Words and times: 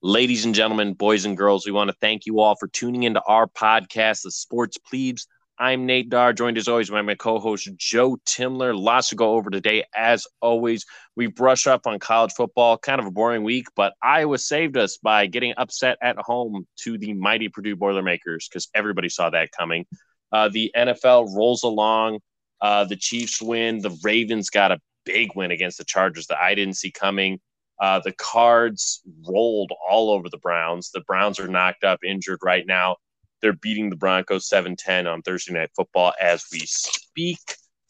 Ladies 0.00 0.44
and 0.44 0.54
gentlemen, 0.54 0.94
boys 0.94 1.24
and 1.24 1.36
girls, 1.36 1.66
we 1.66 1.72
want 1.72 1.90
to 1.90 1.96
thank 2.00 2.24
you 2.24 2.38
all 2.38 2.54
for 2.54 2.68
tuning 2.68 3.02
into 3.02 3.20
our 3.22 3.48
podcast, 3.48 4.22
The 4.22 4.30
Sports 4.30 4.78
Plebes. 4.78 5.26
I'm 5.58 5.86
Nate 5.86 6.08
Dar, 6.08 6.32
joined 6.32 6.56
as 6.56 6.68
always 6.68 6.88
by 6.88 7.02
my 7.02 7.16
co-host 7.16 7.68
Joe 7.76 8.16
Timler. 8.24 8.80
Lots 8.80 9.08
to 9.08 9.16
go 9.16 9.32
over 9.32 9.50
today. 9.50 9.82
As 9.96 10.24
always, 10.40 10.86
we 11.16 11.26
brush 11.26 11.66
up 11.66 11.88
on 11.88 11.98
college 11.98 12.32
football. 12.36 12.78
Kind 12.78 13.00
of 13.00 13.08
a 13.08 13.10
boring 13.10 13.42
week, 13.42 13.66
but 13.74 13.92
Iowa 14.00 14.38
saved 14.38 14.76
us 14.76 14.98
by 14.98 15.26
getting 15.26 15.52
upset 15.56 15.98
at 16.00 16.16
home 16.16 16.64
to 16.82 16.96
the 16.96 17.14
mighty 17.14 17.48
Purdue 17.48 17.74
Boilermakers 17.74 18.48
because 18.48 18.68
everybody 18.76 19.08
saw 19.08 19.30
that 19.30 19.50
coming. 19.50 19.84
Uh, 20.30 20.48
the 20.48 20.70
NFL 20.76 21.34
rolls 21.34 21.64
along. 21.64 22.20
Uh, 22.60 22.84
the 22.84 22.94
Chiefs 22.94 23.42
win. 23.42 23.80
The 23.80 23.98
Ravens 24.04 24.48
got 24.48 24.70
a 24.70 24.78
big 25.04 25.34
win 25.34 25.50
against 25.50 25.78
the 25.78 25.84
Chargers 25.84 26.28
that 26.28 26.38
I 26.38 26.54
didn't 26.54 26.76
see 26.76 26.92
coming. 26.92 27.40
Uh, 27.80 28.00
the 28.04 28.12
Cards 28.12 29.02
rolled 29.28 29.72
all 29.88 30.10
over 30.10 30.28
the 30.28 30.38
Browns. 30.38 30.90
The 30.90 31.00
Browns 31.02 31.38
are 31.38 31.48
knocked 31.48 31.84
up, 31.84 32.00
injured 32.04 32.40
right 32.42 32.66
now. 32.66 32.96
They're 33.40 33.52
beating 33.52 33.88
the 33.88 33.96
Broncos 33.96 34.48
7 34.48 34.74
10 34.76 35.06
on 35.06 35.22
Thursday 35.22 35.52
Night 35.52 35.70
Football 35.76 36.12
as 36.20 36.44
we 36.52 36.60
speak. 36.60 37.38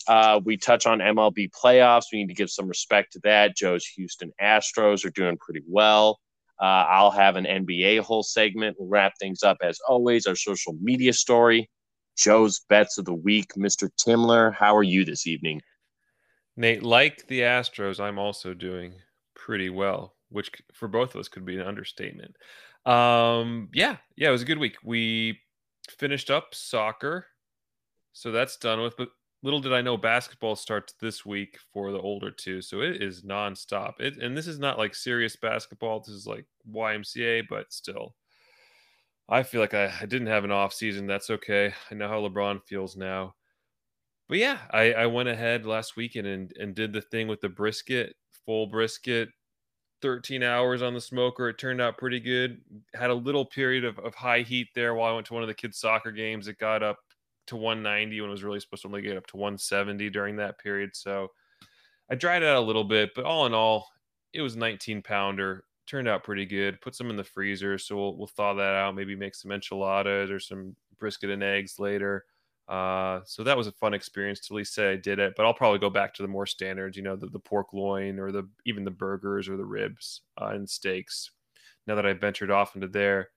Uh, 0.06 0.40
we 0.42 0.56
touch 0.56 0.86
on 0.86 0.98
MLB 0.98 1.50
playoffs. 1.50 2.06
We 2.12 2.18
need 2.18 2.28
to 2.28 2.34
give 2.34 2.50
some 2.50 2.68
respect 2.68 3.12
to 3.12 3.20
that. 3.24 3.56
Joe's 3.56 3.86
Houston 3.86 4.32
Astros 4.40 5.04
are 5.04 5.10
doing 5.10 5.36
pretty 5.38 5.62
well. 5.66 6.18
Uh, 6.60 6.84
I'll 6.88 7.10
have 7.10 7.36
an 7.36 7.44
NBA 7.44 8.00
whole 8.00 8.22
segment. 8.22 8.76
We'll 8.78 8.88
wrap 8.88 9.12
things 9.20 9.42
up 9.42 9.58
as 9.62 9.78
always. 9.86 10.26
Our 10.26 10.34
social 10.34 10.74
media 10.80 11.12
story. 11.12 11.70
Joe's 12.16 12.60
bets 12.68 12.98
of 12.98 13.04
the 13.04 13.14
week. 13.14 13.52
Mr. 13.56 13.90
Timler, 13.96 14.52
how 14.52 14.76
are 14.76 14.82
you 14.82 15.04
this 15.04 15.26
evening? 15.26 15.62
Nate, 16.56 16.82
like 16.82 17.28
the 17.28 17.40
Astros, 17.42 18.00
I'm 18.00 18.18
also 18.18 18.54
doing 18.54 18.94
pretty 19.48 19.70
well, 19.70 20.14
which 20.28 20.52
for 20.74 20.88
both 20.88 21.14
of 21.14 21.20
us 21.20 21.28
could 21.28 21.46
be 21.46 21.56
an 21.56 21.66
understatement. 21.66 22.36
Um, 22.84 23.70
yeah, 23.72 23.96
yeah, 24.14 24.28
it 24.28 24.32
was 24.32 24.42
a 24.42 24.44
good 24.44 24.58
week. 24.58 24.76
We 24.84 25.40
finished 25.88 26.30
up 26.30 26.54
soccer, 26.54 27.24
so 28.12 28.30
that's 28.30 28.58
done 28.58 28.82
with. 28.82 28.98
But 28.98 29.08
little 29.42 29.60
did 29.60 29.72
I 29.72 29.80
know, 29.80 29.96
basketball 29.96 30.54
starts 30.54 30.92
this 31.00 31.24
week 31.24 31.56
for 31.72 31.92
the 31.92 31.98
older 31.98 32.30
two, 32.30 32.60
so 32.60 32.82
it 32.82 33.02
is 33.02 33.22
nonstop. 33.22 34.00
It 34.00 34.18
and 34.18 34.36
this 34.36 34.46
is 34.46 34.58
not 34.58 34.76
like 34.76 34.94
serious 34.94 35.34
basketball. 35.34 36.00
This 36.00 36.14
is 36.14 36.26
like 36.26 36.44
YMCA, 36.70 37.44
but 37.48 37.72
still. 37.72 38.14
I 39.30 39.44
feel 39.44 39.62
like 39.62 39.74
I, 39.74 39.90
I 39.98 40.04
didn't 40.04 40.26
have 40.26 40.44
an 40.44 40.50
off 40.50 40.74
season. 40.74 41.06
That's 41.06 41.30
okay. 41.30 41.72
I 41.90 41.94
know 41.94 42.08
how 42.08 42.20
LeBron 42.20 42.62
feels 42.66 42.98
now. 42.98 43.34
But 44.28 44.38
yeah, 44.38 44.58
I, 44.70 44.92
I 44.92 45.06
went 45.06 45.30
ahead 45.30 45.64
last 45.64 45.96
weekend 45.96 46.26
and, 46.26 46.52
and 46.60 46.74
did 46.74 46.92
the 46.92 47.00
thing 47.00 47.28
with 47.28 47.40
the 47.40 47.48
brisket, 47.48 48.14
full 48.44 48.66
brisket, 48.66 49.30
13 50.02 50.42
hours 50.42 50.82
on 50.82 50.94
the 50.94 51.00
smoker. 51.00 51.48
It 51.48 51.58
turned 51.58 51.80
out 51.80 51.98
pretty 51.98 52.20
good. 52.20 52.60
Had 52.94 53.10
a 53.10 53.14
little 53.14 53.44
period 53.44 53.84
of, 53.84 53.98
of 53.98 54.14
high 54.14 54.40
heat 54.40 54.68
there 54.74 54.94
while 54.94 55.10
I 55.10 55.14
went 55.14 55.26
to 55.26 55.34
one 55.34 55.42
of 55.42 55.48
the 55.48 55.54
kids' 55.54 55.78
soccer 55.78 56.12
games. 56.12 56.48
It 56.48 56.58
got 56.58 56.82
up 56.82 56.98
to 57.48 57.56
190 57.56 58.20
when 58.20 58.30
it 58.30 58.32
was 58.32 58.44
really 58.44 58.60
supposed 58.60 58.82
to 58.82 58.88
only 58.88 59.02
get 59.02 59.16
up 59.16 59.26
to 59.28 59.36
170 59.36 60.10
during 60.10 60.36
that 60.36 60.58
period. 60.58 60.90
So 60.94 61.28
I 62.10 62.14
dried 62.14 62.42
out 62.42 62.56
a 62.56 62.60
little 62.60 62.84
bit, 62.84 63.10
but 63.14 63.24
all 63.24 63.46
in 63.46 63.54
all, 63.54 63.88
it 64.32 64.42
was 64.42 64.56
19 64.56 65.02
pounder. 65.02 65.64
Turned 65.86 66.08
out 66.08 66.24
pretty 66.24 66.44
good. 66.44 66.80
Put 66.80 66.94
some 66.94 67.10
in 67.10 67.16
the 67.16 67.24
freezer, 67.24 67.78
so 67.78 67.96
we'll, 67.96 68.16
we'll 68.16 68.26
thaw 68.26 68.54
that 68.54 68.74
out. 68.74 68.94
Maybe 68.94 69.16
make 69.16 69.34
some 69.34 69.52
enchiladas 69.52 70.30
or 70.30 70.38
some 70.38 70.76
brisket 70.98 71.30
and 71.30 71.42
eggs 71.42 71.78
later. 71.78 72.26
Uh, 72.68 73.20
so 73.24 73.42
that 73.42 73.56
was 73.56 73.66
a 73.66 73.72
fun 73.72 73.94
experience 73.94 74.40
to 74.40 74.54
at 74.54 74.56
least 74.56 74.74
say 74.74 74.92
I 74.92 74.96
did 74.96 75.18
it. 75.18 75.34
But 75.36 75.46
I'll 75.46 75.54
probably 75.54 75.78
go 75.78 75.90
back 75.90 76.12
to 76.14 76.22
the 76.22 76.28
more 76.28 76.46
standards, 76.46 76.96
you 76.96 77.02
know, 77.02 77.16
the, 77.16 77.26
the 77.26 77.38
pork 77.38 77.72
loin 77.72 78.18
or 78.18 78.30
the 78.30 78.48
even 78.66 78.84
the 78.84 78.90
burgers 78.90 79.48
or 79.48 79.56
the 79.56 79.64
ribs 79.64 80.22
uh, 80.40 80.48
and 80.48 80.68
steaks. 80.68 81.30
Now 81.86 81.94
that 81.94 82.04
I've 82.04 82.20
ventured 82.20 82.50
off 82.50 82.74
into 82.74 82.88
there, 82.88 83.30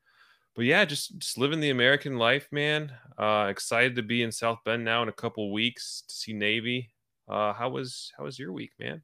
but 0.56 0.66
yeah, 0.66 0.84
just 0.84 1.18
just 1.18 1.38
living 1.38 1.62
the 1.62 1.70
American 1.70 2.18
life, 2.18 2.50
man. 2.52 2.92
Uh, 3.18 3.48
excited 3.50 3.96
to 3.96 4.04
be 4.04 4.24
in 4.24 4.32
South 4.32 4.60
Bend 4.66 4.84
now 4.84 5.02
in 5.02 5.08
a 5.08 5.14
couple 5.14 5.54
weeks 5.54 6.04
to 6.10 6.14
see 6.14 6.34
Navy. 6.34 6.92
Uh, 7.30 7.54
how 7.54 7.70
was 7.70 8.12
how 8.18 8.26
was 8.26 8.38
your 8.38 8.52
week, 8.52 8.72
man? 8.78 9.02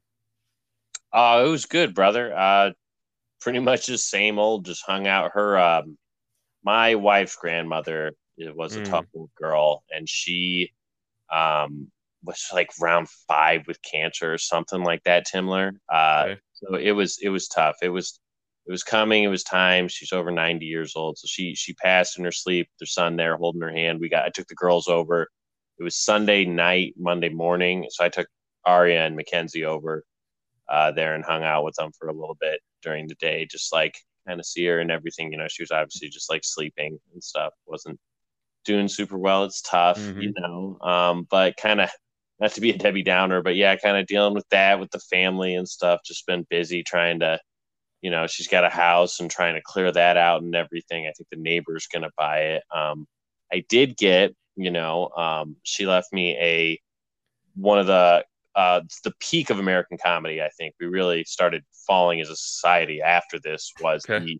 Uh, 1.10 1.42
it 1.46 1.48
was 1.48 1.64
good, 1.64 1.94
brother. 1.94 2.36
Uh, 2.36 2.72
pretty 3.40 3.60
much 3.60 3.86
the 3.86 3.96
same 3.96 4.38
old. 4.38 4.66
Just 4.66 4.84
hung 4.84 5.06
out. 5.06 5.30
Her, 5.32 5.58
um, 5.58 5.96
my 6.62 6.96
wife's 6.96 7.36
grandmother 7.36 8.14
it 8.46 8.56
was 8.56 8.76
a 8.76 8.80
mm. 8.80 8.84
tough 8.88 9.06
girl, 9.36 9.84
and 9.90 10.08
she 10.08 10.72
um, 11.32 11.90
was 12.22 12.48
like 12.52 12.70
round 12.80 13.08
five 13.26 13.66
with 13.66 13.80
cancer 13.82 14.32
or 14.32 14.38
something 14.38 14.82
like 14.82 15.02
that. 15.04 15.26
Timler. 15.26 15.72
Uh, 15.92 16.24
okay. 16.26 16.40
So 16.54 16.74
it 16.76 16.92
was 16.92 17.18
it 17.22 17.28
was 17.28 17.48
tough. 17.48 17.76
It 17.82 17.88
was 17.88 18.20
it 18.66 18.70
was 18.70 18.82
coming. 18.82 19.24
It 19.24 19.28
was 19.28 19.42
time. 19.42 19.88
She's 19.88 20.12
over 20.12 20.30
ninety 20.30 20.66
years 20.66 20.94
old, 20.96 21.18
so 21.18 21.26
she 21.26 21.54
she 21.54 21.74
passed 21.74 22.18
in 22.18 22.24
her 22.24 22.32
sleep. 22.32 22.68
Their 22.78 22.86
son 22.86 23.16
there 23.16 23.36
holding 23.36 23.62
her 23.62 23.72
hand. 23.72 24.00
We 24.00 24.08
got. 24.08 24.24
I 24.24 24.30
took 24.30 24.46
the 24.48 24.54
girls 24.54 24.88
over. 24.88 25.28
It 25.78 25.82
was 25.82 25.96
Sunday 25.96 26.44
night, 26.44 26.94
Monday 26.98 27.28
morning. 27.28 27.86
So 27.90 28.04
I 28.04 28.08
took 28.08 28.28
Aria 28.64 29.06
and 29.06 29.16
Mackenzie 29.16 29.64
over 29.64 30.04
uh, 30.68 30.90
there 30.92 31.14
and 31.14 31.24
hung 31.24 31.44
out 31.44 31.64
with 31.64 31.76
them 31.76 31.92
for 31.98 32.08
a 32.08 32.12
little 32.12 32.36
bit 32.40 32.60
during 32.82 33.06
the 33.06 33.14
day, 33.14 33.46
just 33.50 33.72
like 33.72 33.96
kind 34.26 34.40
of 34.40 34.46
see 34.46 34.66
her 34.66 34.80
and 34.80 34.90
everything. 34.90 35.32
You 35.32 35.38
know, 35.38 35.48
she 35.48 35.62
was 35.62 35.70
obviously 35.70 36.08
just 36.08 36.30
like 36.30 36.42
sleeping 36.44 36.98
and 37.12 37.22
stuff. 37.22 37.52
wasn't 37.66 37.98
doing 38.68 38.86
super 38.86 39.16
well. 39.16 39.44
It's 39.44 39.62
tough, 39.62 39.98
mm-hmm. 39.98 40.20
you 40.20 40.34
know, 40.38 40.78
um, 40.82 41.26
but 41.30 41.56
kind 41.56 41.80
of 41.80 41.88
not 42.38 42.52
to 42.52 42.60
be 42.60 42.70
a 42.70 42.76
Debbie 42.76 43.02
Downer, 43.02 43.42
but 43.42 43.56
yeah, 43.56 43.74
kind 43.76 43.96
of 43.96 44.06
dealing 44.06 44.34
with 44.34 44.46
that 44.50 44.78
with 44.78 44.90
the 44.90 45.00
family 45.00 45.54
and 45.54 45.66
stuff. 45.66 46.00
Just 46.04 46.26
been 46.26 46.46
busy 46.50 46.82
trying 46.82 47.20
to, 47.20 47.40
you 48.02 48.10
know, 48.10 48.26
she's 48.26 48.46
got 48.46 48.64
a 48.64 48.68
house 48.68 49.18
and 49.18 49.30
trying 49.30 49.54
to 49.54 49.62
clear 49.64 49.90
that 49.90 50.18
out 50.18 50.42
and 50.42 50.54
everything. 50.54 51.06
I 51.06 51.12
think 51.16 51.28
the 51.30 51.38
neighbor's 51.38 51.88
going 51.88 52.02
to 52.02 52.10
buy 52.16 52.40
it. 52.40 52.62
Um, 52.72 53.06
I 53.50 53.64
did 53.70 53.96
get, 53.96 54.36
you 54.54 54.70
know, 54.70 55.08
um, 55.16 55.56
she 55.62 55.86
left 55.86 56.12
me 56.12 56.36
a 56.38 56.78
one 57.54 57.78
of 57.78 57.86
the 57.86 58.22
uh, 58.54 58.82
the 59.02 59.14
peak 59.18 59.48
of 59.48 59.58
American 59.58 59.96
comedy. 59.96 60.42
I 60.42 60.50
think 60.50 60.74
we 60.78 60.86
really 60.86 61.24
started 61.24 61.64
falling 61.86 62.20
as 62.20 62.28
a 62.28 62.36
society 62.36 63.00
after 63.00 63.40
this 63.40 63.72
was 63.80 64.04
okay. 64.08 64.24
the 64.24 64.38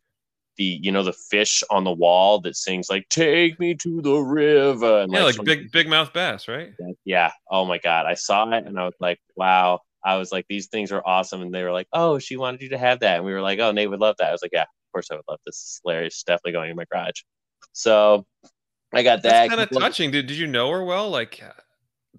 the 0.58 0.78
you 0.82 0.92
know 0.92 1.02
the 1.02 1.14
fish 1.14 1.62
on 1.70 1.84
the 1.84 1.92
wall 1.92 2.40
that 2.40 2.56
sings 2.56 2.90
like 2.90 3.08
"Take 3.08 3.58
me 3.58 3.74
to 3.76 4.02
the 4.02 4.18
river." 4.18 5.00
And, 5.00 5.12
yeah, 5.12 5.24
like, 5.24 5.38
like 5.38 5.46
big 5.46 5.72
big 5.72 5.88
mouth 5.88 6.12
bass, 6.12 6.48
right? 6.48 6.72
Yeah. 7.04 7.32
Oh 7.50 7.64
my 7.64 7.78
god, 7.78 8.04
I 8.04 8.14
saw 8.14 8.50
it 8.50 8.66
and 8.66 8.78
I 8.78 8.84
was 8.84 8.94
like, 9.00 9.18
wow. 9.36 9.80
I 10.04 10.16
was 10.16 10.30
like, 10.30 10.46
these 10.48 10.68
things 10.68 10.92
are 10.92 11.02
awesome, 11.04 11.42
and 11.42 11.52
they 11.52 11.64
were 11.64 11.72
like, 11.72 11.88
oh, 11.92 12.20
she 12.20 12.36
wanted 12.36 12.62
you 12.62 12.68
to 12.68 12.78
have 12.78 13.00
that, 13.00 13.16
and 13.16 13.24
we 13.24 13.32
were 13.32 13.42
like, 13.42 13.58
oh, 13.58 13.72
Nate 13.72 13.90
would 13.90 13.98
love 13.98 14.14
that. 14.18 14.28
I 14.28 14.32
was 14.32 14.42
like, 14.42 14.52
yeah, 14.52 14.62
of 14.62 14.92
course 14.92 15.08
I 15.10 15.16
would 15.16 15.24
love 15.28 15.40
this. 15.44 15.56
Is 15.56 15.80
hilarious. 15.84 16.14
It's 16.14 16.22
definitely 16.22 16.52
going 16.52 16.70
in 16.70 16.76
my 16.76 16.84
garage. 16.90 17.22
So 17.72 18.24
I 18.92 19.02
got 19.02 19.22
that. 19.24 19.48
kind 19.48 19.60
of 19.60 19.70
touching. 19.70 20.12
Did 20.12 20.26
Did 20.26 20.36
you 20.36 20.46
know 20.46 20.70
her 20.70 20.84
well? 20.84 21.10
Like. 21.10 21.40
That, 21.40 21.56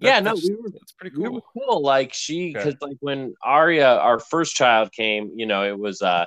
yeah, 0.00 0.20
no, 0.20 0.34
we 0.34 0.54
were. 0.54 0.70
That's 0.70 0.92
pretty 0.92 1.16
cool. 1.16 1.24
We 1.24 1.30
were 1.30 1.40
cool. 1.52 1.82
Like 1.82 2.12
she, 2.12 2.52
because 2.52 2.74
okay. 2.74 2.78
like 2.80 2.96
when 3.00 3.34
Aria, 3.42 3.96
our 3.96 4.18
first 4.18 4.54
child 4.54 4.92
came, 4.92 5.32
you 5.34 5.46
know, 5.46 5.64
it 5.64 5.78
was 5.78 6.00
uh 6.00 6.26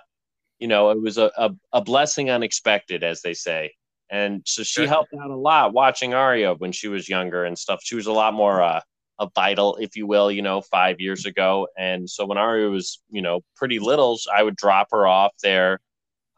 you 0.63 0.69
know, 0.69 0.91
it 0.91 1.01
was 1.01 1.17
a, 1.17 1.29
a, 1.37 1.51
a 1.73 1.81
blessing 1.81 2.29
unexpected, 2.29 3.03
as 3.03 3.21
they 3.21 3.33
say. 3.33 3.73
And 4.09 4.41
so 4.45 4.63
she 4.63 4.87
helped 4.87 5.13
out 5.13 5.29
a 5.29 5.35
lot 5.35 5.73
watching 5.73 6.13
Aria 6.13 6.53
when 6.53 6.71
she 6.71 6.87
was 6.87 7.09
younger 7.09 7.43
and 7.43 7.59
stuff. 7.59 7.81
She 7.83 7.95
was 7.95 8.07
a 8.07 8.13
lot 8.13 8.33
more 8.33 8.61
uh, 8.61 8.79
a 9.19 9.27
vital, 9.35 9.75
if 9.81 9.97
you 9.97 10.07
will, 10.07 10.31
you 10.31 10.41
know, 10.41 10.61
five 10.61 11.01
years 11.01 11.25
ago. 11.25 11.67
And 11.77 12.09
so 12.09 12.25
when 12.25 12.37
Aria 12.37 12.69
was, 12.69 13.01
you 13.09 13.21
know, 13.21 13.41
pretty 13.57 13.79
little, 13.79 14.17
I 14.33 14.41
would 14.41 14.55
drop 14.55 14.87
her 14.91 15.05
off 15.05 15.33
there 15.43 15.81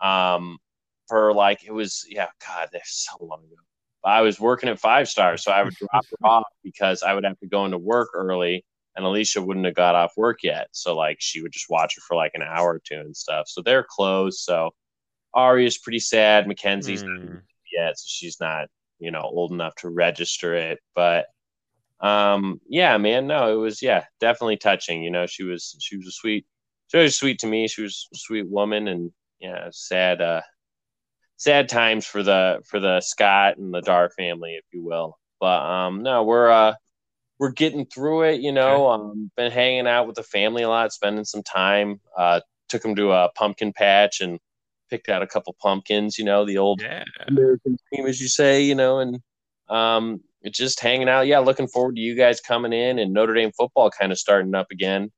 um, 0.01 0.57
for 1.07 1.31
like, 1.31 1.63
it 1.63 1.71
was, 1.71 2.03
yeah, 2.09 2.29
God, 2.47 2.69
that's 2.73 3.07
so 3.07 3.23
long 3.23 3.41
ago. 3.41 3.61
I 4.03 4.21
was 4.21 4.39
working 4.39 4.69
at 4.69 4.79
Five 4.79 5.07
Stars, 5.07 5.43
so 5.43 5.51
I 5.51 5.61
would 5.61 5.75
drop 5.75 6.03
her 6.09 6.17
off 6.27 6.47
because 6.63 7.03
I 7.03 7.13
would 7.13 7.25
have 7.25 7.37
to 7.41 7.47
go 7.47 7.63
into 7.65 7.77
work 7.77 8.09
early 8.15 8.65
and 8.95 9.05
Alicia 9.05 9.41
wouldn't 9.41 9.65
have 9.65 9.75
got 9.75 9.95
off 9.95 10.13
work 10.17 10.39
yet. 10.43 10.67
So 10.71 10.95
like 10.95 11.17
she 11.19 11.41
would 11.41 11.51
just 11.51 11.69
watch 11.69 11.95
her 11.95 12.01
for 12.07 12.15
like 12.15 12.31
an 12.33 12.43
hour 12.43 12.75
or 12.75 12.81
two 12.83 12.99
and 12.99 13.15
stuff. 13.15 13.47
So 13.47 13.61
they're 13.61 13.85
close. 13.87 14.41
So 14.41 14.71
Aria's 15.33 15.77
pretty 15.77 15.99
sad. 15.99 16.47
Mackenzie's 16.47 17.03
mm. 17.03 17.29
not 17.29 17.41
yet, 17.71 17.99
so 17.99 18.05
she's 18.07 18.39
not, 18.39 18.69
you 18.99 19.11
know, 19.11 19.21
old 19.21 19.51
enough 19.51 19.75
to 19.75 19.89
register 19.89 20.55
it. 20.55 20.79
But 20.93 21.25
um 21.99 22.59
yeah, 22.67 22.97
man, 22.97 23.27
no, 23.27 23.53
it 23.53 23.61
was 23.61 23.81
yeah, 23.81 24.05
definitely 24.19 24.57
touching. 24.57 25.03
You 25.03 25.11
know, 25.11 25.25
she 25.25 25.43
was 25.43 25.75
she 25.81 25.97
was 25.97 26.07
a 26.07 26.11
sweet 26.11 26.45
she 26.87 26.97
was 26.97 27.17
sweet 27.17 27.39
to 27.39 27.47
me. 27.47 27.67
She 27.67 27.81
was 27.81 28.07
a 28.13 28.17
sweet 28.17 28.47
woman 28.47 28.87
and 28.87 29.11
yeah, 29.39 29.67
sad 29.71 30.21
uh 30.21 30.41
sad 31.37 31.67
times 31.67 32.05
for 32.05 32.23
the 32.23 32.61
for 32.65 32.79
the 32.79 33.01
Scott 33.01 33.57
and 33.57 33.73
the 33.73 33.81
Dar 33.81 34.09
family, 34.09 34.53
if 34.53 34.65
you 34.71 34.83
will. 34.83 35.17
But 35.41 35.61
um 35.61 36.03
no, 36.03 36.23
we're 36.23 36.49
uh 36.49 36.75
we're 37.39 37.51
getting 37.51 37.85
through 37.85 38.23
it. 38.23 38.41
You 38.41 38.51
know, 38.51 38.87
okay. 38.87 39.03
um, 39.03 39.31
been 39.35 39.51
hanging 39.51 39.87
out 39.87 40.07
with 40.07 40.15
the 40.15 40.23
family 40.23 40.63
a 40.63 40.69
lot, 40.69 40.93
spending 40.93 41.25
some 41.25 41.43
time. 41.43 41.99
Uh, 42.17 42.41
took 42.69 42.81
them 42.81 42.95
to 42.95 43.11
a 43.11 43.29
pumpkin 43.35 43.73
patch 43.73 44.21
and 44.21 44.39
picked 44.89 45.09
out 45.09 45.21
a 45.21 45.27
couple 45.27 45.55
pumpkins. 45.61 46.17
You 46.17 46.25
know, 46.25 46.45
the 46.45 46.57
old 46.57 46.81
yeah. 46.81 47.03
American 47.27 47.77
dream, 47.91 48.07
as 48.07 48.21
you 48.21 48.27
say. 48.27 48.63
You 48.63 48.75
know, 48.75 48.99
and 48.99 49.19
um, 49.69 50.21
just 50.51 50.79
hanging 50.79 51.09
out. 51.09 51.27
Yeah, 51.27 51.39
looking 51.39 51.67
forward 51.67 51.95
to 51.95 52.01
you 52.01 52.15
guys 52.15 52.39
coming 52.39 52.73
in 52.73 52.99
and 52.99 53.13
Notre 53.13 53.33
Dame 53.33 53.51
football 53.57 53.89
kind 53.89 54.11
of 54.11 54.19
starting 54.19 54.55
up 54.55 54.67
again 54.71 55.11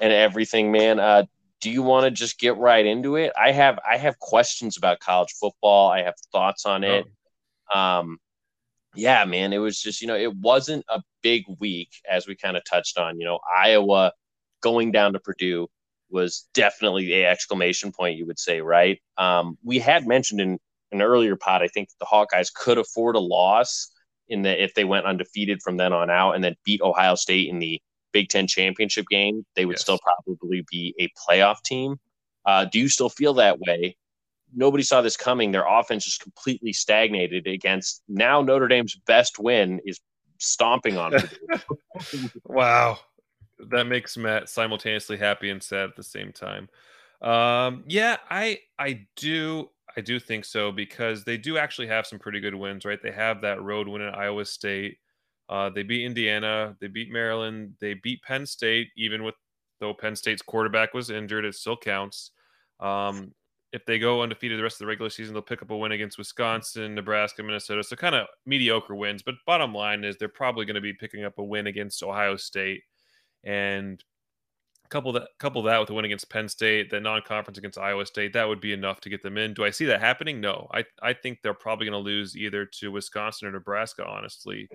and 0.00 0.12
everything. 0.12 0.72
Man, 0.72 1.00
uh, 1.00 1.24
do 1.60 1.70
you 1.70 1.82
want 1.82 2.04
to 2.04 2.10
just 2.10 2.38
get 2.38 2.56
right 2.56 2.84
into 2.84 3.16
it? 3.16 3.32
I 3.40 3.52
have 3.52 3.78
I 3.88 3.96
have 3.96 4.18
questions 4.18 4.76
about 4.76 5.00
college 5.00 5.32
football. 5.40 5.90
I 5.90 6.02
have 6.02 6.14
thoughts 6.32 6.66
on 6.66 6.84
it. 6.84 7.06
Oh. 7.74 7.78
Um, 7.78 8.18
yeah, 8.96 9.24
man, 9.24 9.52
it 9.52 9.58
was 9.58 9.80
just 9.80 10.00
you 10.00 10.06
know 10.06 10.16
it 10.16 10.34
wasn't 10.36 10.84
a 10.88 11.02
big 11.22 11.44
week 11.60 11.90
as 12.10 12.26
we 12.26 12.36
kind 12.36 12.56
of 12.56 12.64
touched 12.64 12.98
on. 12.98 13.18
You 13.18 13.26
know, 13.26 13.38
Iowa 13.56 14.12
going 14.62 14.92
down 14.92 15.12
to 15.12 15.20
Purdue 15.20 15.68
was 16.10 16.48
definitely 16.54 17.12
a 17.12 17.30
exclamation 17.30 17.92
point. 17.92 18.18
You 18.18 18.26
would 18.26 18.38
say, 18.38 18.60
right? 18.60 19.00
Um, 19.18 19.58
we 19.64 19.78
had 19.78 20.06
mentioned 20.06 20.40
in 20.40 20.58
an 20.92 21.02
earlier 21.02 21.36
pod, 21.36 21.62
I 21.62 21.68
think 21.68 21.88
the 21.98 22.06
Hawkeyes 22.06 22.52
could 22.52 22.78
afford 22.78 23.16
a 23.16 23.20
loss 23.20 23.90
in 24.28 24.42
the 24.42 24.62
if 24.62 24.74
they 24.74 24.84
went 24.84 25.06
undefeated 25.06 25.60
from 25.62 25.76
then 25.76 25.92
on 25.92 26.10
out 26.10 26.32
and 26.32 26.42
then 26.42 26.56
beat 26.64 26.80
Ohio 26.80 27.14
State 27.14 27.48
in 27.48 27.58
the 27.58 27.80
Big 28.12 28.28
Ten 28.28 28.46
championship 28.46 29.06
game, 29.10 29.44
they 29.54 29.66
would 29.66 29.74
yes. 29.74 29.82
still 29.82 29.98
probably 29.98 30.64
be 30.70 30.94
a 30.98 31.08
playoff 31.18 31.62
team. 31.62 31.96
Uh, 32.44 32.64
do 32.64 32.78
you 32.78 32.88
still 32.88 33.10
feel 33.10 33.34
that 33.34 33.58
way? 33.58 33.96
Nobody 34.54 34.82
saw 34.82 35.02
this 35.02 35.16
coming. 35.16 35.52
Their 35.52 35.66
offense 35.66 36.04
just 36.04 36.20
completely 36.20 36.72
stagnated 36.72 37.46
against 37.46 38.02
now 38.08 38.42
Notre 38.42 38.68
Dame's 38.68 38.96
best 39.06 39.38
win 39.38 39.80
is 39.84 40.00
stomping 40.38 40.96
on 40.98 41.14
wow. 42.44 42.98
That 43.70 43.86
makes 43.86 44.16
Matt 44.16 44.48
simultaneously 44.48 45.16
happy 45.16 45.50
and 45.50 45.62
sad 45.62 45.90
at 45.90 45.96
the 45.96 46.02
same 46.02 46.32
time. 46.32 46.68
Um, 47.22 47.84
yeah, 47.86 48.18
I 48.30 48.60
I 48.78 49.06
do 49.16 49.70
I 49.96 50.02
do 50.02 50.20
think 50.20 50.44
so 50.44 50.70
because 50.70 51.24
they 51.24 51.38
do 51.38 51.56
actually 51.56 51.86
have 51.86 52.06
some 52.06 52.18
pretty 52.18 52.40
good 52.40 52.54
wins, 52.54 52.84
right? 52.84 53.02
They 53.02 53.12
have 53.12 53.40
that 53.40 53.62
road 53.62 53.88
win 53.88 54.02
at 54.02 54.16
Iowa 54.16 54.44
State. 54.44 54.98
Uh, 55.48 55.70
they 55.70 55.82
beat 55.82 56.04
Indiana, 56.04 56.76
they 56.80 56.88
beat 56.88 57.10
Maryland, 57.10 57.74
they 57.80 57.94
beat 57.94 58.20
Penn 58.22 58.44
State, 58.44 58.88
even 58.96 59.22
with 59.22 59.36
though 59.80 59.94
Penn 59.94 60.16
State's 60.16 60.42
quarterback 60.42 60.92
was 60.92 61.08
injured, 61.10 61.44
it 61.44 61.54
still 61.54 61.76
counts. 61.76 62.32
Um, 62.80 63.32
if 63.76 63.84
they 63.84 63.98
go 63.98 64.22
undefeated 64.22 64.58
the 64.58 64.62
rest 64.62 64.76
of 64.76 64.78
the 64.80 64.86
regular 64.86 65.10
season, 65.10 65.34
they'll 65.34 65.42
pick 65.42 65.62
up 65.62 65.70
a 65.70 65.76
win 65.76 65.92
against 65.92 66.18
Wisconsin, 66.18 66.94
Nebraska, 66.94 67.42
Minnesota. 67.42 67.84
So 67.84 67.94
kind 67.94 68.14
of 68.14 68.26
mediocre 68.46 68.94
wins. 68.94 69.22
But 69.22 69.34
bottom 69.46 69.74
line 69.74 70.02
is 70.02 70.16
they're 70.16 70.28
probably 70.28 70.64
going 70.64 70.76
to 70.76 70.80
be 70.80 70.92
picking 70.92 71.24
up 71.24 71.38
a 71.38 71.44
win 71.44 71.66
against 71.66 72.02
Ohio 72.02 72.36
State, 72.36 72.82
and 73.44 74.02
couple 74.88 75.12
that 75.12 75.28
couple 75.38 75.62
that 75.62 75.78
with 75.78 75.90
a 75.90 75.94
win 75.94 76.04
against 76.04 76.30
Penn 76.30 76.48
State, 76.48 76.90
the 76.90 77.00
non-conference 77.00 77.58
against 77.58 77.76
Iowa 77.76 78.06
State, 78.06 78.32
that 78.32 78.48
would 78.48 78.60
be 78.60 78.72
enough 78.72 79.00
to 79.00 79.10
get 79.10 79.22
them 79.22 79.36
in. 79.36 79.52
Do 79.52 79.64
I 79.64 79.70
see 79.70 79.84
that 79.86 80.00
happening? 80.00 80.40
No. 80.40 80.68
I 80.72 80.84
I 81.02 81.12
think 81.12 81.40
they're 81.42 81.54
probably 81.54 81.86
going 81.86 82.04
to 82.04 82.10
lose 82.10 82.36
either 82.36 82.64
to 82.64 82.92
Wisconsin 82.92 83.48
or 83.48 83.52
Nebraska. 83.52 84.06
Honestly, 84.06 84.68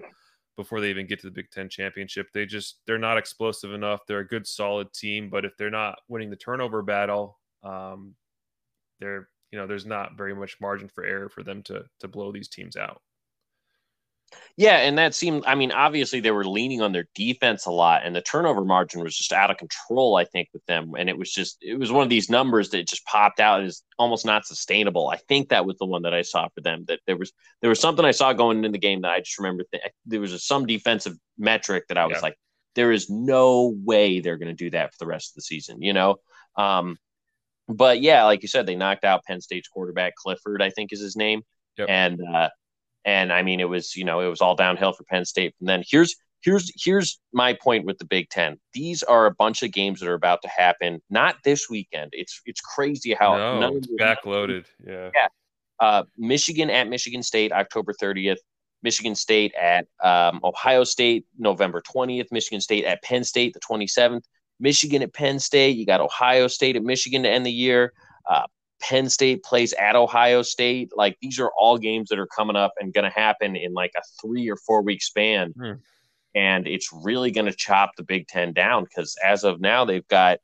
before 0.57 0.81
they 0.81 0.89
even 0.89 1.07
get 1.07 1.19
to 1.21 1.27
the 1.27 1.31
Big 1.31 1.49
Ten 1.49 1.69
championship. 1.69 2.27
They 2.33 2.45
just 2.45 2.79
they're 2.85 2.97
not 2.97 3.17
explosive 3.17 3.73
enough. 3.73 4.05
They're 4.05 4.19
a 4.19 4.27
good 4.27 4.45
solid 4.45 4.93
team, 4.93 5.29
but 5.29 5.45
if 5.45 5.55
they're 5.57 5.69
not 5.69 5.99
winning 6.07 6.29
the 6.29 6.35
turnover 6.35 6.81
battle, 6.81 7.39
um, 7.63 8.15
they're 9.01 9.27
you 9.51 9.59
know 9.59 9.67
there's 9.67 9.85
not 9.85 10.17
very 10.17 10.33
much 10.33 10.55
margin 10.61 10.87
for 10.87 11.03
error 11.03 11.29
for 11.29 11.43
them 11.43 11.61
to 11.63 11.83
to 11.99 12.07
blow 12.07 12.31
these 12.31 12.47
teams 12.47 12.77
out. 12.77 13.01
Yeah, 14.57 14.77
and 14.77 14.97
that 14.97 15.13
seemed. 15.13 15.43
I 15.45 15.55
mean, 15.55 15.71
obviously 15.71 16.19
they 16.19 16.31
were 16.31 16.45
leaning 16.45 16.81
on 16.81 16.91
their 16.91 17.07
defense 17.15 17.65
a 17.65 17.71
lot, 17.71 18.03
and 18.05 18.15
the 18.15 18.21
turnover 18.21 18.63
margin 18.63 19.03
was 19.03 19.15
just 19.15 19.33
out 19.33 19.51
of 19.51 19.57
control. 19.57 20.15
I 20.15 20.25
think 20.25 20.49
with 20.53 20.65
them, 20.65 20.91
and 20.97 21.09
it 21.09 21.17
was 21.17 21.31
just 21.31 21.57
it 21.61 21.77
was 21.77 21.91
one 21.91 22.03
of 22.03 22.09
these 22.09 22.29
numbers 22.29 22.69
that 22.69 22.87
just 22.87 23.05
popped 23.05 23.39
out 23.39 23.63
as 23.63 23.83
almost 23.97 24.25
not 24.25 24.45
sustainable. 24.45 25.09
I 25.09 25.17
think 25.17 25.49
that 25.49 25.65
was 25.65 25.77
the 25.77 25.85
one 25.85 26.03
that 26.03 26.13
I 26.13 26.21
saw 26.21 26.47
for 26.53 26.61
them. 26.61 26.85
That 26.87 26.99
there 27.07 27.17
was 27.17 27.31
there 27.61 27.69
was 27.69 27.79
something 27.79 28.05
I 28.05 28.11
saw 28.11 28.33
going 28.33 28.63
in 28.63 28.71
the 28.71 28.77
game 28.77 29.01
that 29.01 29.11
I 29.11 29.19
just 29.19 29.37
remember. 29.37 29.65
Th- 29.71 29.83
there 30.05 30.21
was 30.21 30.33
a, 30.33 30.39
some 30.39 30.65
defensive 30.65 31.17
metric 31.37 31.85
that 31.89 31.97
I 31.97 32.05
was 32.05 32.17
yeah. 32.17 32.21
like, 32.21 32.37
there 32.75 32.91
is 32.91 33.09
no 33.09 33.75
way 33.83 34.19
they're 34.19 34.37
going 34.37 34.55
to 34.55 34.63
do 34.63 34.69
that 34.71 34.91
for 34.91 34.97
the 34.99 35.07
rest 35.07 35.31
of 35.31 35.35
the 35.35 35.41
season. 35.41 35.81
You 35.81 35.93
know. 35.93 36.17
Um, 36.57 36.97
but 37.75 38.01
yeah, 38.01 38.23
like 38.23 38.41
you 38.41 38.47
said, 38.47 38.65
they 38.65 38.75
knocked 38.75 39.03
out 39.03 39.23
Penn 39.25 39.41
State's 39.41 39.67
quarterback 39.67 40.15
Clifford, 40.15 40.61
I 40.61 40.69
think 40.69 40.91
is 40.91 41.01
his 41.01 41.15
name, 41.15 41.41
yep. 41.77 41.87
and 41.89 42.19
uh, 42.33 42.49
and 43.05 43.31
I 43.31 43.41
mean, 43.41 43.59
it 43.59 43.69
was 43.69 43.95
you 43.95 44.05
know 44.05 44.19
it 44.19 44.27
was 44.27 44.41
all 44.41 44.55
downhill 44.55 44.93
for 44.93 45.03
Penn 45.03 45.25
State. 45.25 45.55
And 45.59 45.67
then 45.67 45.83
here's 45.87 46.15
here's 46.41 46.71
here's 46.75 47.19
my 47.33 47.53
point 47.53 47.85
with 47.85 47.97
the 47.97 48.05
Big 48.05 48.29
Ten. 48.29 48.59
These 48.73 49.03
are 49.03 49.25
a 49.25 49.33
bunch 49.33 49.63
of 49.63 49.71
games 49.71 49.99
that 49.99 50.09
are 50.09 50.15
about 50.15 50.41
to 50.43 50.49
happen. 50.49 51.01
Not 51.09 51.37
this 51.43 51.69
weekend. 51.69 52.11
It's 52.13 52.41
it's 52.45 52.61
crazy 52.61 53.13
how 53.13 53.37
no, 53.37 53.75
it's 53.75 53.87
backloaded. 53.99 54.65
Yeah. 54.85 55.09
Yeah. 55.13 55.27
Uh, 55.79 56.03
Michigan 56.17 56.69
at 56.69 56.87
Michigan 56.89 57.23
State, 57.23 57.51
October 57.51 57.93
30th. 57.99 58.37
Michigan 58.83 59.15
State 59.15 59.53
at 59.53 59.85
um, 60.03 60.39
Ohio 60.43 60.83
State, 60.83 61.25
November 61.37 61.81
20th. 61.81 62.31
Michigan 62.31 62.61
State 62.61 62.83
at 62.85 63.01
Penn 63.03 63.23
State, 63.23 63.53
the 63.53 63.59
27th. 63.59 64.23
Michigan 64.61 65.01
at 65.01 65.13
Penn 65.13 65.39
State. 65.39 65.75
You 65.75 65.85
got 65.85 65.99
Ohio 65.99 66.47
State 66.47 66.75
at 66.75 66.83
Michigan 66.83 67.23
to 67.23 67.29
end 67.29 67.45
the 67.45 67.51
year. 67.51 67.93
Uh, 68.29 68.45
Penn 68.81 69.09
State 69.09 69.43
plays 69.43 69.73
at 69.73 69.95
Ohio 69.95 70.41
State. 70.41 70.91
Like 70.95 71.17
these 71.21 71.39
are 71.39 71.51
all 71.59 71.77
games 71.77 72.09
that 72.09 72.19
are 72.19 72.27
coming 72.27 72.55
up 72.55 72.73
and 72.79 72.93
going 72.93 73.09
to 73.09 73.15
happen 73.15 73.55
in 73.55 73.73
like 73.73 73.91
a 73.95 74.01
three 74.21 74.49
or 74.49 74.55
four 74.55 74.81
week 74.81 75.01
span. 75.01 75.53
Hmm. 75.57 75.73
And 76.33 76.67
it's 76.67 76.89
really 77.03 77.31
going 77.31 77.47
to 77.47 77.55
chop 77.55 77.91
the 77.97 78.03
Big 78.03 78.27
Ten 78.27 78.53
down 78.53 78.85
because 78.85 79.15
as 79.23 79.43
of 79.43 79.59
now, 79.59 79.83
they've 79.83 80.07
got 80.07 80.39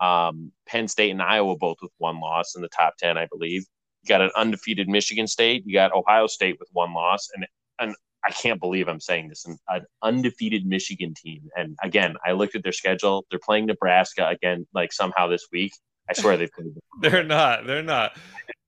um, 0.00 0.52
Penn 0.66 0.88
State 0.88 1.10
and 1.10 1.22
Iowa 1.22 1.56
both 1.56 1.78
with 1.82 1.92
one 1.98 2.20
loss 2.20 2.54
in 2.54 2.62
the 2.62 2.68
top 2.68 2.96
10, 2.98 3.18
I 3.18 3.26
believe. 3.26 3.64
You 4.02 4.08
got 4.08 4.20
an 4.20 4.30
undefeated 4.36 4.88
Michigan 4.88 5.26
State. 5.26 5.64
You 5.66 5.72
got 5.74 5.92
Ohio 5.92 6.26
State 6.26 6.56
with 6.60 6.68
one 6.72 6.94
loss. 6.94 7.28
And, 7.34 7.46
and 7.80 7.96
I 8.26 8.30
can't 8.32 8.60
believe 8.60 8.88
I'm 8.88 9.00
saying 9.00 9.28
this 9.28 9.46
an, 9.46 9.58
an 9.68 9.84
undefeated 10.02 10.66
Michigan 10.66 11.14
team. 11.14 11.48
And 11.56 11.76
again, 11.82 12.16
I 12.24 12.32
looked 12.32 12.56
at 12.56 12.62
their 12.62 12.72
schedule. 12.72 13.24
They're 13.30 13.40
playing 13.44 13.66
Nebraska 13.66 14.28
again, 14.28 14.66
like 14.74 14.92
somehow 14.92 15.28
this 15.28 15.46
week. 15.52 15.72
I 16.08 16.12
swear 16.12 16.36
they 16.36 16.48
played. 16.48 16.74
they're 17.00 17.24
not. 17.24 17.66
They're 17.66 17.82
not. 17.82 18.12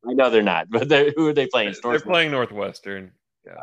I 0.09 0.13
know 0.13 0.31
they're 0.31 0.43
not. 0.43 0.71
But 0.71 0.89
they're, 0.89 1.13
who 1.17 1.29
are 1.29 1.33
they 1.33 1.47
playing? 1.47 1.75
They're 1.83 2.01
playing 2.01 2.31
Northwestern. 2.31 3.13
Yeah. 3.45 3.63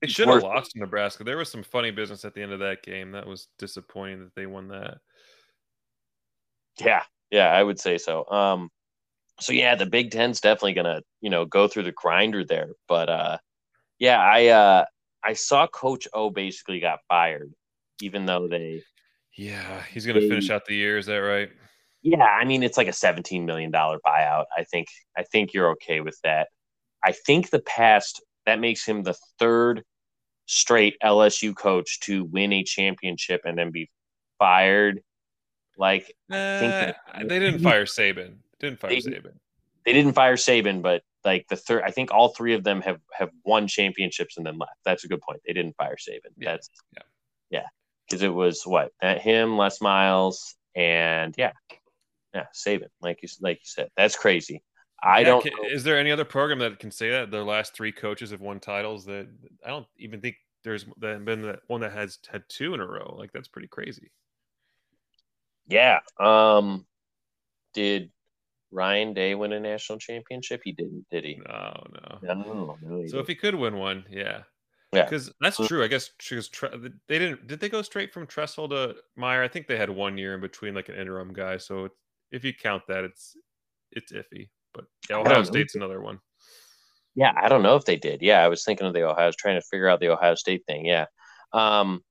They 0.00 0.08
should 0.08 0.28
have 0.28 0.42
lost 0.42 0.72
to 0.72 0.80
Nebraska. 0.80 1.24
There 1.24 1.36
was 1.36 1.50
some 1.50 1.62
funny 1.62 1.90
business 1.90 2.24
at 2.24 2.34
the 2.34 2.42
end 2.42 2.52
of 2.52 2.58
that 2.58 2.82
game. 2.82 3.12
That 3.12 3.26
was 3.26 3.48
disappointing 3.58 4.20
that 4.20 4.34
they 4.34 4.46
won 4.46 4.68
that. 4.68 4.98
Yeah, 6.78 7.02
yeah, 7.30 7.48
I 7.48 7.62
would 7.62 7.78
say 7.78 7.96
so. 7.98 8.28
Um, 8.28 8.70
so 9.40 9.52
yeah, 9.52 9.76
the 9.76 9.86
Big 9.86 10.10
Ten's 10.10 10.40
definitely 10.40 10.74
gonna, 10.74 11.00
you 11.20 11.30
know, 11.30 11.44
go 11.44 11.68
through 11.68 11.84
the 11.84 11.92
grinder 11.92 12.44
there. 12.44 12.70
But 12.86 13.08
uh, 13.08 13.38
yeah, 13.98 14.20
I 14.20 14.46
uh, 14.48 14.84
I 15.22 15.32
saw 15.34 15.66
Coach 15.66 16.06
O 16.12 16.30
basically 16.30 16.80
got 16.80 17.00
fired, 17.08 17.52
even 18.00 18.26
though 18.26 18.48
they. 18.48 18.82
Yeah, 19.36 19.82
he's 19.92 20.06
gonna 20.06 20.20
they, 20.20 20.28
finish 20.28 20.50
out 20.50 20.64
the 20.66 20.74
year. 20.74 20.98
Is 20.98 21.06
that 21.06 21.16
right? 21.16 21.50
Yeah, 22.02 22.22
I 22.22 22.44
mean 22.44 22.62
it's 22.62 22.76
like 22.76 22.88
a 22.88 22.92
seventeen 22.92 23.46
million 23.46 23.70
dollar 23.70 23.98
buyout. 24.06 24.44
I 24.56 24.64
think 24.64 24.88
I 25.16 25.22
think 25.24 25.54
you're 25.54 25.70
okay 25.70 26.00
with 26.00 26.18
that. 26.22 26.48
I 27.02 27.12
think 27.12 27.50
the 27.50 27.60
past 27.60 28.22
that 28.46 28.60
makes 28.60 28.84
him 28.84 29.02
the 29.02 29.16
third 29.38 29.82
straight 30.46 30.96
LSU 31.02 31.56
coach 31.56 32.00
to 32.00 32.24
win 32.24 32.52
a 32.52 32.62
championship 32.62 33.40
and 33.44 33.56
then 33.56 33.70
be 33.70 33.90
fired. 34.38 35.00
Like 35.78 36.14
uh, 36.30 36.36
I 36.36 36.58
think 36.58 36.72
that, 36.72 36.96
they 37.28 37.38
didn't 37.38 37.60
fire 37.60 37.86
Saban. 37.86 38.36
Didn't 38.60 38.78
fire 38.78 38.90
they, 38.90 38.98
Saban. 38.98 39.32
They 39.84 39.92
didn't 39.92 40.12
fire 40.12 40.36
Saban, 40.36 40.82
but 40.82 41.02
like 41.24 41.46
the 41.48 41.56
third, 41.56 41.82
I 41.84 41.90
think 41.90 42.12
all 42.12 42.28
three 42.28 42.54
of 42.54 42.64
them 42.64 42.80
have 42.82 43.00
have 43.12 43.30
won 43.44 43.66
championships 43.66 44.36
and 44.36 44.46
then 44.46 44.58
left. 44.58 44.78
That's 44.84 45.04
a 45.04 45.08
good 45.08 45.20
point. 45.20 45.40
They 45.46 45.52
didn't 45.52 45.76
fire 45.76 45.96
Saban. 45.96 46.32
Yeah. 46.36 46.52
That's 46.52 46.70
yeah, 46.92 47.02
yeah, 47.50 47.66
because 48.06 48.22
it 48.22 48.32
was 48.32 48.62
what 48.64 48.92
that 49.00 49.20
him, 49.20 49.56
Les 49.56 49.80
Miles, 49.80 50.56
and 50.74 51.34
yeah, 51.38 51.52
yeah, 52.34 52.46
Saban, 52.54 52.88
like 53.00 53.22
you 53.22 53.28
like 53.40 53.56
you 53.56 53.66
said, 53.66 53.88
that's 53.96 54.16
crazy. 54.16 54.62
I 55.02 55.20
yeah, 55.20 55.24
don't. 55.24 55.42
Can, 55.42 55.52
is 55.70 55.84
there 55.84 55.98
any 55.98 56.10
other 56.10 56.24
program 56.24 56.58
that 56.60 56.78
can 56.78 56.90
say 56.90 57.10
that 57.10 57.30
their 57.30 57.44
last 57.44 57.74
three 57.74 57.92
coaches 57.92 58.30
have 58.30 58.40
won 58.40 58.60
titles? 58.60 59.04
That 59.04 59.28
I 59.64 59.68
don't 59.68 59.86
even 59.98 60.20
think 60.20 60.36
there's 60.62 60.84
been 60.98 61.42
that 61.42 61.60
one 61.66 61.82
that 61.82 61.92
has 61.92 62.18
had 62.30 62.42
two 62.48 62.74
in 62.74 62.80
a 62.80 62.86
row. 62.86 63.14
Like 63.18 63.30
that's 63.32 63.48
pretty 63.48 63.68
crazy. 63.68 64.10
Yeah. 65.68 66.00
Um. 66.18 66.86
Did 67.74 68.10
Ryan 68.74 69.14
Day 69.14 69.34
win 69.34 69.52
a 69.52 69.60
national 69.60 69.98
championship? 69.98 70.60
He 70.64 70.72
didn't, 70.72 71.06
did 71.10 71.24
he? 71.24 71.40
No, 71.46 71.86
no. 71.92 72.18
No, 72.34 72.78
no 72.82 73.06
so 73.06 73.18
if 73.18 73.28
he 73.28 73.34
could 73.34 73.54
win 73.54 73.76
one, 73.76 74.04
yeah. 74.10 74.42
Yeah, 74.92 75.04
because 75.04 75.32
that's 75.40 75.56
true. 75.66 75.82
I 75.82 75.88
guess 75.88 76.10
because 76.18 76.50
they 77.08 77.18
didn't. 77.18 77.48
Did 77.48 77.58
they 77.58 77.68
go 77.68 77.82
straight 77.82 78.12
from 78.12 78.28
Tressel 78.28 78.68
to 78.68 78.94
Meyer? 79.16 79.42
I 79.42 79.48
think 79.48 79.66
they 79.66 79.76
had 79.76 79.90
one 79.90 80.16
year 80.16 80.34
in 80.34 80.40
between, 80.40 80.72
like 80.72 80.88
an 80.88 80.94
interim 80.94 81.32
guy. 81.32 81.56
So 81.56 81.88
if 82.30 82.44
you 82.44 82.52
count 82.54 82.84
that, 82.86 83.02
it's 83.02 83.36
it's 83.90 84.12
iffy. 84.12 84.50
But 84.72 84.84
yeah, 85.10 85.16
Ohio 85.16 85.42
State's 85.42 85.74
another 85.74 86.00
one. 86.00 86.20
Yeah, 87.16 87.32
I 87.36 87.48
don't 87.48 87.62
know 87.62 87.74
if 87.74 87.84
they 87.84 87.96
did. 87.96 88.22
Yeah, 88.22 88.44
I 88.44 88.46
was 88.46 88.64
thinking 88.64 88.86
of 88.86 88.94
the 88.94 89.02
Ohio. 89.02 89.24
I 89.24 89.26
was 89.26 89.36
trying 89.36 89.60
to 89.60 89.66
figure 89.68 89.88
out 89.88 89.98
the 89.98 90.10
Ohio 90.10 90.36
State 90.36 90.62
thing. 90.68 90.86
Yeah, 90.86 91.06
um, 91.52 92.02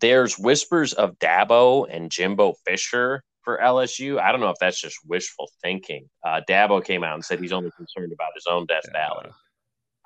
there's 0.00 0.36
whispers 0.36 0.92
of 0.92 1.16
Dabo 1.18 1.86
and 1.88 2.10
Jimbo 2.10 2.54
Fisher 2.66 3.22
for 3.44 3.58
LSU. 3.62 4.20
I 4.20 4.32
don't 4.32 4.40
know 4.40 4.50
if 4.50 4.58
that's 4.60 4.80
just 4.80 4.96
wishful 5.06 5.50
thinking. 5.62 6.08
Uh, 6.24 6.40
Dabo 6.48 6.84
came 6.84 7.04
out 7.04 7.14
and 7.14 7.24
said 7.24 7.40
he's 7.40 7.52
only 7.52 7.70
concerned 7.76 8.12
about 8.12 8.30
his 8.34 8.46
own 8.48 8.66
Death 8.66 8.84
yeah. 8.86 9.08
Valley. 9.08 9.30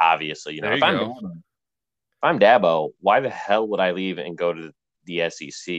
Obviously, 0.00 0.54
you 0.54 0.60
know, 0.60 0.72
if, 0.72 0.80
you 0.80 0.86
I'm 0.86 0.98
Dabo, 0.98 1.16
if 1.22 2.22
I'm 2.22 2.38
Dabo, 2.38 2.90
why 3.00 3.20
the 3.20 3.30
hell 3.30 3.68
would 3.68 3.80
I 3.80 3.92
leave 3.92 4.18
and 4.18 4.36
go 4.36 4.52
to 4.52 4.72
the 5.04 5.30
SEC? 5.30 5.74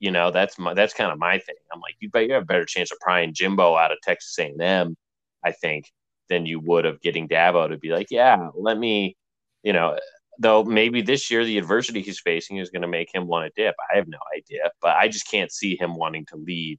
You 0.00 0.10
know, 0.10 0.30
that's 0.30 0.58
my 0.58 0.74
that's 0.74 0.94
kind 0.94 1.12
of 1.12 1.18
my 1.18 1.38
thing. 1.38 1.54
I'm 1.72 1.80
like, 1.80 1.94
you 2.00 2.10
bet 2.10 2.26
you 2.26 2.34
have 2.34 2.42
a 2.42 2.46
better 2.46 2.64
chance 2.64 2.90
of 2.90 2.98
prying 3.00 3.32
Jimbo 3.32 3.76
out 3.76 3.92
of 3.92 3.98
Texas 4.02 4.36
A&M, 4.38 4.96
I 5.44 5.52
think, 5.52 5.90
than 6.28 6.46
you 6.46 6.60
would 6.60 6.86
of 6.86 7.00
getting 7.00 7.28
Dabo 7.28 7.68
to 7.68 7.78
be 7.78 7.90
like, 7.90 8.08
yeah, 8.10 8.48
let 8.54 8.78
me, 8.78 9.16
you 9.62 9.72
know, 9.72 9.96
though 10.38 10.64
maybe 10.64 11.02
this 11.02 11.30
year 11.30 11.44
the 11.44 11.58
adversity 11.58 12.00
he's 12.00 12.20
facing 12.20 12.56
is 12.56 12.70
going 12.70 12.82
to 12.82 12.88
make 12.88 13.14
him 13.14 13.26
want 13.26 13.52
to 13.54 13.62
dip. 13.62 13.74
I 13.92 13.96
have 13.96 14.08
no 14.08 14.18
idea, 14.36 14.70
but 14.80 14.96
I 14.96 15.08
just 15.08 15.30
can't 15.30 15.52
see 15.52 15.76
him 15.76 15.94
wanting 15.94 16.26
to 16.26 16.36
lead. 16.36 16.78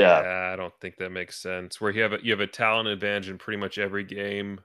The, 0.00 0.22
yeah, 0.22 0.50
I 0.52 0.56
don't 0.56 0.74
think 0.80 0.96
that 0.96 1.10
makes 1.10 1.38
sense. 1.40 1.80
Where 1.80 1.90
you 1.90 2.02
have 2.02 2.12
a, 2.14 2.18
you 2.22 2.32
have 2.32 2.40
a 2.40 2.46
talent 2.46 2.88
advantage 2.88 3.28
in 3.28 3.38
pretty 3.38 3.58
much 3.58 3.78
every 3.78 4.04
game. 4.04 4.60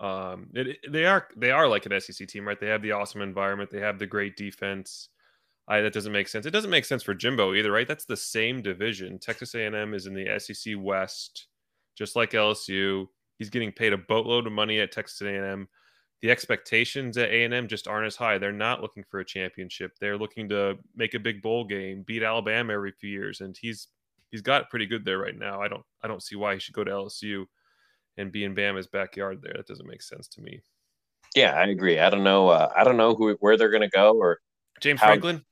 Um, 0.00 0.48
it, 0.54 0.78
they 0.90 1.06
are 1.06 1.28
they 1.36 1.50
are 1.50 1.68
like 1.68 1.86
an 1.86 2.00
SEC 2.00 2.28
team, 2.28 2.46
right? 2.46 2.58
They 2.58 2.68
have 2.68 2.82
the 2.82 2.92
awesome 2.92 3.22
environment, 3.22 3.70
they 3.70 3.80
have 3.80 3.98
the 3.98 4.06
great 4.06 4.36
defense. 4.36 5.08
I, 5.70 5.82
that 5.82 5.92
doesn't 5.92 6.12
make 6.12 6.28
sense. 6.28 6.46
It 6.46 6.50
doesn't 6.52 6.70
make 6.70 6.86
sense 6.86 7.02
for 7.02 7.12
Jimbo 7.14 7.54
either, 7.54 7.70
right? 7.70 7.86
That's 7.86 8.06
the 8.06 8.16
same 8.16 8.62
division. 8.62 9.18
Texas 9.18 9.54
A&M 9.54 9.92
is 9.92 10.06
in 10.06 10.14
the 10.14 10.38
SEC 10.38 10.74
West, 10.78 11.48
just 11.94 12.16
like 12.16 12.30
LSU. 12.30 13.06
He's 13.38 13.50
getting 13.50 13.72
paid 13.72 13.92
a 13.92 13.98
boatload 13.98 14.46
of 14.46 14.52
money 14.54 14.80
at 14.80 14.92
Texas 14.92 15.20
A&M 15.20 15.68
the 16.20 16.30
expectations 16.30 17.16
at 17.16 17.30
A&M 17.30 17.68
just 17.68 17.86
aren't 17.86 18.06
as 18.06 18.16
high. 18.16 18.38
They're 18.38 18.52
not 18.52 18.82
looking 18.82 19.04
for 19.08 19.20
a 19.20 19.24
championship. 19.24 19.92
They're 20.00 20.18
looking 20.18 20.48
to 20.48 20.76
make 20.96 21.14
a 21.14 21.20
big 21.20 21.42
bowl 21.42 21.64
game, 21.64 22.02
beat 22.06 22.22
Alabama 22.22 22.72
every 22.72 22.92
few 22.92 23.10
years, 23.10 23.40
and 23.40 23.56
he's 23.56 23.88
he's 24.30 24.42
got 24.42 24.70
pretty 24.70 24.86
good 24.86 25.04
there 25.04 25.18
right 25.18 25.36
now. 25.36 25.60
I 25.60 25.68
don't 25.68 25.84
I 26.02 26.08
don't 26.08 26.22
see 26.22 26.36
why 26.36 26.54
he 26.54 26.60
should 26.60 26.74
go 26.74 26.84
to 26.84 26.90
LSU 26.90 27.46
and 28.16 28.32
be 28.32 28.44
in 28.44 28.54
Bama's 28.54 28.86
backyard 28.86 29.40
there. 29.42 29.54
That 29.56 29.66
doesn't 29.66 29.86
make 29.86 30.02
sense 30.02 30.28
to 30.28 30.40
me. 30.40 30.60
Yeah, 31.34 31.54
I 31.54 31.66
agree. 31.66 31.98
I 31.98 32.10
don't 32.10 32.24
know. 32.24 32.48
Uh, 32.48 32.72
I 32.74 32.84
don't 32.84 32.96
know 32.96 33.14
who 33.14 33.36
where 33.40 33.56
they're 33.56 33.70
going 33.70 33.82
to 33.82 33.88
go 33.88 34.16
or 34.16 34.38
James 34.80 35.00
how, 35.00 35.08
Franklin. 35.08 35.44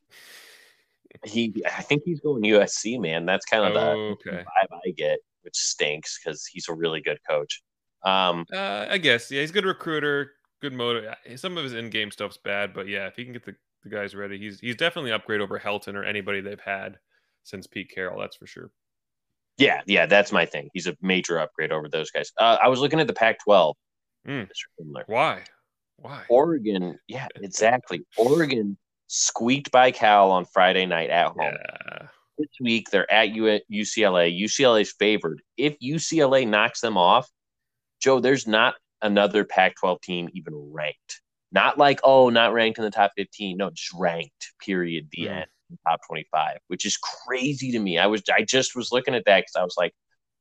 He, 1.23 1.63
I 1.65 1.81
think 1.81 2.03
he's 2.05 2.19
going 2.19 2.43
USC. 2.43 2.99
Man, 2.99 3.25
that's 3.25 3.45
kind 3.45 3.63
of 3.63 3.71
oh, 3.71 4.17
the 4.23 4.29
okay. 4.29 4.43
vibe 4.43 4.79
I 4.85 4.91
get, 4.91 5.19
which 5.41 5.55
stinks 5.55 6.19
because 6.19 6.45
he's 6.45 6.67
a 6.69 6.73
really 6.73 7.01
good 7.01 7.19
coach. 7.27 7.63
Um, 8.03 8.45
uh, 8.53 8.85
I 8.89 8.97
guess 8.97 9.31
yeah, 9.31 9.41
he's 9.41 9.49
a 9.49 9.53
good 9.53 9.65
recruiter 9.65 10.31
good 10.61 10.73
motor. 10.73 11.15
Some 11.35 11.57
of 11.57 11.63
his 11.63 11.73
in-game 11.73 12.11
stuff's 12.11 12.37
bad, 12.37 12.73
but 12.73 12.87
yeah, 12.87 13.07
if 13.07 13.15
he 13.15 13.23
can 13.23 13.33
get 13.33 13.45
the, 13.45 13.55
the 13.83 13.89
guys 13.89 14.15
ready, 14.15 14.37
he's 14.37 14.59
he's 14.59 14.75
definitely 14.75 15.11
upgrade 15.11 15.41
over 15.41 15.59
Helton 15.59 15.95
or 15.95 16.03
anybody 16.03 16.41
they've 16.41 16.59
had 16.59 16.97
since 17.47 17.65
Pete 17.65 17.91
Carroll. 17.93 18.19
That's 18.19 18.35
for 18.35 18.45
sure. 18.45 18.71
Yeah, 19.57 19.81
yeah, 19.87 20.05
that's 20.05 20.31
my 20.31 20.45
thing. 20.45 20.69
He's 20.73 20.85
a 20.85 20.95
major 21.01 21.39
upgrade 21.39 21.71
over 21.71 21.89
those 21.89 22.11
guys. 22.11 22.31
Uh, 22.37 22.57
I 22.61 22.67
was 22.67 22.79
looking 22.79 22.99
at 22.99 23.07
the 23.07 23.13
Pac-12. 23.13 23.73
Mm. 24.27 24.47
Why? 25.07 25.43
Why? 25.97 26.23
Oregon. 26.29 26.99
Yeah, 27.07 27.27
exactly. 27.35 28.05
Oregon 28.17 28.77
squeaked 29.07 29.71
by 29.71 29.91
Cal 29.91 30.29
on 30.31 30.45
Friday 30.45 30.85
night 30.85 31.09
at 31.09 31.27
home. 31.27 31.37
Yeah. 31.39 32.07
This 32.37 32.49
week 32.61 32.89
they're 32.91 33.11
at 33.11 33.29
UCLA. 33.29 34.39
UCLA's 34.39 34.93
favored. 34.99 35.41
If 35.55 35.79
UCLA 35.79 36.47
knocks 36.47 36.81
them 36.81 36.97
off, 36.97 37.27
Joe, 37.99 38.19
there's 38.19 38.45
not 38.45 38.75
another 39.01 39.43
Pac 39.43 39.75
12 39.79 40.01
team 40.01 40.29
even 40.33 40.53
ranked. 40.53 41.21
Not 41.51 41.79
like, 41.79 41.99
oh, 42.03 42.29
not 42.29 42.53
ranked 42.53 42.77
in 42.77 42.83
the 42.83 42.91
top 42.91 43.13
15. 43.17 43.57
No, 43.57 43.71
just 43.71 43.91
ranked, 43.93 44.51
period, 44.63 45.07
the 45.11 45.29
end, 45.29 45.47
top 45.87 45.99
25, 46.07 46.57
which 46.67 46.85
is 46.85 46.97
crazy 46.97 47.71
to 47.71 47.79
me. 47.79 47.97
I 47.97 48.07
was, 48.07 48.23
I 48.33 48.43
just 48.43 48.75
was 48.75 48.91
looking 48.91 49.15
at 49.15 49.25
that 49.25 49.41
because 49.41 49.55
I 49.55 49.63
was 49.63 49.75
like, 49.77 49.93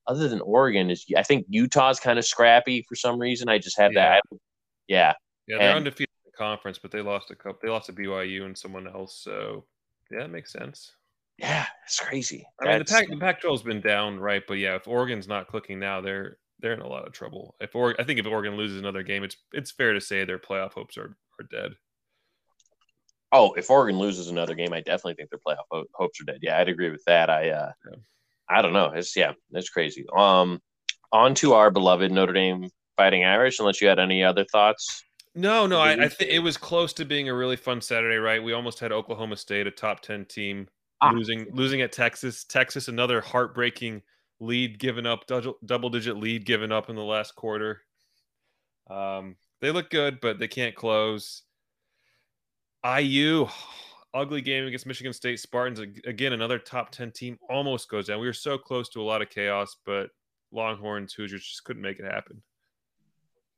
other 0.06 0.28
than 0.28 0.40
Oregon, 0.40 0.90
is 0.90 1.04
I 1.16 1.22
think 1.22 1.46
Utah's 1.48 1.98
kind 1.98 2.18
of 2.18 2.24
scrappy 2.24 2.84
for 2.88 2.94
some 2.94 3.18
reason. 3.18 3.48
I 3.48 3.58
just 3.58 3.78
had 3.78 3.92
yeah. 3.92 4.08
that. 4.08 4.38
Yeah. 4.86 5.12
Yeah, 5.48 5.58
they're 5.58 5.68
and, 5.68 5.76
undefeated 5.78 6.10
in 6.24 6.30
the 6.32 6.36
conference, 6.36 6.78
but 6.78 6.90
they 6.90 7.00
lost 7.00 7.30
a 7.30 7.36
couple. 7.36 7.58
They 7.62 7.68
lost 7.68 7.86
to 7.86 7.92
BYU 7.92 8.44
and 8.44 8.56
someone 8.56 8.86
else. 8.88 9.20
So 9.22 9.64
yeah, 10.10 10.20
that 10.20 10.30
makes 10.30 10.52
sense. 10.52 10.92
Yeah, 11.38 11.66
it's 11.84 12.00
crazy. 12.00 12.46
I 12.60 12.78
That's, 12.78 12.92
mean, 12.92 13.10
the 13.10 13.16
Pac 13.18 13.40
the 13.40 13.42
Pac-12's 13.44 13.62
been 13.62 13.80
down, 13.80 14.18
right? 14.18 14.42
But 14.46 14.54
yeah, 14.54 14.74
if 14.76 14.88
Oregon's 14.88 15.28
not 15.28 15.48
clicking 15.48 15.78
now, 15.78 16.00
they're 16.00 16.38
they're 16.60 16.72
in 16.72 16.80
a 16.80 16.88
lot 16.88 17.06
of 17.06 17.12
trouble. 17.12 17.54
If 17.60 17.74
Oregon, 17.74 18.02
I 18.02 18.06
think 18.06 18.18
if 18.18 18.26
Oregon 18.26 18.56
loses 18.56 18.78
another 18.78 19.02
game, 19.02 19.22
it's 19.22 19.36
it's 19.52 19.70
fair 19.70 19.92
to 19.92 20.00
say 20.00 20.24
their 20.24 20.38
playoff 20.38 20.72
hopes 20.72 20.96
are 20.96 21.16
are 21.38 21.46
dead. 21.50 21.72
Oh, 23.36 23.52
if 23.52 23.70
Oregon 23.70 23.98
loses 23.98 24.28
another 24.28 24.54
game, 24.54 24.72
I 24.72 24.80
definitely 24.80 25.14
think 25.14 25.28
their 25.28 25.40
playoff 25.46 25.84
hopes 25.92 26.20
are 26.20 26.24
dead. 26.24 26.38
Yeah, 26.40 26.58
I'd 26.58 26.70
agree 26.70 26.90
with 26.90 27.04
that. 27.06 27.28
I 27.28 27.50
uh, 27.50 27.72
yeah. 27.84 27.96
I 28.48 28.62
don't 28.62 28.72
know. 28.72 28.92
It's 28.94 29.14
yeah, 29.14 29.32
it's 29.52 29.68
crazy. 29.68 30.06
Um, 30.16 30.62
on 31.12 31.34
to 31.36 31.52
our 31.52 31.70
beloved 31.70 32.10
Notre 32.10 32.32
Dame 32.32 32.70
Fighting 32.96 33.24
Irish. 33.24 33.58
Unless 33.58 33.82
you 33.82 33.88
had 33.88 33.98
any 33.98 34.24
other 34.24 34.46
thoughts. 34.50 35.04
No, 35.34 35.66
no, 35.66 35.80
I, 35.80 35.92
I 36.04 36.08
think 36.08 36.30
it 36.30 36.38
was 36.38 36.56
close 36.56 36.94
to 36.94 37.04
being 37.04 37.28
a 37.28 37.34
really 37.34 37.56
fun 37.56 37.82
Saturday. 37.82 38.16
Right, 38.16 38.42
we 38.42 38.54
almost 38.54 38.80
had 38.80 38.90
Oklahoma 38.90 39.36
State, 39.36 39.66
a 39.66 39.70
top 39.70 40.00
ten 40.00 40.24
team, 40.24 40.66
ah. 41.02 41.10
losing 41.10 41.46
losing 41.52 41.82
at 41.82 41.92
Texas. 41.92 42.44
Texas, 42.44 42.88
another 42.88 43.20
heartbreaking 43.20 44.00
lead 44.40 44.78
given 44.78 45.04
up, 45.04 45.24
double 45.66 45.90
digit 45.90 46.16
lead 46.16 46.46
given 46.46 46.72
up 46.72 46.88
in 46.88 46.96
the 46.96 47.02
last 47.02 47.34
quarter. 47.34 47.82
Um, 48.88 49.36
they 49.60 49.72
look 49.72 49.90
good, 49.90 50.20
but 50.22 50.38
they 50.38 50.48
can't 50.48 50.74
close. 50.74 51.42
IU, 52.86 53.48
ugly 54.14 54.40
game 54.40 54.66
against 54.66 54.86
Michigan 54.86 55.12
State 55.12 55.40
Spartans. 55.40 55.80
Again, 55.80 56.32
another 56.32 56.58
top 56.58 56.90
10 56.90 57.10
team 57.12 57.38
almost 57.48 57.88
goes 57.88 58.06
down. 58.06 58.20
We 58.20 58.26
were 58.26 58.32
so 58.32 58.58
close 58.58 58.88
to 58.90 59.00
a 59.00 59.04
lot 59.04 59.22
of 59.22 59.30
chaos, 59.30 59.76
but 59.84 60.10
Longhorns, 60.52 61.12
Hoosiers 61.14 61.44
just 61.44 61.64
couldn't 61.64 61.82
make 61.82 61.98
it 61.98 62.04
happen. 62.04 62.42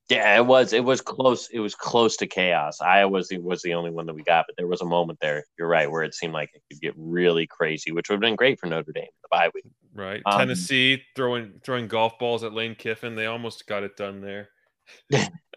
Yeah, 0.08 0.38
it 0.38 0.46
was 0.46 0.72
it 0.72 0.82
was 0.82 1.02
close. 1.02 1.50
It 1.50 1.60
was 1.60 1.74
close 1.74 2.16
to 2.16 2.26
chaos. 2.26 2.80
Iowa 2.80 3.10
was 3.10 3.28
the, 3.28 3.36
was 3.38 3.60
the 3.60 3.74
only 3.74 3.90
one 3.90 4.06
that 4.06 4.14
we 4.14 4.22
got, 4.22 4.46
but 4.48 4.56
there 4.56 4.66
was 4.66 4.80
a 4.80 4.86
moment 4.86 5.18
there. 5.20 5.44
You're 5.58 5.68
right, 5.68 5.90
where 5.90 6.02
it 6.02 6.14
seemed 6.14 6.32
like 6.32 6.48
it 6.54 6.62
could 6.70 6.80
get 6.80 6.94
really 6.96 7.46
crazy, 7.46 7.92
which 7.92 8.08
would 8.08 8.14
have 8.14 8.20
been 8.20 8.34
great 8.34 8.58
for 8.58 8.68
Notre 8.68 8.92
Dame 8.92 9.04
the 9.04 9.28
bye 9.30 9.50
week. 9.54 9.64
Right, 9.92 10.22
um, 10.24 10.38
Tennessee 10.38 11.02
throwing 11.14 11.60
throwing 11.62 11.88
golf 11.88 12.18
balls 12.18 12.42
at 12.42 12.54
Lane 12.54 12.74
Kiffin. 12.74 13.16
They 13.16 13.26
almost 13.26 13.66
got 13.66 13.82
it 13.82 13.98
done 13.98 14.22
there. 14.22 14.48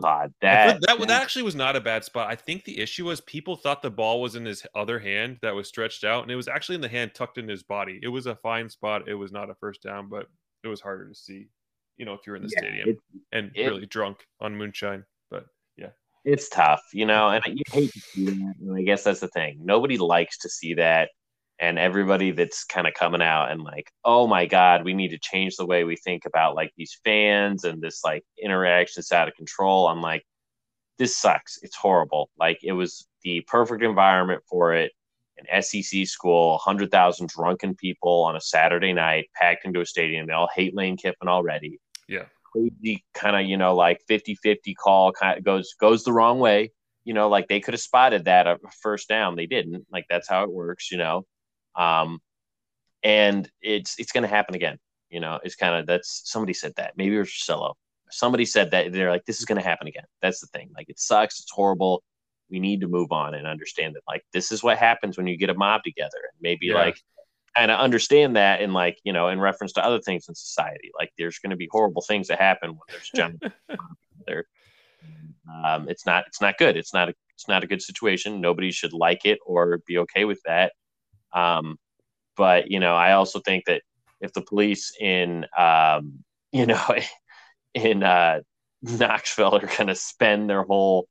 God, 0.00 0.32
that, 0.40 0.80
that 0.82 0.98
that 0.98 1.22
actually 1.22 1.42
was 1.42 1.54
not 1.54 1.76
a 1.76 1.80
bad 1.80 2.04
spot. 2.04 2.30
I 2.30 2.34
think 2.34 2.64
the 2.64 2.78
issue 2.78 3.06
was 3.06 3.20
people 3.20 3.56
thought 3.56 3.82
the 3.82 3.90
ball 3.90 4.20
was 4.20 4.36
in 4.36 4.44
his 4.44 4.66
other 4.74 4.98
hand 4.98 5.38
that 5.42 5.54
was 5.54 5.68
stretched 5.68 6.04
out, 6.04 6.22
and 6.22 6.30
it 6.30 6.36
was 6.36 6.48
actually 6.48 6.76
in 6.76 6.80
the 6.80 6.88
hand 6.88 7.12
tucked 7.14 7.38
in 7.38 7.48
his 7.48 7.62
body. 7.62 7.98
It 8.02 8.08
was 8.08 8.26
a 8.26 8.36
fine 8.36 8.68
spot. 8.68 9.08
It 9.08 9.14
was 9.14 9.32
not 9.32 9.50
a 9.50 9.54
first 9.54 9.82
down, 9.82 10.08
but 10.08 10.26
it 10.64 10.68
was 10.68 10.80
harder 10.80 11.08
to 11.08 11.14
see 11.14 11.48
you 12.00 12.06
know, 12.06 12.14
if 12.14 12.20
you're 12.26 12.34
in 12.34 12.42
the 12.42 12.50
yeah, 12.54 12.60
stadium 12.60 12.88
it, 12.88 12.98
and 13.30 13.50
it, 13.54 13.66
really 13.66 13.84
drunk 13.84 14.26
on 14.40 14.56
moonshine. 14.56 15.04
But 15.30 15.44
yeah, 15.76 15.90
it's 16.24 16.48
tough, 16.48 16.80
you 16.94 17.04
know, 17.04 17.28
and 17.28 17.44
you 17.46 17.62
hate 17.70 17.92
to 17.92 18.00
see 18.00 18.24
that. 18.24 18.54
And 18.58 18.74
I 18.74 18.80
guess 18.80 19.04
that's 19.04 19.20
the 19.20 19.28
thing. 19.28 19.58
Nobody 19.62 19.98
likes 19.98 20.38
to 20.38 20.48
see 20.48 20.72
that. 20.74 21.10
And 21.60 21.78
everybody 21.78 22.30
that's 22.30 22.64
kind 22.64 22.86
of 22.86 22.94
coming 22.94 23.20
out 23.20 23.50
and 23.50 23.62
like, 23.62 23.90
oh 24.04 24.26
my 24.26 24.46
God, 24.46 24.82
we 24.82 24.94
need 24.94 25.10
to 25.10 25.18
change 25.18 25.56
the 25.56 25.66
way 25.66 25.84
we 25.84 25.96
think 25.96 26.24
about 26.24 26.54
like 26.54 26.72
these 26.76 26.98
fans 27.04 27.64
and 27.64 27.82
this 27.82 28.02
like 28.02 28.24
interaction 28.42 28.94
that's 28.96 29.12
out 29.12 29.28
of 29.28 29.34
control. 29.34 29.86
I'm 29.86 30.00
like, 30.00 30.24
this 30.98 31.16
sucks. 31.16 31.58
It's 31.62 31.76
horrible. 31.76 32.30
Like 32.38 32.60
it 32.62 32.72
was 32.72 33.06
the 33.22 33.42
perfect 33.42 33.82
environment 33.82 34.42
for 34.48 34.74
it 34.74 34.92
an 35.48 35.62
SEC 35.62 36.06
school, 36.06 36.50
100,000 36.52 37.28
drunken 37.28 37.74
people 37.74 38.22
on 38.22 38.36
a 38.36 38.40
Saturday 38.40 38.92
night 38.92 39.30
packed 39.34 39.64
into 39.64 39.80
a 39.80 39.86
stadium. 39.86 40.26
They 40.26 40.32
all 40.32 40.48
hate 40.54 40.74
Lane 40.74 40.96
Kiffin 40.96 41.28
already. 41.28 41.80
Yeah. 42.08 42.24
Crazy 42.52 43.04
kind 43.14 43.36
of, 43.36 43.42
you 43.42 43.56
know, 43.56 43.74
like 43.74 44.00
50 44.08 44.34
50 44.36 44.74
call 44.74 45.12
kind 45.12 45.38
of 45.38 45.44
goes 45.44 45.74
goes 45.80 46.02
the 46.02 46.12
wrong 46.12 46.38
way. 46.38 46.72
You 47.04 47.14
know, 47.14 47.28
like 47.28 47.48
they 47.48 47.60
could 47.60 47.74
have 47.74 47.80
spotted 47.80 48.24
that 48.24 48.46
a 48.46 48.58
first 48.82 49.08
down. 49.08 49.36
They 49.36 49.46
didn't. 49.46 49.86
Like 49.90 50.06
that's 50.10 50.28
how 50.28 50.44
it 50.44 50.50
works, 50.50 50.90
you 50.90 50.98
know. 50.98 51.26
Um, 51.76 52.20
and 53.02 53.50
it's 53.62 53.98
it's 53.98 54.12
gonna 54.12 54.28
happen 54.28 54.54
again. 54.54 54.78
You 55.10 55.20
know, 55.20 55.40
it's 55.42 55.56
kind 55.56 55.74
of 55.74 55.86
that's 55.86 56.22
somebody 56.24 56.52
said 56.52 56.72
that. 56.76 56.94
Maybe 56.96 57.16
it 57.16 57.20
was 57.20 57.32
Silo. 57.32 57.74
Somebody 58.10 58.44
said 58.44 58.72
that 58.72 58.92
they're 58.92 59.10
like, 59.10 59.24
this 59.24 59.38
is 59.38 59.44
gonna 59.44 59.62
happen 59.62 59.86
again. 59.86 60.04
That's 60.20 60.40
the 60.40 60.46
thing. 60.48 60.70
Like 60.76 60.88
it 60.88 60.98
sucks, 60.98 61.40
it's 61.40 61.52
horrible. 61.52 62.02
We 62.50 62.58
need 62.58 62.80
to 62.80 62.88
move 62.88 63.12
on 63.12 63.34
and 63.34 63.46
understand 63.46 63.94
that 63.94 64.02
like 64.08 64.24
this 64.32 64.52
is 64.52 64.62
what 64.62 64.76
happens 64.78 65.16
when 65.16 65.26
you 65.26 65.36
get 65.36 65.50
a 65.50 65.54
mob 65.54 65.82
together. 65.84 66.18
And 66.32 66.40
maybe 66.42 66.66
yeah. 66.66 66.74
like 66.74 67.00
kind 67.56 67.70
of 67.70 67.80
understand 67.80 68.36
that 68.36 68.60
in 68.60 68.72
like 68.72 68.98
you 69.04 69.12
know 69.12 69.28
in 69.28 69.40
reference 69.40 69.72
to 69.72 69.84
other 69.84 70.00
things 70.00 70.28
in 70.28 70.34
society 70.34 70.90
like 70.98 71.10
there's 71.18 71.38
going 71.38 71.50
to 71.50 71.56
be 71.56 71.68
horrible 71.70 72.02
things 72.02 72.28
that 72.28 72.38
happen 72.38 72.70
when 72.70 72.80
there's 72.88 73.10
general 73.14 73.38
there 74.26 74.44
um, 75.64 75.88
it's 75.88 76.06
not 76.06 76.24
it's 76.26 76.40
not 76.40 76.58
good 76.58 76.76
it's 76.76 76.94
not 76.94 77.08
a 77.08 77.14
it's 77.34 77.48
not 77.48 77.64
a 77.64 77.66
good 77.66 77.82
situation 77.82 78.40
nobody 78.40 78.70
should 78.70 78.92
like 78.92 79.24
it 79.24 79.38
or 79.44 79.80
be 79.86 79.98
okay 79.98 80.24
with 80.24 80.40
that 80.44 80.72
um, 81.32 81.76
but 82.36 82.70
you 82.70 82.80
know 82.80 82.94
i 82.94 83.12
also 83.12 83.40
think 83.40 83.64
that 83.66 83.82
if 84.20 84.32
the 84.32 84.42
police 84.42 84.92
in 85.00 85.46
um, 85.56 86.24
you 86.52 86.66
know 86.66 86.94
in 87.74 88.02
uh, 88.02 88.40
knoxville 88.82 89.56
are 89.56 89.66
going 89.76 89.86
to 89.86 89.94
spend 89.94 90.48
their 90.48 90.62
whole 90.62 91.08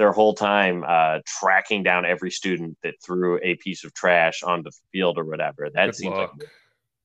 their 0.00 0.12
whole 0.12 0.32
time 0.32 0.82
uh, 0.86 1.18
tracking 1.26 1.82
down 1.82 2.06
every 2.06 2.30
student 2.30 2.78
that 2.82 2.94
threw 3.04 3.38
a 3.42 3.56
piece 3.56 3.84
of 3.84 3.92
trash 3.92 4.42
onto 4.42 4.70
the 4.70 4.76
field 4.92 5.18
or 5.18 5.24
whatever. 5.24 5.68
That 5.74 5.86
good 5.86 5.94
seems 5.94 6.14
luck. 6.14 6.34
like 6.38 6.48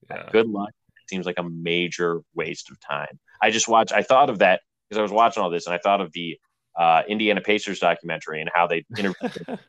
yeah. 0.09 0.29
good 0.31 0.47
luck. 0.47 0.69
It 0.69 1.09
seems 1.09 1.25
like 1.25 1.37
a 1.37 1.43
major 1.43 2.21
waste 2.35 2.71
of 2.71 2.79
time. 2.79 3.19
I 3.41 3.51
just 3.51 3.67
watched. 3.67 3.91
I 3.91 4.01
thought 4.01 4.29
of 4.29 4.39
that 4.39 4.61
because 4.89 4.97
I 4.97 5.01
was 5.01 5.11
watching 5.11 5.43
all 5.43 5.49
this, 5.49 5.65
and 5.65 5.75
I 5.75 5.77
thought 5.77 5.99
of 5.99 6.13
the 6.13 6.39
uh, 6.79 7.03
Indiana 7.07 7.41
Pacers 7.41 7.79
documentary 7.79 8.39
and 8.39 8.49
how 8.53 8.65
they 8.65 8.85
interviewed 8.97 9.59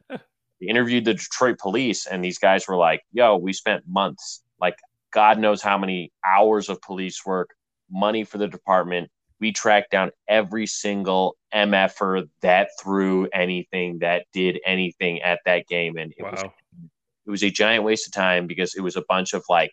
They 0.60 0.68
interviewed 0.68 1.04
the 1.04 1.14
Detroit 1.14 1.58
police, 1.58 2.06
and 2.06 2.25
these 2.25 2.38
guys 2.38 2.66
were 2.66 2.76
like, 2.76 3.02
"Yo, 3.12 3.36
we 3.36 3.52
spent 3.52 3.84
months, 3.86 4.42
like 4.60 4.76
God 5.12 5.38
knows 5.38 5.62
how 5.62 5.78
many 5.78 6.12
hours 6.25 6.68
of 6.68 6.80
police 6.82 7.25
work, 7.25 7.50
money 7.90 8.25
for 8.25 8.38
the 8.38 8.48
department. 8.48 9.10
We 9.40 9.52
tracked 9.52 9.90
down 9.90 10.10
every 10.28 10.66
single 10.66 11.36
MFer 11.54 12.28
that 12.40 12.68
threw 12.80 13.28
anything, 13.32 13.98
that 14.00 14.26
did 14.32 14.60
anything 14.64 15.20
at 15.22 15.40
that 15.44 15.66
game, 15.68 15.96
and 15.98 16.12
it 16.16 16.22
wow. 16.22 16.30
was 16.32 16.42
it 17.26 17.30
was 17.30 17.42
a 17.42 17.50
giant 17.50 17.84
waste 17.84 18.06
of 18.06 18.12
time 18.12 18.46
because 18.46 18.75
it 18.75 18.80
was 18.80 18.96
a 18.96 19.04
bunch 19.08 19.34
of 19.34 19.44
like 19.48 19.72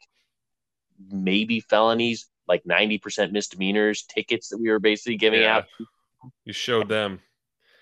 maybe 1.11 1.59
felonies, 1.59 2.27
like 2.47 2.65
ninety 2.65 2.97
percent 2.97 3.31
misdemeanors, 3.31 4.03
tickets 4.03 4.49
that 4.49 4.57
we 4.57 4.69
were 4.69 4.79
basically 4.79 5.17
giving 5.17 5.41
yeah. 5.41 5.57
out. 5.57 5.65
You 6.45 6.53
showed 6.53 6.89
them. 6.89 7.19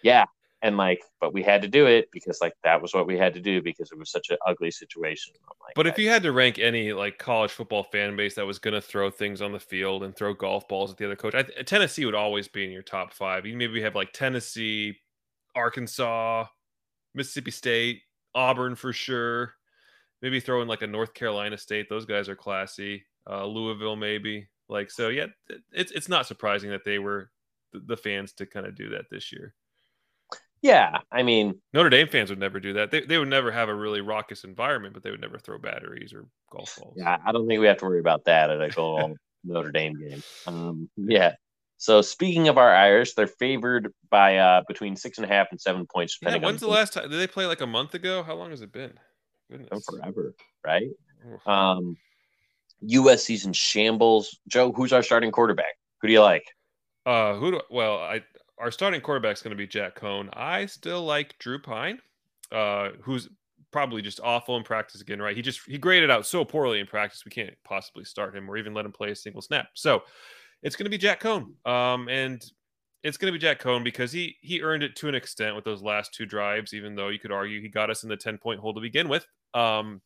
Yeah, 0.03 0.25
and 0.61 0.77
like 0.77 1.01
but 1.19 1.33
we 1.33 1.41
had 1.41 1.61
to 1.61 1.67
do 1.67 1.87
it 1.87 2.09
because 2.11 2.39
like 2.41 2.53
that 2.63 2.81
was 2.81 2.93
what 2.93 3.07
we 3.07 3.17
had 3.17 3.33
to 3.33 3.39
do 3.39 3.61
because 3.61 3.91
it 3.91 3.97
was 3.97 4.11
such 4.11 4.29
an 4.29 4.37
ugly 4.45 4.71
situation. 4.71 5.33
Like, 5.61 5.73
but 5.75 5.87
if 5.87 5.97
you 5.97 6.09
had 6.09 6.23
to 6.23 6.31
rank 6.31 6.59
any 6.59 6.93
like 6.93 7.17
college 7.17 7.51
football 7.51 7.83
fan 7.83 8.15
base 8.15 8.35
that 8.35 8.45
was 8.45 8.59
going 8.59 8.73
to 8.73 8.81
throw 8.81 9.09
things 9.09 9.41
on 9.41 9.51
the 9.51 9.59
field 9.59 10.03
and 10.03 10.15
throw 10.15 10.33
golf 10.33 10.67
balls 10.67 10.91
at 10.91 10.97
the 10.97 11.05
other 11.05 11.15
coach 11.15 11.35
I, 11.35 11.43
tennessee 11.63 12.05
would 12.05 12.15
always 12.15 12.47
be 12.47 12.63
in 12.63 12.71
your 12.71 12.83
top 12.83 13.13
five. 13.13 13.45
You 13.45 13.57
maybe 13.57 13.81
have 13.81 13.95
like 13.95 14.13
tennessee 14.13 14.97
arkansas 15.55 16.45
mississippi 17.13 17.51
state 17.51 18.01
auburn 18.35 18.75
for 18.75 18.93
sure. 18.93 19.53
Maybe 20.21 20.39
throw 20.39 20.61
in 20.61 20.67
like 20.67 20.83
a 20.83 20.87
north 20.87 21.13
carolina 21.13 21.57
state. 21.57 21.89
Those 21.89 22.05
guys 22.05 22.29
are 22.29 22.35
classy. 22.35 23.05
Uh, 23.29 23.45
louisville 23.45 23.95
maybe. 23.95 24.47
Like 24.69 24.91
so 24.91 25.09
yeah 25.09 25.27
it's, 25.71 25.91
it's 25.91 26.09
not 26.09 26.27
surprising 26.27 26.69
that 26.69 26.85
they 26.85 26.99
were 26.99 27.31
the 27.73 27.97
fans 27.97 28.33
to 28.33 28.45
kind 28.45 28.65
of 28.65 28.75
do 28.75 28.89
that 28.89 29.05
this 29.09 29.31
year 29.31 29.55
yeah, 30.61 30.99
I 31.11 31.23
mean 31.23 31.59
Notre 31.73 31.89
Dame 31.89 32.07
fans 32.07 32.29
would 32.29 32.39
never 32.39 32.59
do 32.59 32.73
that. 32.73 32.91
They 32.91 33.01
they 33.01 33.17
would 33.17 33.27
never 33.29 33.51
have 33.51 33.69
a 33.69 33.75
really 33.75 34.01
raucous 34.01 34.43
environment, 34.43 34.93
but 34.93 35.03
they 35.03 35.11
would 35.11 35.21
never 35.21 35.37
throw 35.37 35.57
batteries 35.57 36.13
or 36.13 36.25
golf 36.51 36.77
balls. 36.79 36.95
Yeah, 36.97 37.17
I 37.25 37.31
don't 37.31 37.47
think 37.47 37.59
we 37.59 37.67
have 37.67 37.77
to 37.77 37.85
worry 37.85 37.99
about 37.99 38.25
that 38.25 38.49
at 38.49 38.61
a 38.61 38.69
goal 38.75 39.15
Notre 39.43 39.71
Dame 39.71 39.99
game. 39.99 40.23
Um, 40.47 40.89
yeah. 40.97 41.33
So 41.77 42.03
speaking 42.03 42.47
of 42.47 42.59
our 42.59 42.75
Irish, 42.75 43.15
they're 43.15 43.25
favored 43.25 43.91
by 44.11 44.37
uh, 44.37 44.61
between 44.67 44.95
six 44.95 45.17
and 45.17 45.25
a 45.25 45.27
half 45.27 45.47
and 45.49 45.59
seven 45.59 45.87
points. 45.87 46.17
depending 46.19 46.43
Yeah, 46.43 46.47
when's 46.47 46.61
the 46.61 46.67
last 46.67 46.93
time? 46.93 47.09
Did 47.09 47.19
they 47.19 47.25
play 47.25 47.47
like 47.47 47.61
a 47.61 47.67
month 47.67 47.95
ago? 47.95 48.21
How 48.21 48.35
long 48.35 48.51
has 48.51 48.61
it 48.61 48.71
been? 48.71 48.93
Goodness. 49.49 49.83
forever, 49.85 50.35
right? 50.63 50.87
Um, 51.47 51.97
USC's 52.87 53.45
in 53.45 53.53
shambles. 53.53 54.39
Joe, 54.47 54.71
who's 54.71 54.93
our 54.93 55.03
starting 55.03 55.31
quarterback? 55.31 55.73
Who 56.01 56.07
do 56.07 56.13
you 56.13 56.21
like? 56.21 56.45
Uh, 57.05 57.33
who 57.35 57.51
do 57.51 57.61
well? 57.71 57.97
I 57.97 58.21
our 58.61 58.71
starting 58.71 59.01
quarterback 59.01 59.35
is 59.35 59.41
going 59.41 59.51
to 59.51 59.57
be 59.57 59.67
Jack 59.67 59.99
Coan. 59.99 60.29
I 60.33 60.67
still 60.67 61.03
like 61.03 61.37
Drew 61.39 61.59
Pyne, 61.59 61.99
uh, 62.51 62.89
who's 63.01 63.27
probably 63.71 64.01
just 64.01 64.19
awful 64.23 64.55
in 64.55 64.63
practice 64.63 65.01
again, 65.01 65.21
right? 65.21 65.35
He 65.35 65.41
just 65.41 65.61
he 65.67 65.77
graded 65.77 66.11
out 66.11 66.25
so 66.27 66.45
poorly 66.45 66.79
in 66.79 66.85
practice, 66.85 67.25
we 67.25 67.31
can't 67.31 67.53
possibly 67.63 68.05
start 68.05 68.35
him 68.35 68.49
or 68.49 68.57
even 68.57 68.73
let 68.73 68.85
him 68.85 68.91
play 68.91 69.11
a 69.11 69.15
single 69.15 69.41
snap. 69.41 69.69
So 69.73 70.03
it's 70.61 70.75
going 70.75 70.85
to 70.85 70.91
be 70.91 70.97
Jack 70.97 71.21
Coan, 71.21 71.53
um, 71.67 72.07
and 72.07 72.43
it's 73.03 73.17
going 73.17 73.33
to 73.33 73.37
be 73.37 73.41
Jack 73.41 73.59
Coan 73.59 73.83
because 73.83 74.11
he 74.11 74.35
he 74.41 74.61
earned 74.61 74.83
it 74.83 74.95
to 74.97 75.09
an 75.09 75.15
extent 75.15 75.55
with 75.55 75.65
those 75.65 75.81
last 75.81 76.13
two 76.13 76.27
drives, 76.27 76.73
even 76.73 76.95
though 76.95 77.09
you 77.09 77.19
could 77.19 77.31
argue 77.31 77.61
he 77.61 77.67
got 77.67 77.89
us 77.89 78.03
in 78.03 78.09
the 78.09 78.17
ten 78.17 78.37
point 78.37 78.59
hole 78.59 78.75
to 78.75 78.81
begin 78.81 79.09
with. 79.09 79.25
Um, 79.55 80.01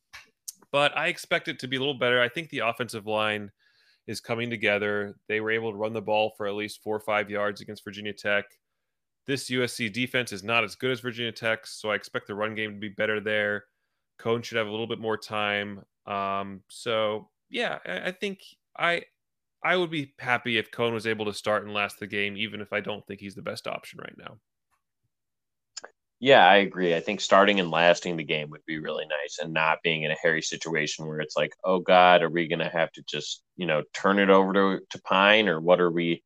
but 0.72 0.96
I 0.96 1.08
expect 1.08 1.48
it 1.48 1.58
to 1.60 1.68
be 1.68 1.76
a 1.76 1.78
little 1.78 1.98
better. 1.98 2.22
I 2.22 2.28
think 2.28 2.48
the 2.48 2.60
offensive 2.60 3.06
line 3.06 3.50
is 4.06 4.20
coming 4.20 4.50
together. 4.50 5.16
They 5.28 5.40
were 5.40 5.50
able 5.50 5.72
to 5.72 5.76
run 5.76 5.92
the 5.92 6.02
ball 6.02 6.32
for 6.36 6.46
at 6.46 6.54
least 6.54 6.82
four 6.82 6.96
or 6.96 7.00
five 7.00 7.30
yards 7.30 7.60
against 7.60 7.84
Virginia 7.84 8.12
Tech. 8.12 8.44
This 9.26 9.50
USC 9.50 9.92
defense 9.92 10.32
is 10.32 10.44
not 10.44 10.62
as 10.62 10.76
good 10.76 10.92
as 10.92 11.00
Virginia 11.00 11.32
Tech, 11.32 11.66
so 11.66 11.90
I 11.90 11.96
expect 11.96 12.28
the 12.28 12.34
run 12.34 12.54
game 12.54 12.74
to 12.74 12.78
be 12.78 12.88
better 12.88 13.20
there. 13.20 13.64
Coan 14.20 14.42
should 14.42 14.58
have 14.58 14.68
a 14.68 14.70
little 14.70 14.86
bit 14.86 15.00
more 15.00 15.16
time. 15.16 15.82
Um, 16.06 16.62
so 16.68 17.28
yeah, 17.50 17.78
I, 17.84 18.08
I 18.08 18.12
think 18.12 18.40
I 18.78 19.02
I 19.64 19.76
would 19.76 19.90
be 19.90 20.14
happy 20.18 20.58
if 20.58 20.70
Coan 20.70 20.92
was 20.92 21.06
able 21.06 21.24
to 21.24 21.34
start 21.34 21.64
and 21.64 21.74
last 21.74 21.98
the 21.98 22.06
game, 22.06 22.36
even 22.36 22.60
if 22.60 22.72
I 22.72 22.80
don't 22.80 23.04
think 23.06 23.20
he's 23.20 23.34
the 23.34 23.42
best 23.42 23.66
option 23.66 23.98
right 24.00 24.16
now. 24.16 24.38
Yeah, 26.18 26.46
I 26.46 26.56
agree. 26.56 26.94
I 26.94 27.00
think 27.00 27.20
starting 27.20 27.60
and 27.60 27.70
lasting 27.70 28.16
the 28.16 28.24
game 28.24 28.48
would 28.50 28.64
be 28.66 28.78
really 28.78 29.04
nice 29.04 29.38
and 29.40 29.52
not 29.52 29.78
being 29.82 30.04
in 30.04 30.10
a 30.10 30.16
hairy 30.22 30.40
situation 30.40 31.06
where 31.06 31.20
it's 31.20 31.36
like, 31.36 31.52
oh 31.64 31.78
God, 31.78 32.22
are 32.22 32.30
we 32.30 32.48
gonna 32.48 32.70
have 32.70 32.90
to 32.92 33.02
just, 33.02 33.42
you 33.56 33.66
know, 33.66 33.82
turn 33.92 34.18
it 34.18 34.30
over 34.30 34.52
to, 34.54 34.80
to 34.88 35.02
Pyne 35.02 35.48
or 35.48 35.60
what 35.60 35.80
are 35.80 35.90
we 35.90 36.22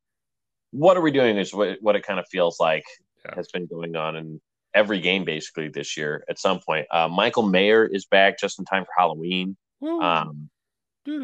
what 0.73 0.97
are 0.97 1.01
we 1.01 1.11
doing 1.11 1.37
is 1.37 1.53
what, 1.53 1.79
what 1.81 1.97
it 1.97 2.05
kind 2.05 2.21
of 2.21 2.27
feels 2.29 2.61
like 2.61 2.85
yeah. 3.25 3.35
has 3.35 3.49
been 3.49 3.67
going 3.67 3.97
on 3.97 4.17
in 4.17 4.41
every 4.75 5.01
game 5.01 5.25
basically 5.25 5.69
this 5.69 5.97
year 5.97 6.25
at 6.29 6.39
some 6.39 6.61
point. 6.61 6.87
Uh, 6.93 7.09
Michael 7.09 7.43
Mayer 7.43 7.85
is 7.85 8.07
back 8.07 8.39
just 8.39 8.61
in 8.61 8.65
time 8.65 8.85
for 8.85 8.93
Halloween. 8.97 9.57
Um, 9.83 10.49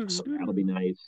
so 0.09 0.24
that'll 0.26 0.52
be 0.52 0.64
nice. 0.64 1.00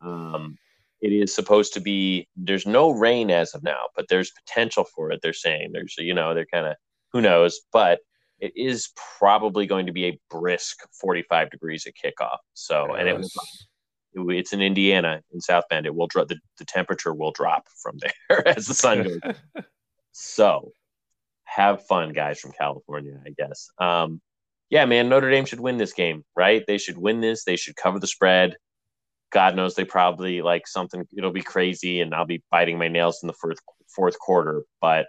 Um, 0.00 0.56
it 1.02 1.12
is 1.12 1.34
supposed 1.34 1.74
to 1.74 1.80
be 1.80 2.28
there's 2.36 2.66
no 2.66 2.90
rain 2.90 3.30
as 3.30 3.54
of 3.54 3.62
now, 3.62 3.80
but 3.94 4.06
there's 4.08 4.30
potential 4.30 4.84
for 4.94 5.10
it. 5.12 5.20
They're 5.22 5.34
saying 5.34 5.70
there's 5.72 5.94
you 5.98 6.14
know 6.14 6.32
they're 6.32 6.46
kind 6.46 6.66
of 6.66 6.76
who 7.14 7.22
knows? 7.22 7.60
But 7.72 8.00
it 8.40 8.52
is 8.56 8.90
probably 9.18 9.66
going 9.66 9.86
to 9.86 9.92
be 9.92 10.04
a 10.06 10.20
brisk 10.28 10.80
45 11.00 11.50
degrees 11.50 11.86
at 11.86 11.94
kickoff. 11.94 12.38
So, 12.52 12.88
yes. 12.90 12.96
and 12.98 13.08
it 13.08 14.20
will, 14.20 14.30
it's 14.30 14.52
in 14.52 14.60
Indiana 14.60 15.22
in 15.32 15.40
South 15.40 15.64
Bend. 15.70 15.86
It 15.86 15.94
will 15.94 16.08
drop. 16.08 16.28
The, 16.28 16.38
the 16.58 16.64
temperature 16.66 17.14
will 17.14 17.30
drop 17.30 17.66
from 17.82 17.98
there 18.00 18.46
as 18.48 18.66
the 18.66 18.74
sun 18.74 19.04
goes. 19.04 19.20
so, 20.12 20.72
have 21.44 21.86
fun, 21.86 22.12
guys 22.12 22.40
from 22.40 22.52
California. 22.52 23.18
I 23.24 23.30
guess. 23.30 23.70
Um, 23.78 24.20
yeah, 24.68 24.84
man. 24.84 25.08
Notre 25.08 25.30
Dame 25.30 25.44
should 25.44 25.60
win 25.60 25.78
this 25.78 25.92
game, 25.92 26.24
right? 26.36 26.64
They 26.66 26.78
should 26.78 26.98
win 26.98 27.20
this. 27.20 27.44
They 27.44 27.56
should 27.56 27.76
cover 27.76 28.00
the 28.00 28.08
spread. 28.08 28.56
God 29.30 29.54
knows 29.54 29.74
they 29.74 29.84
probably 29.84 30.42
like 30.42 30.66
something. 30.66 31.06
It'll 31.16 31.32
be 31.32 31.42
crazy, 31.42 32.00
and 32.00 32.12
I'll 32.12 32.26
be 32.26 32.42
biting 32.50 32.76
my 32.76 32.88
nails 32.88 33.20
in 33.22 33.28
the 33.28 33.34
fourth 33.34 33.58
fourth 33.88 34.18
quarter. 34.18 34.64
But 34.80 35.06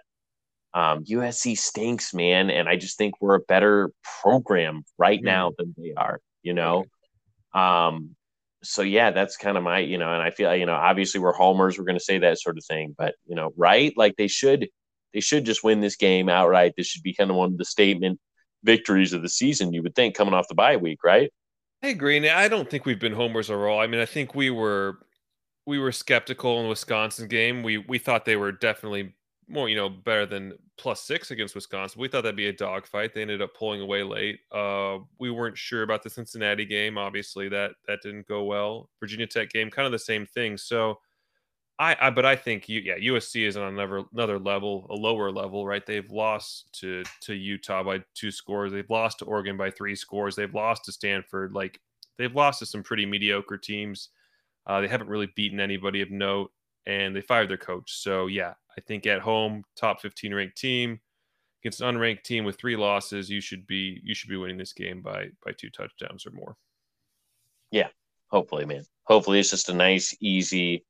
um, 0.76 1.04
USC 1.04 1.56
stinks, 1.56 2.12
man, 2.12 2.50
and 2.50 2.68
I 2.68 2.76
just 2.76 2.98
think 2.98 3.14
we're 3.20 3.36
a 3.36 3.40
better 3.40 3.90
program 4.22 4.84
right 4.98 5.22
now 5.22 5.52
than 5.56 5.74
they 5.78 5.94
are. 5.96 6.20
You 6.42 6.52
know, 6.52 6.84
um, 7.54 8.14
so 8.62 8.82
yeah, 8.82 9.10
that's 9.10 9.38
kind 9.38 9.56
of 9.56 9.62
my, 9.62 9.78
you 9.78 9.96
know, 9.96 10.12
and 10.12 10.22
I 10.22 10.30
feel, 10.30 10.54
you 10.54 10.66
know, 10.66 10.74
obviously 10.74 11.18
we're 11.18 11.32
homers, 11.32 11.78
we're 11.78 11.84
going 11.84 11.98
to 11.98 12.04
say 12.04 12.18
that 12.18 12.38
sort 12.38 12.58
of 12.58 12.64
thing, 12.64 12.94
but 12.96 13.14
you 13.26 13.34
know, 13.34 13.52
right? 13.56 13.92
Like 13.96 14.16
they 14.16 14.28
should, 14.28 14.68
they 15.14 15.20
should 15.20 15.46
just 15.46 15.64
win 15.64 15.80
this 15.80 15.96
game 15.96 16.28
outright. 16.28 16.74
This 16.76 16.86
should 16.86 17.02
be 17.02 17.14
kind 17.14 17.30
of 17.30 17.36
one 17.36 17.52
of 17.52 17.58
the 17.58 17.64
statement 17.64 18.20
victories 18.62 19.14
of 19.14 19.22
the 19.22 19.30
season. 19.30 19.72
You 19.72 19.82
would 19.82 19.94
think 19.94 20.14
coming 20.14 20.34
off 20.34 20.48
the 20.48 20.54
bye 20.54 20.76
week, 20.76 21.02
right? 21.02 21.32
I 21.82 21.88
agree. 21.88 22.18
and 22.18 22.26
I 22.26 22.48
don't 22.48 22.68
think 22.68 22.84
we've 22.84 23.00
been 23.00 23.14
homers 23.14 23.50
overall. 23.50 23.80
I 23.80 23.86
mean, 23.86 24.00
I 24.00 24.06
think 24.06 24.34
we 24.34 24.50
were 24.50 24.98
we 25.66 25.78
were 25.78 25.92
skeptical 25.92 26.58
in 26.58 26.64
the 26.64 26.68
Wisconsin 26.68 27.28
game. 27.28 27.62
We 27.62 27.78
we 27.78 27.98
thought 27.98 28.24
they 28.24 28.36
were 28.36 28.52
definitely 28.52 29.14
more, 29.48 29.68
you 29.68 29.76
know, 29.76 29.88
better 29.88 30.26
than 30.26 30.54
plus 30.76 31.02
six 31.02 31.30
against 31.30 31.54
Wisconsin. 31.54 32.00
We 32.00 32.08
thought 32.08 32.22
that'd 32.22 32.36
be 32.36 32.48
a 32.48 32.52
dogfight. 32.52 33.14
They 33.14 33.22
ended 33.22 33.42
up 33.42 33.54
pulling 33.54 33.80
away 33.80 34.02
late. 34.02 34.40
Uh, 34.50 34.98
we 35.18 35.30
weren't 35.30 35.56
sure 35.56 35.82
about 35.82 36.02
the 36.02 36.10
Cincinnati 36.10 36.64
game. 36.64 36.98
Obviously, 36.98 37.48
that 37.50 37.72
that 37.86 38.00
didn't 38.02 38.26
go 38.26 38.44
well. 38.44 38.90
Virginia 39.00 39.26
Tech 39.26 39.50
game, 39.50 39.70
kind 39.70 39.86
of 39.86 39.92
the 39.92 39.98
same 39.98 40.26
thing. 40.26 40.56
So, 40.56 40.98
I, 41.78 41.96
I 42.00 42.10
but 42.10 42.24
I 42.24 42.34
think 42.34 42.68
you, 42.68 42.80
yeah, 42.80 42.96
USC 42.96 43.46
is 43.46 43.56
on 43.56 43.68
another 43.68 44.02
another 44.12 44.38
level, 44.38 44.86
a 44.90 44.94
lower 44.94 45.30
level, 45.30 45.66
right? 45.66 45.84
They've 45.86 46.10
lost 46.10 46.72
to 46.80 47.04
to 47.22 47.34
Utah 47.34 47.84
by 47.84 48.02
two 48.14 48.32
scores. 48.32 48.72
They've 48.72 48.90
lost 48.90 49.20
to 49.20 49.26
Oregon 49.26 49.56
by 49.56 49.70
three 49.70 49.94
scores. 49.94 50.34
They've 50.34 50.54
lost 50.54 50.84
to 50.86 50.92
Stanford. 50.92 51.52
Like 51.52 51.80
they've 52.18 52.34
lost 52.34 52.58
to 52.60 52.66
some 52.66 52.82
pretty 52.82 53.06
mediocre 53.06 53.58
teams. 53.58 54.08
Uh, 54.66 54.80
they 54.80 54.88
haven't 54.88 55.08
really 55.08 55.28
beaten 55.36 55.60
anybody 55.60 56.00
of 56.00 56.10
note, 56.10 56.50
and 56.86 57.14
they 57.14 57.20
fired 57.20 57.48
their 57.48 57.56
coach. 57.56 57.92
So 57.92 58.26
yeah, 58.26 58.54
I 58.78 58.80
think 58.82 59.06
at 59.06 59.20
home, 59.20 59.64
top 59.76 60.00
15 60.00 60.34
ranked 60.34 60.56
team 60.56 61.00
against 61.62 61.80
an 61.80 61.94
unranked 61.94 62.22
team 62.22 62.44
with 62.44 62.58
three 62.58 62.76
losses, 62.76 63.30
you 63.30 63.40
should 63.40 63.66
be 63.66 64.00
you 64.04 64.14
should 64.14 64.30
be 64.30 64.36
winning 64.36 64.58
this 64.58 64.72
game 64.72 65.02
by 65.02 65.28
by 65.44 65.52
two 65.52 65.70
touchdowns 65.70 66.26
or 66.26 66.30
more. 66.30 66.56
Yeah, 67.70 67.88
hopefully, 68.28 68.64
man. 68.66 68.84
Hopefully, 69.04 69.40
it's 69.40 69.50
just 69.50 69.68
a 69.68 69.74
nice, 69.74 70.14
easy 70.20 70.84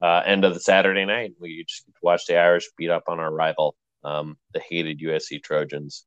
uh, 0.00 0.22
end 0.24 0.44
of 0.44 0.54
the 0.54 0.60
Saturday 0.60 1.04
night. 1.04 1.32
We 1.40 1.64
just 1.64 1.84
watch 2.02 2.26
the 2.26 2.36
Irish 2.36 2.68
beat 2.76 2.90
up 2.90 3.04
on 3.08 3.20
our 3.20 3.32
rival, 3.32 3.76
um, 4.04 4.36
the 4.54 4.60
hated 4.60 5.00
USC 5.00 5.42
Trojans. 5.42 6.04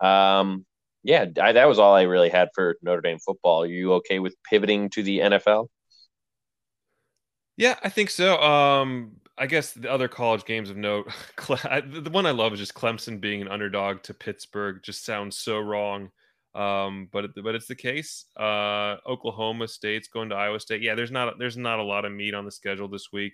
Um, 0.00 0.64
yeah, 1.04 1.26
I, 1.40 1.52
that 1.52 1.68
was 1.68 1.78
all 1.78 1.94
I 1.94 2.02
really 2.02 2.30
had 2.30 2.48
for 2.54 2.76
Notre 2.82 3.00
Dame 3.00 3.18
football. 3.18 3.62
Are 3.62 3.66
you 3.66 3.94
okay 3.94 4.20
with 4.20 4.36
pivoting 4.48 4.90
to 4.90 5.02
the 5.02 5.18
NFL? 5.18 5.68
Yeah, 7.56 7.78
I 7.82 7.88
think 7.88 8.10
so. 8.10 8.40
Um, 8.40 9.16
I 9.42 9.46
guess 9.46 9.72
the 9.72 9.90
other 9.90 10.06
college 10.06 10.44
games 10.44 10.70
of 10.70 10.76
note, 10.76 11.10
the 11.48 12.08
one 12.12 12.26
I 12.26 12.30
love 12.30 12.52
is 12.52 12.60
just 12.60 12.74
Clemson 12.74 13.20
being 13.20 13.42
an 13.42 13.48
underdog 13.48 14.00
to 14.04 14.14
Pittsburgh. 14.14 14.78
Just 14.84 15.04
sounds 15.04 15.36
so 15.36 15.58
wrong, 15.58 16.12
um, 16.54 17.08
but 17.10 17.34
but 17.42 17.56
it's 17.56 17.66
the 17.66 17.74
case. 17.74 18.26
Uh, 18.38 18.98
Oklahoma 19.04 19.66
State's 19.66 20.06
going 20.06 20.28
to 20.28 20.36
Iowa 20.36 20.60
State. 20.60 20.80
Yeah, 20.80 20.94
there's 20.94 21.10
not 21.10 21.40
there's 21.40 21.56
not 21.56 21.80
a 21.80 21.82
lot 21.82 22.04
of 22.04 22.12
meat 22.12 22.34
on 22.34 22.44
the 22.44 22.52
schedule 22.52 22.86
this 22.86 23.08
week. 23.12 23.32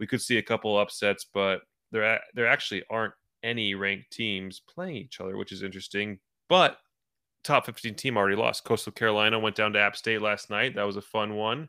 We 0.00 0.08
could 0.08 0.20
see 0.20 0.38
a 0.38 0.42
couple 0.42 0.76
upsets, 0.76 1.24
but 1.32 1.60
there 1.92 2.18
there 2.34 2.48
actually 2.48 2.82
aren't 2.90 3.14
any 3.44 3.76
ranked 3.76 4.10
teams 4.10 4.60
playing 4.68 4.96
each 4.96 5.20
other, 5.20 5.36
which 5.36 5.52
is 5.52 5.62
interesting. 5.62 6.18
but 6.48 6.78
top 7.44 7.66
15 7.66 7.94
team 7.94 8.16
already 8.16 8.36
lost. 8.36 8.64
Coastal 8.64 8.92
Carolina 8.92 9.38
went 9.38 9.54
down 9.54 9.72
to 9.74 9.78
App 9.78 9.96
State 9.96 10.20
last 10.22 10.50
night. 10.50 10.74
That 10.74 10.82
was 10.86 10.96
a 10.96 11.02
fun 11.02 11.34
one. 11.36 11.68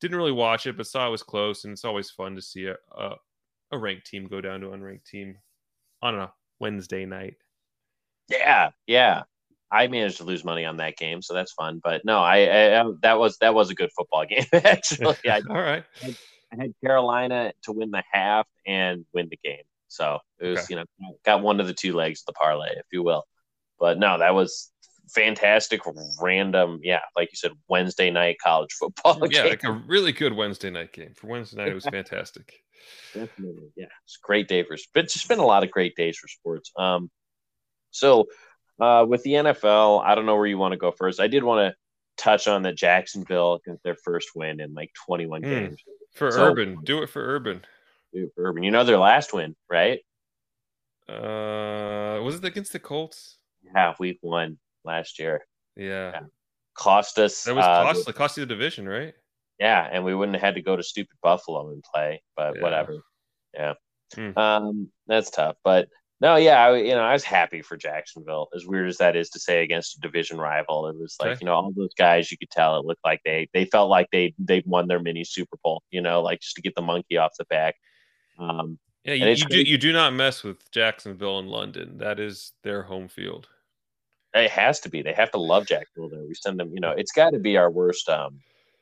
Didn't 0.00 0.16
really 0.16 0.32
watch 0.32 0.66
it, 0.66 0.76
but 0.76 0.86
saw 0.86 1.06
it 1.06 1.10
was 1.10 1.22
close, 1.22 1.64
and 1.64 1.72
it's 1.72 1.84
always 1.84 2.10
fun 2.10 2.34
to 2.36 2.42
see 2.42 2.66
a, 2.66 2.76
a, 2.96 3.16
a 3.72 3.78
ranked 3.78 4.06
team 4.06 4.26
go 4.26 4.40
down 4.40 4.60
to 4.60 4.68
unranked 4.68 5.04
team 5.04 5.36
on 6.02 6.18
a 6.18 6.32
Wednesday 6.58 7.04
night. 7.04 7.36
Yeah, 8.28 8.70
yeah. 8.86 9.22
I 9.72 9.86
managed 9.86 10.16
to 10.18 10.24
lose 10.24 10.44
money 10.44 10.64
on 10.64 10.78
that 10.78 10.96
game, 10.96 11.22
so 11.22 11.32
that's 11.34 11.52
fun. 11.52 11.80
But 11.82 12.04
no, 12.04 12.18
I, 12.18 12.38
I, 12.38 12.80
I 12.80 12.92
that 13.02 13.18
was 13.18 13.38
that 13.38 13.54
was 13.54 13.70
a 13.70 13.74
good 13.74 13.90
football 13.96 14.24
game 14.28 14.44
actually. 14.52 15.16
I, 15.24 15.40
All 15.50 15.60
right, 15.60 15.84
I, 16.02 16.16
had 16.58 16.72
Carolina 16.82 17.52
to 17.64 17.72
win 17.72 17.90
the 17.90 18.02
half 18.10 18.48
and 18.66 19.04
win 19.14 19.28
the 19.30 19.38
game, 19.44 19.62
so 19.88 20.18
it 20.40 20.48
was 20.48 20.58
okay. 20.60 20.66
you 20.70 20.76
know 20.76 21.16
got 21.24 21.42
one 21.42 21.60
of 21.60 21.66
the 21.66 21.74
two 21.74 21.92
legs 21.92 22.22
of 22.22 22.26
the 22.26 22.32
parlay, 22.32 22.70
if 22.70 22.86
you 22.92 23.02
will. 23.02 23.24
But 23.78 23.98
no, 23.98 24.18
that 24.18 24.34
was 24.34 24.70
fantastic, 25.14 25.80
random, 26.20 26.80
yeah, 26.82 27.00
like 27.16 27.30
you 27.32 27.36
said, 27.36 27.52
Wednesday 27.68 28.10
night 28.10 28.36
college 28.42 28.72
football. 28.72 29.18
Yeah, 29.30 29.42
game. 29.42 29.50
like 29.50 29.64
a 29.64 29.82
really 29.86 30.12
good 30.12 30.32
Wednesday 30.34 30.70
night 30.70 30.92
game. 30.92 31.12
For 31.14 31.26
Wednesday 31.26 31.58
night, 31.58 31.68
it 31.68 31.74
was 31.74 31.84
fantastic. 31.84 32.62
Definitely, 33.14 33.70
yeah, 33.76 33.86
it's 34.04 34.18
a 34.22 34.26
great 34.26 34.48
day 34.48 34.62
for. 34.62 34.74
It's 34.74 35.12
just 35.12 35.28
been 35.28 35.38
a 35.38 35.46
lot 35.46 35.64
of 35.64 35.70
great 35.70 35.96
days 35.96 36.16
for 36.16 36.28
sports. 36.28 36.72
Um, 36.76 37.10
so 37.90 38.26
uh, 38.80 39.04
with 39.08 39.22
the 39.22 39.32
NFL, 39.32 40.02
I 40.04 40.14
don't 40.14 40.26
know 40.26 40.36
where 40.36 40.46
you 40.46 40.58
want 40.58 40.72
to 40.72 40.78
go 40.78 40.90
first. 40.90 41.20
I 41.20 41.26
did 41.26 41.44
want 41.44 41.68
to 41.68 42.22
touch 42.22 42.48
on 42.48 42.62
that 42.62 42.76
Jacksonville 42.76 43.60
got 43.66 43.82
their 43.82 43.96
first 43.96 44.30
win 44.34 44.60
in 44.60 44.74
like 44.74 44.90
21 45.06 45.42
mm, 45.42 45.44
games. 45.44 45.80
For 46.14 46.30
so, 46.30 46.44
Urban, 46.44 46.78
do 46.84 47.02
it 47.02 47.08
for 47.08 47.22
Urban. 47.22 47.64
Do 48.12 48.24
it 48.24 48.32
for 48.34 48.44
Urban. 48.44 48.62
You 48.62 48.70
know 48.70 48.84
their 48.84 48.98
last 48.98 49.32
win, 49.32 49.54
right? 49.68 50.00
Uh, 51.08 52.20
was 52.22 52.36
it 52.36 52.44
against 52.44 52.72
the 52.72 52.78
Colts? 52.78 53.36
Yeah, 53.62 53.94
week 53.98 54.18
one 54.20 54.58
last 54.84 55.18
year. 55.18 55.44
Yeah. 55.76 56.10
yeah. 56.12 56.20
Cost 56.74 57.18
us. 57.18 57.44
That 57.44 57.54
was 57.54 57.64
uh, 57.64 57.82
cost, 57.82 58.14
cost 58.14 58.36
you 58.36 58.44
the 58.44 58.54
division, 58.54 58.88
right? 58.88 59.14
Yeah, 59.58 59.86
and 59.90 60.04
we 60.04 60.14
wouldn't 60.14 60.36
have 60.36 60.42
had 60.42 60.54
to 60.54 60.62
go 60.62 60.76
to 60.76 60.82
stupid 60.82 61.16
Buffalo 61.22 61.70
and 61.70 61.84
play, 61.94 62.22
but 62.36 62.56
yeah. 62.56 62.62
whatever. 62.62 62.96
Yeah. 63.52 63.74
Hmm. 64.14 64.38
Um, 64.38 64.88
that's 65.06 65.30
tough, 65.30 65.56
but 65.62 65.88
no, 66.20 66.36
yeah, 66.36 66.66
I, 66.66 66.76
you 66.76 66.94
know, 66.94 67.00
I 67.00 67.14
was 67.14 67.24
happy 67.24 67.62
for 67.62 67.78
Jacksonville. 67.78 68.48
As 68.54 68.66
weird 68.66 68.88
as 68.88 68.98
that 68.98 69.16
is 69.16 69.30
to 69.30 69.40
say 69.40 69.62
against 69.62 69.96
a 69.96 70.00
division 70.00 70.38
rival, 70.38 70.86
it 70.86 70.96
was 70.98 71.16
like 71.18 71.30
okay. 71.30 71.38
you 71.40 71.46
know 71.46 71.54
all 71.54 71.72
those 71.74 71.94
guys. 71.96 72.30
You 72.30 72.36
could 72.36 72.50
tell 72.50 72.78
it 72.78 72.84
looked 72.84 73.04
like 73.04 73.20
they 73.24 73.48
they 73.54 73.64
felt 73.64 73.88
like 73.88 74.08
they 74.12 74.34
they 74.38 74.62
won 74.66 74.86
their 74.86 75.00
mini 75.00 75.24
Super 75.24 75.56
Bowl. 75.64 75.82
You 75.90 76.02
know, 76.02 76.20
like 76.20 76.40
just 76.40 76.56
to 76.56 76.62
get 76.62 76.74
the 76.74 76.82
monkey 76.82 77.16
off 77.16 77.32
the 77.38 77.46
back. 77.46 77.76
Um, 78.38 78.78
yeah, 79.04 79.14
you, 79.14 79.26
you 79.28 79.46
do 79.46 79.62
you 79.62 79.78
do 79.78 79.94
not 79.94 80.12
mess 80.12 80.42
with 80.42 80.70
Jacksonville 80.70 81.38
and 81.38 81.48
London. 81.48 81.96
That 81.98 82.20
is 82.20 82.52
their 82.64 82.82
home 82.82 83.08
field. 83.08 83.48
It 84.32 84.50
has 84.50 84.80
to 84.80 84.88
be. 84.88 85.02
They 85.02 85.12
have 85.12 85.32
to 85.32 85.40
love 85.40 85.66
Jacksonville. 85.66 86.10
There, 86.10 86.26
we 86.26 86.34
send 86.34 86.60
them. 86.60 86.72
You 86.72 86.80
know, 86.80 86.92
it's 86.92 87.12
got 87.12 87.30
to 87.30 87.38
be 87.38 87.56
our 87.56 87.70
worst. 87.70 88.08
Um, 88.08 88.40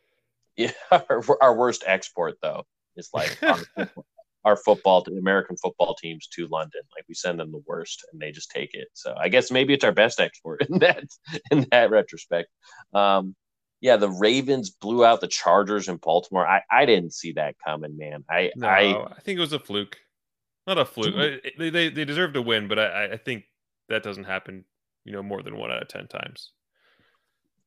yeah, 0.56 0.72
our, 0.90 1.22
our 1.40 1.54
worst 1.54 1.84
export 1.86 2.36
though. 2.42 2.64
It's 2.96 3.14
like 3.14 3.38
our, 3.42 3.58
our 4.44 4.56
football, 4.56 5.06
American 5.06 5.56
football 5.56 5.94
teams 5.94 6.26
to 6.28 6.48
London. 6.48 6.82
Like 6.96 7.04
we 7.08 7.14
send 7.14 7.40
them 7.40 7.52
the 7.52 7.62
worst, 7.66 8.04
and 8.12 8.20
they 8.20 8.30
just 8.30 8.50
take 8.50 8.70
it. 8.74 8.88
So 8.92 9.14
I 9.18 9.28
guess 9.28 9.50
maybe 9.50 9.72
it's 9.72 9.84
our 9.84 9.92
best 9.92 10.20
export 10.20 10.62
in 10.68 10.78
that 10.80 11.04
in 11.50 11.66
that 11.70 11.90
retrospect. 11.90 12.48
Um, 12.92 13.34
yeah, 13.80 13.96
the 13.96 14.10
Ravens 14.10 14.70
blew 14.70 15.04
out 15.04 15.20
the 15.20 15.28
Chargers 15.28 15.88
in 15.88 15.96
Baltimore. 15.96 16.46
I, 16.46 16.62
I 16.70 16.84
didn't 16.84 17.14
see 17.14 17.32
that 17.32 17.54
coming, 17.64 17.96
man. 17.96 18.24
I 18.28 18.50
no, 18.56 18.66
I, 18.66 19.06
I 19.06 19.20
think 19.20 19.38
it 19.38 19.40
was 19.40 19.52
a 19.52 19.60
fluke, 19.60 19.98
not 20.66 20.78
a 20.78 20.84
fluke. 20.84 21.42
They 21.58 21.70
they, 21.70 21.88
they 21.88 22.04
deserve 22.04 22.32
to 22.32 22.42
win, 22.42 22.68
but 22.68 22.78
I, 22.78 23.12
I 23.12 23.16
think 23.16 23.44
that 23.88 24.02
doesn't 24.02 24.24
happen. 24.24 24.64
You 25.08 25.14
know, 25.14 25.22
more 25.22 25.42
than 25.42 25.56
one 25.56 25.72
out 25.72 25.80
of 25.80 25.88
ten 25.88 26.06
times. 26.06 26.52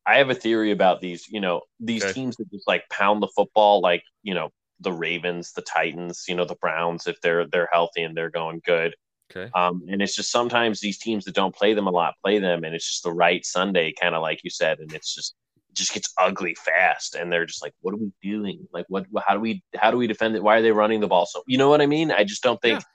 I 0.05 0.17
have 0.17 0.29
a 0.29 0.35
theory 0.35 0.71
about 0.71 1.01
these. 1.01 1.27
You 1.27 1.41
know, 1.41 1.61
these 1.79 2.03
okay. 2.03 2.13
teams 2.13 2.35
that 2.37 2.51
just 2.51 2.67
like 2.67 2.87
pound 2.89 3.23
the 3.23 3.29
football, 3.35 3.81
like 3.81 4.03
you 4.21 4.35
know, 4.35 4.51
the 4.79 4.91
Ravens, 4.91 5.51
the 5.53 5.63
Titans, 5.63 6.25
you 6.27 6.35
know, 6.35 6.45
the 6.45 6.55
Browns 6.55 7.07
if 7.07 7.19
they're 7.21 7.47
they're 7.47 7.69
healthy 7.71 8.03
and 8.03 8.15
they're 8.15 8.29
going 8.29 8.61
good. 8.63 8.95
Okay. 9.31 9.49
Um, 9.55 9.83
and 9.89 10.03
it's 10.03 10.15
just 10.15 10.31
sometimes 10.31 10.79
these 10.79 10.99
teams 10.99 11.25
that 11.25 11.33
don't 11.33 11.55
play 11.55 11.73
them 11.73 11.87
a 11.87 11.91
lot 11.91 12.13
play 12.23 12.37
them, 12.37 12.63
and 12.63 12.75
it's 12.75 12.87
just 12.87 13.03
the 13.03 13.13
right 13.13 13.43
Sunday, 13.43 13.91
kind 13.99 14.13
of 14.13 14.21
like 14.21 14.43
you 14.43 14.51
said, 14.51 14.79
and 14.79 14.93
it's 14.93 15.15
just 15.15 15.33
it 15.69 15.75
just 15.75 15.95
gets 15.95 16.13
ugly 16.19 16.55
fast, 16.55 17.15
and 17.15 17.31
they're 17.31 17.47
just 17.47 17.63
like, 17.63 17.73
what 17.81 17.95
are 17.95 17.97
we 17.97 18.11
doing? 18.21 18.67
Like, 18.71 18.85
what? 18.87 19.07
How 19.25 19.33
do 19.33 19.39
we 19.39 19.63
how 19.75 19.89
do 19.89 19.97
we 19.97 20.05
defend 20.05 20.35
it? 20.35 20.43
Why 20.43 20.57
are 20.57 20.61
they 20.61 20.71
running 20.71 20.99
the 20.99 21.07
ball 21.07 21.25
so? 21.25 21.41
You 21.47 21.57
know 21.57 21.69
what 21.69 21.81
I 21.81 21.87
mean? 21.87 22.11
I 22.11 22.23
just 22.23 22.43
don't 22.43 22.61
think. 22.61 22.81
Yeah. 22.81 22.85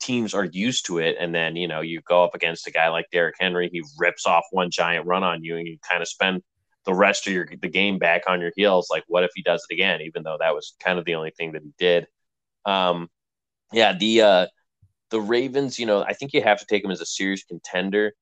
Teams 0.00 0.34
are 0.34 0.44
used 0.44 0.86
to 0.86 0.98
it, 0.98 1.16
and 1.20 1.34
then 1.34 1.56
you 1.56 1.68
know 1.68 1.80
you 1.80 2.00
go 2.02 2.24
up 2.24 2.34
against 2.34 2.66
a 2.66 2.70
guy 2.70 2.88
like 2.88 3.06
Derrick 3.12 3.36
Henry. 3.38 3.68
He 3.72 3.82
rips 3.98 4.26
off 4.26 4.44
one 4.50 4.70
giant 4.70 5.06
run 5.06 5.22
on 5.22 5.44
you, 5.44 5.56
and 5.56 5.66
you 5.66 5.78
kind 5.88 6.02
of 6.02 6.08
spend 6.08 6.42
the 6.86 6.94
rest 6.94 7.26
of 7.26 7.32
your 7.32 7.48
the 7.60 7.68
game 7.68 7.98
back 7.98 8.22
on 8.26 8.40
your 8.40 8.52
heels. 8.56 8.88
Like, 8.90 9.04
what 9.08 9.24
if 9.24 9.30
he 9.34 9.42
does 9.42 9.64
it 9.68 9.74
again? 9.74 10.00
Even 10.02 10.22
though 10.22 10.36
that 10.40 10.54
was 10.54 10.74
kind 10.80 10.98
of 10.98 11.04
the 11.04 11.14
only 11.14 11.30
thing 11.30 11.52
that 11.52 11.62
he 11.62 11.72
did. 11.78 12.06
Um, 12.64 13.08
yeah, 13.72 13.96
the 13.96 14.22
uh, 14.22 14.46
the 15.10 15.20
Ravens. 15.20 15.78
You 15.78 15.86
know, 15.86 16.02
I 16.02 16.14
think 16.14 16.32
you 16.32 16.42
have 16.42 16.60
to 16.60 16.66
take 16.66 16.82
them 16.82 16.90
as 16.90 17.00
a 17.00 17.06
serious 17.06 17.44
contender. 17.44 18.12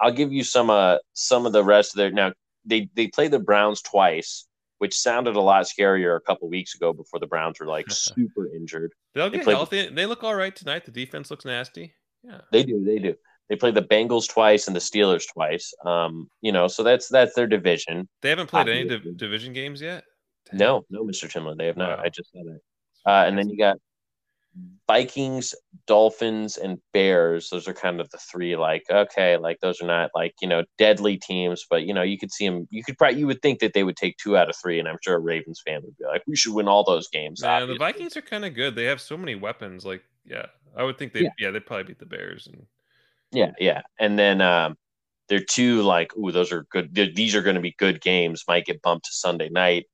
I'll 0.00 0.12
give 0.12 0.32
you 0.32 0.44
some 0.44 0.70
uh 0.70 0.96
some 1.14 1.46
of 1.46 1.52
the 1.52 1.64
rest 1.64 1.94
of 1.94 1.98
their 1.98 2.10
now. 2.10 2.32
They 2.64 2.88
they 2.94 3.08
play 3.08 3.28
the 3.28 3.38
Browns 3.38 3.82
twice, 3.82 4.46
which 4.78 4.96
sounded 4.96 5.36
a 5.36 5.40
lot 5.40 5.64
scarier 5.64 6.16
a 6.16 6.20
couple 6.20 6.48
weeks 6.48 6.74
ago 6.74 6.92
before 6.92 7.20
the 7.20 7.26
Browns 7.26 7.60
were 7.60 7.66
like 7.66 7.86
super 7.90 8.48
injured. 8.54 8.92
They'll 9.14 9.30
get 9.30 9.44
they 9.44 9.52
healthy. 9.52 9.86
The, 9.86 9.94
they 9.94 10.06
look 10.06 10.24
all 10.24 10.34
right 10.34 10.54
tonight. 10.54 10.84
The 10.84 10.90
defense 10.90 11.30
looks 11.30 11.44
nasty. 11.44 11.94
Yeah, 12.22 12.40
they 12.52 12.64
do. 12.64 12.84
They 12.84 12.98
do. 12.98 13.14
They 13.48 13.56
play 13.56 13.70
the 13.70 13.82
Bengals 13.82 14.28
twice 14.28 14.66
and 14.66 14.74
the 14.74 14.80
Steelers 14.80 15.24
twice. 15.32 15.72
Um, 15.84 16.28
you 16.40 16.50
know, 16.50 16.66
so 16.66 16.82
that's 16.82 17.08
that's 17.08 17.34
their 17.34 17.46
division. 17.46 18.08
They 18.22 18.30
haven't 18.30 18.48
played 18.48 18.68
any 18.68 18.88
div- 18.88 19.16
division 19.16 19.52
games 19.52 19.80
yet. 19.80 20.04
Damn. 20.50 20.58
No, 20.58 20.84
no, 20.90 21.04
Mr. 21.04 21.30
Timlin, 21.30 21.56
they 21.56 21.66
have 21.66 21.76
not. 21.76 21.98
Wow. 21.98 22.04
I 22.04 22.08
just 22.08 22.30
said 22.32 22.44
it. 22.46 22.60
Uh, 23.04 23.24
and 23.26 23.38
then 23.38 23.48
you 23.48 23.56
got 23.56 23.78
Vikings, 24.86 25.54
Dolphins, 25.86 26.56
and 26.56 26.78
Bears. 26.92 27.50
Those 27.50 27.66
are 27.66 27.74
kind 27.74 28.00
of 28.00 28.08
the 28.10 28.18
three. 28.18 28.56
Like, 28.56 28.84
okay, 28.90 29.36
like 29.36 29.58
those 29.60 29.80
are 29.82 29.86
not 29.86 30.10
like 30.14 30.34
you 30.40 30.48
know 30.48 30.64
deadly 30.78 31.16
teams, 31.16 31.66
but 31.68 31.84
you 31.84 31.92
know 31.92 32.02
you 32.02 32.18
could 32.18 32.32
see 32.32 32.48
them. 32.48 32.66
You 32.70 32.84
could 32.84 32.96
probably 32.96 33.18
you 33.18 33.26
would 33.26 33.42
think 33.42 33.60
that 33.60 33.74
they 33.74 33.84
would 33.84 33.96
take 33.96 34.16
two 34.16 34.36
out 34.36 34.48
of 34.48 34.56
three, 34.56 34.78
and 34.78 34.88
I'm 34.88 34.98
sure 35.02 35.16
a 35.16 35.18
Ravens 35.18 35.60
fan 35.66 35.82
would 35.82 35.96
be 35.96 36.04
like, 36.04 36.22
we 36.26 36.36
should 36.36 36.54
win 36.54 36.68
all 36.68 36.84
those 36.84 37.08
games. 37.08 37.40
Yeah, 37.42 37.64
the 37.64 37.76
Vikings 37.76 38.16
are 38.16 38.22
kind 38.22 38.44
of 38.44 38.54
good. 38.54 38.74
They 38.74 38.84
have 38.84 39.00
so 39.00 39.16
many 39.16 39.34
weapons. 39.34 39.84
Like, 39.84 40.04
yeah, 40.24 40.46
I 40.76 40.84
would 40.84 40.98
think 40.98 41.12
they 41.12 41.22
yeah. 41.22 41.30
yeah 41.38 41.50
they'd 41.50 41.66
probably 41.66 41.84
beat 41.84 41.98
the 41.98 42.06
Bears 42.06 42.46
and 42.46 42.66
yeah, 43.32 43.52
yeah. 43.58 43.82
And 43.98 44.18
then 44.18 44.40
um, 44.40 44.76
they're 45.28 45.40
two 45.40 45.82
like, 45.82 46.16
ooh, 46.16 46.32
those 46.32 46.52
are 46.52 46.64
good. 46.70 46.94
These 46.94 47.34
are 47.34 47.42
going 47.42 47.56
to 47.56 47.62
be 47.62 47.74
good 47.78 48.00
games. 48.00 48.44
Might 48.48 48.66
get 48.66 48.82
bumped 48.82 49.06
to 49.06 49.12
Sunday 49.12 49.48
night. 49.48 49.86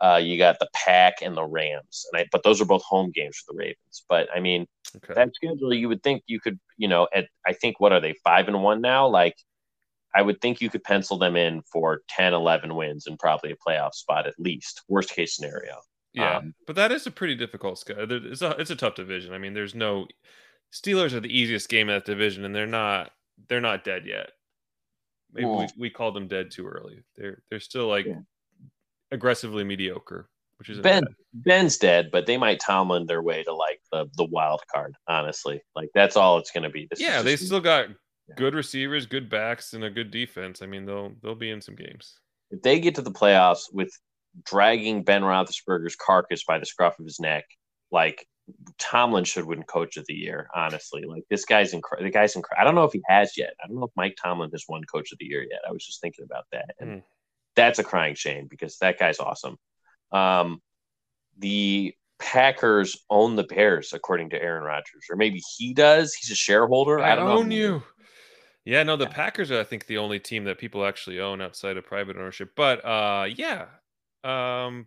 Uh, 0.00 0.20
you 0.22 0.36
got 0.36 0.58
the 0.58 0.68
Pack 0.74 1.14
and 1.22 1.36
the 1.36 1.44
Rams, 1.44 2.04
and 2.12 2.20
I, 2.20 2.26
but 2.30 2.42
those 2.42 2.60
are 2.60 2.66
both 2.66 2.82
home 2.82 3.10
games 3.14 3.38
for 3.38 3.52
the 3.52 3.58
Ravens. 3.58 4.04
But 4.08 4.28
I 4.34 4.40
mean, 4.40 4.66
okay. 4.96 5.14
that 5.14 5.34
schedule, 5.34 5.72
you 5.72 5.88
would 5.88 6.02
think 6.02 6.22
you 6.26 6.38
could, 6.38 6.58
you 6.76 6.86
know, 6.86 7.08
at 7.14 7.28
I 7.46 7.54
think 7.54 7.80
what 7.80 7.92
are 7.92 8.00
they 8.00 8.14
five 8.22 8.48
and 8.48 8.62
one 8.62 8.82
now? 8.82 9.08
Like, 9.08 9.36
I 10.14 10.22
would 10.22 10.40
think 10.40 10.60
you 10.60 10.68
could 10.68 10.84
pencil 10.84 11.18
them 11.18 11.36
in 11.36 11.62
for 11.72 12.02
10, 12.08 12.34
11 12.34 12.74
wins 12.74 13.06
and 13.06 13.18
probably 13.18 13.52
a 13.52 13.56
playoff 13.56 13.94
spot 13.94 14.26
at 14.26 14.38
least. 14.38 14.82
Worst 14.88 15.10
case 15.10 15.34
scenario. 15.34 15.76
Yeah, 16.12 16.38
um, 16.38 16.54
but 16.66 16.76
that 16.76 16.92
is 16.92 17.06
a 17.06 17.10
pretty 17.10 17.34
difficult 17.34 17.78
schedule. 17.78 18.06
It's 18.10 18.42
a 18.42 18.50
it's 18.52 18.70
a 18.70 18.76
tough 18.76 18.94
division. 18.94 19.32
I 19.32 19.38
mean, 19.38 19.54
there's 19.54 19.74
no 19.74 20.06
Steelers 20.72 21.12
are 21.12 21.20
the 21.20 21.36
easiest 21.36 21.68
game 21.68 21.88
in 21.88 21.96
that 21.96 22.04
division, 22.04 22.44
and 22.44 22.54
they're 22.54 22.66
not 22.66 23.12
they're 23.48 23.60
not 23.60 23.84
dead 23.84 24.04
yet. 24.06 24.30
Maybe 25.32 25.46
we, 25.46 25.66
we 25.78 25.90
called 25.90 26.14
them 26.14 26.28
dead 26.28 26.50
too 26.50 26.66
early. 26.66 27.02
They're 27.16 27.42
they're 27.50 27.60
still 27.60 27.88
like 27.88 28.06
yeah. 28.06 28.20
Aggressively 29.10 29.64
mediocre, 29.64 30.28
which 30.58 30.68
is 30.68 30.78
Ben 30.80 31.04
bad. 31.04 31.14
Ben's 31.34 31.76
dead, 31.78 32.10
but 32.12 32.26
they 32.26 32.36
might 32.36 32.60
Tomlin 32.60 33.06
their 33.06 33.22
way 33.22 33.42
to 33.44 33.54
like 33.54 33.80
the 33.92 34.06
the 34.16 34.24
wild 34.24 34.62
card. 34.72 34.94
Honestly, 35.08 35.60
like 35.74 35.90
that's 35.94 36.16
all 36.16 36.38
it's 36.38 36.50
going 36.50 36.64
to 36.64 36.70
be. 36.70 36.86
This 36.90 37.00
yeah, 37.00 37.22
they 37.22 37.36
still 37.36 37.60
got 37.60 37.88
yeah. 37.88 38.34
good 38.36 38.54
receivers, 38.54 39.06
good 39.06 39.28
backs, 39.28 39.72
and 39.72 39.84
a 39.84 39.90
good 39.90 40.10
defense. 40.10 40.62
I 40.62 40.66
mean, 40.66 40.84
they'll 40.86 41.12
they'll 41.22 41.34
be 41.34 41.50
in 41.50 41.60
some 41.60 41.76
games. 41.76 42.18
If 42.50 42.62
they 42.62 42.80
get 42.80 42.94
to 42.96 43.02
the 43.02 43.10
playoffs 43.10 43.64
with 43.72 43.90
dragging 44.44 45.02
Ben 45.02 45.22
Roethlisberger's 45.22 45.96
carcass 45.96 46.44
by 46.44 46.58
the 46.58 46.66
scruff 46.66 46.98
of 46.98 47.04
his 47.04 47.18
neck, 47.18 47.44
like 47.90 48.26
Tomlin 48.78 49.24
should 49.24 49.44
win 49.44 49.62
Coach 49.64 49.96
of 49.96 50.06
the 50.06 50.14
Year. 50.14 50.48
Honestly, 50.54 51.04
like 51.06 51.24
this 51.30 51.44
guy's 51.44 51.72
incredible. 51.72 52.06
The 52.06 52.12
guy's 52.12 52.36
incredible. 52.36 52.60
I 52.60 52.64
don't 52.64 52.74
know 52.74 52.84
if 52.84 52.92
he 52.92 53.02
has 53.08 53.36
yet. 53.36 53.54
I 53.62 53.66
don't 53.66 53.78
know 53.78 53.86
if 53.86 53.92
Mike 53.96 54.16
Tomlin 54.22 54.50
has 54.52 54.64
won 54.68 54.84
Coach 54.84 55.12
of 55.12 55.18
the 55.18 55.26
Year 55.26 55.42
yet. 55.42 55.60
I 55.68 55.72
was 55.72 55.84
just 55.84 56.00
thinking 56.00 56.24
about 56.24 56.44
that, 56.52 56.74
and 56.78 56.90
mm. 56.90 57.02
That's 57.56 57.78
a 57.78 57.84
crying 57.84 58.14
shame 58.14 58.46
because 58.48 58.78
that 58.78 58.98
guy's 58.98 59.18
awesome. 59.18 59.56
Um, 60.12 60.60
the 61.38 61.94
Packers 62.18 62.96
own 63.10 63.36
the 63.36 63.44
Bears, 63.44 63.92
according 63.92 64.30
to 64.30 64.42
Aaron 64.42 64.62
Rodgers, 64.62 65.06
or 65.10 65.16
maybe 65.16 65.40
he 65.56 65.74
does. 65.74 66.14
He's 66.14 66.30
a 66.30 66.36
shareholder. 66.36 67.00
I, 67.00 67.12
I 67.12 67.16
don't 67.16 67.28
own 67.28 67.48
know. 67.48 67.54
you. 67.54 67.82
Yeah, 68.64 68.82
no, 68.82 68.96
the 68.96 69.04
yeah. 69.04 69.10
Packers 69.12 69.50
are, 69.50 69.60
I 69.60 69.64
think, 69.64 69.86
the 69.86 69.98
only 69.98 70.18
team 70.18 70.44
that 70.44 70.58
people 70.58 70.84
actually 70.84 71.20
own 71.20 71.40
outside 71.40 71.76
of 71.76 71.86
private 71.86 72.16
ownership. 72.16 72.50
But 72.56 72.84
uh, 72.84 73.26
yeah, 73.36 73.66
um, 74.24 74.86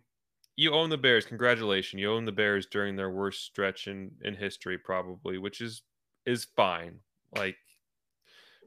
you 0.56 0.72
own 0.74 0.90
the 0.90 0.98
Bears. 0.98 1.24
Congratulations. 1.24 2.00
You 2.00 2.12
own 2.12 2.26
the 2.26 2.32
Bears 2.32 2.66
during 2.66 2.96
their 2.96 3.10
worst 3.10 3.44
stretch 3.44 3.86
in, 3.86 4.10
in 4.22 4.34
history, 4.34 4.76
probably, 4.76 5.38
which 5.38 5.60
is 5.60 5.82
is 6.26 6.46
fine. 6.56 6.98
Like 7.34 7.56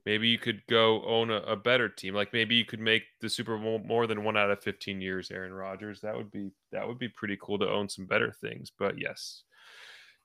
Maybe 0.06 0.28
you 0.28 0.38
could 0.38 0.62
go 0.70 1.04
own 1.06 1.30
a, 1.32 1.38
a, 1.38 1.56
better 1.56 1.88
team. 1.88 2.14
Like 2.14 2.34
maybe 2.34 2.56
you 2.56 2.66
could 2.66 2.82
make 2.82 3.04
the 3.22 3.30
Super 3.30 3.58
Bowl 3.58 3.80
more 3.80 4.06
than 4.06 4.26
one 4.26 4.36
out 4.36 4.52
of 4.52 4.62
15 4.62 5.00
years, 5.00 5.32
Aaron 5.32 5.54
Rodgers. 5.54 6.02
That 6.02 6.18
would 6.18 6.30
be 6.30 6.52
that 6.74 6.86
would 6.86 7.00
be 7.00 7.08
pretty 7.08 7.38
cool 7.42 7.58
to 7.60 7.70
own 7.70 7.88
some 7.88 8.06
better 8.06 8.34
things. 8.42 8.72
But 8.78 9.00
yes, 9.00 9.44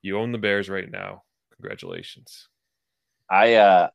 you 0.03 0.19
own 0.19 0.33
the 0.33 0.39
Bears 0.39 0.69
right 0.69 0.91
now. 0.91 1.23
Congratulations. 1.55 2.49
I 3.31 3.55
uh 3.55 3.89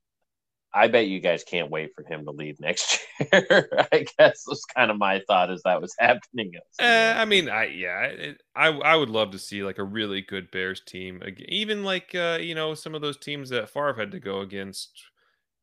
I 0.75 0.87
bet 0.87 1.07
you 1.07 1.19
guys 1.19 1.43
can't 1.43 1.69
wait 1.69 1.91
for 1.93 2.03
him 2.03 2.25
to 2.25 2.31
leave 2.31 2.59
next 2.59 2.99
year. 3.31 3.69
I 3.91 4.05
guess 4.17 4.43
was 4.47 4.65
kind 4.75 4.89
of 4.89 4.97
my 4.97 5.21
thought 5.27 5.51
as 5.51 5.61
that 5.63 5.81
was 5.81 5.93
happening. 5.99 6.53
Uh, 6.81 7.13
I 7.15 7.25
mean, 7.25 7.47
I 7.47 7.65
yeah, 7.65 8.01
it, 8.05 8.41
I 8.55 8.67
I 8.67 8.95
would 8.95 9.09
love 9.09 9.31
to 9.31 9.39
see 9.39 9.63
like 9.63 9.77
a 9.77 9.83
really 9.83 10.21
good 10.21 10.49
Bears 10.49 10.81
team, 10.81 11.21
even 11.47 11.83
like 11.83 12.15
uh, 12.15 12.39
you 12.41 12.55
know 12.55 12.73
some 12.73 12.95
of 12.95 13.01
those 13.01 13.17
teams 13.17 13.49
that 13.49 13.69
Favre 13.69 13.93
had 13.93 14.11
to 14.11 14.19
go 14.19 14.39
against 14.39 15.11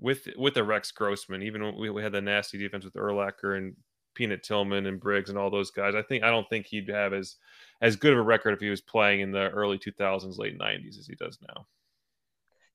with 0.01 0.27
with 0.37 0.55
the 0.55 0.65
Rex 0.65 0.91
Grossman. 0.91 1.43
Even 1.43 1.77
we, 1.77 1.91
we 1.91 2.03
had 2.03 2.13
the 2.13 2.21
nasty 2.21 2.59
defense 2.59 2.85
with 2.85 2.95
Urlacher 2.95 3.57
and 3.57 3.77
Peanut 4.15 4.43
Tillman 4.43 4.87
and 4.87 5.01
Briggs 5.01 5.31
and 5.31 5.39
all 5.39 5.51
those 5.51 5.71
guys. 5.71 5.95
I 5.95 6.03
think 6.03 6.25
I 6.25 6.31
don't 6.31 6.49
think 6.49 6.67
he'd 6.67 6.89
have 6.89 7.13
as 7.13 7.37
as 7.81 7.97
good 7.97 8.13
of 8.13 8.19
a 8.19 8.23
record 8.23 8.53
if 8.55 8.61
he 8.61 8.71
was 8.71 8.81
playing 8.81 9.21
in 9.21 9.31
the 9.31 9.49
early 9.51 9.79
2000s, 9.79 10.39
late 10.39 10.59
90s 10.59 10.99
as 10.99 11.07
he 11.07 11.15
does 11.15 11.39
now 11.47 11.67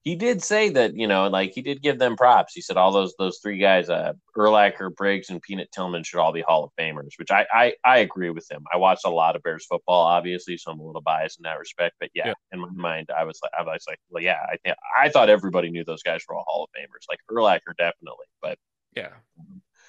he 0.05 0.15
did 0.15 0.43
say 0.43 0.69
that 0.69 0.95
you 0.95 1.07
know, 1.07 1.27
like 1.27 1.51
he 1.53 1.63
did 1.63 1.81
give 1.81 1.97
them 1.97 2.15
props. 2.15 2.53
He 2.53 2.61
said 2.61 2.77
all 2.77 2.91
those 2.91 3.15
those 3.17 3.39
three 3.39 3.57
guys, 3.57 3.89
uh, 3.89 4.13
Urlacher, 4.37 4.95
Briggs, 4.95 5.31
and 5.31 5.41
Peanut 5.41 5.71
Tillman 5.71 6.03
should 6.03 6.19
all 6.19 6.31
be 6.31 6.41
Hall 6.41 6.63
of 6.63 6.71
Famers, 6.79 7.17
which 7.17 7.31
I 7.31 7.45
I, 7.51 7.73
I 7.83 7.97
agree 7.97 8.29
with 8.29 8.49
him. 8.49 8.63
I 8.71 8.77
watched 8.77 9.05
a 9.05 9.09
lot 9.09 9.35
of 9.35 9.41
Bears 9.41 9.65
football, 9.65 10.03
obviously, 10.03 10.57
so 10.57 10.71
I'm 10.71 10.79
a 10.79 10.85
little 10.85 11.01
biased 11.01 11.39
in 11.39 11.43
that 11.43 11.57
respect. 11.57 11.95
But 11.99 12.11
yeah, 12.13 12.27
yeah. 12.27 12.33
in 12.51 12.59
my 12.59 12.69
mind, 12.69 13.09
I 13.17 13.23
was 13.23 13.39
like, 13.41 13.51
I 13.57 13.63
was 13.63 13.83
like, 13.87 13.99
well, 14.09 14.21
yeah, 14.21 14.37
I 14.47 14.57
think 14.63 14.77
I 14.95 15.09
thought 15.09 15.29
everybody 15.29 15.71
knew 15.71 15.83
those 15.83 16.03
guys 16.03 16.21
were 16.29 16.35
all 16.35 16.45
Hall 16.47 16.63
of 16.65 16.69
Famers, 16.79 17.09
like 17.09 17.19
Urlacher 17.31 17.75
definitely, 17.75 18.27
but 18.43 18.59
yeah, 18.95 19.09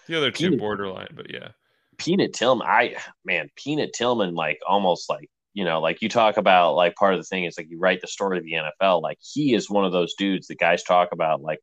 the 0.09 0.16
other 0.16 0.31
two 0.31 0.46
Peanut, 0.48 0.61
borderline, 0.61 1.14
but 1.14 1.31
yeah. 1.31 1.48
Peanut 1.98 2.33
Tillman, 2.33 2.66
I 2.66 2.96
man, 3.26 3.50
Peanut 3.55 3.92
Tillman, 3.92 4.35
like 4.35 4.61
almost 4.66 5.11
like 5.11 5.29
you 5.56 5.64
know, 5.64 5.80
like 5.80 6.02
you 6.02 6.10
talk 6.10 6.36
about 6.36 6.74
like 6.74 6.94
part 6.96 7.14
of 7.14 7.18
the 7.18 7.24
thing 7.24 7.44
is 7.44 7.56
like 7.56 7.70
you 7.70 7.78
write 7.78 8.02
the 8.02 8.06
story 8.06 8.36
of 8.36 8.44
the 8.44 8.52
NFL. 8.52 9.00
Like 9.00 9.16
he 9.22 9.54
is 9.54 9.70
one 9.70 9.86
of 9.86 9.92
those 9.92 10.12
dudes 10.12 10.48
that 10.48 10.58
guys 10.58 10.82
talk 10.82 11.12
about. 11.12 11.40
Like 11.40 11.60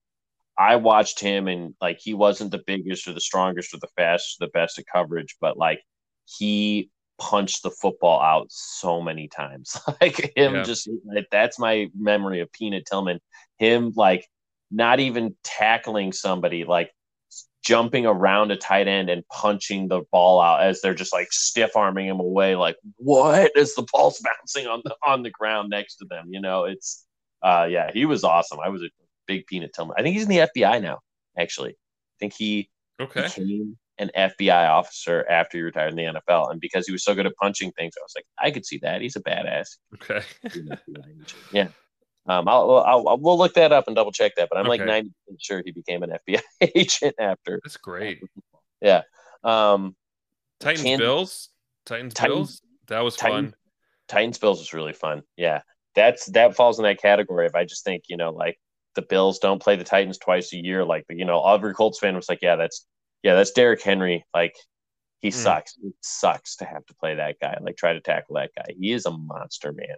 I 0.58 0.78
watched 0.78 1.20
him 1.20 1.48
and 1.48 1.76
like 1.80 2.00
he 2.02 2.16
wasn't 2.16 2.50
the 2.50 2.64
biggest 2.66 3.08
or 3.08 3.14
the 3.14 3.22
strongest 3.22 3.72
or 3.72 3.78
the 3.78 3.90
fastest, 3.96 4.40
the 4.40 4.48
best 4.48 4.80
at 4.80 4.86
coverage, 4.92 5.36
but 5.40 5.58
like 5.58 5.80
he 6.26 6.90
punched 7.20 7.62
the 7.62 7.70
football 7.70 8.20
out 8.20 8.48
so 8.50 9.00
many 9.00 9.28
times. 9.28 9.80
like 10.02 10.34
him 10.36 10.56
yeah. 10.56 10.64
just 10.64 10.90
like, 11.06 11.28
that's 11.30 11.60
my 11.60 11.88
memory 11.96 12.40
of 12.40 12.52
Peanut 12.52 12.88
Tillman. 12.88 13.20
Him 13.60 13.94
like 13.96 14.26
not 14.72 15.02
even 15.02 15.36
tackling 15.44 16.14
somebody, 16.14 16.64
like 16.64 16.90
jumping 17.64 18.06
around 18.06 18.52
a 18.52 18.58
tight 18.58 18.88
end 18.88 19.10
and 19.10 19.28
punching 19.30 19.88
the 19.88 20.02
ball 20.12 20.42
out 20.42 20.62
as 20.62 20.82
they're 20.82 20.94
just 20.94 21.14
like 21.14 21.32
stiff 21.32 21.76
arming 21.76 22.08
him 22.08 22.20
away 22.20 22.56
like 22.56 22.76
what? 22.98 23.52
as 23.58 23.74
the 23.74 23.86
ball's 23.92 24.20
bouncing 24.20 24.68
on 24.68 24.82
the 24.84 24.96
on 25.06 25.24
the 25.24 25.30
ground 25.30 25.70
next 25.70 25.98
to 25.98 26.06
them 26.06 26.28
you 26.30 26.42
know? 26.42 26.66
It's 26.66 27.06
uh 27.42 27.68
yeah 27.70 27.92
he 27.94 28.06
was 28.06 28.24
awesome. 28.24 28.60
I 28.60 28.70
was 28.70 28.84
a 28.84 28.90
big 29.28 29.48
peanut 29.48 29.72
tillman. 29.74 29.96
I 29.98 30.04
think 30.04 30.14
he's 30.14 30.24
in 30.24 30.30
the 30.30 30.50
fbi 30.56 30.82
now 30.82 31.00
actually. 31.38 31.72
I 31.72 32.18
think 32.20 32.34
he 32.34 32.70
okay. 33.02 33.24
became 33.24 33.78
an 33.98 34.12
fbi 34.16 34.70
officer 34.70 35.26
after 35.30 35.58
he 35.58 35.64
retired 35.64 35.92
in 35.92 35.96
the 35.96 36.20
nfl 36.20 36.52
and 36.52 36.60
because 36.60 36.86
he 36.86 36.92
was 36.92 37.04
so 37.04 37.14
good 37.16 37.28
at 37.28 37.36
punching 37.36 37.72
things 37.74 37.94
i 37.98 38.04
was 38.04 38.14
like 38.16 38.26
i 38.40 38.52
could 38.52 38.66
see 38.66 38.80
that. 38.80 39.02
He's 39.02 39.16
a 39.16 39.22
badass. 39.22 39.78
Okay. 39.96 40.22
Yeah 41.52 41.68
um, 42.26 42.48
I'll, 42.48 42.72
I'll, 42.72 43.08
I'll, 43.10 43.18
we'll 43.18 43.38
look 43.38 43.54
that 43.56 43.72
up 43.72 43.88
and 43.88 43.96
double 43.96 44.12
check 44.12 44.34
that, 44.38 44.48
but 44.50 44.58
I'm 44.58 44.66
okay. 44.66 44.70
like 44.70 44.86
ninety 44.86 45.12
percent 45.26 45.42
sure 45.42 45.62
he 45.66 45.72
became 45.72 46.04
an 46.04 46.18
FBI 46.28 46.42
agent 46.76 47.16
after. 47.20 47.60
That's 47.64 47.78
great. 47.78 48.22
Yeah. 48.82 49.02
Um, 49.44 49.96
Titans 50.60 51.00
Bills. 51.00 51.50
Titans, 51.86 52.14
Titans 52.14 52.38
Bills. 52.38 52.62
That 52.88 53.02
was 53.02 53.16
Titans, 53.16 53.52
fun. 53.52 53.56
Titans 54.08 54.38
Bills 54.38 54.60
was 54.60 54.74
really 54.74 54.94
fun. 54.94 55.24
Yeah, 55.36 55.62
that's 55.96 56.28
that 56.28 56.56
falls 56.56 56.80
in 56.80 56.84
that 56.84 57.02
category. 57.02 57.46
If 57.46 57.56
I 57.56 57.66
just 57.66 57.84
think 57.84 58.04
you 58.08 58.18
know 58.18 58.32
like 58.32 58.58
the 58.96 59.02
Bills 59.02 59.40
don't 59.40 59.62
play 59.62 59.76
the 59.76 59.84
Titans 59.84 60.18
twice 60.18 60.54
a 60.54 60.58
year, 60.58 60.86
like 60.86 61.06
you 61.10 61.26
know 61.26 61.44
every 61.46 61.74
Colts 61.74 62.00
fan 62.00 62.16
was 62.16 62.30
like, 62.30 62.40
yeah, 62.42 62.56
that's 62.56 62.86
yeah, 63.22 63.36
that's 63.36 63.52
Derrick 63.52 63.82
Henry. 63.82 64.26
Like 64.34 64.56
he 65.20 65.30
mm. 65.30 65.34
sucks. 65.34 65.76
It 65.84 65.94
sucks 66.02 66.58
to 66.58 66.66
have 66.66 66.86
to 66.86 66.96
play 66.96 67.16
that 67.16 67.36
guy. 67.42 67.58
Like 67.62 67.76
try 67.76 67.94
to 67.94 68.02
tackle 68.02 68.36
that 68.36 68.52
guy. 68.56 68.74
He 68.80 68.92
is 68.92 69.06
a 69.06 69.12
monster, 69.12 69.74
man. 69.74 69.98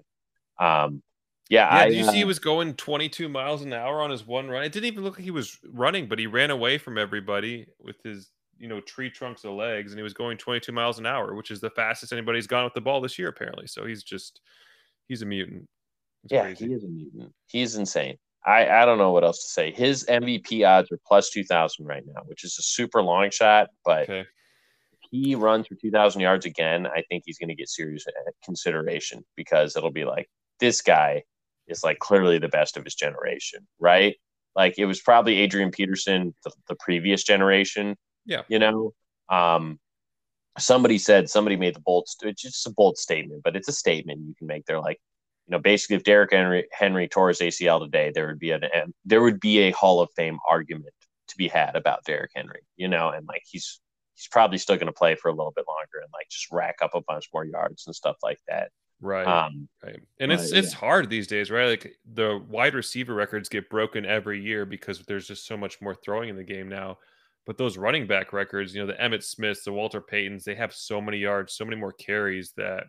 Um, 0.58 1.04
yeah, 1.50 1.76
yeah. 1.76 1.84
I, 1.84 1.90
did 1.90 1.98
you 1.98 2.06
uh, 2.06 2.12
see 2.12 2.18
he 2.18 2.24
was 2.24 2.40
going 2.40 2.74
22 2.74 3.30
miles 3.30 3.62
an 3.62 3.74
hour 3.74 4.02
on 4.02 4.10
his 4.10 4.26
one 4.26 4.50
run? 4.50 4.64
It 4.64 4.72
didn't 4.72 4.88
even 4.88 5.04
look 5.04 5.18
like 5.18 5.24
he 5.24 5.32
was 5.32 5.58
running, 5.72 6.08
but 6.08 6.18
he 6.18 6.28
ran 6.28 6.50
away 6.50 6.78
from 6.78 6.98
everybody 6.98 7.68
with 7.80 7.98
his, 8.04 8.32
you 8.58 8.68
know, 8.68 8.82
tree 8.82 9.12
trunks 9.12 9.44
of 9.44 9.54
legs, 9.54 9.92
and 9.92 10.00
he 10.00 10.04
was 10.04 10.14
going 10.14 10.38
22 10.38 10.72
miles 10.72 10.98
an 10.98 11.06
hour, 11.06 11.36
which 11.36 11.52
is 11.52 11.60
the 11.60 11.70
fastest 11.70 12.12
anybody's 12.12 12.48
gone 12.48 12.64
with 12.64 12.74
the 12.74 12.82
ball 12.82 13.00
this 13.00 13.20
year, 13.20 13.28
apparently. 13.28 13.68
So 13.68 13.86
he's 13.86 14.02
just, 14.02 14.42
he's 15.08 15.22
a 15.22 15.26
mutant. 15.26 15.68
It's 16.24 16.34
yeah, 16.34 16.44
crazy. 16.44 16.68
he 16.68 16.74
is 16.74 16.84
a 16.84 16.88
mutant. 16.88 17.32
He's 17.48 17.76
insane. 17.76 18.18
I 18.44 18.68
I 18.68 18.86
don't 18.86 18.98
know 18.98 19.12
what 19.12 19.24
else 19.24 19.44
to 19.44 19.50
say. 19.50 19.72
His 19.72 20.06
MVP 20.06 20.68
odds 20.68 20.92
are 20.92 21.00
plus 21.08 21.30
2,000 21.30 21.86
right 21.86 22.04
now, 22.06 22.22
which 22.26 22.44
is 22.44 22.58
a 22.60 22.64
super 22.64 23.02
long 23.02 23.30
shot, 23.30 23.70
but. 23.84 24.04
Okay. 24.04 24.26
He 25.12 25.36
runs 25.36 25.68
for 25.68 25.76
2,000 25.76 26.20
yards 26.20 26.46
again. 26.46 26.88
I 26.88 27.04
think 27.08 27.24
he's 27.26 27.38
going 27.38 27.48
to 27.50 27.56
get 27.56 27.70
serious 27.70 28.06
consideration 28.44 29.24
because 29.38 29.78
it'll 29.78 29.92
be 29.92 30.04
like 30.04 30.28
this 30.60 30.82
guy 30.82 31.24
is 31.68 31.84
like 31.84 32.00
clearly 32.00 32.38
the 32.38 32.50
best 32.50 32.78
of 32.78 32.84
his 32.84 32.96
generation, 32.96 33.68
right? 33.80 34.16
Like 34.56 34.76
it 34.78 34.86
was 34.86 35.02
probably 35.02 35.38
Adrian 35.38 35.72
Peterson, 35.72 36.34
the, 36.44 36.52
the 36.70 36.76
previous 36.80 37.24
generation. 37.24 37.96
Yeah. 38.26 38.44
You 38.48 38.60
know, 38.60 38.94
um, 39.30 39.80
somebody 40.58 40.98
said 40.98 41.30
somebody 41.30 41.56
made 41.56 41.76
the 41.76 41.82
bold 41.82 42.08
it's 42.22 42.42
just 42.42 42.68
a 42.68 42.72
bold 42.72 42.98
statement 42.98 43.42
but 43.44 43.56
it's 43.56 43.68
a 43.68 43.74
statement 43.74 44.22
you 44.26 44.34
can 44.38 44.48
make 44.48 44.66
they're 44.66 44.80
like 44.80 45.00
you 45.48 45.52
know 45.52 45.60
basically 45.60 45.96
if 45.96 46.04
derrick 46.04 46.32
henry 46.32 46.66
henry 46.72 47.08
tore 47.08 47.28
his 47.28 47.40
acl 47.40 47.82
today 47.82 48.12
there 48.14 48.28
would 48.28 48.40
be 48.40 48.52
an 48.52 48.64
there 49.04 49.22
would 49.22 49.40
be 49.40 49.60
a 49.60 49.72
hall 49.72 50.00
of 50.00 50.10
fame 50.16 50.40
argument 50.50 50.94
to 51.28 51.36
be 51.38 51.48
had 51.48 51.76
about 51.76 52.04
derrick 52.06 52.32
henry 52.36 52.62
you 52.78 52.88
know 52.88 53.10
and 53.10 53.28
like 53.28 53.44
he's 53.46 53.82
he's 54.16 54.28
probably 54.30 54.58
still 54.58 54.78
going 54.78 54.88
to 54.88 54.94
play 54.94 55.16
for 55.16 55.28
a 55.28 55.34
little 55.34 55.54
bit 55.54 55.66
longer 55.68 56.00
and 56.02 56.10
like 56.14 56.30
just 56.30 56.50
rack 56.52 56.78
up 56.82 56.92
a 56.96 57.02
bunch 57.02 57.28
more 57.34 57.44
yards 57.44 57.86
and 57.86 57.96
stuff 57.96 58.16
like 58.24 58.40
that 58.48 58.70
Right. 59.02 59.28
Um, 59.28 59.68
right. 59.84 60.00
And 60.20 60.32
it's 60.32 60.52
it's 60.52 60.72
yeah. 60.72 60.80
hard 60.80 61.10
these 61.10 61.28
days, 61.28 61.52
right? 61.52 61.68
Like 61.68 61.98
the 62.14 62.42
wide 62.48 62.74
receiver 62.74 63.14
records 63.14 63.50
get 63.50 63.70
broken 63.70 64.06
every 64.06 64.42
year 64.42 64.66
because 64.66 65.00
there's 65.00 65.28
just 65.28 65.46
so 65.46 65.58
much 65.58 65.82
more 65.82 65.96
throwing 65.96 66.30
in 66.30 66.38
the 66.38 66.44
game 66.44 66.70
now. 66.70 66.98
But 67.46 67.58
those 67.58 67.78
running 67.78 68.08
back 68.08 68.34
records, 68.34 68.74
you 68.74 68.82
know, 68.82 68.88
the 68.88 69.00
Emmitt 69.00 69.24
Smiths, 69.24 69.64
the 69.64 69.72
Walter 69.72 70.02
Paytons, 70.02 70.44
they 70.44 70.56
have 70.56 70.74
so 70.74 71.00
many 71.00 71.18
yards, 71.18 71.54
so 71.54 71.66
many 71.66 71.78
more 71.78 71.92
carries 71.92 72.54
that 72.54 72.86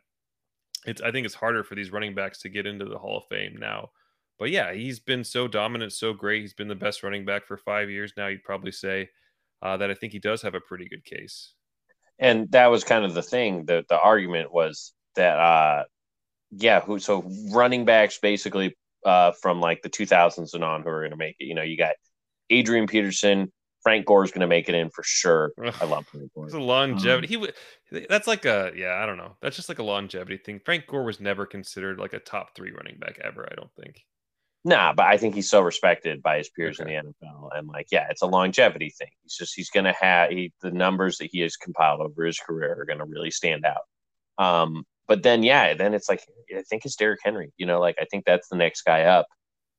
it's 0.86 1.02
I 1.02 1.10
think 1.10 1.26
it's 1.26 1.34
harder 1.34 1.64
for 1.64 1.74
these 1.74 1.92
running 1.92 2.14
backs 2.14 2.38
to 2.40 2.48
get 2.48 2.66
into 2.66 2.84
the 2.84 2.98
Hall 2.98 3.18
of 3.18 3.24
Fame 3.28 3.56
now. 3.58 3.90
But 4.38 4.50
yeah, 4.50 4.72
he's 4.72 5.00
been 5.00 5.24
so 5.24 5.48
dominant, 5.48 5.92
so 5.92 6.12
great. 6.12 6.42
He's 6.42 6.54
been 6.54 6.68
the 6.68 6.74
best 6.74 7.02
running 7.02 7.24
back 7.24 7.46
for 7.46 7.56
five 7.56 7.90
years 7.90 8.12
now. 8.16 8.26
You'd 8.28 8.44
probably 8.44 8.72
say 8.72 9.08
uh, 9.62 9.76
that 9.78 9.90
I 9.90 9.94
think 9.94 10.12
he 10.12 10.18
does 10.18 10.42
have 10.42 10.54
a 10.54 10.60
pretty 10.60 10.88
good 10.88 11.04
case. 11.04 11.54
And 12.18 12.50
that 12.52 12.66
was 12.66 12.84
kind 12.84 13.04
of 13.04 13.14
the 13.14 13.22
thing. 13.22 13.64
The 13.66 13.84
the 13.88 13.98
argument 14.00 14.52
was 14.52 14.92
that 15.16 15.38
uh, 15.38 15.84
yeah, 16.50 16.80
who 16.80 16.98
so 16.98 17.30
running 17.52 17.84
backs 17.84 18.18
basically 18.18 18.76
uh, 19.04 19.32
from 19.40 19.60
like 19.60 19.82
the 19.82 19.90
2000s 19.90 20.54
and 20.54 20.64
on 20.64 20.82
who 20.82 20.88
are 20.88 21.00
going 21.00 21.10
to 21.10 21.16
make 21.16 21.36
it. 21.38 21.44
You 21.44 21.54
know, 21.54 21.62
you 21.62 21.76
got 21.76 21.94
Adrian 22.50 22.86
Peterson, 22.86 23.52
Frank 23.82 24.04
Gore 24.04 24.24
is 24.24 24.32
going 24.32 24.40
to 24.40 24.48
make 24.48 24.68
it 24.68 24.74
in 24.74 24.90
for 24.90 25.04
sure. 25.04 25.52
I 25.80 25.84
love 25.84 26.06
Frank 26.08 26.32
Gore. 26.34 26.46
It's 26.46 26.54
a 26.54 26.58
longevity. 26.58 27.36
Um, 27.36 27.46
he 27.88 28.06
that's 28.08 28.26
like 28.26 28.44
a 28.44 28.72
yeah, 28.74 29.00
I 29.00 29.06
don't 29.06 29.16
know. 29.16 29.36
That's 29.40 29.54
just 29.54 29.68
like 29.68 29.78
a 29.78 29.84
longevity 29.84 30.38
thing. 30.38 30.60
Frank 30.64 30.88
Gore 30.88 31.04
was 31.04 31.20
never 31.20 31.46
considered 31.46 31.98
like 31.98 32.12
a 32.12 32.18
top 32.18 32.56
three 32.56 32.72
running 32.72 32.98
back 32.98 33.20
ever. 33.22 33.48
I 33.48 33.54
don't 33.54 33.70
think. 33.80 34.02
Nah, 34.64 34.92
but 34.92 35.06
I 35.06 35.16
think 35.16 35.36
he's 35.36 35.48
so 35.48 35.60
respected 35.60 36.20
by 36.20 36.38
his 36.38 36.48
peers 36.48 36.80
okay. 36.80 36.96
in 36.96 37.06
the 37.06 37.26
NFL, 37.28 37.50
and 37.56 37.68
like, 37.68 37.86
yeah, 37.92 38.08
it's 38.10 38.22
a 38.22 38.26
longevity 38.26 38.90
thing. 38.90 39.10
He's 39.22 39.36
just 39.36 39.54
he's 39.54 39.70
going 39.70 39.84
to 39.84 39.94
have 40.00 40.30
he, 40.30 40.52
the 40.60 40.72
numbers 40.72 41.18
that 41.18 41.28
he 41.30 41.38
has 41.42 41.56
compiled 41.56 42.00
over 42.00 42.24
his 42.24 42.40
career 42.40 42.76
are 42.80 42.84
going 42.84 42.98
to 42.98 43.04
really 43.04 43.30
stand 43.30 43.64
out. 43.64 43.82
Um, 44.44 44.84
but 45.08 45.22
then 45.22 45.42
yeah, 45.42 45.74
then 45.74 45.94
it's 45.94 46.08
like 46.08 46.22
I 46.56 46.62
think 46.62 46.84
it's 46.84 46.96
Derrick 46.96 47.20
Henry. 47.22 47.52
You 47.56 47.66
know, 47.66 47.80
like 47.80 47.96
I 48.00 48.06
think 48.10 48.24
that's 48.24 48.48
the 48.48 48.56
next 48.56 48.82
guy 48.82 49.02
up. 49.02 49.26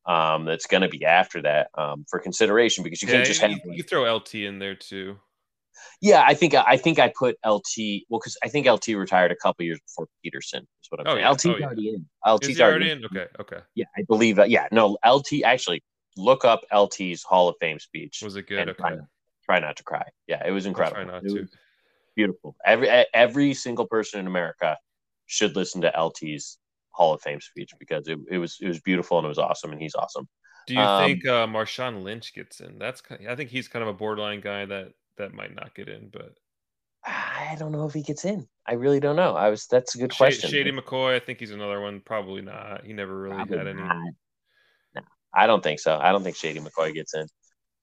Um, 0.06 0.46
that's 0.46 0.66
going 0.66 0.80
to 0.80 0.88
be 0.88 1.04
after 1.04 1.42
that 1.42 1.68
um, 1.76 2.06
for 2.08 2.18
consideration 2.18 2.82
because 2.82 3.02
you 3.02 3.08
yeah, 3.08 3.16
can't 3.16 3.26
just 3.26 3.42
you, 3.42 3.48
have 3.48 3.58
you 3.64 3.82
throw 3.82 4.10
LT 4.14 4.36
in 4.36 4.58
there 4.58 4.74
too. 4.74 5.18
Yeah, 6.00 6.24
I 6.26 6.34
think 6.34 6.54
I 6.54 6.76
think 6.76 6.98
I 6.98 7.12
put 7.16 7.36
LT 7.46 8.04
well 8.08 8.20
because 8.20 8.36
I 8.42 8.48
think 8.48 8.66
LT 8.66 8.88
retired 8.88 9.32
a 9.32 9.36
couple 9.36 9.64
years 9.64 9.80
before 9.80 10.08
Peterson. 10.22 10.62
Is 10.82 10.88
what 10.90 11.00
I'm 11.00 11.06
oh, 11.06 11.10
saying. 11.10 11.20
Yeah. 11.20 11.30
LT's 11.30 11.46
oh, 11.46 11.56
yeah. 11.56 11.66
already 11.66 11.88
in. 11.90 12.06
LT's 12.26 12.60
already, 12.60 12.86
already 12.86 12.90
in. 12.90 13.04
Okay, 13.04 13.26
okay. 13.40 13.58
Yeah, 13.74 13.86
I 13.96 14.02
believe 14.08 14.36
that. 14.36 14.50
Yeah, 14.50 14.66
no, 14.70 14.96
LT 15.06 15.42
actually 15.44 15.82
look 16.16 16.44
up 16.44 16.62
LT's 16.72 17.22
Hall 17.22 17.48
of 17.48 17.56
Fame 17.60 17.78
speech. 17.78 18.20
Was 18.22 18.36
it 18.36 18.46
good? 18.46 18.68
Okay. 18.68 18.78
Try, 18.78 18.96
try, 19.44 19.60
not 19.60 19.76
to 19.76 19.82
cry. 19.82 20.04
Yeah, 20.26 20.46
it 20.46 20.50
was 20.50 20.66
incredible. 20.66 21.00
I'll 21.00 21.04
try 21.04 21.14
not 21.14 21.24
it 21.24 21.34
to. 21.34 21.48
beautiful. 22.16 22.56
Every 22.64 22.88
every 23.12 23.54
single 23.54 23.86
person 23.86 24.20
in 24.20 24.26
America 24.26 24.76
should 25.28 25.54
listen 25.54 25.82
to 25.82 25.96
LT's 25.96 26.58
Hall 26.90 27.14
of 27.14 27.22
Fame 27.22 27.40
speech 27.40 27.70
because 27.78 28.08
it, 28.08 28.18
it 28.28 28.38
was 28.38 28.58
it 28.60 28.66
was 28.66 28.80
beautiful 28.80 29.18
and 29.18 29.24
it 29.24 29.28
was 29.28 29.38
awesome 29.38 29.70
and 29.70 29.80
he's 29.80 29.94
awesome. 29.94 30.26
Do 30.66 30.74
you 30.74 30.80
um, 30.80 31.04
think 31.04 31.26
uh, 31.26 31.46
Marshawn 31.46 32.02
Lynch 32.02 32.34
gets 32.34 32.60
in? 32.60 32.78
That's 32.78 33.00
kind 33.00 33.24
of, 33.24 33.30
I 33.30 33.36
think 33.36 33.50
he's 33.50 33.68
kind 33.68 33.82
of 33.82 33.88
a 33.88 33.94
borderline 33.94 34.40
guy 34.40 34.64
that 34.66 34.88
that 35.16 35.32
might 35.32 35.54
not 35.54 35.74
get 35.74 35.88
in, 35.88 36.08
but 36.12 36.32
I 37.04 37.56
don't 37.58 37.72
know 37.72 37.86
if 37.86 37.94
he 37.94 38.02
gets 38.02 38.24
in. 38.24 38.46
I 38.66 38.74
really 38.74 39.00
don't 39.00 39.16
know. 39.16 39.34
I 39.34 39.48
was 39.48 39.66
that's 39.66 39.94
a 39.94 39.98
good 39.98 40.14
question. 40.14 40.50
Shady 40.50 40.72
McCoy, 40.72 41.14
I 41.14 41.20
think 41.20 41.38
he's 41.38 41.52
another 41.52 41.80
one. 41.80 42.00
Probably 42.04 42.42
not. 42.42 42.84
He 42.84 42.92
never 42.92 43.16
really 43.16 43.36
Probably 43.36 43.58
had 43.58 43.66
any. 43.68 43.82
No, 43.82 45.02
I 45.32 45.46
don't 45.46 45.62
think 45.62 45.80
so. 45.80 45.98
I 45.98 46.12
don't 46.12 46.22
think 46.22 46.36
Shady 46.36 46.60
McCoy 46.60 46.92
gets 46.92 47.14
in. 47.14 47.26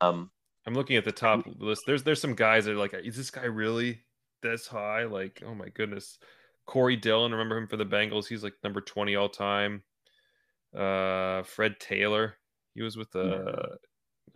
Um, 0.02 0.30
I'm 0.68 0.74
looking 0.74 0.98
at 0.98 1.06
the 1.06 1.12
top 1.12 1.46
list. 1.58 1.84
There's 1.86 2.04
there's 2.04 2.22
some 2.22 2.36
guys 2.36 2.66
that 2.66 2.74
are 2.74 2.78
like, 2.78 2.94
is 2.94 3.16
this 3.16 3.32
guy 3.32 3.46
really 3.46 4.02
this 4.42 4.68
high? 4.68 5.06
Like, 5.06 5.42
oh 5.46 5.56
my 5.56 5.70
goodness. 5.70 6.18
Corey 6.66 6.96
Dillon, 6.96 7.32
remember 7.32 7.58
him 7.58 7.68
for 7.68 7.78
the 7.78 7.86
Bengals? 7.86 8.28
He's 8.28 8.44
like 8.44 8.54
number 8.64 8.82
20 8.82 9.16
all 9.16 9.30
time. 9.30 9.84
Uh, 10.76 11.44
Fred 11.44 11.80
Taylor, 11.80 12.38
he 12.74 12.82
was 12.82 12.98
with 12.98 13.12
the. 13.12 13.22
Uh, 13.22 13.76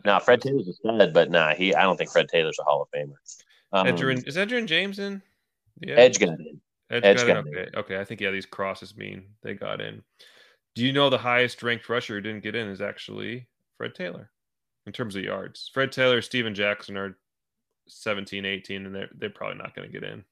no, 0.05 0.13
nah, 0.13 0.19
Fred 0.19 0.41
Taylor's 0.41 0.67
a 0.67 0.73
stud, 0.73 1.13
but 1.13 1.29
nah, 1.29 1.53
he. 1.53 1.75
I 1.75 1.81
don't 1.81 1.97
think 1.97 2.11
Fred 2.11 2.29
Taylor's 2.29 2.57
a 2.59 2.63
Hall 2.63 2.81
of 2.81 2.89
Famer. 2.91 3.15
Um, 3.73 3.87
Edgerrin, 3.87 4.25
is 4.27 4.37
Edgerrin 4.37 4.65
James 4.65 4.99
in? 4.99 5.21
Yeah. 5.81 5.95
Edge 5.95 6.19
got 6.19 6.29
in. 6.29 6.61
Edge, 6.89 7.03
Edge 7.03 7.17
got, 7.17 7.27
got 7.27 7.47
in. 7.47 7.47
Okay. 7.47 7.69
Okay. 7.77 7.99
I 7.99 8.05
think 8.05 8.21
yeah, 8.21 8.31
these 8.31 8.45
crosses 8.45 8.95
mean 8.95 9.25
they 9.41 9.53
got 9.53 9.81
in. 9.81 10.01
Do 10.75 10.85
you 10.85 10.93
know 10.93 11.09
the 11.09 11.17
highest 11.17 11.61
ranked 11.61 11.89
rusher 11.89 12.15
who 12.15 12.21
didn't 12.21 12.43
get 12.43 12.55
in 12.55 12.67
is 12.67 12.81
actually 12.81 13.47
Fred 13.77 13.93
Taylor 13.95 14.31
in 14.85 14.93
terms 14.93 15.15
of 15.15 15.23
yards? 15.23 15.69
Fred 15.73 15.91
Taylor, 15.91 16.21
Steven 16.21 16.55
Jackson 16.55 16.95
are 16.95 17.17
17, 17.87 18.45
18, 18.45 18.85
and 18.85 18.95
they're 18.95 19.09
they're 19.17 19.29
probably 19.29 19.57
not 19.57 19.75
going 19.75 19.87
to 19.87 19.91
get 19.91 20.09
in. 20.09 20.23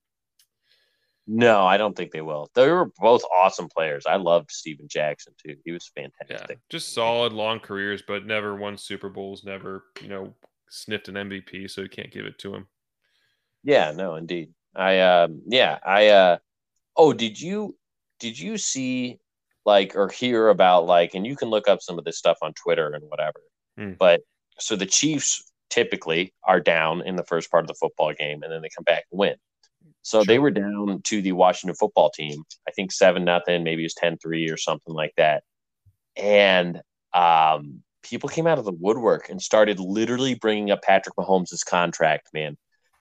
No, 1.29 1.65
I 1.65 1.75
don't 1.75 1.95
think 1.95 2.11
they 2.11 2.21
will. 2.21 2.49
They 2.55 2.69
were 2.71 2.89
both 2.99 3.23
awesome 3.25 3.67
players. 3.67 4.05
I 4.05 4.15
loved 4.15 4.49
Steven 4.49 4.87
Jackson 4.87 5.33
too. 5.45 5.57
He 5.65 5.73
was 5.73 5.91
fantastic. 5.93 6.57
Yeah, 6.57 6.69
just 6.69 6.93
solid 6.93 7.33
long 7.33 7.59
careers, 7.59 8.01
but 8.07 8.25
never 8.25 8.55
won 8.55 8.77
Super 8.77 9.09
Bowls, 9.09 9.43
never, 9.43 9.83
you 10.01 10.07
know, 10.07 10.33
sniffed 10.69 11.09
an 11.09 11.15
MVP, 11.15 11.69
so 11.69 11.81
you 11.81 11.89
can't 11.89 12.11
give 12.11 12.25
it 12.25 12.39
to 12.39 12.55
him. 12.55 12.67
Yeah, 13.63 13.91
no, 13.91 14.15
indeed. 14.15 14.53
I 14.73 14.99
um 14.99 15.41
yeah, 15.47 15.79
I 15.85 16.07
uh 16.07 16.37
oh, 16.95 17.11
did 17.11 17.39
you 17.39 17.75
did 18.19 18.39
you 18.39 18.57
see 18.57 19.19
like 19.65 19.95
or 19.95 20.07
hear 20.07 20.47
about 20.47 20.85
like 20.85 21.13
and 21.13 21.27
you 21.27 21.35
can 21.35 21.49
look 21.49 21.67
up 21.67 21.81
some 21.81 21.99
of 21.99 22.05
this 22.05 22.17
stuff 22.17 22.37
on 22.41 22.53
Twitter 22.53 22.93
and 22.93 23.03
whatever. 23.09 23.41
Mm. 23.77 23.97
But 23.97 24.21
so 24.59 24.77
the 24.77 24.85
Chiefs 24.85 25.51
typically 25.69 26.33
are 26.45 26.61
down 26.61 27.01
in 27.01 27.17
the 27.17 27.25
first 27.25 27.51
part 27.51 27.65
of 27.65 27.67
the 27.67 27.73
football 27.73 28.13
game 28.13 28.43
and 28.43 28.51
then 28.51 28.61
they 28.61 28.69
come 28.75 28.85
back 28.85 29.03
and 29.11 29.19
win. 29.19 29.35
So 30.07 30.19
sure. 30.19 30.25
they 30.25 30.39
were 30.39 30.51
down 30.51 31.01
to 31.03 31.21
the 31.21 31.33
Washington 31.33 31.75
football 31.75 32.09
team, 32.09 32.43
I 32.67 32.71
think 32.71 32.91
seven 32.91 33.25
nothing, 33.25 33.63
maybe 33.63 33.83
it 33.83 33.85
was 33.85 33.95
10-3 33.95 34.51
or 34.51 34.57
something 34.57 34.93
like 34.93 35.13
that. 35.17 35.43
And 36.15 36.81
um 37.13 37.83
people 38.03 38.29
came 38.29 38.47
out 38.47 38.57
of 38.57 38.65
the 38.65 38.71
woodwork 38.71 39.29
and 39.29 39.41
started 39.41 39.79
literally 39.79 40.35
bringing 40.35 40.71
up 40.71 40.81
Patrick 40.81 41.15
Mahomes' 41.17 41.65
contract, 41.65 42.29
man 42.33 42.57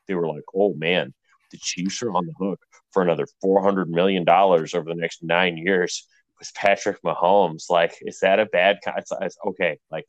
they 0.07 0.15
were 0.15 0.29
like, 0.29 0.45
oh 0.55 0.75
man, 0.75 1.15
the 1.51 1.59
Chiefs 1.59 2.03
are 2.03 2.13
on 2.13 2.27
the 2.27 2.33
hook 2.39 2.61
for 2.93 3.03
another 3.03 3.27
$400 3.45 3.89
million 3.89 4.29
over 4.29 4.67
the 4.67 4.95
next 4.95 5.23
nine 5.23 5.57
years 5.57 6.07
with 6.39 6.53
Patrick 6.55 7.03
Mahomes. 7.03 7.71
Like, 7.71 7.95
is 8.03 8.21
that 8.21 8.41
a 8.41 8.47
bad? 8.47 8.79
Con- 8.85 8.95
it's, 8.99 9.13
it's, 9.21 9.37
okay, 9.49 9.79
like, 9.91 10.05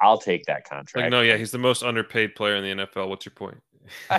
I'll 0.00 0.18
take 0.18 0.46
that 0.46 0.64
contract. 0.64 1.04
Like, 1.04 1.10
no, 1.10 1.20
yeah, 1.20 1.36
he's 1.36 1.50
the 1.50 1.58
most 1.58 1.82
underpaid 1.82 2.34
player 2.34 2.56
in 2.56 2.78
the 2.78 2.84
NFL. 2.84 3.08
What's 3.08 3.24
your 3.24 3.34
point? 3.34 3.58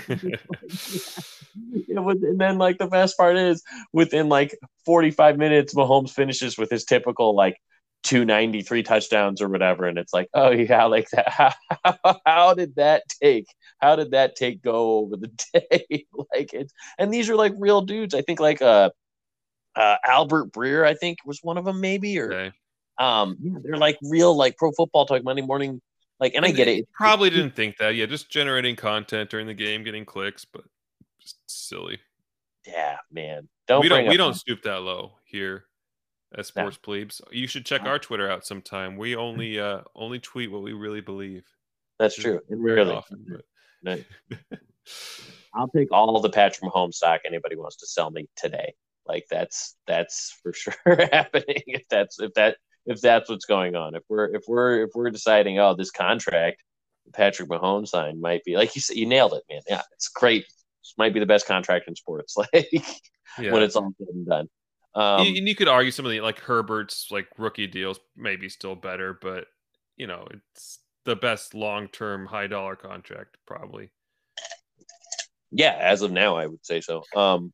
yeah, 1.87 1.97
and 1.97 2.39
then 2.39 2.57
like 2.57 2.77
the 2.77 2.87
best 2.87 3.17
part 3.17 3.37
is 3.37 3.63
within 3.93 4.29
like 4.29 4.57
45 4.85 5.37
minutes, 5.37 5.73
Mahomes 5.73 6.11
finishes 6.11 6.57
with 6.57 6.69
his 6.69 6.85
typical 6.85 7.35
like 7.35 7.57
293 8.03 8.83
touchdowns 8.83 9.41
or 9.41 9.49
whatever 9.49 9.85
and 9.85 9.97
it's 9.97 10.13
like 10.13 10.29
oh 10.35 10.51
yeah 10.51 10.85
like 10.95 11.09
that 11.09 11.27
how, 11.27 11.51
how 12.23 12.53
did 12.53 12.75
that 12.75 13.01
take 13.19 13.47
how 13.79 13.95
did 13.95 14.11
that 14.11 14.35
take 14.35 14.61
go 14.61 14.99
over 14.99 15.17
the 15.17 15.31
day? 15.53 16.05
Like 16.31 16.53
it's 16.53 16.71
and 16.99 17.11
these 17.11 17.31
are 17.31 17.35
like 17.35 17.53
real 17.57 17.81
dudes. 17.81 18.13
I 18.13 18.21
think 18.21 18.39
like 18.39 18.61
uh, 18.61 18.91
uh 19.75 19.97
albert 20.05 20.51
breer 20.51 20.85
i 20.85 20.93
think 20.93 21.19
was 21.25 21.39
one 21.41 21.57
of 21.57 21.65
them 21.65 21.81
maybe 21.81 22.17
or 22.17 22.33
okay. 22.33 22.51
um 22.97 23.37
yeah, 23.41 23.53
they're 23.63 23.77
like 23.77 23.97
real 24.03 24.35
like 24.35 24.57
pro 24.57 24.71
football 24.71 25.05
talk 25.05 25.23
monday 25.23 25.41
morning 25.41 25.81
like 26.19 26.33
and, 26.33 26.45
and 26.45 26.53
i 26.53 26.55
get 26.55 26.67
it 26.67 26.87
probably 26.93 27.29
didn't 27.29 27.55
think 27.55 27.77
that 27.77 27.95
yeah 27.95 28.05
just 28.05 28.29
generating 28.29 28.75
content 28.75 29.29
during 29.29 29.47
the 29.47 29.53
game 29.53 29.83
getting 29.83 30.05
clicks 30.05 30.45
but 30.45 30.63
just 31.19 31.37
silly 31.47 31.99
yeah 32.65 32.97
man 33.11 33.47
don't 33.67 33.81
we 33.81 33.89
don't 33.89 34.07
we 34.07 34.17
don't 34.17 34.35
stoop 34.35 34.61
that 34.63 34.81
low 34.81 35.13
here 35.25 35.65
as 36.37 36.47
sports 36.47 36.77
no. 36.77 36.85
plebes. 36.85 37.21
You 37.31 37.47
should 37.47 37.65
check 37.65 37.83
our 37.83 37.99
Twitter 37.99 38.29
out 38.29 38.45
sometime. 38.45 38.97
We 38.97 39.15
only 39.15 39.59
uh 39.59 39.81
only 39.95 40.19
tweet 40.19 40.51
what 40.51 40.61
we 40.61 40.73
really 40.73 41.01
believe. 41.01 41.45
That's 41.99 42.15
true. 42.15 42.41
Really 42.49 42.91
often, 42.91 43.25
but... 43.83 44.03
I'll 45.53 45.69
take 45.69 45.87
all 45.91 46.19
the 46.19 46.29
Patrick 46.29 46.69
Mahomes 46.69 46.95
stock 46.95 47.21
anybody 47.25 47.55
wants 47.55 47.77
to 47.77 47.87
sell 47.87 48.11
me 48.11 48.27
today. 48.35 48.73
Like 49.07 49.25
that's 49.29 49.75
that's 49.87 50.37
for 50.43 50.53
sure 50.53 50.73
happening. 51.11 51.63
If 51.67 51.83
that's 51.89 52.19
if 52.19 52.33
that 52.33 52.57
if 52.85 53.01
that's 53.01 53.29
what's 53.29 53.45
going 53.45 53.75
on. 53.75 53.95
If 53.95 54.03
we're 54.09 54.33
if 54.35 54.43
we're 54.47 54.83
if 54.83 54.91
we're 54.93 55.09
deciding, 55.09 55.59
oh, 55.59 55.75
this 55.75 55.91
contract 55.91 56.63
Patrick 57.13 57.49
Mahomes 57.49 57.89
signed 57.89 58.21
might 58.21 58.43
be 58.43 58.55
like 58.55 58.75
you 58.75 58.81
said, 58.81 58.97
you 58.97 59.05
nailed 59.05 59.33
it, 59.33 59.43
man. 59.49 59.61
Yeah, 59.67 59.81
it's 59.93 60.07
great. 60.09 60.43
This 60.43 60.93
might 60.97 61.13
be 61.13 61.19
the 61.19 61.25
best 61.25 61.47
contract 61.47 61.87
in 61.87 61.95
sports. 61.95 62.35
Like 62.53 62.71
yeah. 63.43 63.51
when 63.51 63.63
it's 63.63 63.75
all 63.75 63.91
said 63.97 64.07
and 64.13 64.25
done. 64.25 64.49
Um, 64.93 65.27
and 65.27 65.47
you 65.47 65.55
could 65.55 65.67
argue 65.67 65.91
some 65.91 66.05
of 66.05 66.11
the 66.11 66.21
like 66.21 66.39
Herbert's 66.39 67.07
like 67.11 67.27
rookie 67.37 67.67
deals 67.67 67.99
maybe 68.15 68.47
still 68.47 68.75
better, 68.75 69.17
but 69.21 69.47
you 69.97 70.07
know 70.07 70.25
it's 70.31 70.79
the 71.03 71.17
best 71.17 71.53
long 71.53 71.89
term 71.89 72.25
high 72.25 72.47
dollar 72.47 72.75
contract 72.77 73.35
probably. 73.45 73.91
Yeah, 75.51 75.77
as 75.79 76.01
of 76.01 76.11
now, 76.11 76.37
I 76.37 76.47
would 76.47 76.65
say 76.65 76.81
so. 76.81 77.03
Um, 77.15 77.51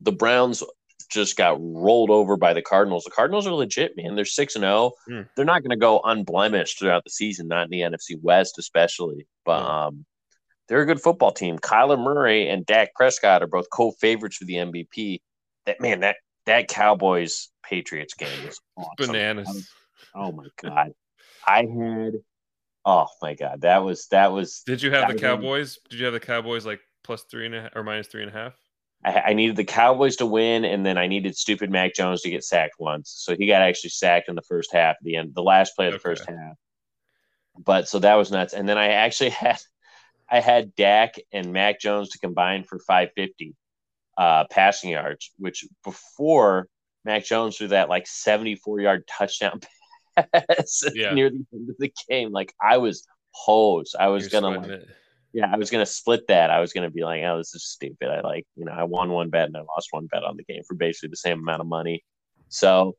the 0.00 0.12
Browns 0.12 0.62
just 1.10 1.36
got 1.36 1.58
rolled 1.60 2.10
over 2.10 2.36
by 2.36 2.52
the 2.52 2.62
Cardinals. 2.62 3.04
The 3.04 3.10
Cardinals 3.10 3.46
are 3.46 3.52
legit, 3.52 3.96
man. 3.96 4.14
They're 4.14 4.24
six 4.24 4.54
and 4.54 4.62
zero. 4.62 4.72
Oh. 4.74 4.92
Hmm. 5.06 5.20
They're 5.36 5.44
not 5.44 5.62
going 5.62 5.70
to 5.70 5.76
go 5.76 6.00
unblemished 6.04 6.78
throughout 6.78 7.04
the 7.04 7.10
season, 7.10 7.48
not 7.48 7.64
in 7.64 7.70
the 7.70 7.80
NFC 7.80 8.20
West, 8.20 8.58
especially. 8.58 9.26
But 9.44 9.62
um, 9.62 10.04
they're 10.68 10.82
a 10.82 10.86
good 10.86 11.02
football 11.02 11.32
team. 11.32 11.58
Kyler 11.58 11.98
Murray 11.98 12.48
and 12.48 12.64
Dak 12.64 12.94
Prescott 12.94 13.42
are 13.42 13.48
both 13.48 13.68
co-favorites 13.70 14.36
for 14.36 14.44
the 14.44 14.54
MVP. 14.54 15.20
That 15.66 15.80
man, 15.80 16.00
that 16.00 16.16
that 16.46 16.68
Cowboys 16.68 17.48
Patriots 17.64 18.14
game 18.14 18.44
was 18.44 18.60
awesome. 18.76 19.12
bananas. 19.12 19.68
Oh 20.14 20.32
my 20.32 20.46
god, 20.62 20.92
I 21.46 21.58
had. 21.58 22.14
Oh 22.84 23.06
my 23.20 23.34
god, 23.34 23.62
that 23.62 23.78
was 23.78 24.06
that 24.08 24.32
was. 24.32 24.62
Did 24.64 24.82
you 24.82 24.90
have 24.92 25.12
the 25.12 25.18
Cowboys? 25.18 25.78
Did 25.90 25.98
you 25.98 26.06
have 26.06 26.14
the 26.14 26.20
Cowboys 26.20 26.64
like 26.64 26.80
plus 27.02 27.24
three 27.30 27.46
and 27.46 27.54
a 27.54 27.62
half 27.62 27.76
or 27.76 27.82
minus 27.82 28.06
three 28.06 28.22
and 28.22 28.30
a 28.30 28.34
half? 28.34 28.54
I, 29.04 29.20
I, 29.20 29.32
needed 29.32 29.56
the 29.56 29.64
Cowboys 29.64 30.16
to 30.16 30.26
win, 30.26 30.64
and 30.64 30.84
then 30.84 30.98
I 30.98 31.06
needed 31.06 31.36
stupid 31.36 31.70
Mac 31.70 31.94
Jones 31.94 32.22
to 32.22 32.30
get 32.30 32.44
sacked 32.44 32.74
once. 32.78 33.10
So 33.16 33.34
he 33.34 33.46
got 33.46 33.62
actually 33.62 33.90
sacked 33.90 34.28
in 34.28 34.34
the 34.34 34.42
first 34.42 34.72
half, 34.72 34.96
the 35.02 35.16
end, 35.16 35.34
the 35.34 35.42
last 35.42 35.74
play 35.74 35.86
of 35.86 35.92
the 35.92 35.96
okay. 35.96 36.02
first 36.02 36.28
half. 36.28 36.56
But 37.58 37.88
so 37.88 37.98
that 38.00 38.14
was 38.14 38.30
nuts. 38.30 38.52
And 38.52 38.68
then 38.68 38.78
I 38.78 38.88
actually 38.88 39.30
had, 39.30 39.58
I 40.28 40.40
had 40.40 40.74
Dak 40.74 41.14
and 41.32 41.52
Mac 41.52 41.80
Jones 41.80 42.10
to 42.10 42.18
combine 42.18 42.64
for 42.64 42.78
550 42.78 43.54
uh, 44.18 44.44
passing 44.50 44.90
yards, 44.90 45.30
which 45.38 45.64
before 45.82 46.68
Mac 47.04 47.24
Jones 47.24 47.56
threw 47.56 47.68
that 47.68 47.88
like 47.88 48.06
74 48.06 48.80
yard 48.80 49.06
touchdown 49.06 49.60
pass 50.16 50.82
yeah. 50.94 51.14
near 51.14 51.30
the 51.30 51.44
end 51.52 51.70
of 51.70 51.76
the 51.78 51.92
game, 52.08 52.32
like 52.32 52.52
I 52.60 52.76
was 52.76 53.06
hosed. 53.32 53.96
I 53.98 54.08
was 54.08 54.30
You're 54.30 54.40
gonna 54.40 54.58
like, 54.60 54.82
yeah, 55.32 55.50
I 55.52 55.56
was 55.56 55.70
gonna 55.70 55.86
split 55.86 56.26
that. 56.28 56.50
I 56.50 56.60
was 56.60 56.72
gonna 56.72 56.90
be 56.90 57.04
like, 57.04 57.22
oh, 57.24 57.38
this 57.38 57.54
is 57.54 57.64
stupid. 57.64 58.08
I 58.08 58.20
like, 58.20 58.46
you 58.56 58.64
know, 58.64 58.72
I 58.72 58.84
won 58.84 59.10
one 59.10 59.30
bet 59.30 59.46
and 59.46 59.56
I 59.56 59.60
lost 59.60 59.88
one 59.90 60.06
bet 60.06 60.24
on 60.24 60.36
the 60.36 60.44
game 60.44 60.62
for 60.66 60.74
basically 60.74 61.10
the 61.10 61.16
same 61.16 61.38
amount 61.40 61.60
of 61.60 61.66
money. 61.66 62.04
So, 62.48 62.96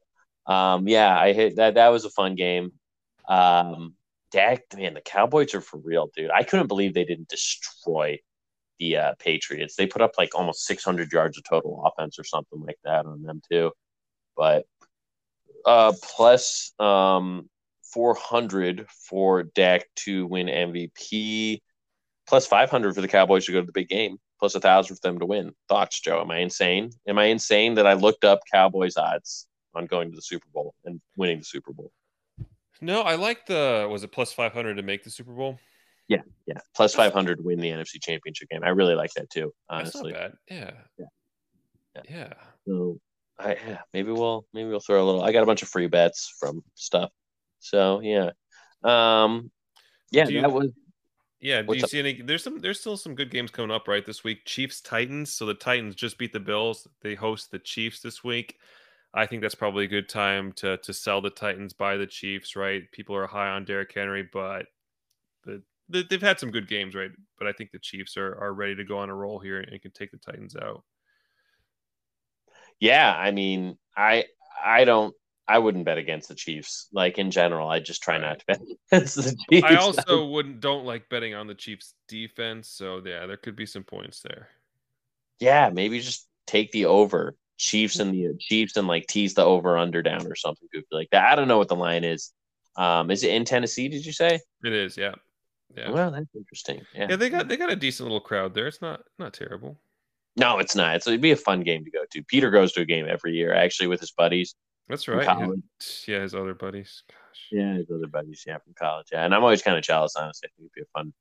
um, 0.48 0.88
yeah, 0.88 1.17
I 1.17 1.34
hit 1.34 1.58
that. 1.58 1.76
That 1.76 1.89
was 1.89 2.06
a 2.06 2.10
fun 2.10 2.36
game. 2.36 2.72
Um, 3.28 3.96
Dak, 4.32 4.63
man, 4.76 4.94
the 4.94 5.02
Cowboys 5.02 5.54
are 5.54 5.62
for 5.62 5.78
real, 5.78 6.10
dude. 6.15 6.32
I 6.32 6.44
couldn't 6.44 6.67
believe 6.67 6.94
they 6.94 7.04
didn't 7.04 7.28
destroy 7.28 8.20
the 8.79 8.98
uh, 8.98 9.13
Patriots. 9.19 9.75
They 9.75 9.86
put 9.88 10.02
up 10.02 10.13
like 10.17 10.34
almost 10.34 10.65
600 10.65 11.12
yards 11.12 11.38
of 11.38 11.44
total 11.44 11.84
offense 11.86 12.17
or 12.17 12.23
something 12.23 12.62
like 12.62 12.79
that 12.84 13.06
on 13.06 13.23
them 13.23 13.42
too. 13.52 13.71
But 14.38 14.65
uh, 15.65 15.94
plus 16.02 16.71
um, 16.79 17.50
400 17.94 18.88
for 18.90 19.44
Dak 19.44 19.86
to 19.98 20.25
win 20.25 20.48
MVP, 20.48 21.60
plus 22.32 22.48
500 22.48 22.96
for 22.96 23.02
the 23.02 23.10
Cowboys 23.10 23.46
to 23.46 23.52
go 23.52 23.60
to 23.60 23.65
the 23.65 23.73
big 23.73 23.90
game, 23.90 24.17
plus 24.40 24.56
a 24.56 24.62
thousand 24.62 24.96
for 24.96 25.02
them 25.02 25.19
to 25.19 25.25
win. 25.25 25.52
Thoughts, 25.67 26.00
Joe? 26.00 26.21
Am 26.21 26.32
I 26.32 26.38
insane? 26.38 26.90
Am 27.06 27.19
I 27.19 27.25
insane 27.25 27.75
that 27.75 27.86
I 27.86 27.92
looked 27.92 28.23
up 28.23 28.40
Cowboys 28.50 28.96
odds 28.96 29.48
on 29.75 29.86
going 29.86 30.12
to 30.12 30.15
the 30.15 30.21
Super 30.21 30.48
Bowl 30.54 30.73
and 30.86 31.02
winning 31.17 31.40
the 31.40 31.44
Super 31.44 31.73
Bowl? 31.73 31.92
No, 32.79 33.02
I 33.02 33.15
like 33.15 33.48
the 33.48 33.86
was 33.92 34.06
it 34.06 34.13
plus 34.13 34.32
500 34.32 34.75
to 34.75 34.82
make 34.82 35.04
the 35.04 35.10
Super 35.10 35.34
Bowl? 35.34 35.60
Yeah, 36.08 36.21
yeah. 36.46 36.60
Plus 36.73 36.96
five 36.96 37.13
hundred 37.13 37.38
to 37.38 37.44
win 37.44 37.60
the 37.60 37.69
NFC 37.69 38.02
Championship 38.02 38.50
game. 38.50 38.63
I 38.63 38.69
really 38.69 38.96
like 38.96 39.13
that 39.13 39.29
too. 39.29 39.54
Honestly, 39.69 40.13
yeah. 40.13 40.29
yeah, 40.50 40.71
yeah, 40.98 42.02
yeah. 42.10 42.34
So, 42.67 43.00
I 43.40 43.58
yeah, 43.67 43.77
maybe 43.94 44.12
we'll 44.12 44.46
maybe 44.54 44.69
we'll 44.69 44.79
throw 44.79 45.04
a 45.04 45.06
little. 45.06 45.23
I 45.23 45.32
got 45.32 45.44
a 45.44 45.46
bunch 45.46 45.63
of 45.63 45.69
free 45.69 45.88
bets 45.88 46.34
from 46.40 46.63
stuff. 46.75 47.12
So 47.60 48.02
yeah, 48.02 48.32
Um, 48.84 49.52
yeah, 50.12 50.27
you, 50.27 50.42
that 50.42 50.52
was. 50.52 50.71
Yeah, 51.42 51.63
do 51.63 51.75
you 51.75 51.83
up? 51.83 51.89
see 51.89 52.00
any? 52.00 52.21
There's 52.21 52.44
some. 52.44 52.60
There's 52.60 52.79
still 52.79 52.98
some 52.98 53.15
good 53.15 53.31
games 53.31 53.50
coming 53.50 53.71
up 53.71 53.87
right 53.87 54.06
this 54.06 54.23
week. 54.23 54.46
Chiefs 54.46 54.79
Titans. 54.79 55.33
So 55.33 55.48
the 55.48 55.56
Titans 55.56 55.96
just 55.96 56.19
beat 56.19 56.33
the 56.33 56.39
Bills. 56.39 56.87
They 57.02 57.15
host 57.15 57.50
the 57.50 57.58
Chiefs 57.60 58.00
this 58.00 58.23
week. 58.23 58.58
I 59.13 59.25
think 59.25 59.42
that's 59.42 59.56
probably 59.56 59.85
a 59.85 59.89
good 59.89 60.08
time 60.08 60.54
to 60.54 60.77
to 60.77 60.94
sell 60.94 61.19
the 61.19 61.31
Titans, 61.31 61.73
buy 61.73 61.98
the 61.98 62.06
Chiefs. 62.06 62.56
Right, 62.56 62.83
people 62.92 63.15
are 63.15 63.25
high 63.25 63.50
on 63.50 63.65
Derrick 63.65 63.92
Henry, 63.94 64.29
but 64.31 64.67
the, 65.44 65.63
the 65.89 66.04
they've 66.08 66.21
had 66.21 66.39
some 66.39 66.52
good 66.52 66.67
games, 66.67 66.94
right? 66.94 67.12
But 67.39 67.48
I 67.48 67.54
think 67.54 67.71
the 67.71 67.79
Chiefs 67.79 68.17
are 68.17 68.35
are 68.39 68.54
ready 68.54 68.75
to 68.75 68.85
go 68.85 69.00
on 69.00 69.10
a 69.10 69.15
roll 69.15 69.39
here 69.39 69.60
and 69.60 69.81
can 69.81 69.92
take 69.92 70.12
the 70.12 70.17
Titans 70.17 70.56
out. 70.56 70.83
Yeah, 72.79 73.13
I 73.13 73.31
mean, 73.31 73.77
I 73.98 74.25
I 74.63 74.85
don't 74.85 75.15
I 75.48 75.60
wouldn't 75.60 75.85
bet 75.85 75.98
against 75.98 76.29
the 76.29 76.35
Chiefs. 76.35 76.87
Like 76.94 77.17
in 77.17 77.31
general, 77.31 77.67
I 77.67 77.79
just 77.79 78.02
try 78.02 78.17
not 78.17 78.39
to 78.39 78.46
bet 78.48 78.62
against 78.92 79.15
the 79.15 79.35
Chiefs. 79.50 79.67
I 79.67 79.75
also 79.75 80.25
wouldn't 80.27 80.60
don't 80.60 80.85
like 80.85 81.10
betting 81.10 81.33
on 81.33 81.48
the 81.48 81.56
Chiefs 81.56 81.94
defense. 82.08 82.69
So 82.69 83.02
yeah, 83.06 83.25
there 83.25 83.37
could 83.37 83.56
be 83.56 83.65
some 83.65 83.83
points 83.83 84.21
there. 84.21 84.50
Yeah, 85.39 85.69
maybe 85.73 86.00
just 86.00 86.27
take 86.48 86.71
the 86.71 86.85
over. 86.85 87.35
Chiefs 87.58 88.00
and 88.00 88.12
the 88.12 88.35
Chiefs 88.39 88.75
and 88.75 88.87
like 88.87 89.06
tease 89.06 89.35
the 89.35 89.46
over 89.46 89.77
under 89.77 90.02
down 90.02 90.25
or 90.25 90.35
something 90.35 90.67
goofy 90.73 90.87
like 90.92 91.10
that. 91.12 91.31
I 91.31 91.35
don't 91.35 91.48
know 91.48 91.60
what 91.60 91.67
the 91.67 91.75
line 91.75 92.04
is. 92.04 92.31
Um, 92.75 93.12
is 93.12 93.23
it 93.23 93.33
in 93.33 93.46
Tennessee? 93.46 93.87
Did 93.87 94.04
you 94.04 94.13
say 94.13 94.39
it 94.63 94.73
is? 94.73 94.98
Yeah. 94.98 95.13
Yeah. 95.77 95.92
Well, 95.92 96.12
that's 96.12 96.25
interesting. 96.35 96.81
Yeah. 96.96 97.08
yeah, 97.12 97.15
they 97.17 97.29
got 97.29 97.48
they 97.48 97.58
got 97.58 97.71
a 97.71 97.75
decent 97.75 98.06
little 98.06 98.19
crowd 98.19 98.56
there. 98.56 98.67
It's 98.67 98.81
not 98.81 99.04
not 99.19 99.33
terrible. 99.33 99.77
No, 100.35 100.60
it's 100.60 100.75
not. 100.75 100.96
It's, 100.96 101.08
it'd 101.08 101.21
be 101.21 101.31
a 101.31 101.35
fun 101.37 101.62
game 101.62 101.83
to 101.83 101.92
go 101.92 102.06
to. 102.10 102.23
Peter 102.23 102.50
goes 102.50 102.71
to 102.73 102.81
a 102.81 102.85
game 102.85 103.06
every 103.08 103.33
year, 103.33 103.54
actually, 103.54 103.87
with 103.87 104.00
his 104.00 104.12
buddies. 104.12 104.56
That's 104.88 105.08
right. 105.08 105.50
His, 105.79 106.04
yeah, 106.08 106.21
his 106.21 106.36
other 106.36 106.54
buddies. 106.54 107.04
Gosh. 107.10 107.48
Yeah, 107.52 107.75
his 107.75 107.90
other 107.90 108.08
buddies. 108.08 108.44
Yeah, 108.46 108.58
from 108.58 108.73
college. 108.73 109.08
Yeah, 109.12 109.23
and 109.23 109.34
I'm 109.34 109.44
always 109.44 109.62
kind 109.62 109.77
of 109.77 109.84
jealous. 109.84 110.15
Honestly, 110.15 110.48
I 110.48 110.52
think 110.58 110.71
it'd 110.71 110.73
be 110.73 110.82
a 110.82 111.00
fun, 111.00 111.13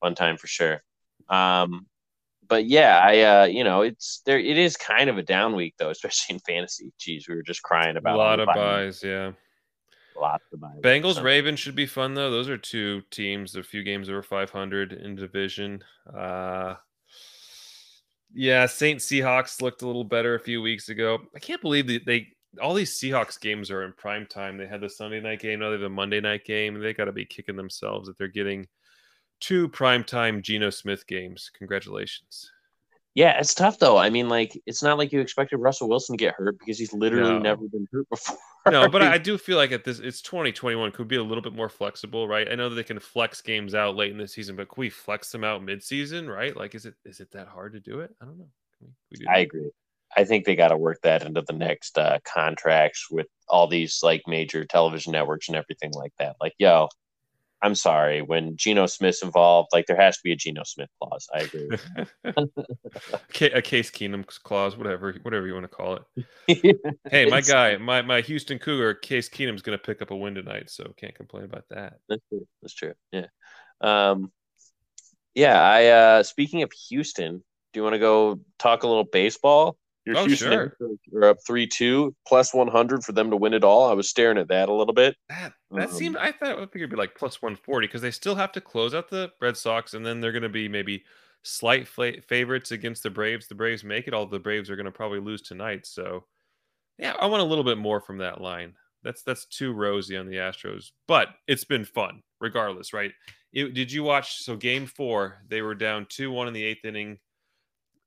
fun 0.00 0.14
time 0.14 0.36
for 0.36 0.46
sure. 0.46 0.82
Um, 1.28 1.86
but 2.48 2.66
yeah, 2.66 3.00
I 3.02 3.20
uh, 3.20 3.44
you 3.44 3.64
know, 3.64 3.82
it's 3.82 4.22
there. 4.26 4.38
It 4.38 4.58
is 4.58 4.76
kind 4.76 5.10
of 5.10 5.18
a 5.18 5.22
down 5.22 5.54
week 5.54 5.74
though, 5.78 5.90
especially 5.90 6.34
in 6.34 6.40
fantasy. 6.40 6.92
Jeez, 6.98 7.28
we 7.28 7.34
were 7.34 7.42
just 7.42 7.62
crying 7.62 7.96
about 7.96 8.16
a 8.16 8.18
lot 8.18 8.40
of 8.40 8.46
buys. 8.46 9.02
Yeah, 9.02 9.32
lots 10.18 10.44
of 10.52 10.60
buys. 10.60 10.80
Bengals 10.82 11.22
Ravens 11.22 11.60
should 11.60 11.76
be 11.76 11.86
fun 11.86 12.14
though. 12.14 12.30
Those 12.30 12.48
are 12.48 12.58
two 12.58 13.02
teams, 13.10 13.56
a 13.56 13.62
few 13.62 13.82
games 13.82 14.08
over 14.08 14.22
500 14.22 14.92
in 14.92 15.14
division. 15.14 15.82
Uh, 16.14 16.74
yeah, 18.34 18.66
Saint 18.66 19.00
Seahawks 19.00 19.62
looked 19.62 19.82
a 19.82 19.86
little 19.86 20.04
better 20.04 20.34
a 20.34 20.40
few 20.40 20.60
weeks 20.60 20.88
ago. 20.88 21.18
I 21.34 21.38
can't 21.38 21.62
believe 21.62 21.86
that 21.86 22.04
they 22.04 22.33
all 22.60 22.74
these 22.74 22.98
Seahawks 22.98 23.40
games 23.40 23.70
are 23.70 23.82
in 23.82 23.92
prime 23.92 24.26
time. 24.26 24.56
They 24.56 24.66
had 24.66 24.80
the 24.80 24.88
Sunday 24.88 25.20
night 25.20 25.40
game, 25.40 25.60
now 25.60 25.66
they 25.66 25.74
have 25.74 25.82
a 25.82 25.88
Monday 25.88 26.20
night 26.20 26.44
game. 26.44 26.80
They 26.80 26.94
got 26.94 27.06
to 27.06 27.12
be 27.12 27.24
kicking 27.24 27.56
themselves 27.56 28.08
that 28.08 28.18
they're 28.18 28.28
getting 28.28 28.66
two 29.40 29.68
primetime 29.68 30.42
Geno 30.42 30.70
Smith 30.70 31.06
games. 31.06 31.50
Congratulations. 31.56 32.50
Yeah, 33.14 33.38
it's 33.38 33.54
tough 33.54 33.78
though. 33.78 33.96
I 33.96 34.10
mean, 34.10 34.28
like 34.28 34.60
it's 34.66 34.82
not 34.82 34.98
like 34.98 35.12
you 35.12 35.20
expected 35.20 35.58
Russell 35.58 35.88
Wilson 35.88 36.16
to 36.16 36.24
get 36.24 36.34
hurt 36.34 36.58
because 36.58 36.78
he's 36.78 36.92
literally 36.92 37.34
no. 37.34 37.38
never 37.38 37.68
been 37.68 37.86
hurt 37.92 38.08
before. 38.10 38.36
no, 38.68 38.88
but 38.88 39.02
I 39.02 39.18
do 39.18 39.38
feel 39.38 39.56
like 39.56 39.70
at 39.70 39.84
this, 39.84 40.00
it's 40.00 40.20
2021 40.20 40.90
could 40.90 41.06
be 41.06 41.16
a 41.16 41.22
little 41.22 41.42
bit 41.42 41.54
more 41.54 41.68
flexible, 41.68 42.26
right? 42.26 42.50
I 42.50 42.56
know 42.56 42.68
that 42.68 42.74
they 42.74 42.82
can 42.82 42.98
flex 42.98 43.40
games 43.40 43.72
out 43.72 43.94
late 43.94 44.10
in 44.10 44.18
the 44.18 44.26
season, 44.26 44.56
but 44.56 44.68
can 44.68 44.80
we 44.80 44.90
flex 44.90 45.30
them 45.30 45.44
out 45.44 45.62
mid-season, 45.62 46.28
right? 46.28 46.56
Like, 46.56 46.74
is 46.74 46.86
it 46.86 46.94
is 47.04 47.20
it 47.20 47.30
that 47.32 47.46
hard 47.46 47.74
to 47.74 47.80
do 47.80 48.00
it? 48.00 48.12
I 48.20 48.24
don't 48.24 48.38
know. 48.38 48.48
We, 48.80 48.88
we 49.12 49.18
do 49.18 49.26
I 49.30 49.38
agree. 49.38 49.70
I 50.16 50.24
think 50.24 50.44
they 50.44 50.56
got 50.56 50.68
to 50.68 50.76
work 50.76 51.00
that 51.02 51.24
into 51.24 51.42
the 51.42 51.52
next 51.52 51.98
uh, 51.98 52.18
contracts 52.24 53.08
with 53.10 53.26
all 53.48 53.66
these 53.66 54.00
like 54.02 54.22
major 54.26 54.64
television 54.64 55.12
networks 55.12 55.48
and 55.48 55.56
everything 55.56 55.92
like 55.92 56.12
that. 56.18 56.36
Like, 56.40 56.54
yo, 56.58 56.88
I'm 57.64 57.74
sorry, 57.74 58.20
when 58.20 58.56
Geno 58.56 58.86
Smith's 58.86 59.22
involved, 59.22 59.70
like 59.72 59.86
there 59.86 59.96
has 59.96 60.16
to 60.16 60.22
be 60.22 60.32
a 60.32 60.36
Geno 60.36 60.64
Smith 60.64 60.90
clause. 61.00 61.26
I 61.34 61.38
agree. 61.38 61.68
a 63.54 63.62
Case 63.62 63.90
Keenum 63.90 64.26
clause, 64.42 64.76
whatever, 64.76 65.14
whatever 65.22 65.46
you 65.46 65.54
want 65.54 65.64
to 65.64 65.68
call 65.68 65.98
it. 66.46 66.80
hey, 67.10 67.24
my 67.24 67.40
guy, 67.40 67.78
my 67.78 68.02
my 68.02 68.20
Houston 68.20 68.58
Cougar, 68.58 68.94
Case 68.94 69.30
Keenum's 69.30 69.62
going 69.62 69.78
to 69.78 69.82
pick 69.82 70.02
up 70.02 70.10
a 70.10 70.16
win 70.16 70.34
tonight, 70.34 70.68
so 70.68 70.92
can't 70.98 71.14
complain 71.14 71.44
about 71.44 71.64
that. 71.70 71.94
That's 72.06 72.22
true. 72.28 72.46
That's 72.60 72.74
true. 72.74 72.92
Yeah. 73.12 73.26
Um, 73.80 74.30
yeah. 75.34 75.60
I 75.62 75.86
uh, 75.86 76.22
speaking 76.22 76.62
of 76.62 76.72
Houston, 76.90 77.42
do 77.72 77.80
you 77.80 77.82
want 77.82 77.94
to 77.94 77.98
go 77.98 78.40
talk 78.58 78.82
a 78.82 78.86
little 78.86 79.04
baseball? 79.04 79.78
Your 80.06 80.18
oh, 80.18 80.26
Houston 80.26 80.52
sure. 80.52 80.76
are 81.14 81.30
up 81.30 81.38
three 81.46 81.66
two 81.66 82.14
plus 82.26 82.52
one 82.52 82.68
hundred 82.68 83.04
for 83.04 83.12
them 83.12 83.30
to 83.30 83.36
win 83.36 83.54
it 83.54 83.64
all. 83.64 83.88
I 83.88 83.94
was 83.94 84.08
staring 84.08 84.36
at 84.36 84.48
that 84.48 84.68
a 84.68 84.72
little 84.72 84.92
bit. 84.92 85.16
That 85.30 85.54
that 85.70 85.88
um, 85.88 85.94
seemed 85.94 86.16
I 86.16 86.32
thought 86.32 86.52
I 86.52 86.56
think 86.56 86.76
it'd 86.76 86.90
be 86.90 86.96
like 86.96 87.14
plus 87.16 87.40
one 87.40 87.56
forty 87.56 87.86
because 87.86 88.02
they 88.02 88.10
still 88.10 88.34
have 88.34 88.52
to 88.52 88.60
close 88.60 88.94
out 88.94 89.08
the 89.08 89.32
Red 89.40 89.56
Sox 89.56 89.94
and 89.94 90.04
then 90.04 90.20
they're 90.20 90.32
going 90.32 90.42
to 90.42 90.48
be 90.50 90.68
maybe 90.68 91.04
slight 91.42 91.88
favorites 91.88 92.72
against 92.72 93.02
the 93.02 93.10
Braves. 93.10 93.48
The 93.48 93.54
Braves 93.54 93.84
make 93.84 94.06
it. 94.06 94.14
All 94.14 94.26
the 94.26 94.38
Braves 94.38 94.68
are 94.68 94.76
going 94.76 94.86
to 94.86 94.92
probably 94.92 95.20
lose 95.20 95.42
tonight. 95.42 95.86
So 95.86 96.24
yeah, 96.98 97.14
I 97.18 97.26
want 97.26 97.42
a 97.42 97.46
little 97.46 97.64
bit 97.64 97.78
more 97.78 98.00
from 98.00 98.18
that 98.18 98.40
line. 98.40 98.74
That's 99.02 99.22
that's 99.22 99.46
too 99.46 99.72
rosy 99.72 100.16
on 100.16 100.26
the 100.26 100.36
Astros, 100.36 100.90
but 101.08 101.28
it's 101.46 101.64
been 101.64 101.84
fun 101.84 102.22
regardless, 102.40 102.92
right? 102.92 103.12
It, 103.52 103.72
did 103.72 103.90
you 103.90 104.02
watch? 104.02 104.42
So 104.42 104.56
game 104.56 104.86
four, 104.86 105.38
they 105.48 105.62
were 105.62 105.74
down 105.74 106.06
two 106.10 106.30
one 106.30 106.48
in 106.48 106.54
the 106.54 106.64
eighth 106.64 106.84
inning 106.84 107.18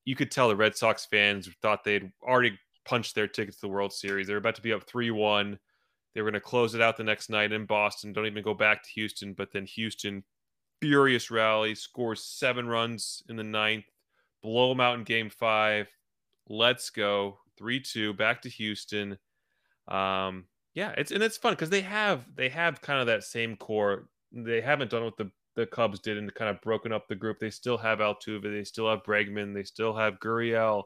you 0.07 0.15
could 0.15 0.31
tell 0.31 0.47
the 0.47 0.55
Red 0.55 0.73
Sox 0.73 1.05
fans 1.05 1.49
thought 1.61 1.83
they'd 1.83 2.09
already 2.23 2.57
punched 2.85 3.13
their 3.13 3.27
tickets 3.27 3.57
to 3.57 3.67
the 3.67 3.73
World 3.73 3.91
Series. 3.91 4.25
They're 4.25 4.37
about 4.37 4.55
to 4.55 4.61
be 4.61 4.71
up 4.71 4.87
3 4.87 5.11
1. 5.11 5.59
They 6.15 6.21
were 6.21 6.31
going 6.31 6.41
to 6.41 6.47
close 6.47 6.73
it 6.73 6.81
out 6.81 6.95
the 6.95 7.03
next 7.03 7.29
night 7.29 7.51
in 7.51 7.65
Boston. 7.65 8.13
Don't 8.13 8.25
even 8.25 8.41
go 8.41 8.53
back 8.53 8.83
to 8.83 8.89
Houston. 8.91 9.33
But 9.33 9.51
then 9.51 9.65
Houston, 9.65 10.23
furious 10.79 11.29
rally, 11.29 11.75
scores 11.75 12.23
seven 12.23 12.69
runs 12.69 13.21
in 13.27 13.35
the 13.35 13.43
ninth, 13.43 13.83
blow 14.41 14.69
them 14.69 14.79
out 14.79 14.97
in 14.97 15.03
game 15.03 15.29
five. 15.29 15.87
Let's 16.47 16.89
go. 16.89 17.39
3 17.57 17.81
2, 17.81 18.13
back 18.13 18.41
to 18.43 18.49
Houston. 18.49 19.17
Um, 19.89 20.45
yeah, 20.73 20.93
it's 20.97 21.11
and 21.11 21.21
it's 21.21 21.35
fun 21.35 21.51
because 21.51 21.69
they 21.69 21.81
have 21.81 22.23
they 22.33 22.47
have 22.47 22.79
kind 22.79 23.01
of 23.01 23.07
that 23.07 23.25
same 23.25 23.57
core. 23.57 24.07
They 24.31 24.61
haven't 24.61 24.91
done 24.91 25.03
with 25.03 25.17
the 25.17 25.31
the 25.57 25.65
Cubs 25.65 25.99
did 25.99 26.17
and 26.17 26.33
kind 26.35 26.51
of 26.51 26.61
broken 26.61 26.93
up 26.93 27.07
the 27.07 27.15
group. 27.15 27.39
They 27.39 27.49
still 27.49 27.77
have 27.79 27.97
Altuve, 27.97 28.43
they 28.43 28.63
still 28.63 28.89
have 28.89 29.03
Bregman, 29.03 29.53
they 29.53 29.63
still 29.63 29.93
have 29.95 30.19
Gurriel, 30.19 30.83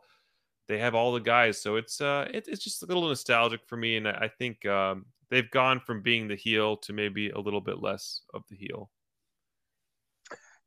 they 0.69 0.80
have 0.80 0.95
all 0.95 1.11
the 1.11 1.19
guys. 1.19 1.61
So 1.61 1.76
it's 1.76 1.99
uh, 1.99 2.28
it, 2.34 2.45
it's 2.47 2.63
just 2.63 2.82
a 2.82 2.86
little 2.86 3.07
nostalgic 3.07 3.59
for 3.67 3.76
me, 3.76 3.97
and 3.97 4.07
I 4.07 4.32
think 4.39 4.65
um, 4.65 5.05
they've 5.30 5.51
gone 5.51 5.82
from 5.82 6.01
being 6.01 6.28
the 6.28 6.36
heel 6.36 6.78
to 6.78 6.93
maybe 6.93 7.30
a 7.30 7.39
little 7.39 7.59
bit 7.59 7.82
less 7.82 8.22
of 8.34 8.43
the 8.49 8.55
heel. 8.55 8.89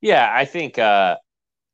Yeah, 0.03 0.31
I 0.31 0.45
think 0.45 0.79
uh, 0.79 1.17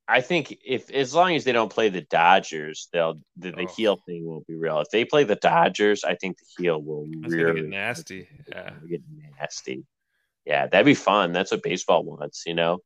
I 0.06 0.20
think 0.20 0.56
if 0.64 0.88
as 0.92 1.12
long 1.12 1.34
as 1.34 1.42
they 1.42 1.52
don't 1.52 1.72
play 1.72 1.88
the 1.88 2.02
Dodgers, 2.02 2.88
they'll 2.92 3.20
the, 3.36 3.50
the 3.50 3.64
oh. 3.64 3.74
heel 3.74 3.98
thing 4.06 4.24
won't 4.24 4.46
be 4.46 4.54
real. 4.54 4.78
If 4.78 4.90
they 4.90 5.04
play 5.04 5.24
the 5.24 5.34
Dodgers, 5.34 6.04
I 6.04 6.14
think 6.14 6.38
the 6.38 6.62
heel 6.62 6.80
will 6.80 7.08
really 7.26 7.62
get 7.62 7.70
nasty. 7.70 8.28
Yeah, 8.48 8.70
get 8.88 9.02
nasty 9.36 9.84
yeah, 10.44 10.66
that'd 10.66 10.86
be 10.86 10.94
fun. 10.94 11.32
That's 11.32 11.50
what 11.50 11.62
baseball 11.62 12.04
wants, 12.04 12.44
you 12.46 12.54
know, 12.54 12.78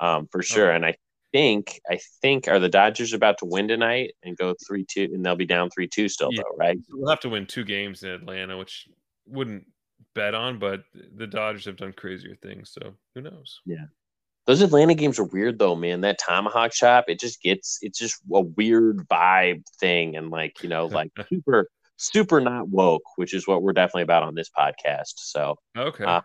um, 0.00 0.28
for 0.30 0.42
sure. 0.42 0.70
And 0.70 0.84
I 0.84 0.96
think, 1.32 1.80
I 1.90 1.98
think, 2.22 2.48
are 2.48 2.58
the 2.58 2.68
Dodgers 2.68 3.12
about 3.12 3.38
to 3.38 3.44
win 3.44 3.68
tonight 3.68 4.14
and 4.22 4.36
go 4.36 4.54
three 4.66 4.84
two, 4.84 5.08
and 5.12 5.24
they'll 5.24 5.36
be 5.36 5.46
down 5.46 5.70
three 5.70 5.88
two 5.88 6.08
still, 6.08 6.30
yeah. 6.32 6.42
though, 6.42 6.56
right? 6.56 6.78
We'll 6.90 7.10
have 7.10 7.20
to 7.20 7.28
win 7.28 7.46
two 7.46 7.64
games 7.64 8.02
in 8.02 8.10
Atlanta, 8.10 8.56
which 8.56 8.88
wouldn't 9.26 9.66
bet 10.14 10.34
on, 10.34 10.58
but 10.58 10.82
the 11.16 11.26
Dodgers 11.26 11.64
have 11.66 11.76
done 11.76 11.92
crazier 11.92 12.36
things, 12.36 12.70
so 12.72 12.94
who 13.14 13.22
knows? 13.22 13.60
Yeah. 13.66 13.86
Those 14.46 14.62
Atlanta 14.62 14.94
games 14.94 15.18
are 15.18 15.24
weird 15.24 15.58
though, 15.58 15.76
man. 15.76 16.00
That 16.00 16.18
tomahawk 16.18 16.72
chop, 16.72 17.04
it 17.08 17.20
just 17.20 17.42
gets 17.42 17.78
it's 17.82 17.98
just 17.98 18.22
a 18.32 18.40
weird 18.40 19.06
vibe 19.08 19.64
thing 19.78 20.16
and 20.16 20.30
like, 20.30 20.62
you 20.62 20.70
know, 20.70 20.86
like 20.86 21.12
super 21.28 21.68
super 21.98 22.40
not 22.40 22.68
woke, 22.68 23.02
which 23.16 23.34
is 23.34 23.46
what 23.46 23.62
we're 23.62 23.74
definitely 23.74 24.02
about 24.02 24.22
on 24.22 24.34
this 24.34 24.48
podcast. 24.48 25.14
So 25.16 25.56
okay. 25.76 26.04
Uh, 26.04 26.22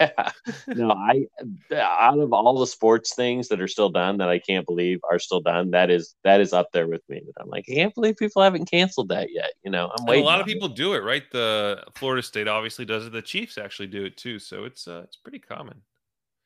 yeah. 0.00 0.30
no, 0.68 0.90
I 0.90 1.26
out 1.74 2.18
of 2.18 2.32
all 2.32 2.58
the 2.58 2.66
sports 2.66 3.14
things 3.14 3.48
that 3.48 3.60
are 3.60 3.68
still 3.68 3.88
done 3.88 4.18
that 4.18 4.28
I 4.28 4.38
can't 4.38 4.66
believe 4.66 5.00
are 5.10 5.18
still 5.18 5.40
done, 5.40 5.70
that 5.70 5.90
is 5.90 6.14
that 6.24 6.40
is 6.40 6.52
up 6.52 6.72
there 6.72 6.86
with 6.86 7.02
me. 7.08 7.22
That 7.24 7.42
I'm 7.42 7.48
like, 7.48 7.66
I 7.70 7.74
can't 7.74 7.94
believe 7.94 8.16
people 8.16 8.42
haven't 8.42 8.70
canceled 8.70 9.08
that 9.08 9.32
yet. 9.32 9.52
You 9.64 9.70
know, 9.70 9.90
I'm 9.98 10.06
waiting. 10.06 10.24
a 10.24 10.26
lot 10.26 10.40
of 10.40 10.46
people 10.46 10.68
it. 10.68 10.76
do 10.76 10.94
it, 10.94 11.02
right? 11.02 11.24
The 11.30 11.82
Florida 11.94 12.22
State 12.22 12.48
obviously 12.48 12.84
does 12.84 13.06
it. 13.06 13.12
The 13.12 13.22
Chiefs 13.22 13.58
actually 13.58 13.88
do 13.88 14.04
it 14.04 14.16
too, 14.16 14.38
so 14.38 14.64
it's 14.64 14.86
uh, 14.88 15.02
it's 15.04 15.16
pretty 15.16 15.38
common, 15.38 15.80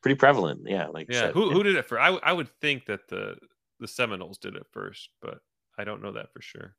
pretty 0.01 0.15
prevalent. 0.15 0.61
Yeah, 0.65 0.87
like 0.87 1.07
yeah. 1.09 1.19
Said, 1.19 1.33
who 1.33 1.47
yeah. 1.47 1.53
who 1.53 1.63
did 1.63 1.75
it 1.75 1.85
for? 1.85 1.99
I 1.99 2.09
I 2.23 2.33
would 2.33 2.49
think 2.61 2.85
that 2.85 3.07
the 3.07 3.37
the 3.79 3.87
Seminoles 3.87 4.37
did 4.37 4.55
it 4.55 4.65
first, 4.71 5.09
but 5.21 5.39
I 5.77 5.83
don't 5.83 6.01
know 6.01 6.11
that 6.13 6.31
for 6.31 6.41
sure. 6.41 6.75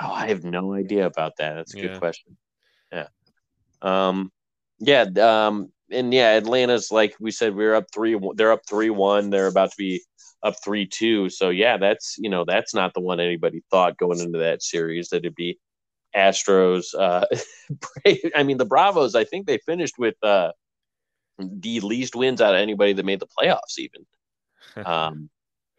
Oh, 0.00 0.10
I 0.10 0.28
have 0.28 0.44
no 0.44 0.74
idea 0.74 1.06
about 1.06 1.36
that. 1.38 1.54
That's 1.54 1.74
a 1.74 1.78
yeah. 1.78 1.82
good 1.88 1.98
question. 1.98 2.36
Yeah. 2.92 3.08
Um. 3.82 4.32
Yeah. 4.78 5.06
Um 5.20 5.70
and 5.90 6.12
yeah, 6.12 6.32
Atlanta's 6.32 6.90
like 6.90 7.14
we 7.20 7.30
said, 7.30 7.54
we 7.54 7.64
are 7.66 7.74
up 7.74 7.86
three. 7.92 8.18
They're 8.34 8.52
up 8.52 8.62
three 8.68 8.90
one. 8.90 9.30
They're 9.30 9.46
about 9.46 9.70
to 9.70 9.76
be 9.76 10.02
up 10.42 10.56
three 10.62 10.86
two. 10.86 11.28
So 11.30 11.50
yeah, 11.50 11.76
that's 11.76 12.16
you 12.18 12.30
know 12.30 12.44
that's 12.44 12.74
not 12.74 12.94
the 12.94 13.00
one 13.00 13.20
anybody 13.20 13.62
thought 13.70 13.98
going 13.98 14.20
into 14.20 14.38
that 14.38 14.62
series 14.62 15.08
that 15.08 15.18
it'd 15.18 15.34
be 15.34 15.58
Astros. 16.14 16.94
Uh, 16.98 17.26
I 18.34 18.42
mean 18.42 18.58
the 18.58 18.64
Bravos. 18.64 19.14
I 19.14 19.24
think 19.24 19.46
they 19.46 19.58
finished 19.58 19.94
with 19.98 20.16
uh, 20.22 20.52
the 21.38 21.80
least 21.80 22.14
wins 22.14 22.40
out 22.40 22.54
of 22.54 22.60
anybody 22.60 22.92
that 22.92 23.04
made 23.04 23.20
the 23.20 23.26
playoffs, 23.26 23.78
even. 23.78 24.06
Um, 24.84 25.30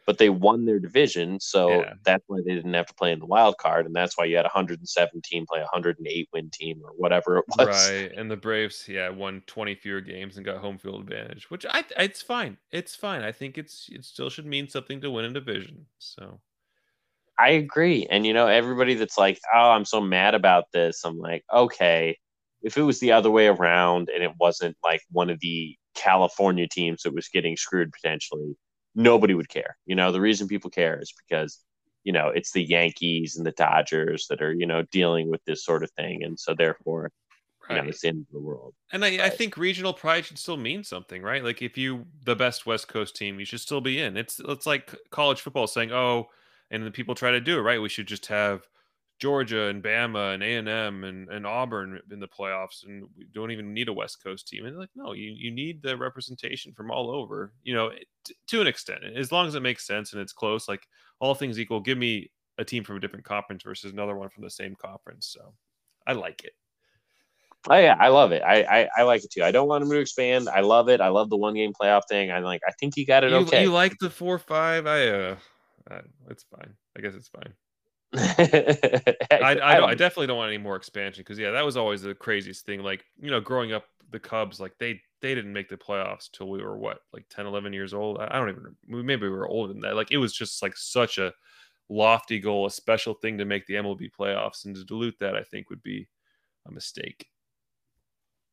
but 0.06 0.20
they 0.20 0.30
won 0.30 0.66
their 0.66 0.80
division, 0.80 1.40
so 1.40 1.70
yeah. 1.70 1.94
that's 2.04 2.24
why 2.28 2.38
they 2.46 2.54
didn't 2.54 2.74
have 2.74 2.86
to 2.86 2.94
play 2.94 3.12
in 3.12 3.20
the 3.20 3.26
wild 3.26 3.58
card, 3.58 3.86
and 3.86 3.96
that's 3.96 4.18
why 4.18 4.26
you 4.26 4.36
had 4.36 4.44
117 4.44 5.46
play 5.48 5.60
108 5.60 6.30
win 6.32 6.50
team 6.52 6.82
or 6.84 6.92
whatever 6.92 7.38
it 7.38 7.46
was. 7.58 7.68
Right, 7.68 8.12
and 8.16 8.30
the 8.30 8.38
Braves, 8.38 8.86
yeah, 8.88 9.10
won 9.10 9.42
20 9.48 9.76
fewer 9.76 10.02
games 10.02 10.38
and 10.38 10.46
got 10.46 10.58
home 10.58 10.78
field 10.78 11.02
advantage, 11.02 11.50
which 11.50 11.66
I 11.68 11.84
it's 11.98 12.22
fine. 12.22 12.58
It's 12.72 12.96
fine. 12.96 13.24
I 13.24 13.32
think 13.32 13.58
it's 13.58 13.90
it 13.92 14.06
still 14.06 14.30
should 14.30 14.46
mean 14.46 14.68
something 14.68 15.02
to 15.02 15.10
win 15.10 15.26
a 15.26 15.32
division. 15.32 15.88
So 15.98 16.40
I 17.40 17.52
agree, 17.52 18.06
and 18.10 18.26
you 18.26 18.34
know 18.34 18.48
everybody 18.48 18.94
that's 18.94 19.18
like, 19.18 19.40
oh, 19.54 19.72
I'm 19.72 19.86
so 19.86 20.02
mad 20.02 20.36
about 20.36 20.66
this. 20.72 21.04
I'm 21.04 21.18
like, 21.18 21.44
okay, 21.52 22.18
if 22.62 22.78
it 22.78 22.84
was 22.84 23.00
the 23.00 23.12
other 23.12 23.32
way 23.32 23.48
around 23.48 24.10
and 24.14 24.24
it 24.24 24.32
wasn't 24.40 24.78
like 24.84 25.02
one 25.12 25.30
of 25.30 25.40
the 25.40 25.76
California 25.96 26.68
teams 26.68 27.04
that 27.04 27.14
was 27.14 27.28
getting 27.30 27.58
screwed 27.58 27.92
potentially 27.92 28.56
nobody 28.96 29.34
would 29.34 29.50
care. 29.50 29.78
You 29.86 29.96
know, 29.96 30.12
the 30.12 30.22
reason 30.22 30.48
people 30.48 30.70
care 30.70 31.00
is 31.00 31.14
because, 31.28 31.60
you 32.04 32.14
know, 32.14 32.30
it's 32.30 32.52
the 32.52 32.64
Yankees 32.64 33.36
and 33.36 33.46
the 33.46 33.52
Dodgers 33.52 34.28
that 34.30 34.42
are, 34.42 34.54
you 34.54 34.66
know, 34.66 34.84
dealing 34.92 35.30
with 35.30 35.44
this 35.46 35.64
sort 35.64 35.84
of 35.84 35.92
thing. 35.92 36.24
And 36.24 36.40
so 36.40 36.56
therefore, 36.56 37.12
right. 37.70 37.76
you 37.76 37.82
know, 37.82 37.90
it's 37.90 38.02
the 38.02 38.08
end 38.08 38.26
of 38.28 38.34
the 38.34 38.40
world. 38.40 38.74
And 38.92 39.04
I, 39.04 39.26
I 39.26 39.30
think 39.30 39.58
regional 39.58 39.94
pride 39.94 40.26
should 40.26 40.40
still 40.40 40.58
mean 40.58 40.84
something, 40.84 41.22
right? 41.22 41.44
Like 41.44 41.62
if 41.62 41.78
you 41.78 42.06
the 42.24 42.36
best 42.36 42.66
West 42.66 42.88
Coast 42.88 43.16
team, 43.16 43.40
you 43.40 43.46
should 43.46 43.62
still 43.62 43.82
be 43.82 44.02
in. 44.02 44.18
It's 44.18 44.40
it's 44.48 44.66
like 44.66 44.96
college 45.12 45.42
football 45.42 45.68
saying, 45.68 45.92
oh, 45.92 46.28
and 46.72 46.86
the 46.86 46.92
people 46.92 47.16
try 47.16 47.32
to 47.32 47.42
do 47.42 47.58
it, 47.60 47.62
right? 47.62 47.82
We 47.82 47.90
should 47.90 48.08
just 48.08 48.28
have 48.28 48.62
Georgia 49.20 49.68
and 49.68 49.82
Bama 49.82 50.34
and 50.34 50.44
A 50.44 50.56
and 50.56 50.68
M 50.68 51.04
and 51.04 51.30
and 51.30 51.48
Auburn 51.48 52.00
in 52.12 52.20
the 52.20 52.28
playoffs, 52.28 52.86
and 52.86 53.08
we 53.18 53.26
don't 53.34 53.52
even 53.52 53.74
need 53.74 53.88
a 53.88 53.94
West 53.94 54.22
Coast 54.24 54.48
team. 54.48 54.66
And 54.66 54.78
like, 54.78 54.90
no, 54.96 55.14
you 55.14 55.32
you 55.32 55.52
need 55.52 55.82
the 55.82 55.96
representation 55.96 56.74
from 56.74 56.92
all 56.92 57.10
over. 57.10 57.54
You 57.64 57.76
know, 57.76 57.92
t- 58.26 58.36
to 58.48 58.62
an 58.62 58.68
extent, 58.68 59.04
as 59.16 59.32
long 59.32 59.48
as 59.48 59.56
it 59.56 59.62
makes 59.62 59.88
sense 59.88 60.14
and 60.14 60.22
it's 60.22 60.34
close. 60.34 60.68
Like 60.68 60.88
all 61.20 61.34
things 61.34 61.60
equal, 61.60 61.80
give 61.80 61.98
me 61.98 62.30
a 62.58 62.66
team 62.66 62.84
from 62.84 62.98
a 62.98 63.00
different 63.00 63.26
conference 63.26 63.64
versus 63.64 63.92
another 63.92 64.16
one 64.16 64.30
from 64.30 64.44
the 64.44 64.50
same 64.50 64.76
conference. 64.76 65.28
So 65.28 65.54
I 66.06 66.14
like 66.14 66.44
it. 66.44 66.54
Oh 67.70 67.78
yeah, 67.78 67.96
I 68.00 68.10
love 68.10 68.32
it. 68.32 68.44
I, 68.44 68.62
I, 68.64 68.90
I 68.98 69.04
like 69.04 69.24
it 69.24 69.32
too. 69.32 69.44
I 69.44 69.52
don't 69.52 69.68
want 69.68 69.82
them 69.82 69.90
to 69.92 69.98
expand. 69.98 70.50
I 70.50 70.62
love 70.62 70.88
it. 70.88 71.02
I 71.02 71.08
love 71.08 71.30
the 71.30 71.38
one 71.38 71.56
game 71.56 71.74
playoff 71.74 72.02
thing. 72.08 72.32
I 72.32 72.40
like. 72.40 72.62
I 72.68 72.72
think 72.80 72.96
you 72.96 73.06
got 73.06 73.24
it 73.24 73.32
you, 73.32 73.38
okay. 73.38 73.64
You 73.64 73.72
like 73.72 73.98
the 74.00 74.10
four 74.10 74.38
five? 74.38 74.86
I 74.86 75.08
uh, 75.08 75.36
uh, 75.90 76.02
it's 76.30 76.44
fine. 76.44 76.74
I 76.98 77.02
guess 77.02 77.16
it's 77.16 77.30
fine. 77.30 77.54
I, 79.46 79.78
I, 79.78 79.88
I, 79.88 79.96
definitely 79.96 80.28
don't 80.28 80.38
want 80.38 80.50
any 80.50 80.58
more 80.58 80.76
expansion 80.76 81.22
because 81.22 81.40
yeah, 81.40 81.52
that 81.52 81.66
was 81.66 81.78
always 81.78 82.02
the 82.02 82.16
craziest 82.16 82.66
thing. 82.66 82.82
Like 82.82 83.06
you 83.22 83.32
know, 83.32 83.40
growing 83.40 83.74
up, 83.74 83.86
the 84.12 84.20
Cubs 84.20 84.60
like 84.60 84.74
they 84.80 85.02
they 85.22 85.36
didn't 85.36 85.54
make 85.54 85.70
the 85.70 85.78
playoffs 85.78 86.30
till 86.32 86.50
we 86.50 86.62
were 86.62 86.78
what 86.78 87.00
like 87.14 87.26
10, 87.30 87.46
11 87.46 87.74
years 87.74 87.94
old. 87.94 88.20
I, 88.20 88.38
don't 88.38 88.50
even 88.50 88.76
maybe 88.88 89.24
we 89.24 89.30
were 89.30 89.48
older 89.48 89.74
than 89.74 89.82
that. 89.82 89.96
Like 89.96 90.12
it 90.12 90.18
was 90.18 90.34
just 90.34 90.62
like 90.62 90.76
such 90.78 91.18
a 91.18 91.34
lofty 91.90 92.40
goal, 92.40 92.66
a 92.66 92.72
special 92.72 93.14
thing 93.14 93.38
to 93.38 93.46
make 93.46 93.66
the 93.66 93.76
MLB 93.76 94.10
playoffs, 94.18 94.66
and 94.66 94.76
to 94.76 94.84
dilute 94.84 95.18
that, 95.20 95.36
I 95.36 95.44
think 95.44 95.70
would 95.70 95.84
be 95.84 96.08
a 96.68 96.72
mistake. 96.72 97.28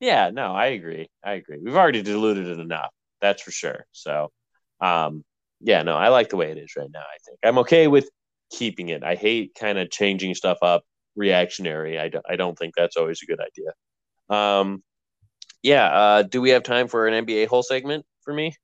Yeah, 0.00 0.30
no, 0.30 0.52
I 0.52 0.66
agree. 0.66 1.08
I 1.24 1.34
agree. 1.34 1.58
We've 1.62 1.76
already 1.76 2.02
diluted 2.02 2.48
it 2.48 2.58
enough. 2.58 2.90
That's 3.20 3.40
for 3.40 3.52
sure. 3.52 3.86
So, 3.92 4.32
um, 4.80 5.24
yeah, 5.60 5.82
no, 5.82 5.94
I 5.94 6.08
like 6.08 6.28
the 6.28 6.36
way 6.36 6.50
it 6.50 6.58
is 6.58 6.74
right 6.76 6.90
now. 6.92 7.00
I 7.00 7.18
think 7.24 7.38
I'm 7.44 7.58
okay 7.58 7.86
with 7.86 8.10
keeping 8.52 8.90
it. 8.90 9.02
I 9.02 9.14
hate 9.14 9.54
kind 9.58 9.78
of 9.78 9.90
changing 9.90 10.34
stuff 10.34 10.58
up 10.62 10.84
reactionary. 11.16 11.98
I, 11.98 12.10
I 12.28 12.36
don't 12.36 12.58
think 12.58 12.74
that's 12.76 12.96
always 12.96 13.20
a 13.22 13.26
good 13.26 13.40
idea. 13.40 13.72
Um, 14.28 14.82
yeah. 15.62 15.86
Uh, 15.86 16.22
do 16.22 16.40
we 16.40 16.50
have 16.50 16.62
time 16.62 16.88
for 16.88 17.06
an 17.06 17.26
NBA 17.26 17.46
whole 17.48 17.62
segment 17.62 18.04
for 18.22 18.32
me? 18.32 18.54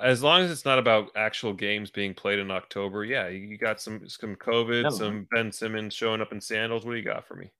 As 0.00 0.22
long 0.22 0.42
as 0.42 0.50
it's 0.50 0.64
not 0.64 0.80
about 0.80 1.10
actual 1.14 1.52
games 1.52 1.90
being 1.90 2.14
played 2.14 2.40
in 2.40 2.50
October, 2.50 3.04
yeah, 3.04 3.28
you 3.28 3.56
got 3.56 3.80
some 3.80 4.08
some 4.08 4.34
COVID, 4.34 4.82
no. 4.82 4.90
some 4.90 5.28
Ben 5.30 5.52
Simmons 5.52 5.94
showing 5.94 6.20
up 6.20 6.32
in 6.32 6.40
sandals. 6.40 6.84
What 6.84 6.92
do 6.92 6.98
you 6.98 7.04
got 7.04 7.28
for 7.28 7.36
me? 7.36 7.52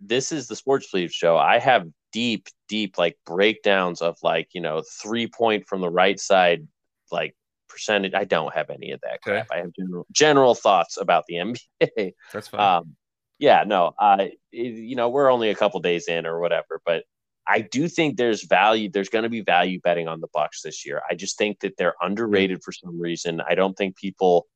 This 0.00 0.30
is 0.30 0.46
the 0.46 0.54
Sports 0.54 0.88
Bleep 0.92 1.10
show. 1.10 1.36
I 1.36 1.58
have 1.58 1.88
deep, 2.12 2.46
deep 2.68 2.96
like 2.96 3.18
breakdowns 3.26 4.02
of 4.02 4.16
like 4.22 4.50
you 4.52 4.60
know 4.60 4.84
three 5.02 5.26
point 5.26 5.66
from 5.66 5.80
the 5.80 5.90
right 5.90 6.20
side, 6.20 6.68
like 7.10 7.34
percentage. 7.68 8.14
I 8.14 8.24
don't 8.24 8.54
have 8.54 8.70
any 8.70 8.92
of 8.92 9.00
that 9.02 9.14
okay. 9.14 9.30
crap. 9.30 9.46
I 9.52 9.58
have 9.58 9.72
general 9.72 10.06
general 10.12 10.54
thoughts 10.54 10.96
about 10.96 11.24
the 11.26 11.34
NBA. 11.82 12.12
That's 12.32 12.48
fine. 12.48 12.60
Um, 12.60 12.96
yeah, 13.38 13.64
no, 13.66 13.92
uh, 13.98 14.26
you 14.52 14.96
know, 14.96 15.08
we're 15.08 15.30
only 15.30 15.50
a 15.50 15.54
couple 15.54 15.80
days 15.80 16.06
in 16.06 16.24
or 16.24 16.40
whatever, 16.40 16.80
but 16.86 17.04
I 17.46 17.60
do 17.60 17.88
think 17.88 18.16
there's 18.16 18.44
value. 18.44 18.88
There's 18.88 19.08
going 19.08 19.24
to 19.24 19.28
be 19.28 19.42
value 19.42 19.80
betting 19.80 20.08
on 20.08 20.20
the 20.20 20.28
Bucks 20.32 20.62
this 20.62 20.86
year. 20.86 21.02
I 21.10 21.14
just 21.14 21.36
think 21.36 21.60
that 21.60 21.76
they're 21.76 21.96
underrated 22.00 22.62
for 22.62 22.72
some 22.72 22.98
reason. 22.98 23.42
I 23.46 23.54
don't 23.54 23.74
think 23.74 23.96
people 23.96 24.46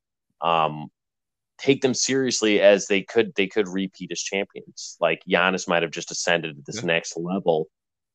um, 0.41 0.89
take 1.59 1.83
them 1.83 1.93
seriously 1.93 2.61
as 2.61 2.87
they 2.87 3.03
could. 3.03 3.35
They 3.35 3.47
could 3.47 3.69
repeat 3.69 4.13
as 4.13 4.21
champions. 4.21 4.97
Like 5.01 5.23
Giannis 5.29 5.69
might 5.69 5.83
have 5.83 5.91
just 5.91 6.11
ascended 6.11 6.57
to 6.57 6.63
this 6.65 6.83
yeah. 6.83 6.87
next 6.87 7.17
level 7.17 7.69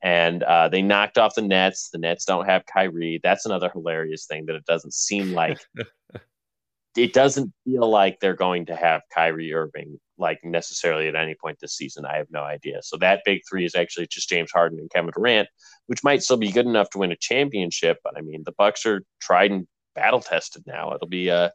and 0.03 0.43
uh, 0.43 0.67
they 0.67 0.81
knocked 0.81 1.17
off 1.17 1.33
the 1.33 1.41
Nets. 1.41 1.89
The 1.89 1.97
Nets 1.97 2.25
don't 2.25 2.45
have 2.45 2.65
Kyrie. 2.65 3.21
That's 3.23 3.45
another 3.45 3.69
hilarious 3.69 4.25
thing 4.25 4.45
that 4.47 4.55
it 4.55 4.65
doesn't 4.65 4.93
seem 4.93 5.31
like 5.31 5.57
it 6.97 7.13
doesn't 7.13 7.53
feel 7.63 7.89
like 7.89 8.19
they're 8.19 8.35
going 8.35 8.65
to 8.65 8.75
have 8.75 9.01
Kyrie 9.15 9.53
Irving 9.53 9.99
like 10.17 10.39
necessarily 10.43 11.07
at 11.07 11.15
any 11.15 11.35
point 11.35 11.57
this 11.59 11.75
season. 11.75 12.05
I 12.05 12.17
have 12.17 12.27
no 12.29 12.43
idea. 12.43 12.81
So 12.83 12.97
that 12.97 13.21
big 13.25 13.41
three 13.49 13.65
is 13.65 13.75
actually 13.75 14.07
just 14.07 14.29
James 14.29 14.51
Harden 14.51 14.77
and 14.77 14.91
Kevin 14.91 15.11
Durant, 15.15 15.47
which 15.87 16.03
might 16.03 16.21
still 16.21 16.37
be 16.37 16.51
good 16.51 16.65
enough 16.67 16.89
to 16.91 16.99
win 16.99 17.11
a 17.13 17.17
championship. 17.17 17.97
But 18.03 18.17
I 18.17 18.21
mean, 18.21 18.43
the 18.45 18.53
Bucks 18.57 18.85
are 18.85 19.03
tried 19.21 19.51
and 19.51 19.67
battle 19.95 20.21
tested 20.21 20.63
now. 20.67 20.93
It'll 20.93 21.07
be 21.07 21.31
uh, 21.31 21.49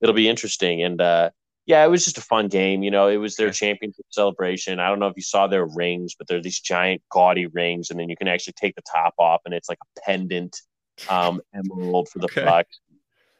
it'll 0.00 0.14
be 0.14 0.30
interesting. 0.30 0.82
And 0.82 1.00
uh, 1.00 1.30
yeah, 1.66 1.84
it 1.84 1.88
was 1.88 2.04
just 2.04 2.18
a 2.18 2.22
fun 2.22 2.48
game. 2.48 2.82
You 2.82 2.90
know, 2.90 3.08
it 3.08 3.18
was 3.18 3.36
their 3.36 3.48
yeah. 3.48 3.52
championship 3.52 4.06
celebration. 4.10 4.80
I 4.80 4.88
don't 4.88 4.98
know 4.98 5.06
if 5.06 5.16
you 5.16 5.22
saw 5.22 5.46
their 5.46 5.64
rings, 5.64 6.14
but 6.14 6.26
they're 6.26 6.42
these 6.42 6.60
giant, 6.60 7.02
gaudy 7.08 7.46
rings, 7.46 7.90
and 7.90 8.00
then 8.00 8.08
you 8.08 8.16
can 8.16 8.28
actually 8.28 8.54
take 8.54 8.74
the 8.74 8.82
top 8.82 9.14
off, 9.18 9.42
and 9.44 9.54
it's 9.54 9.68
like 9.68 9.78
a 9.80 10.00
pendant 10.00 10.60
um, 11.08 11.40
emerald 11.54 12.08
for 12.08 12.18
the 12.18 12.26
okay. 12.26 12.44
Bucks. 12.44 12.80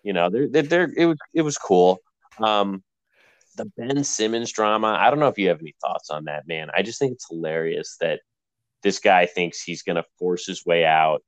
You 0.03 0.13
know, 0.13 0.31
they're, 0.31 0.49
they're, 0.49 0.63
they're 0.63 0.93
it 0.97 1.07
was 1.07 1.19
it 1.35 1.43
was 1.43 1.59
cool. 1.59 1.99
Um, 2.39 2.83
the 3.57 3.67
Ben 3.77 4.03
Simmons 4.05 4.53
drama. 4.53 4.97
I 4.99 5.11
don't 5.11 5.19
know 5.19 5.29
if 5.29 5.39
you 5.39 5.49
have 5.49 5.61
any 5.61 5.75
thoughts 5.81 6.11
on 6.11 6.25
that, 6.25 6.47
man. 6.47 6.71
I 6.75 6.83
just 6.83 6.99
think 6.99 7.13
it's 7.13 7.29
hilarious 7.29 7.97
that 8.01 8.21
this 8.83 8.99
guy 8.99 9.27
thinks 9.27 9.63
he's 9.63 9.83
going 9.83 9.97
to 9.97 10.05
force 10.19 10.47
his 10.47 10.65
way 10.65 10.85
out, 10.85 11.23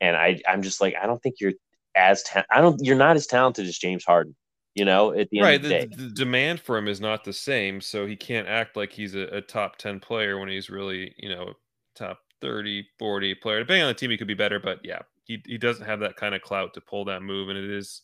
and 0.00 0.16
I 0.16 0.40
I'm 0.48 0.62
just 0.62 0.80
like 0.80 0.94
I 1.00 1.06
don't 1.06 1.22
think 1.22 1.36
you're 1.40 1.52
as 1.94 2.22
ta- 2.22 2.44
I 2.50 2.62
don't 2.62 2.80
you're 2.82 2.96
not 2.96 3.16
as 3.16 3.26
talented 3.26 3.66
as 3.66 3.76
James 3.76 4.04
Harden. 4.04 4.34
You 4.78 4.84
know, 4.84 5.12
at 5.12 5.28
the 5.30 5.38
end 5.38 5.44
right, 5.44 5.56
of 5.56 5.62
the, 5.62 5.68
the, 5.68 5.86
day, 5.86 5.88
the 5.96 6.10
demand 6.10 6.60
for 6.60 6.78
him 6.78 6.86
is 6.86 7.00
not 7.00 7.24
the 7.24 7.32
same, 7.32 7.80
so 7.80 8.06
he 8.06 8.14
can't 8.14 8.46
act 8.46 8.76
like 8.76 8.92
he's 8.92 9.16
a, 9.16 9.22
a, 9.22 9.40
top 9.40 9.76
10 9.76 9.98
player 9.98 10.38
when 10.38 10.48
he's 10.48 10.70
really, 10.70 11.14
you 11.16 11.28
know, 11.28 11.54
top 11.96 12.20
30, 12.40 12.86
40 12.96 13.34
player. 13.34 13.58
Depending 13.58 13.82
on 13.82 13.88
the 13.88 13.94
team, 13.94 14.10
he 14.10 14.16
could 14.16 14.28
be 14.28 14.34
better, 14.34 14.60
but 14.60 14.78
yeah, 14.84 15.00
he, 15.24 15.42
he 15.46 15.58
doesn't 15.58 15.84
have 15.84 15.98
that 16.00 16.14
kind 16.14 16.32
of 16.32 16.42
clout 16.42 16.74
to 16.74 16.80
pull 16.80 17.04
that 17.06 17.22
move. 17.22 17.48
And 17.48 17.58
it 17.58 17.68
is 17.68 18.02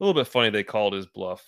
a 0.00 0.04
little 0.04 0.18
bit 0.18 0.26
funny 0.26 0.48
they 0.48 0.64
called 0.64 0.94
his 0.94 1.06
bluff. 1.06 1.44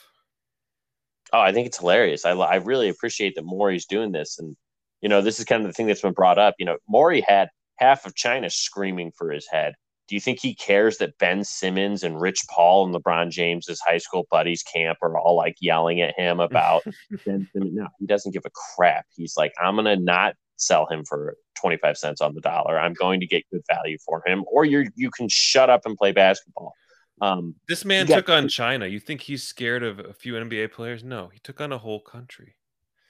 Oh, 1.32 1.40
I 1.40 1.53
think 1.53 1.66
it's 1.66 1.78
hilarious. 1.78 2.26
I, 2.26 2.32
I 2.32 2.57
really 2.57 2.90
appreciate 2.90 3.34
that 3.36 3.44
Morey's 3.46 3.86
doing 3.86 4.12
this. 4.12 4.38
And, 4.38 4.55
you 5.00 5.09
know, 5.09 5.22
this 5.22 5.38
is 5.38 5.46
kind 5.46 5.62
of 5.62 5.68
the 5.68 5.72
thing 5.72 5.86
that's 5.86 6.03
been 6.03 6.12
brought 6.12 6.38
up. 6.38 6.57
You 6.59 6.66
know, 6.66 6.76
Morey 6.86 7.24
had 7.26 7.48
half 7.76 8.05
of 8.05 8.14
China 8.14 8.50
screaming 8.50 9.12
for 9.16 9.30
his 9.30 9.48
head. 9.50 9.72
Do 10.12 10.16
you 10.16 10.20
think 10.20 10.40
he 10.40 10.54
cares 10.54 10.98
that 10.98 11.16
Ben 11.16 11.42
Simmons 11.42 12.02
and 12.02 12.20
Rich 12.20 12.44
Paul 12.50 12.84
and 12.84 12.94
LeBron 12.94 13.30
James's 13.30 13.80
high 13.80 13.96
school 13.96 14.26
buddies 14.30 14.62
camp 14.62 14.98
are 15.00 15.16
all 15.16 15.36
like 15.36 15.56
yelling 15.58 16.02
at 16.02 16.14
him 16.18 16.38
about 16.38 16.82
Ben 17.24 17.48
Simmons? 17.50 17.72
No, 17.74 17.86
he 17.98 18.04
doesn't 18.04 18.32
give 18.32 18.42
a 18.44 18.50
crap. 18.50 19.06
He's 19.16 19.38
like, 19.38 19.54
I'm 19.58 19.76
gonna 19.76 19.96
not 19.96 20.34
sell 20.56 20.84
him 20.84 21.06
for 21.06 21.38
25 21.62 21.96
cents 21.96 22.20
on 22.20 22.34
the 22.34 22.42
dollar. 22.42 22.78
I'm 22.78 22.92
going 22.92 23.20
to 23.20 23.26
get 23.26 23.48
good 23.50 23.62
value 23.66 23.96
for 24.04 24.22
him, 24.26 24.44
or 24.52 24.66
you 24.66 24.90
you 24.96 25.10
can 25.10 25.30
shut 25.30 25.70
up 25.70 25.86
and 25.86 25.96
play 25.96 26.12
basketball. 26.12 26.74
Um, 27.22 27.54
this 27.66 27.86
man 27.86 28.06
took 28.06 28.28
on 28.28 28.48
China. 28.48 28.86
You 28.86 29.00
think 29.00 29.22
he's 29.22 29.42
scared 29.42 29.82
of 29.82 29.98
a 29.98 30.12
few 30.12 30.34
NBA 30.34 30.72
players? 30.72 31.02
No, 31.02 31.28
he 31.32 31.38
took 31.38 31.58
on 31.58 31.72
a 31.72 31.78
whole 31.78 32.00
country. 32.00 32.56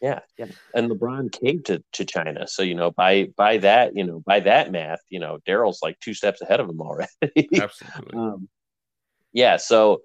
Yeah, 0.02 0.18
yeah. 0.36 0.46
And 0.74 0.90
LeBron 0.90 1.30
came 1.30 1.62
to, 1.62 1.82
to 1.92 2.04
China. 2.04 2.48
So, 2.48 2.64
you 2.64 2.74
know, 2.74 2.90
by 2.90 3.28
by 3.36 3.58
that, 3.58 3.94
you 3.96 4.02
know, 4.02 4.20
by 4.26 4.40
that 4.40 4.72
math, 4.72 4.98
you 5.08 5.20
know, 5.20 5.38
Daryl's 5.46 5.80
like 5.80 5.98
two 6.00 6.12
steps 6.12 6.42
ahead 6.42 6.58
of 6.58 6.68
him 6.68 6.80
already. 6.80 7.08
Absolutely. 7.60 8.18
Um, 8.18 8.48
yeah, 9.32 9.56
so 9.58 10.02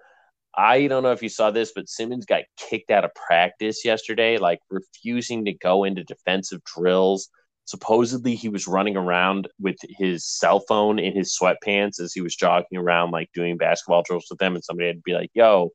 I 0.56 0.86
don't 0.86 1.02
know 1.02 1.12
if 1.12 1.24
you 1.24 1.30
saw 1.30 1.50
this, 1.50 1.72
but 1.76 1.90
Simmons 1.90 2.28
got 2.28 2.44
kicked 2.58 2.92
out 2.92 3.06
of 3.06 3.12
practice 3.16 3.84
yesterday, 3.84 4.38
like 4.38 4.60
refusing 4.70 5.46
to 5.46 5.54
go 5.54 5.84
into 5.84 6.04
defensive 6.04 6.62
drills. 6.64 7.30
Supposedly 7.66 8.36
he 8.36 8.50
was 8.50 8.68
running 8.68 8.98
around 8.98 9.48
with 9.60 9.78
his 9.98 10.24
cell 10.26 10.60
phone 10.60 11.00
in 11.00 11.16
his 11.16 11.36
sweatpants 11.36 12.00
as 12.00 12.14
he 12.14 12.22
was 12.22 12.36
jogging 12.36 12.78
around, 12.78 13.10
like 13.10 13.30
doing 13.34 13.58
basketball 13.58 14.04
drills 14.04 14.28
with 14.30 14.38
them, 14.38 14.54
and 14.54 14.64
somebody 14.64 14.88
had 14.88 14.98
to 14.98 15.02
be 15.04 15.14
like, 15.14 15.32
yo, 15.34 15.72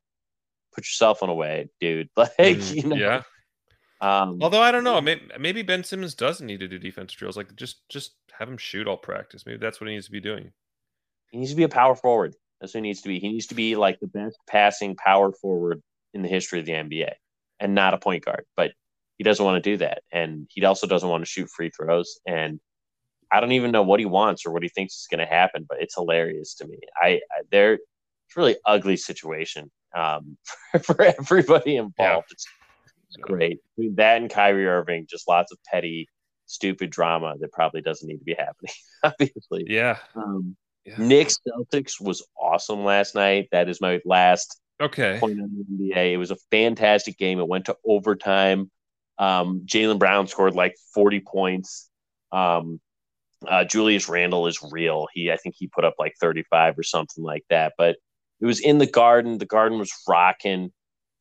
put 0.73 0.85
your 0.85 0.93
cell 0.93 1.13
phone 1.13 1.29
away, 1.29 1.67
dude. 1.81 2.09
Like, 2.17 2.37
mm, 2.37 2.75
you 2.75 2.83
know. 2.83 2.95
Yeah 2.95 3.23
Um, 4.03 4.39
Although 4.41 4.61
I 4.61 4.73
don't 4.73 4.83
know, 4.83 4.99
maybe, 4.99 5.21
maybe 5.39 5.61
Ben 5.61 5.85
Simmons 5.85 6.13
doesn't 6.13 6.45
need 6.45 6.59
to 6.59 6.67
do 6.67 6.77
defense 6.77 7.13
drills. 7.13 7.37
Like 7.37 7.55
just 7.55 7.87
just 7.87 8.11
have 8.37 8.49
him 8.49 8.57
shoot 8.57 8.85
all 8.85 8.97
practice. 8.97 9.45
Maybe 9.45 9.59
that's 9.59 9.79
what 9.79 9.87
he 9.87 9.93
needs 9.93 10.07
to 10.07 10.11
be 10.11 10.19
doing. 10.19 10.51
He 11.31 11.37
needs 11.37 11.51
to 11.51 11.55
be 11.55 11.63
a 11.63 11.69
power 11.69 11.95
forward. 11.95 12.35
That's 12.59 12.73
what 12.73 12.79
he 12.79 12.89
needs 12.89 13.01
to 13.03 13.07
be. 13.07 13.19
He 13.19 13.29
needs 13.29 13.47
to 13.47 13.55
be 13.55 13.77
like 13.77 14.01
the 14.01 14.07
best 14.07 14.37
passing 14.45 14.97
power 14.97 15.31
forward 15.31 15.81
in 16.13 16.21
the 16.21 16.27
history 16.27 16.59
of 16.59 16.65
the 16.65 16.73
NBA, 16.73 17.13
and 17.61 17.73
not 17.73 17.93
a 17.93 17.97
point 17.97 18.25
guard. 18.25 18.43
But 18.57 18.73
he 19.17 19.23
doesn't 19.23 19.43
want 19.43 19.63
to 19.63 19.69
do 19.71 19.77
that, 19.77 20.03
and 20.11 20.49
he 20.49 20.65
also 20.65 20.85
doesn't 20.85 21.07
want 21.07 21.21
to 21.21 21.29
shoot 21.29 21.49
free 21.49 21.69
throws. 21.69 22.19
And 22.27 22.59
I 23.31 23.39
don't 23.39 23.53
even 23.53 23.71
know 23.71 23.83
what 23.83 24.01
he 24.01 24.05
wants 24.05 24.45
or 24.45 24.51
what 24.51 24.63
he 24.63 24.69
thinks 24.69 24.95
is 24.95 25.07
going 25.09 25.25
to 25.25 25.33
happen. 25.33 25.65
But 25.67 25.81
it's 25.81 25.95
hilarious 25.95 26.55
to 26.55 26.67
me. 26.67 26.77
I, 27.01 27.07
I 27.07 27.43
they're 27.51 27.75
it's 27.75 28.35
really 28.35 28.57
ugly 28.65 28.97
situation 28.97 29.71
um, 29.95 30.37
for, 30.71 30.79
for 30.83 31.01
everybody 31.03 31.77
involved. 31.77 32.27
Yeah. 32.29 32.33
It's, 32.33 32.45
it's 33.13 33.23
great. 33.23 33.59
Between 33.75 33.95
that 33.95 34.17
and 34.17 34.29
Kyrie 34.29 34.67
Irving, 34.67 35.05
just 35.09 35.27
lots 35.27 35.51
of 35.51 35.57
petty, 35.65 36.07
stupid 36.45 36.89
drama 36.89 37.35
that 37.39 37.51
probably 37.51 37.81
doesn't 37.81 38.07
need 38.07 38.17
to 38.17 38.23
be 38.23 38.35
happening. 38.37 38.73
Obviously, 39.03 39.65
yeah. 39.67 39.97
Um, 40.15 40.55
yeah. 40.85 40.95
Knicks 40.97 41.37
Celtics 41.47 42.01
was 42.01 42.25
awesome 42.39 42.83
last 42.83 43.15
night. 43.15 43.47
That 43.51 43.69
is 43.69 43.79
my 43.79 44.01
last 44.05 44.59
okay 44.81 45.17
point 45.19 45.39
on 45.39 45.49
the 45.53 45.93
NBA. 45.93 46.13
It 46.13 46.17
was 46.17 46.31
a 46.31 46.37
fantastic 46.51 47.17
game. 47.17 47.39
It 47.39 47.47
went 47.47 47.65
to 47.65 47.77
overtime. 47.85 48.69
Um, 49.17 49.61
Jaylen 49.65 49.99
Brown 49.99 50.27
scored 50.27 50.55
like 50.55 50.75
40 50.93 51.21
points. 51.21 51.89
Um, 52.31 52.81
uh, 53.47 53.63
Julius 53.63 54.09
Randle 54.09 54.47
is 54.47 54.59
real. 54.71 55.07
He, 55.13 55.31
I 55.31 55.37
think 55.37 55.55
he 55.57 55.67
put 55.67 55.85
up 55.85 55.95
like 55.99 56.15
35 56.19 56.79
or 56.79 56.83
something 56.83 57.23
like 57.23 57.43
that. 57.49 57.73
But 57.77 57.97
it 58.41 58.45
was 58.45 58.59
in 58.59 58.77
the 58.77 58.87
garden. 58.87 59.37
The 59.37 59.45
garden 59.45 59.79
was 59.79 59.93
rocking. 60.07 60.71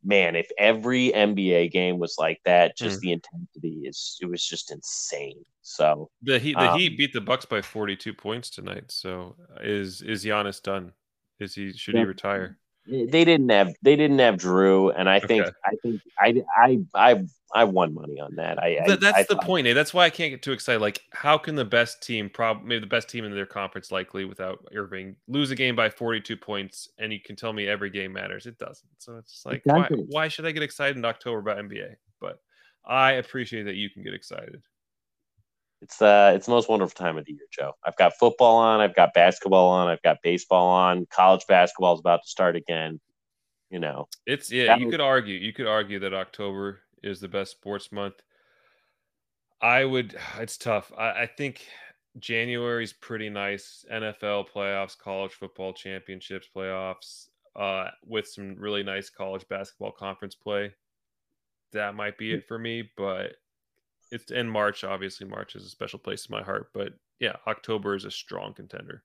Man, 0.04 0.34
if 0.34 0.50
every 0.58 1.10
NBA 1.10 1.70
game 1.70 1.98
was 1.98 2.16
like 2.18 2.40
that, 2.44 2.76
just 2.76 2.98
mm. 2.98 3.02
the 3.02 3.12
intensity 3.12 3.82
is 3.84 4.18
it 4.20 4.26
was 4.26 4.44
just 4.44 4.72
insane. 4.72 5.44
So 5.62 6.10
the 6.22 6.38
Heat 6.38 6.56
the 6.58 6.72
um, 6.72 6.78
Heat 6.78 6.98
beat 6.98 7.12
the 7.12 7.20
Bucks 7.20 7.44
by 7.44 7.62
42 7.62 8.12
points 8.14 8.50
tonight. 8.50 8.90
So 8.90 9.36
is 9.60 10.02
is 10.02 10.24
Giannis 10.24 10.62
done? 10.62 10.92
Is 11.38 11.54
he 11.54 11.72
should 11.72 11.94
yeah. 11.94 12.00
he 12.00 12.06
retire? 12.06 12.58
They 12.86 13.24
didn't 13.24 13.48
have 13.50 13.74
they 13.82 13.94
didn't 13.94 14.18
have 14.18 14.36
Jrue, 14.36 14.92
and 14.96 15.08
I 15.08 15.20
think 15.20 15.42
okay. 15.42 15.52
I 15.64 15.76
think 15.82 16.00
I 16.18 16.42
I 16.56 16.78
I 16.94 17.24
I 17.54 17.64
won 17.64 17.94
money 17.94 18.18
on 18.18 18.34
that. 18.36 18.58
I, 18.58 18.78
I 18.84 18.96
that's 18.96 19.18
I 19.18 19.26
the 19.28 19.36
point. 19.36 19.66
Eh? 19.66 19.74
That's 19.74 19.94
why 19.94 20.04
I 20.04 20.10
can't 20.10 20.32
get 20.32 20.42
too 20.42 20.52
excited. 20.52 20.80
Like, 20.80 21.00
how 21.12 21.38
can 21.38 21.54
the 21.54 21.64
best 21.64 22.02
team, 22.02 22.30
probably 22.30 22.66
maybe 22.66 22.80
the 22.80 22.86
best 22.86 23.08
team 23.08 23.24
in 23.24 23.32
their 23.32 23.46
conference, 23.46 23.92
likely 23.92 24.24
without 24.24 24.64
Irving, 24.74 25.16
lose 25.28 25.50
a 25.50 25.54
game 25.54 25.76
by 25.76 25.90
forty 25.90 26.20
two 26.20 26.36
points, 26.36 26.88
and 26.98 27.12
you 27.12 27.20
can 27.20 27.36
tell 27.36 27.52
me 27.52 27.68
every 27.68 27.90
game 27.90 28.12
matters? 28.12 28.46
It 28.46 28.58
doesn't. 28.58 28.88
So 28.98 29.16
it's 29.16 29.42
like, 29.44 29.62
exactly. 29.64 29.98
why, 29.98 30.06
why 30.08 30.28
should 30.28 30.46
I 30.46 30.50
get 30.50 30.62
excited 30.62 30.96
in 30.96 31.04
October 31.04 31.38
about 31.38 31.58
NBA? 31.58 31.94
But 32.20 32.40
I 32.84 33.12
appreciate 33.12 33.64
that 33.64 33.76
you 33.76 33.90
can 33.90 34.02
get 34.02 34.14
excited. 34.14 34.62
It's 35.82 36.00
uh, 36.00 36.32
it's 36.36 36.46
the 36.46 36.52
most 36.52 36.68
wonderful 36.68 36.94
time 36.94 37.18
of 37.18 37.24
the 37.24 37.32
year, 37.32 37.46
Joe. 37.50 37.72
I've 37.84 37.96
got 37.96 38.12
football 38.16 38.56
on, 38.56 38.80
I've 38.80 38.94
got 38.94 39.12
basketball 39.14 39.68
on, 39.68 39.88
I've 39.88 40.02
got 40.02 40.18
baseball 40.22 40.68
on. 40.68 41.06
College 41.06 41.44
basketball 41.48 41.94
is 41.94 42.00
about 42.00 42.22
to 42.22 42.28
start 42.28 42.54
again. 42.54 43.00
You 43.68 43.80
know, 43.80 44.06
it's 44.24 44.50
yeah. 44.50 44.76
You 44.76 44.86
was... 44.86 44.92
could 44.92 45.00
argue, 45.00 45.36
you 45.36 45.52
could 45.52 45.66
argue 45.66 45.98
that 45.98 46.14
October 46.14 46.80
is 47.02 47.18
the 47.18 47.26
best 47.26 47.50
sports 47.50 47.90
month. 47.90 48.14
I 49.60 49.84
would. 49.84 50.16
It's 50.38 50.56
tough. 50.56 50.92
I, 50.96 51.22
I 51.22 51.26
think 51.26 51.66
January 52.20 52.84
is 52.84 52.92
pretty 52.92 53.28
nice. 53.28 53.84
NFL 53.92 54.50
playoffs, 54.54 54.96
college 54.96 55.32
football 55.32 55.72
championships 55.72 56.48
playoffs, 56.54 57.26
uh, 57.56 57.88
with 58.06 58.28
some 58.28 58.54
really 58.54 58.84
nice 58.84 59.10
college 59.10 59.48
basketball 59.48 59.90
conference 59.90 60.36
play. 60.36 60.72
That 61.72 61.96
might 61.96 62.18
be 62.18 62.34
it 62.34 62.46
for 62.46 62.58
me, 62.58 62.88
but 62.96 63.32
it's 64.12 64.30
in 64.30 64.48
March. 64.48 64.84
Obviously, 64.84 65.26
March 65.26 65.56
is 65.56 65.64
a 65.64 65.70
special 65.70 65.98
place 65.98 66.26
in 66.26 66.32
my 66.32 66.42
heart. 66.42 66.68
But 66.72 66.92
yeah, 67.18 67.36
October 67.46 67.94
is 67.94 68.04
a 68.04 68.10
strong 68.10 68.52
contender. 68.52 69.02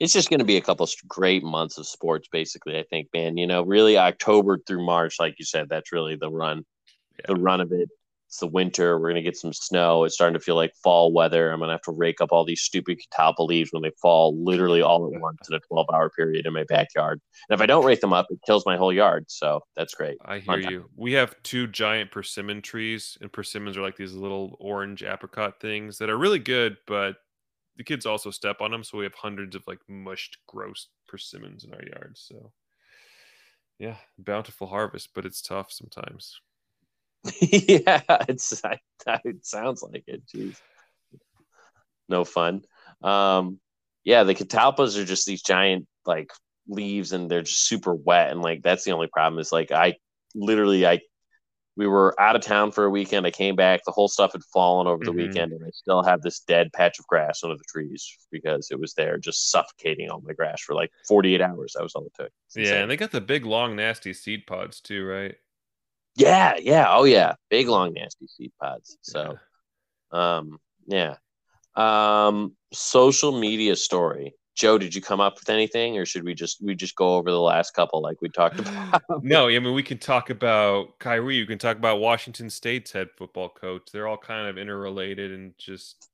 It's 0.00 0.14
just 0.14 0.30
going 0.30 0.40
to 0.40 0.46
be 0.46 0.56
a 0.56 0.62
couple 0.62 0.88
great 1.06 1.44
months 1.44 1.76
of 1.76 1.86
sports, 1.86 2.26
basically. 2.32 2.78
I 2.78 2.84
think, 2.84 3.08
man. 3.12 3.36
You 3.36 3.46
know, 3.46 3.62
really 3.62 3.98
October 3.98 4.58
through 4.66 4.84
March, 4.84 5.20
like 5.20 5.34
you 5.38 5.44
said, 5.44 5.68
that's 5.68 5.92
really 5.92 6.16
the 6.16 6.30
run, 6.30 6.64
yeah. 7.18 7.26
the 7.28 7.40
run 7.40 7.60
of 7.60 7.70
it. 7.72 7.88
It's 8.30 8.38
the 8.38 8.46
winter. 8.46 8.96
We're 8.96 9.08
gonna 9.08 9.22
get 9.22 9.36
some 9.36 9.52
snow. 9.52 10.04
It's 10.04 10.14
starting 10.14 10.38
to 10.38 10.44
feel 10.44 10.54
like 10.54 10.72
fall 10.84 11.12
weather. 11.12 11.50
I'm 11.50 11.58
gonna 11.58 11.72
have 11.72 11.82
to 11.82 11.90
rake 11.90 12.20
up 12.20 12.30
all 12.30 12.44
these 12.44 12.60
stupid 12.60 13.00
catalpa 13.00 13.44
leaves 13.44 13.72
when 13.72 13.82
they 13.82 13.90
fall 14.00 14.40
literally 14.40 14.82
all 14.82 15.12
at 15.12 15.20
once 15.20 15.48
in 15.48 15.56
a 15.56 15.60
12 15.66 15.88
hour 15.92 16.10
period 16.10 16.46
in 16.46 16.52
my 16.52 16.62
backyard. 16.68 17.20
And 17.48 17.58
if 17.58 17.60
I 17.60 17.66
don't 17.66 17.84
rake 17.84 18.00
them 18.00 18.12
up, 18.12 18.26
it 18.30 18.38
kills 18.46 18.64
my 18.64 18.76
whole 18.76 18.92
yard. 18.92 19.24
So 19.26 19.62
that's 19.74 19.94
great. 19.94 20.18
I 20.24 20.38
hear 20.38 20.60
you. 20.60 20.88
We 20.94 21.12
have 21.14 21.34
two 21.42 21.66
giant 21.66 22.12
persimmon 22.12 22.62
trees, 22.62 23.18
and 23.20 23.32
persimmons 23.32 23.76
are 23.76 23.82
like 23.82 23.96
these 23.96 24.14
little 24.14 24.56
orange 24.60 25.02
apricot 25.02 25.60
things 25.60 25.98
that 25.98 26.08
are 26.08 26.16
really 26.16 26.38
good, 26.38 26.76
but 26.86 27.16
the 27.78 27.82
kids 27.82 28.06
also 28.06 28.30
step 28.30 28.60
on 28.60 28.70
them. 28.70 28.84
So 28.84 28.96
we 28.96 29.04
have 29.04 29.14
hundreds 29.14 29.56
of 29.56 29.64
like 29.66 29.80
mushed, 29.88 30.38
gross 30.46 30.86
persimmons 31.08 31.64
in 31.64 31.74
our 31.74 31.82
yard. 31.82 32.12
So 32.14 32.52
yeah, 33.80 33.96
bountiful 34.18 34.68
harvest, 34.68 35.08
but 35.16 35.26
it's 35.26 35.42
tough 35.42 35.72
sometimes. 35.72 36.40
yeah, 37.40 38.00
it's 38.28 38.62
it 39.24 39.46
sounds 39.46 39.82
like 39.82 40.04
it. 40.06 40.22
Jeez, 40.26 40.56
no 42.08 42.24
fun. 42.24 42.62
Um, 43.02 43.60
yeah, 44.04 44.24
the 44.24 44.34
catalpas 44.34 44.98
are 44.98 45.04
just 45.04 45.26
these 45.26 45.42
giant 45.42 45.86
like 46.06 46.32
leaves, 46.66 47.12
and 47.12 47.30
they're 47.30 47.42
just 47.42 47.66
super 47.66 47.94
wet, 47.94 48.30
and 48.30 48.40
like 48.40 48.62
that's 48.62 48.84
the 48.84 48.92
only 48.92 49.08
problem. 49.08 49.38
Is 49.38 49.52
like 49.52 49.70
I 49.70 49.96
literally 50.34 50.86
I 50.86 51.00
we 51.76 51.86
were 51.86 52.18
out 52.20 52.36
of 52.36 52.42
town 52.42 52.72
for 52.72 52.84
a 52.84 52.90
weekend. 52.90 53.26
I 53.26 53.30
came 53.30 53.56
back, 53.56 53.80
the 53.84 53.92
whole 53.92 54.08
stuff 54.08 54.32
had 54.32 54.42
fallen 54.52 54.86
over 54.86 55.04
the 55.04 55.12
mm-hmm. 55.12 55.28
weekend, 55.28 55.52
and 55.52 55.64
I 55.64 55.70
still 55.72 56.02
have 56.02 56.20
this 56.22 56.40
dead 56.40 56.70
patch 56.74 56.98
of 56.98 57.06
grass 57.06 57.40
under 57.42 57.56
the 57.56 57.64
trees 57.68 58.18
because 58.30 58.68
it 58.70 58.80
was 58.80 58.94
there 58.94 59.18
just 59.18 59.50
suffocating 59.50 60.10
all 60.10 60.20
my 60.20 60.32
grass 60.32 60.60
for 60.60 60.74
like 60.74 60.90
48 61.08 61.40
hours. 61.40 61.74
That 61.76 61.82
was 61.82 61.94
all 61.94 62.04
it 62.06 62.12
took. 62.14 62.30
Yeah, 62.54 62.82
and 62.82 62.90
they 62.90 62.96
got 62.96 63.12
the 63.12 63.20
big, 63.20 63.46
long, 63.46 63.76
nasty 63.76 64.12
seed 64.12 64.46
pods 64.46 64.80
too, 64.80 65.06
right? 65.06 65.36
Yeah, 66.20 66.56
yeah, 66.60 66.86
oh 66.88 67.04
yeah, 67.04 67.34
big 67.48 67.68
long 67.68 67.94
nasty 67.94 68.26
seed 68.26 68.52
pods. 68.60 68.98
So, 69.00 69.38
yeah. 70.12 70.36
um, 70.36 70.58
yeah, 70.86 71.14
um, 71.76 72.54
social 72.72 73.38
media 73.38 73.74
story. 73.74 74.34
Joe, 74.54 74.76
did 74.76 74.94
you 74.94 75.00
come 75.00 75.20
up 75.20 75.38
with 75.38 75.48
anything, 75.48 75.96
or 75.96 76.04
should 76.04 76.24
we 76.24 76.34
just 76.34 76.62
we 76.62 76.74
just 76.74 76.94
go 76.94 77.14
over 77.14 77.30
the 77.30 77.40
last 77.40 77.72
couple 77.72 78.02
like 78.02 78.20
we 78.20 78.28
talked 78.28 78.58
about? 78.60 79.00
no, 79.22 79.48
I 79.48 79.58
mean 79.58 79.72
we 79.72 79.82
can 79.82 79.96
talk 79.96 80.28
about 80.28 80.98
Kyrie. 80.98 81.36
You 81.36 81.46
can 81.46 81.58
talk 81.58 81.78
about 81.78 82.00
Washington 82.00 82.50
State's 82.50 82.92
head 82.92 83.08
football 83.16 83.48
coach. 83.48 83.90
They're 83.90 84.06
all 84.06 84.18
kind 84.18 84.46
of 84.46 84.58
interrelated 84.58 85.32
and 85.32 85.54
just 85.56 86.10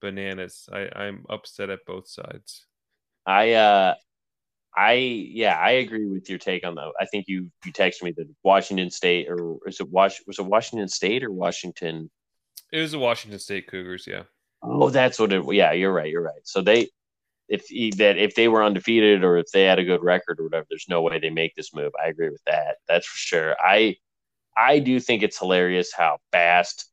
bananas. 0.00 0.68
I, 0.72 0.88
I'm 0.94 1.24
upset 1.28 1.70
at 1.70 1.84
both 1.84 2.06
sides. 2.06 2.66
I 3.26 3.52
uh 3.54 3.94
I 4.76 4.92
yeah, 4.92 5.58
I 5.58 5.72
agree 5.72 6.06
with 6.06 6.28
your 6.28 6.38
take 6.38 6.66
on 6.66 6.74
that. 6.74 6.92
I 7.00 7.06
think 7.06 7.26
you 7.28 7.50
you 7.64 7.72
texted 7.72 8.02
me 8.02 8.12
that 8.16 8.28
Washington 8.42 8.90
State 8.90 9.28
or 9.28 9.56
is 9.66 9.80
it 9.80 9.88
Was 9.90 10.20
was 10.26 10.38
it 10.38 10.44
Washington 10.44 10.88
State 10.88 11.24
or 11.24 11.32
Washington? 11.32 12.10
It 12.72 12.80
was 12.80 12.92
the 12.92 12.98
Washington 12.98 13.38
State 13.38 13.68
Cougars, 13.68 14.06
yeah. 14.06 14.24
Oh, 14.62 14.90
that's 14.90 15.18
what 15.18 15.32
it. 15.32 15.44
Yeah, 15.54 15.72
you're 15.72 15.92
right. 15.92 16.10
You're 16.10 16.22
right. 16.22 16.40
So 16.44 16.60
they, 16.60 16.88
if 17.48 17.66
that 17.96 18.18
if 18.18 18.34
they 18.34 18.48
were 18.48 18.64
undefeated 18.64 19.24
or 19.24 19.38
if 19.38 19.46
they 19.52 19.62
had 19.62 19.78
a 19.78 19.84
good 19.84 20.02
record 20.02 20.40
or 20.40 20.44
whatever, 20.44 20.66
there's 20.68 20.86
no 20.88 21.00
way 21.00 21.18
they 21.18 21.30
make 21.30 21.54
this 21.54 21.72
move. 21.74 21.92
I 22.02 22.08
agree 22.08 22.30
with 22.30 22.42
that. 22.46 22.76
That's 22.88 23.06
for 23.06 23.16
sure. 23.16 23.56
I 23.58 23.96
I 24.56 24.80
do 24.80 25.00
think 25.00 25.22
it's 25.22 25.38
hilarious 25.38 25.92
how 25.94 26.18
fast 26.32 26.90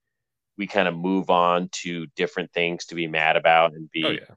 we 0.57 0.67
kind 0.67 0.87
of 0.87 0.95
move 0.95 1.29
on 1.29 1.69
to 1.71 2.05
different 2.15 2.51
things 2.53 2.85
to 2.85 2.95
be 2.95 3.07
mad 3.07 3.35
about 3.35 3.73
and 3.73 3.89
be 3.91 4.05
oh, 4.05 4.11
yeah 4.11 4.35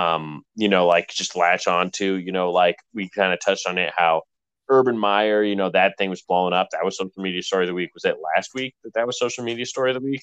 um, 0.00 0.42
you 0.54 0.68
know, 0.68 0.86
like 0.86 1.08
just 1.08 1.36
latch 1.36 1.66
on 1.66 1.90
to, 1.90 2.16
you 2.16 2.32
know, 2.32 2.50
like 2.50 2.76
we 2.94 3.10
kind 3.10 3.32
of 3.34 3.40
touched 3.44 3.66
on 3.66 3.76
it, 3.76 3.92
how 3.94 4.22
Urban 4.68 4.96
Meyer, 4.96 5.42
you 5.42 5.56
know, 5.56 5.68
that 5.70 5.98
thing 5.98 6.08
was 6.08 6.22
blowing 6.22 6.54
up. 6.54 6.68
That 6.72 6.84
was 6.84 6.96
social 6.96 7.22
media 7.22 7.42
story 7.42 7.64
of 7.64 7.68
the 7.68 7.74
week. 7.74 7.90
Was 7.92 8.04
that 8.04 8.16
last 8.34 8.52
week 8.54 8.74
that 8.82 8.94
that 8.94 9.06
was 9.06 9.18
social 9.18 9.44
media 9.44 9.66
story 9.66 9.90
of 9.90 10.00
the 10.00 10.08
week? 10.08 10.22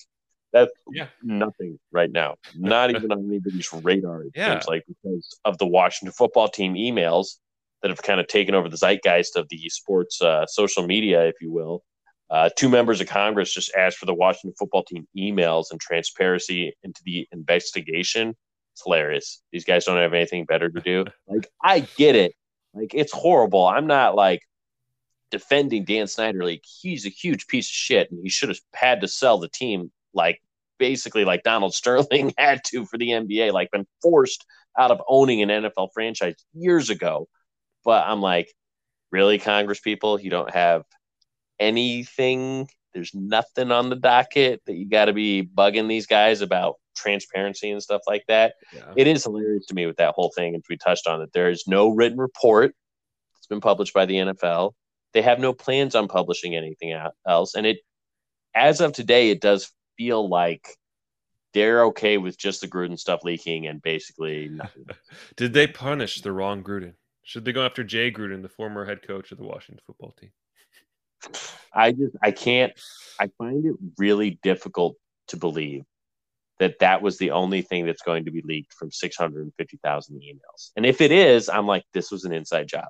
That's 0.52 0.72
yeah. 0.92 1.08
nothing 1.22 1.78
right 1.92 2.12
now. 2.12 2.36
Not 2.56 2.90
even 2.90 3.12
on 3.12 3.28
anybody's 3.28 3.72
radar. 3.72 4.24
It 4.24 4.32
yeah. 4.34 4.54
seems 4.54 4.68
like 4.68 4.84
because 4.88 5.38
of 5.46 5.58
the 5.60 5.68
Washington 5.68 6.14
football 6.14 6.48
team 6.48 6.74
emails 6.74 7.36
that 7.82 7.92
have 7.92 8.02
kind 8.02 8.20
of 8.20 8.28
taken 8.28 8.56
over 8.56 8.70
the 8.70 8.78
zeitgeist 8.78 9.36
of 9.36 9.48
the 9.50 9.70
sports 9.70 10.22
uh, 10.22 10.48
social 10.48 10.88
media, 10.88 11.28
if 11.28 11.36
you 11.40 11.52
will. 11.52 11.84
Uh, 12.30 12.50
two 12.58 12.70
members 12.70 13.00
of 13.00 13.08
Congress 13.08 13.54
just 13.54 13.72
asked 13.76 13.98
for 13.98 14.06
the 14.08 14.14
Washington 14.14 14.56
football 14.58 14.84
team 14.84 15.08
emails 15.16 15.66
and 15.70 15.80
transparency 15.80 16.74
into 16.84 17.02
the 17.06 17.28
investigation 17.32 18.36
it's 18.78 18.84
hilarious. 18.84 19.42
These 19.52 19.66
guys 19.66 19.86
don't 19.86 19.98
have 19.98 20.14
anything 20.14 20.46
better 20.46 20.70
to 20.70 20.82
do. 20.82 21.06
Like, 21.28 21.50
I 21.62 21.80
get 21.98 22.16
it. 22.16 22.34
Like, 22.76 22.94
it's 22.94 23.12
horrible. 23.12 23.66
I'm 23.66 23.88
not 23.88 24.16
like 24.16 24.42
defending 25.32 25.84
Dan 25.84 26.06
Snyder. 26.06 26.44
Like, 26.44 26.64
he's 26.64 27.06
a 27.06 27.10
huge 27.10 27.48
piece 27.48 27.68
of 27.68 27.74
shit, 27.74 28.12
and 28.12 28.20
he 28.22 28.30
should 28.30 28.50
have 28.50 28.60
had 28.74 29.02
to 29.02 29.08
sell 29.08 29.40
the 29.40 29.50
team, 29.50 29.92
like, 30.14 30.42
basically, 30.78 31.26
like 31.26 31.42
Donald 31.44 31.74
Sterling 31.74 32.34
had 32.38 32.62
to 32.68 32.86
for 32.86 33.00
the 33.00 33.10
NBA, 33.10 33.52
like, 33.52 33.72
been 33.72 33.88
forced 34.02 34.46
out 34.78 34.92
of 34.92 35.02
owning 35.08 35.42
an 35.42 35.50
NFL 35.50 35.90
franchise 35.94 36.36
years 36.54 36.92
ago. 36.92 37.28
But 37.84 38.06
I'm 38.06 38.22
like, 38.22 38.54
really, 39.12 39.40
Congress 39.40 39.80
people, 39.80 40.22
you 40.22 40.30
don't 40.30 40.54
have 40.54 40.84
anything 41.60 42.70
There's 42.94 43.14
nothing 43.16 43.72
on 43.72 43.90
the 43.90 43.96
docket 43.96 44.62
that 44.68 44.76
you 44.76 44.88
got 44.88 45.06
to 45.06 45.14
be 45.14 45.44
bugging 45.44 45.90
these 45.90 46.06
guys 46.06 46.42
about 46.42 46.76
transparency 46.98 47.72
and 47.72 47.82
stuff 47.82 48.02
like 48.08 48.24
that. 48.28 48.56
Yeah. 48.74 48.94
It 48.96 49.08
is 49.08 49.24
hilarious 49.24 49.66
to 49.68 49.76
me 49.76 49.86
with 49.86 49.98
that 49.98 50.14
whole 50.16 50.32
thing, 50.36 50.56
and 50.56 50.64
we 50.70 50.78
touched 50.78 51.08
on 51.08 51.22
it. 51.22 51.32
There 51.34 51.50
is 51.50 51.68
no 51.68 51.90
written 51.90 52.18
report 52.18 52.76
that's 53.36 53.48
been 53.48 53.62
published 53.62 53.94
by 53.94 54.06
the 54.06 54.16
NFL. 54.16 54.74
They 55.14 55.22
have 55.22 55.40
no 55.40 55.54
plans 55.54 55.96
on 55.96 56.08
publishing 56.08 56.56
anything 56.56 56.96
else, 57.28 57.56
and 57.56 57.66
it, 57.66 57.78
as 58.54 58.82
of 58.82 58.94
today, 58.94 59.30
it 59.30 59.42
does 59.42 59.72
feel 59.98 60.28
like 60.28 60.68
they're 61.54 61.86
okay 61.86 62.18
with 62.18 62.38
just 62.38 62.62
the 62.62 62.68
Gruden 62.68 63.00
stuff 63.00 63.22
leaking 63.24 63.68
and 63.68 63.82
basically 63.82 64.50
nothing. 64.50 64.86
Did 65.38 65.54
they 65.54 65.68
punish 65.68 66.22
the 66.22 66.32
wrong 66.32 66.64
Gruden? 66.64 66.94
Should 67.24 67.46
they 67.46 67.52
go 67.52 67.66
after 67.66 67.84
Jay 67.84 68.12
Gruden, 68.12 68.42
the 68.42 68.50
former 68.50 68.86
head 68.86 69.02
coach 69.02 69.32
of 69.32 69.38
the 69.38 69.44
Washington 69.44 69.82
football 69.86 70.16
team? 70.20 70.32
I 71.74 71.92
just 71.92 72.16
I 72.22 72.32
can't. 72.32 72.74
I 73.20 73.30
find 73.38 73.66
it 73.66 73.76
really 73.98 74.40
difficult 74.44 74.98
to 75.30 75.38
believe 75.38 75.84
that 76.60 76.80
that 76.80 77.02
was 77.02 77.18
the 77.18 77.32
only 77.32 77.62
thing 77.62 77.86
that's 77.86 78.02
going 78.02 78.26
to 78.26 78.32
be 78.32 78.42
leaked 78.42 78.74
from 78.74 78.92
650,000 78.92 80.22
emails. 80.22 80.72
And 80.76 80.86
if 80.86 81.02
it 81.02 81.12
is, 81.12 81.50
I'm 81.50 81.68
like, 81.68 81.84
this 81.94 82.12
was 82.12 82.24
an 82.26 82.34
inside 82.34 82.68
job. 82.68 82.88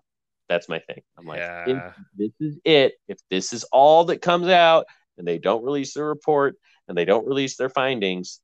That's 0.47 0.69
my 0.69 0.79
thing. 0.79 1.01
I'm 1.17 1.25
like, 1.25 1.39
yeah. 1.39 1.91
this 2.15 2.31
is 2.39 2.57
it, 2.63 2.93
if 3.07 3.17
this 3.29 3.51
is 3.51 3.65
all 3.65 4.05
that 4.05 4.21
comes 4.21 4.47
out 4.47 4.85
and 5.17 5.27
they 5.27 5.37
don't 5.37 5.65
release 5.65 5.93
the 5.93 6.03
report 6.03 6.55
and 6.87 6.97
they 6.97 7.03
don't 7.03 7.27
release 7.27 7.57
their 7.57 7.69
findings, 7.69 8.39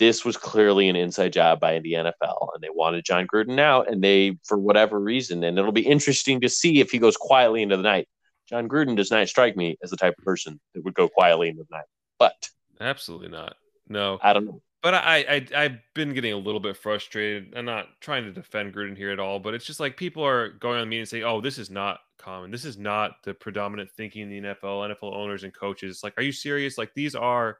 this 0.00 0.24
was 0.24 0.36
clearly 0.36 0.88
an 0.88 0.96
inside 0.96 1.32
job 1.32 1.60
by 1.60 1.78
the 1.78 1.92
NFL 1.92 2.48
and 2.54 2.62
they 2.62 2.70
wanted 2.70 3.04
Jon 3.04 3.28
Gruden 3.32 3.60
out 3.60 3.88
and 3.88 4.02
they, 4.02 4.38
for 4.44 4.58
whatever 4.58 4.98
reason, 4.98 5.44
and 5.44 5.58
it'll 5.58 5.72
be 5.72 5.86
interesting 5.86 6.40
to 6.40 6.48
see 6.48 6.80
if 6.80 6.90
he 6.90 6.98
goes 6.98 7.16
quietly 7.16 7.62
into 7.62 7.76
the 7.76 7.82
night. 7.82 8.08
Jon 8.48 8.68
Gruden 8.68 8.96
does 8.96 9.12
not 9.12 9.28
strike 9.28 9.56
me 9.56 9.76
as 9.84 9.90
the 9.90 9.96
type 9.96 10.14
of 10.18 10.24
person 10.24 10.58
that 10.74 10.84
would 10.84 10.94
go 10.94 11.06
quietly 11.08 11.48
into 11.50 11.62
the 11.62 11.76
night, 11.76 11.84
but 12.18 12.48
absolutely 12.80 13.28
not. 13.28 13.54
No, 13.90 14.18
I 14.22 14.32
don't 14.32 14.46
know. 14.46 14.62
But 14.82 14.94
I, 14.94 15.16
I 15.28 15.46
I've 15.64 15.78
been 15.94 16.14
getting 16.14 16.32
a 16.32 16.38
little 16.38 16.60
bit 16.60 16.76
frustrated. 16.76 17.52
I'm 17.54 17.66
not 17.66 17.88
trying 18.00 18.24
to 18.24 18.32
defend 18.32 18.72
Gruden 18.74 18.96
here 18.96 19.10
at 19.10 19.20
all, 19.20 19.38
but 19.38 19.52
it's 19.52 19.66
just 19.66 19.80
like 19.80 19.98
people 19.98 20.24
are 20.24 20.50
going 20.50 20.76
on 20.76 20.82
the 20.82 20.86
media 20.86 21.00
and 21.00 21.08
saying, 21.08 21.24
"Oh, 21.24 21.42
this 21.42 21.58
is 21.58 21.68
not 21.68 22.00
common. 22.20 22.50
This 22.50 22.64
is 22.64 22.78
not 22.78 23.22
the 23.24 23.34
predominant 23.34 23.90
thinking 23.90 24.22
in 24.22 24.30
the 24.30 24.48
NFL. 24.48 24.88
NFL 24.94 25.14
owners 25.14 25.44
and 25.44 25.52
coaches. 25.52 25.96
It's 25.96 26.04
like, 26.04 26.14
are 26.16 26.22
you 26.22 26.32
serious? 26.32 26.78
Like 26.78 26.94
these 26.94 27.14
are 27.14 27.58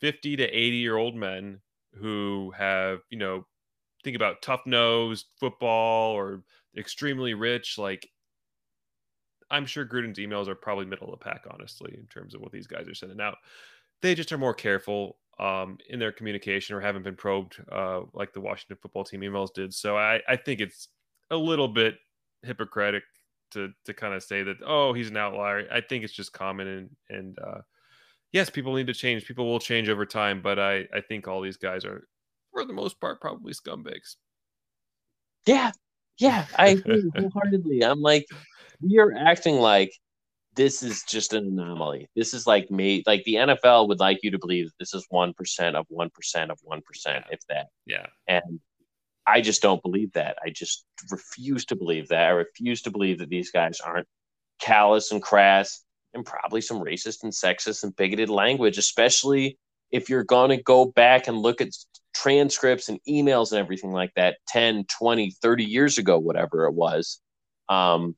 50 0.00 0.36
to 0.36 0.44
80 0.44 0.76
year 0.76 0.96
old 0.96 1.16
men 1.16 1.60
who 1.94 2.52
have, 2.56 3.00
you 3.10 3.18
know, 3.18 3.46
think 4.02 4.16
about 4.16 4.42
tough 4.42 4.62
nosed 4.66 5.26
football 5.40 6.12
or 6.12 6.42
extremely 6.76 7.34
rich. 7.34 7.78
Like 7.78 8.08
I'm 9.50 9.66
sure 9.66 9.86
Gruden's 9.86 10.18
emails 10.18 10.48
are 10.48 10.54
probably 10.54 10.86
middle 10.86 11.12
of 11.12 11.18
the 11.18 11.24
pack, 11.24 11.44
honestly, 11.50 11.94
in 11.98 12.06
terms 12.06 12.34
of 12.34 12.40
what 12.40 12.52
these 12.52 12.66
guys 12.66 12.88
are 12.88 12.94
sending 12.94 13.20
out. 13.20 13.36
They 14.02 14.14
just 14.14 14.32
are 14.32 14.38
more 14.38 14.54
careful 14.54 15.16
um, 15.38 15.78
in 15.88 15.98
their 15.98 16.12
communication 16.12 16.76
or 16.76 16.80
haven't 16.80 17.02
been 17.02 17.16
probed 17.16 17.56
uh, 17.72 18.02
like 18.12 18.32
the 18.32 18.40
Washington 18.40 18.76
football 18.80 19.04
team 19.04 19.20
emails 19.20 19.52
did. 19.52 19.74
So 19.74 19.96
I, 19.96 20.20
I 20.28 20.36
think 20.36 20.60
it's 20.60 20.88
a 21.30 21.36
little 21.36 21.68
bit 21.68 21.96
hypocritic 22.42 23.02
to 23.52 23.72
to 23.84 23.94
kind 23.94 24.14
of 24.14 24.22
say 24.22 24.42
that 24.42 24.56
oh 24.66 24.92
he's 24.92 25.10
an 25.10 25.16
outlier. 25.16 25.66
I 25.72 25.80
think 25.80 26.04
it's 26.04 26.12
just 26.12 26.32
common 26.32 26.66
and 26.66 26.90
and 27.08 27.38
uh, 27.38 27.60
yes, 28.32 28.50
people 28.50 28.74
need 28.74 28.86
to 28.88 28.94
change. 28.94 29.26
People 29.26 29.46
will 29.46 29.60
change 29.60 29.88
over 29.88 30.06
time, 30.06 30.42
but 30.42 30.58
I 30.58 30.86
I 30.94 31.00
think 31.00 31.26
all 31.26 31.40
these 31.40 31.56
guys 31.56 31.84
are 31.84 32.06
for 32.52 32.64
the 32.64 32.72
most 32.72 33.00
part 33.00 33.20
probably 33.20 33.52
scumbags. 33.52 34.16
Yeah, 35.46 35.72
yeah, 36.18 36.46
I 36.56 36.68
agree 36.68 37.10
wholeheartedly. 37.16 37.84
I'm 37.84 38.00
like, 38.00 38.26
we 38.80 38.98
are 38.98 39.12
acting 39.14 39.56
like 39.56 39.92
this 40.54 40.82
is 40.82 41.02
just 41.02 41.32
an 41.32 41.46
anomaly. 41.46 42.08
This 42.14 42.34
is 42.34 42.46
like 42.46 42.70
me, 42.70 43.02
like 43.06 43.24
the 43.24 43.34
NFL 43.34 43.88
would 43.88 44.00
like 44.00 44.20
you 44.22 44.30
to 44.30 44.38
believe 44.38 44.70
this 44.78 44.94
is 44.94 45.06
1% 45.12 45.74
of 45.74 45.86
1% 45.88 46.50
of 46.50 46.58
1%, 46.60 47.24
if 47.30 47.40
that. 47.48 47.66
Yeah. 47.86 48.06
And 48.28 48.60
I 49.26 49.40
just 49.40 49.62
don't 49.62 49.82
believe 49.82 50.12
that. 50.12 50.36
I 50.44 50.50
just 50.50 50.84
refuse 51.10 51.64
to 51.66 51.76
believe 51.76 52.08
that. 52.08 52.26
I 52.26 52.30
refuse 52.30 52.82
to 52.82 52.90
believe 52.90 53.18
that 53.18 53.30
these 53.30 53.50
guys 53.50 53.80
aren't 53.80 54.06
callous 54.60 55.12
and 55.12 55.22
crass 55.22 55.82
and 56.12 56.24
probably 56.24 56.60
some 56.60 56.78
racist 56.78 57.22
and 57.22 57.32
sexist 57.32 57.82
and 57.82 57.96
bigoted 57.96 58.28
language, 58.28 58.78
especially 58.78 59.58
if 59.90 60.08
you're 60.08 60.24
going 60.24 60.50
to 60.50 60.62
go 60.62 60.84
back 60.84 61.26
and 61.26 61.38
look 61.38 61.60
at 61.60 61.68
transcripts 62.14 62.88
and 62.88 63.00
emails 63.08 63.50
and 63.50 63.60
everything 63.60 63.92
like 63.92 64.12
that 64.14 64.36
10, 64.48 64.84
20, 64.98 65.30
30 65.30 65.64
years 65.64 65.98
ago, 65.98 66.18
whatever 66.18 66.66
it 66.66 66.74
was. 66.74 67.20
Um, 67.68 68.16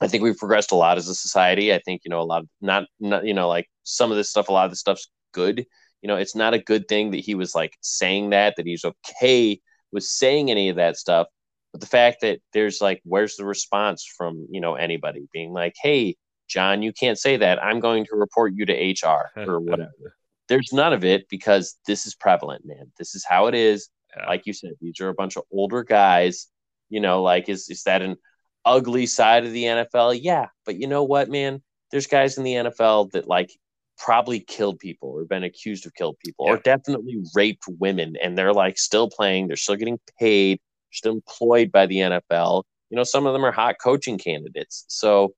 I 0.00 0.08
think 0.08 0.22
we've 0.22 0.36
progressed 0.36 0.72
a 0.72 0.76
lot 0.76 0.98
as 0.98 1.08
a 1.08 1.14
society. 1.14 1.72
I 1.72 1.78
think 1.78 2.02
you 2.04 2.10
know 2.10 2.20
a 2.20 2.22
lot 2.22 2.42
of 2.42 2.48
not, 2.60 2.84
not 3.00 3.24
you 3.24 3.34
know 3.34 3.48
like 3.48 3.68
some 3.84 4.10
of 4.10 4.16
this 4.16 4.30
stuff. 4.30 4.48
A 4.48 4.52
lot 4.52 4.64
of 4.64 4.70
this 4.72 4.80
stuff's 4.80 5.08
good. 5.32 5.66
You 6.02 6.08
know, 6.08 6.16
it's 6.16 6.36
not 6.36 6.54
a 6.54 6.58
good 6.58 6.86
thing 6.88 7.12
that 7.12 7.20
he 7.20 7.34
was 7.34 7.54
like 7.54 7.72
saying 7.80 8.30
that 8.30 8.54
that 8.56 8.66
he's 8.66 8.84
okay 8.84 9.60
with 9.92 10.04
saying 10.04 10.50
any 10.50 10.68
of 10.68 10.76
that 10.76 10.96
stuff. 10.96 11.28
But 11.72 11.80
the 11.80 11.86
fact 11.86 12.18
that 12.20 12.40
there's 12.52 12.80
like, 12.80 13.00
where's 13.04 13.36
the 13.36 13.44
response 13.44 14.06
from 14.16 14.46
you 14.50 14.60
know 14.60 14.74
anybody 14.74 15.28
being 15.32 15.52
like, 15.52 15.74
hey, 15.80 16.16
Jon, 16.48 16.82
you 16.82 16.92
can't 16.92 17.18
say 17.18 17.36
that. 17.38 17.62
I'm 17.62 17.80
going 17.80 18.04
to 18.06 18.16
report 18.16 18.52
you 18.54 18.66
to 18.66 18.72
HR 18.72 19.30
or 19.48 19.60
whatever. 19.60 20.16
there's 20.48 20.72
none 20.72 20.92
of 20.92 21.04
it 21.04 21.28
because 21.28 21.76
this 21.86 22.06
is 22.06 22.14
prevalent, 22.14 22.64
man. 22.66 22.92
This 22.98 23.14
is 23.14 23.24
how 23.24 23.46
it 23.46 23.54
is. 23.54 23.88
Yeah. 24.16 24.26
Like 24.26 24.42
you 24.46 24.52
said, 24.52 24.72
these 24.80 25.00
are 25.00 25.08
a 25.08 25.14
bunch 25.14 25.36
of 25.36 25.44
older 25.50 25.82
guys. 25.82 26.48
You 26.90 27.00
know, 27.00 27.22
like 27.22 27.48
is 27.48 27.68
is 27.70 27.82
that 27.84 28.02
an 28.02 28.16
ugly 28.64 29.06
side 29.06 29.44
of 29.44 29.52
the 29.52 29.64
NFL. 29.64 30.18
Yeah, 30.20 30.46
but 30.64 30.76
you 30.76 30.86
know 30.86 31.04
what, 31.04 31.30
man? 31.30 31.62
There's 31.90 32.06
guys 32.06 32.38
in 32.38 32.44
the 32.44 32.54
NFL 32.54 33.12
that 33.12 33.28
like 33.28 33.50
probably 33.98 34.40
killed 34.40 34.78
people 34.78 35.10
or 35.10 35.24
been 35.24 35.44
accused 35.44 35.86
of 35.86 35.94
killed 35.94 36.16
people 36.24 36.46
yeah. 36.46 36.54
or 36.54 36.58
definitely 36.58 37.22
raped 37.34 37.64
women 37.78 38.16
and 38.22 38.36
they're 38.36 38.52
like 38.52 38.78
still 38.78 39.08
playing, 39.08 39.46
they're 39.46 39.56
still 39.56 39.76
getting 39.76 39.98
paid, 40.18 40.58
still 40.92 41.12
employed 41.12 41.70
by 41.70 41.86
the 41.86 41.96
NFL. 41.96 42.64
You 42.90 42.96
know, 42.96 43.04
some 43.04 43.26
of 43.26 43.32
them 43.32 43.44
are 43.44 43.52
hot 43.52 43.76
coaching 43.82 44.18
candidates. 44.18 44.84
So, 44.88 45.34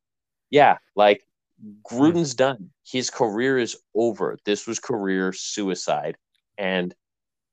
yeah, 0.51 0.79
like 0.95 1.23
Gruden's 1.91 2.35
done. 2.35 2.71
His 2.87 3.11
career 3.11 3.59
is 3.59 3.77
over. 3.95 4.39
This 4.45 4.67
was 4.67 4.79
career 4.79 5.33
suicide. 5.33 6.17
And 6.59 6.95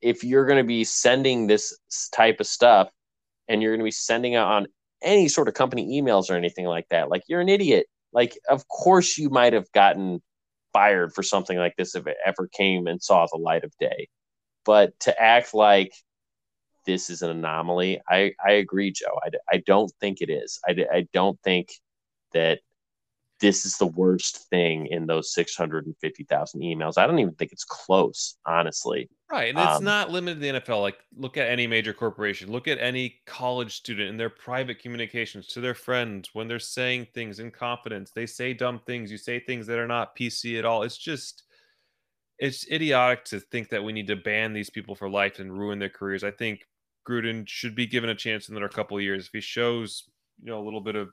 if 0.01 0.23
you're 0.23 0.45
going 0.45 0.57
to 0.57 0.67
be 0.67 0.83
sending 0.83 1.47
this 1.47 1.77
type 2.13 2.39
of 2.39 2.47
stuff 2.47 2.89
and 3.47 3.61
you're 3.61 3.71
going 3.71 3.79
to 3.79 3.85
be 3.85 3.91
sending 3.91 4.33
it 4.33 4.37
on 4.37 4.67
any 5.03 5.27
sort 5.27 5.47
of 5.47 5.53
company 5.53 6.01
emails 6.01 6.29
or 6.29 6.35
anything 6.35 6.65
like 6.65 6.87
that. 6.89 7.09
Like 7.09 7.23
you're 7.27 7.41
an 7.41 7.49
idiot. 7.49 7.87
Like 8.11 8.37
of 8.49 8.67
course 8.67 9.17
you 9.17 9.29
might 9.29 9.53
have 9.53 9.71
gotten 9.71 10.21
fired 10.73 11.13
for 11.13 11.23
something 11.23 11.57
like 11.57 11.75
this 11.77 11.95
if 11.95 12.07
it 12.07 12.17
ever 12.25 12.49
came 12.51 12.87
and 12.87 13.01
saw 13.01 13.27
the 13.31 13.37
light 13.37 13.63
of 13.63 13.71
day. 13.79 14.07
But 14.65 14.99
to 15.01 15.21
act 15.21 15.53
like 15.53 15.93
this 16.85 17.09
is 17.09 17.21
an 17.21 17.29
anomaly, 17.29 18.01
I, 18.09 18.33
I 18.45 18.53
agree, 18.53 18.91
Joe. 18.91 19.19
I, 19.23 19.29
I 19.51 19.57
don't 19.65 19.91
think 19.99 20.21
it 20.21 20.29
is. 20.29 20.59
I, 20.67 20.75
I 20.91 21.07
don't 21.13 21.39
think 21.43 21.69
that 22.33 22.59
this 23.43 23.65
is 23.65 23.75
the 23.75 23.87
worst 23.87 24.49
thing 24.49 24.87
in 24.87 25.05
those 25.05 25.33
650,000 25.33 26.61
emails. 26.61 26.97
I 26.97 27.05
don't 27.05 27.19
even 27.19 27.33
think 27.33 27.51
it's 27.51 27.65
close, 27.65 28.37
honestly. 28.45 29.09
Right. 29.29 29.49
And 29.49 29.59
it's 29.59 29.79
um, 29.79 29.83
not 29.83 30.11
limited 30.11 30.35
to 30.35 30.39
the 30.39 30.59
NFL. 30.61 30.81
Like, 30.81 30.99
look 31.17 31.35
at 31.35 31.49
any 31.49 31.67
major 31.67 31.91
corporation, 31.91 32.49
look 32.49 32.69
at 32.69 32.79
any 32.79 33.15
college 33.25 33.75
student 33.75 34.07
in 34.07 34.15
their 34.15 34.29
private 34.29 34.79
communications 34.79 35.47
to 35.47 35.59
their 35.59 35.73
friends 35.73 36.29
when 36.31 36.47
they're 36.47 36.57
saying 36.57 37.07
things 37.13 37.39
in 37.39 37.51
confidence. 37.51 38.11
They 38.11 38.25
say 38.25 38.53
dumb 38.53 38.79
things. 38.87 39.11
You 39.11 39.17
say 39.17 39.41
things 39.41 39.67
that 39.67 39.77
are 39.77 39.87
not 39.87 40.15
PC 40.15 40.57
at 40.57 40.63
all. 40.63 40.83
It's 40.83 40.97
just, 40.97 41.43
it's 42.39 42.65
idiotic 42.71 43.25
to 43.25 43.41
think 43.41 43.67
that 43.71 43.83
we 43.83 43.91
need 43.91 44.07
to 44.07 44.15
ban 44.15 44.53
these 44.53 44.69
people 44.69 44.95
for 44.95 45.09
life 45.09 45.39
and 45.39 45.51
ruin 45.51 45.79
their 45.79 45.89
careers. 45.89 46.23
I 46.23 46.31
think 46.31 46.61
Gruden 47.05 47.45
should 47.45 47.75
be 47.75 47.87
given 47.87 48.09
a 48.09 48.15
chance 48.15 48.47
in 48.47 48.55
another 48.55 48.69
couple 48.69 48.95
of 48.95 49.03
years. 49.03 49.25
If 49.25 49.33
he 49.33 49.41
shows, 49.41 50.03
you 50.41 50.49
know, 50.49 50.61
a 50.61 50.63
little 50.63 50.79
bit 50.79 50.95
of 50.95 51.09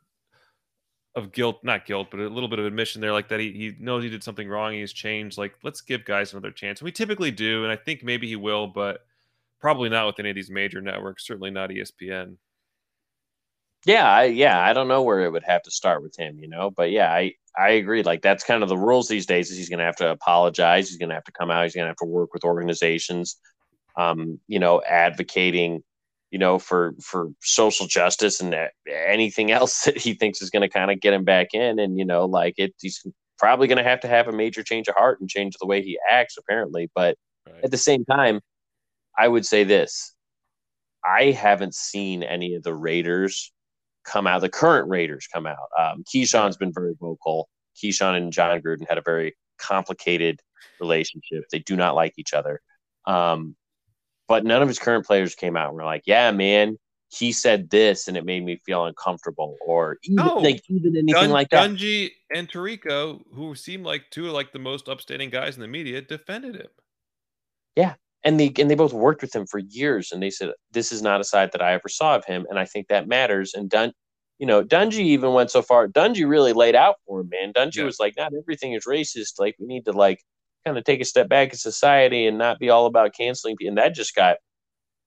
of 1.16 1.32
guilt, 1.32 1.60
not 1.64 1.86
guilt, 1.86 2.08
but 2.10 2.20
a 2.20 2.28
little 2.28 2.48
bit 2.48 2.58
of 2.58 2.66
admission 2.66 3.00
there, 3.00 3.12
like 3.12 3.28
that 3.28 3.40
he, 3.40 3.52
he 3.52 3.74
knows 3.80 4.04
he 4.04 4.10
did 4.10 4.22
something 4.22 4.48
wrong. 4.48 4.72
He's 4.72 4.92
changed. 4.92 5.38
Like, 5.38 5.54
let's 5.62 5.80
give 5.80 6.04
guys 6.04 6.32
another 6.32 6.52
chance. 6.52 6.80
And 6.80 6.84
we 6.84 6.92
typically 6.92 7.30
do, 7.30 7.64
and 7.64 7.72
I 7.72 7.76
think 7.76 8.04
maybe 8.04 8.28
he 8.28 8.36
will, 8.36 8.68
but 8.68 9.00
probably 9.60 9.88
not 9.88 10.06
with 10.06 10.20
any 10.20 10.30
of 10.30 10.36
these 10.36 10.50
major 10.50 10.80
networks. 10.80 11.26
Certainly 11.26 11.50
not 11.50 11.70
ESPN. 11.70 12.36
Yeah, 13.86 14.08
I, 14.08 14.24
yeah, 14.24 14.60
I 14.60 14.72
don't 14.72 14.88
know 14.88 15.02
where 15.02 15.20
it 15.20 15.30
would 15.30 15.44
have 15.44 15.62
to 15.62 15.70
start 15.70 16.02
with 16.02 16.14
him, 16.16 16.38
you 16.38 16.48
know, 16.48 16.70
but 16.70 16.90
yeah, 16.90 17.10
I 17.10 17.34
I 17.58 17.70
agree. 17.70 18.02
Like 18.02 18.22
that's 18.22 18.44
kind 18.44 18.62
of 18.62 18.68
the 18.68 18.76
rules 18.76 19.08
these 19.08 19.26
days. 19.26 19.50
Is 19.50 19.56
he's 19.56 19.68
going 19.68 19.78
to 19.78 19.84
have 19.84 19.96
to 19.96 20.10
apologize. 20.10 20.88
He's 20.88 20.98
going 20.98 21.08
to 21.08 21.14
have 21.14 21.24
to 21.24 21.32
come 21.32 21.50
out. 21.50 21.64
He's 21.64 21.74
going 21.74 21.84
to 21.84 21.90
have 21.90 21.96
to 21.96 22.04
work 22.04 22.32
with 22.32 22.44
organizations, 22.44 23.36
um, 23.96 24.38
you 24.46 24.58
know, 24.58 24.82
advocating 24.86 25.82
you 26.30 26.38
know, 26.38 26.58
for 26.58 26.94
for 27.02 27.30
social 27.40 27.86
justice 27.86 28.40
and 28.40 28.54
anything 28.88 29.50
else 29.50 29.82
that 29.82 29.96
he 29.96 30.14
thinks 30.14 30.42
is 30.42 30.50
going 30.50 30.62
to 30.62 30.68
kind 30.68 30.90
of 30.90 31.00
get 31.00 31.14
him 31.14 31.24
back 31.24 31.48
in. 31.52 31.78
And 31.78 31.98
you 31.98 32.04
know, 32.04 32.24
like 32.24 32.54
it, 32.58 32.74
he's 32.80 33.04
probably 33.38 33.68
going 33.68 33.78
to 33.78 33.84
have 33.84 34.00
to 34.00 34.08
have 34.08 34.28
a 34.28 34.32
major 34.32 34.62
change 34.62 34.88
of 34.88 34.94
heart 34.94 35.20
and 35.20 35.28
change 35.28 35.56
the 35.58 35.66
way 35.66 35.82
he 35.82 35.98
acts, 36.10 36.36
apparently. 36.36 36.90
But 36.94 37.16
right. 37.46 37.64
at 37.64 37.70
the 37.70 37.78
same 37.78 38.04
time, 38.04 38.40
I 39.18 39.28
would 39.28 39.46
say 39.46 39.64
this: 39.64 40.14
I 41.04 41.32
haven't 41.32 41.74
seen 41.74 42.22
any 42.22 42.54
of 42.54 42.62
the 42.62 42.74
Raiders 42.74 43.52
come 44.04 44.26
out. 44.26 44.40
The 44.40 44.48
current 44.48 44.88
Raiders 44.88 45.28
come 45.32 45.46
out. 45.46 45.68
Um, 45.78 46.04
Keyshawn's 46.04 46.56
been 46.56 46.72
very 46.72 46.94
vocal. 46.98 47.48
Keyshawn 47.82 48.16
and 48.16 48.32
Jon 48.32 48.60
Gruden 48.60 48.88
had 48.88 48.98
a 48.98 49.02
very 49.02 49.36
complicated 49.58 50.40
relationship. 50.80 51.44
They 51.50 51.60
do 51.60 51.76
not 51.76 51.94
like 51.94 52.14
each 52.16 52.32
other. 52.32 52.60
Um, 53.06 53.56
but 54.30 54.44
none 54.44 54.62
of 54.62 54.68
his 54.68 54.78
current 54.78 55.04
players 55.04 55.34
came 55.34 55.56
out 55.56 55.70
and 55.70 55.76
were 55.76 55.84
like, 55.84 56.04
"Yeah, 56.06 56.30
man, 56.30 56.78
he 57.08 57.32
said 57.32 57.68
this 57.68 58.06
and 58.06 58.16
it 58.16 58.24
made 58.24 58.44
me 58.44 58.60
feel 58.64 58.84
uncomfortable," 58.84 59.56
or 59.60 59.98
even 60.04 60.24
no, 60.24 60.36
like 60.36 60.62
even 60.68 60.96
anything 60.96 61.14
Dun- 61.14 61.30
like 61.30 61.50
that. 61.50 61.68
Dungy 61.68 62.12
and 62.32 62.48
Tirico, 62.48 63.22
who 63.34 63.56
seemed 63.56 63.84
like 63.84 64.04
two 64.12 64.28
of 64.28 64.32
like 64.32 64.52
the 64.52 64.60
most 64.60 64.88
upstanding 64.88 65.30
guys 65.30 65.56
in 65.56 65.60
the 65.60 65.66
media, 65.66 66.00
defended 66.00 66.54
him. 66.54 66.68
Yeah, 67.74 67.94
and 68.22 68.38
they 68.38 68.52
and 68.56 68.70
they 68.70 68.76
both 68.76 68.92
worked 68.92 69.20
with 69.20 69.34
him 69.34 69.46
for 69.48 69.58
years, 69.58 70.12
and 70.12 70.22
they 70.22 70.30
said 70.30 70.52
this 70.70 70.92
is 70.92 71.02
not 71.02 71.20
a 71.20 71.24
side 71.24 71.50
that 71.50 71.60
I 71.60 71.72
ever 71.72 71.88
saw 71.88 72.14
of 72.14 72.24
him, 72.24 72.46
and 72.48 72.56
I 72.56 72.66
think 72.66 72.86
that 72.86 73.08
matters. 73.08 73.52
And 73.54 73.68
Dun, 73.68 73.92
you 74.38 74.46
know, 74.46 74.62
Dungy 74.62 75.00
even 75.00 75.32
went 75.32 75.50
so 75.50 75.60
far. 75.60 75.88
Dungy 75.88 76.28
really 76.28 76.52
laid 76.52 76.76
out 76.76 76.98
for 77.04 77.22
him, 77.22 77.30
man. 77.30 77.52
Dungy 77.52 77.78
yeah. 77.78 77.84
was 77.84 77.98
like, 77.98 78.14
not 78.16 78.32
everything 78.32 78.74
is 78.74 78.84
racist. 78.86 79.40
Like 79.40 79.56
we 79.58 79.66
need 79.66 79.86
to 79.86 79.92
like 79.92 80.20
kind 80.64 80.78
of 80.78 80.84
take 80.84 81.00
a 81.00 81.04
step 81.04 81.28
back 81.28 81.50
in 81.50 81.58
society 81.58 82.26
and 82.26 82.38
not 82.38 82.58
be 82.58 82.70
all 82.70 82.86
about 82.86 83.14
canceling. 83.14 83.56
And 83.60 83.78
that 83.78 83.94
just 83.94 84.14
got, 84.14 84.38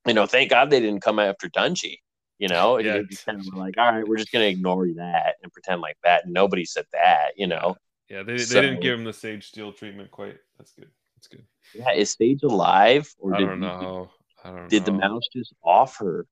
you 0.05 0.13
know, 0.13 0.25
thank 0.25 0.49
God 0.49 0.69
they 0.69 0.79
didn't 0.79 1.01
come 1.01 1.19
after 1.19 1.49
Dungy. 1.49 1.97
You 2.39 2.49
know, 2.49 2.77
yeah. 2.77 2.95
and 2.95 3.09
just 3.09 3.25
kind 3.25 3.39
of 3.39 3.45
like, 3.53 3.77
all 3.77 3.93
right, 3.93 4.05
we're 4.05 4.17
just 4.17 4.31
going 4.31 4.43
to 4.43 4.49
ignore 4.49 4.87
that 4.95 5.35
and 5.41 5.53
pretend 5.53 5.79
like 5.81 5.97
that. 6.03 6.25
And 6.25 6.33
nobody 6.33 6.65
said 6.65 6.85
that, 6.91 7.33
you 7.37 7.47
know. 7.47 7.77
Yeah, 8.09 8.23
they, 8.23 8.37
so, 8.37 8.55
they 8.55 8.61
didn't 8.61 8.81
give 8.81 8.99
him 8.99 9.05
the 9.05 9.13
Sage 9.13 9.47
Steele 9.47 9.71
treatment 9.71 10.11
quite. 10.11 10.35
That's 10.57 10.71
good. 10.73 10.89
That's 11.15 11.27
good. 11.27 11.45
Yeah, 11.73 11.91
is 11.93 12.11
Sage 12.11 12.43
alive? 12.43 13.07
Or 13.19 13.33
I 13.33 13.37
did, 13.37 13.45
don't 13.45 13.59
know. 13.61 14.11
I 14.43 14.49
don't 14.49 14.69
did 14.69 14.81
know. 14.81 14.85
the 14.85 14.91
mouse 14.91 15.23
just 15.31 15.53
off 15.63 15.97
her? 15.99 16.25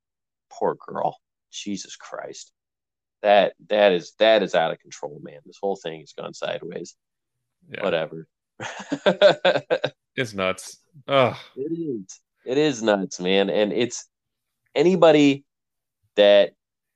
Poor 0.50 0.76
girl. 0.86 1.18
Jesus 1.52 1.96
Christ. 1.96 2.52
That 3.22 3.54
that 3.70 3.94
is 3.94 4.14
that 4.20 4.44
is 4.44 4.56
out 4.56 4.72
of 4.72 4.80
control, 4.80 5.22
man. 5.24 5.40
This 5.46 5.60
whole 5.62 5.76
thing 5.78 6.02
has 6.02 6.14
gone 6.14 6.34
sideways. 6.34 6.96
Yeah. 7.70 7.84
Whatever. 7.84 8.28
it's 10.16 10.34
nuts. 10.34 10.78
Ugh. 11.08 11.36
It 11.56 11.72
is. 11.72 12.20
It 12.46 12.58
is 12.58 12.82
nuts, 12.82 13.20
man. 13.20 13.50
And 13.50 13.72
it's 13.72 14.08
anybody 14.76 15.46
that 16.16 16.54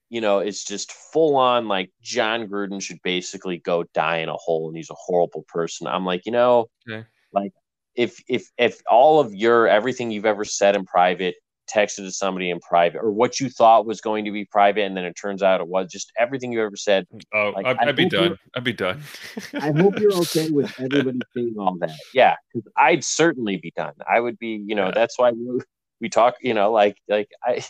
you 0.10 0.22
know 0.22 0.40
is 0.40 0.64
just 0.64 0.92
full 0.92 1.36
on 1.36 1.68
like 1.68 1.92
Jon 2.02 2.48
Gruden 2.48 2.82
should 2.82 3.02
basically 3.04 3.58
go 3.58 3.84
die 3.94 4.18
in 4.18 4.30
a 4.30 4.34
hole 4.34 4.68
and 4.68 4.78
he's 4.78 4.90
a 4.90 4.96
horrible 4.96 5.46
person. 5.48 5.88
I'm 5.88 6.06
like, 6.06 6.26
you 6.26 6.32
know, 6.32 6.70
okay. 6.90 7.06
like 7.34 7.52
if 7.96 8.24
if 8.28 8.52
if 8.58 8.82
all 8.90 9.20
of 9.20 9.34
your 9.34 9.68
everything 9.68 10.12
you've 10.12 10.26
ever 10.26 10.46
said 10.46 10.76
in 10.76 10.86
private 10.86 11.36
texted 11.74 11.98
to 11.98 12.12
somebody 12.12 12.50
in 12.50 12.60
private 12.60 13.00
or 13.00 13.12
what 13.12 13.40
you 13.40 13.50
thought 13.50 13.86
was 13.86 14.02
going 14.02 14.26
to 14.26 14.32
be 14.32 14.46
private 14.46 14.84
and 14.84 14.96
then 14.96 15.06
it 15.06 15.14
turns 15.14 15.42
out 15.42 15.62
it 15.62 15.68
was 15.68 15.92
just 15.92 16.12
everything 16.18 16.52
you 16.52 16.62
ever 16.62 16.76
said. 16.76 17.08
Oh 17.34 17.54
like, 17.56 17.66
I'd, 17.66 17.78
I'd 17.78 17.96
be 17.96 18.10
done. 18.10 18.38
I'd 18.56 18.64
be 18.64 18.74
done. 18.74 19.02
I 19.54 19.72
hope 19.72 20.00
you're 20.00 20.14
okay 20.14 20.50
with 20.52 20.74
everybody 20.80 21.20
seeing 21.34 21.56
all 21.58 21.78
that. 21.80 21.96
Yeah 22.14 22.36
because 22.54 22.72
i'd 22.78 23.04
certainly 23.04 23.58
be 23.58 23.72
done. 23.76 23.94
I 24.10 24.20
would 24.20 24.40
be 24.40 24.64
you 24.66 24.76
know 24.76 24.86
yeah. 24.86 24.92
that's 24.92 25.18
why 25.18 25.32
we, 25.32 25.60
we 26.02 26.10
talk 26.10 26.36
you 26.42 26.54
know 26.54 26.72
like 26.72 26.98
like 27.08 27.30
i 27.44 27.64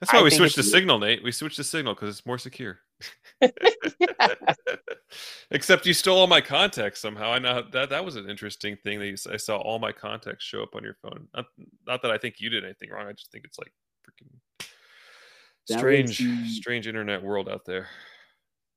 that's 0.00 0.12
why 0.12 0.20
I 0.20 0.22
we 0.22 0.30
switched 0.30 0.56
the 0.56 0.62
signal 0.62 0.98
nate. 0.98 1.22
We 1.22 1.32
switched 1.32 1.56
the 1.56 1.64
signal 1.64 1.94
because 1.94 2.10
it's 2.10 2.26
more 2.26 2.36
secure 2.36 2.80
Except 5.50 5.86
you 5.86 5.94
stole 5.94 6.18
all 6.18 6.26
my 6.26 6.40
contacts 6.40 7.00
somehow. 7.00 7.32
I 7.32 7.38
know 7.38 7.62
that 7.72 7.90
that 7.90 8.04
was 8.04 8.16
an 8.16 8.28
interesting 8.28 8.76
thing 8.82 8.98
that 8.98 9.06
you, 9.06 9.16
I 9.32 9.36
saw 9.36 9.58
all 9.58 9.78
my 9.78 9.92
contacts 9.92 10.44
show 10.44 10.62
up 10.62 10.74
on 10.74 10.82
your 10.82 10.96
phone. 11.02 11.28
Not, 11.34 11.46
not 11.86 12.02
that 12.02 12.10
I 12.10 12.18
think 12.18 12.36
you 12.38 12.50
did 12.50 12.64
anything 12.64 12.90
wrong. 12.90 13.06
I 13.06 13.12
just 13.12 13.30
think 13.30 13.44
it's 13.44 13.58
like 13.58 13.72
freaking 14.04 14.66
strange, 15.66 16.18
the, 16.18 16.48
strange 16.48 16.86
internet 16.86 17.22
world 17.22 17.48
out 17.48 17.64
there. 17.64 17.88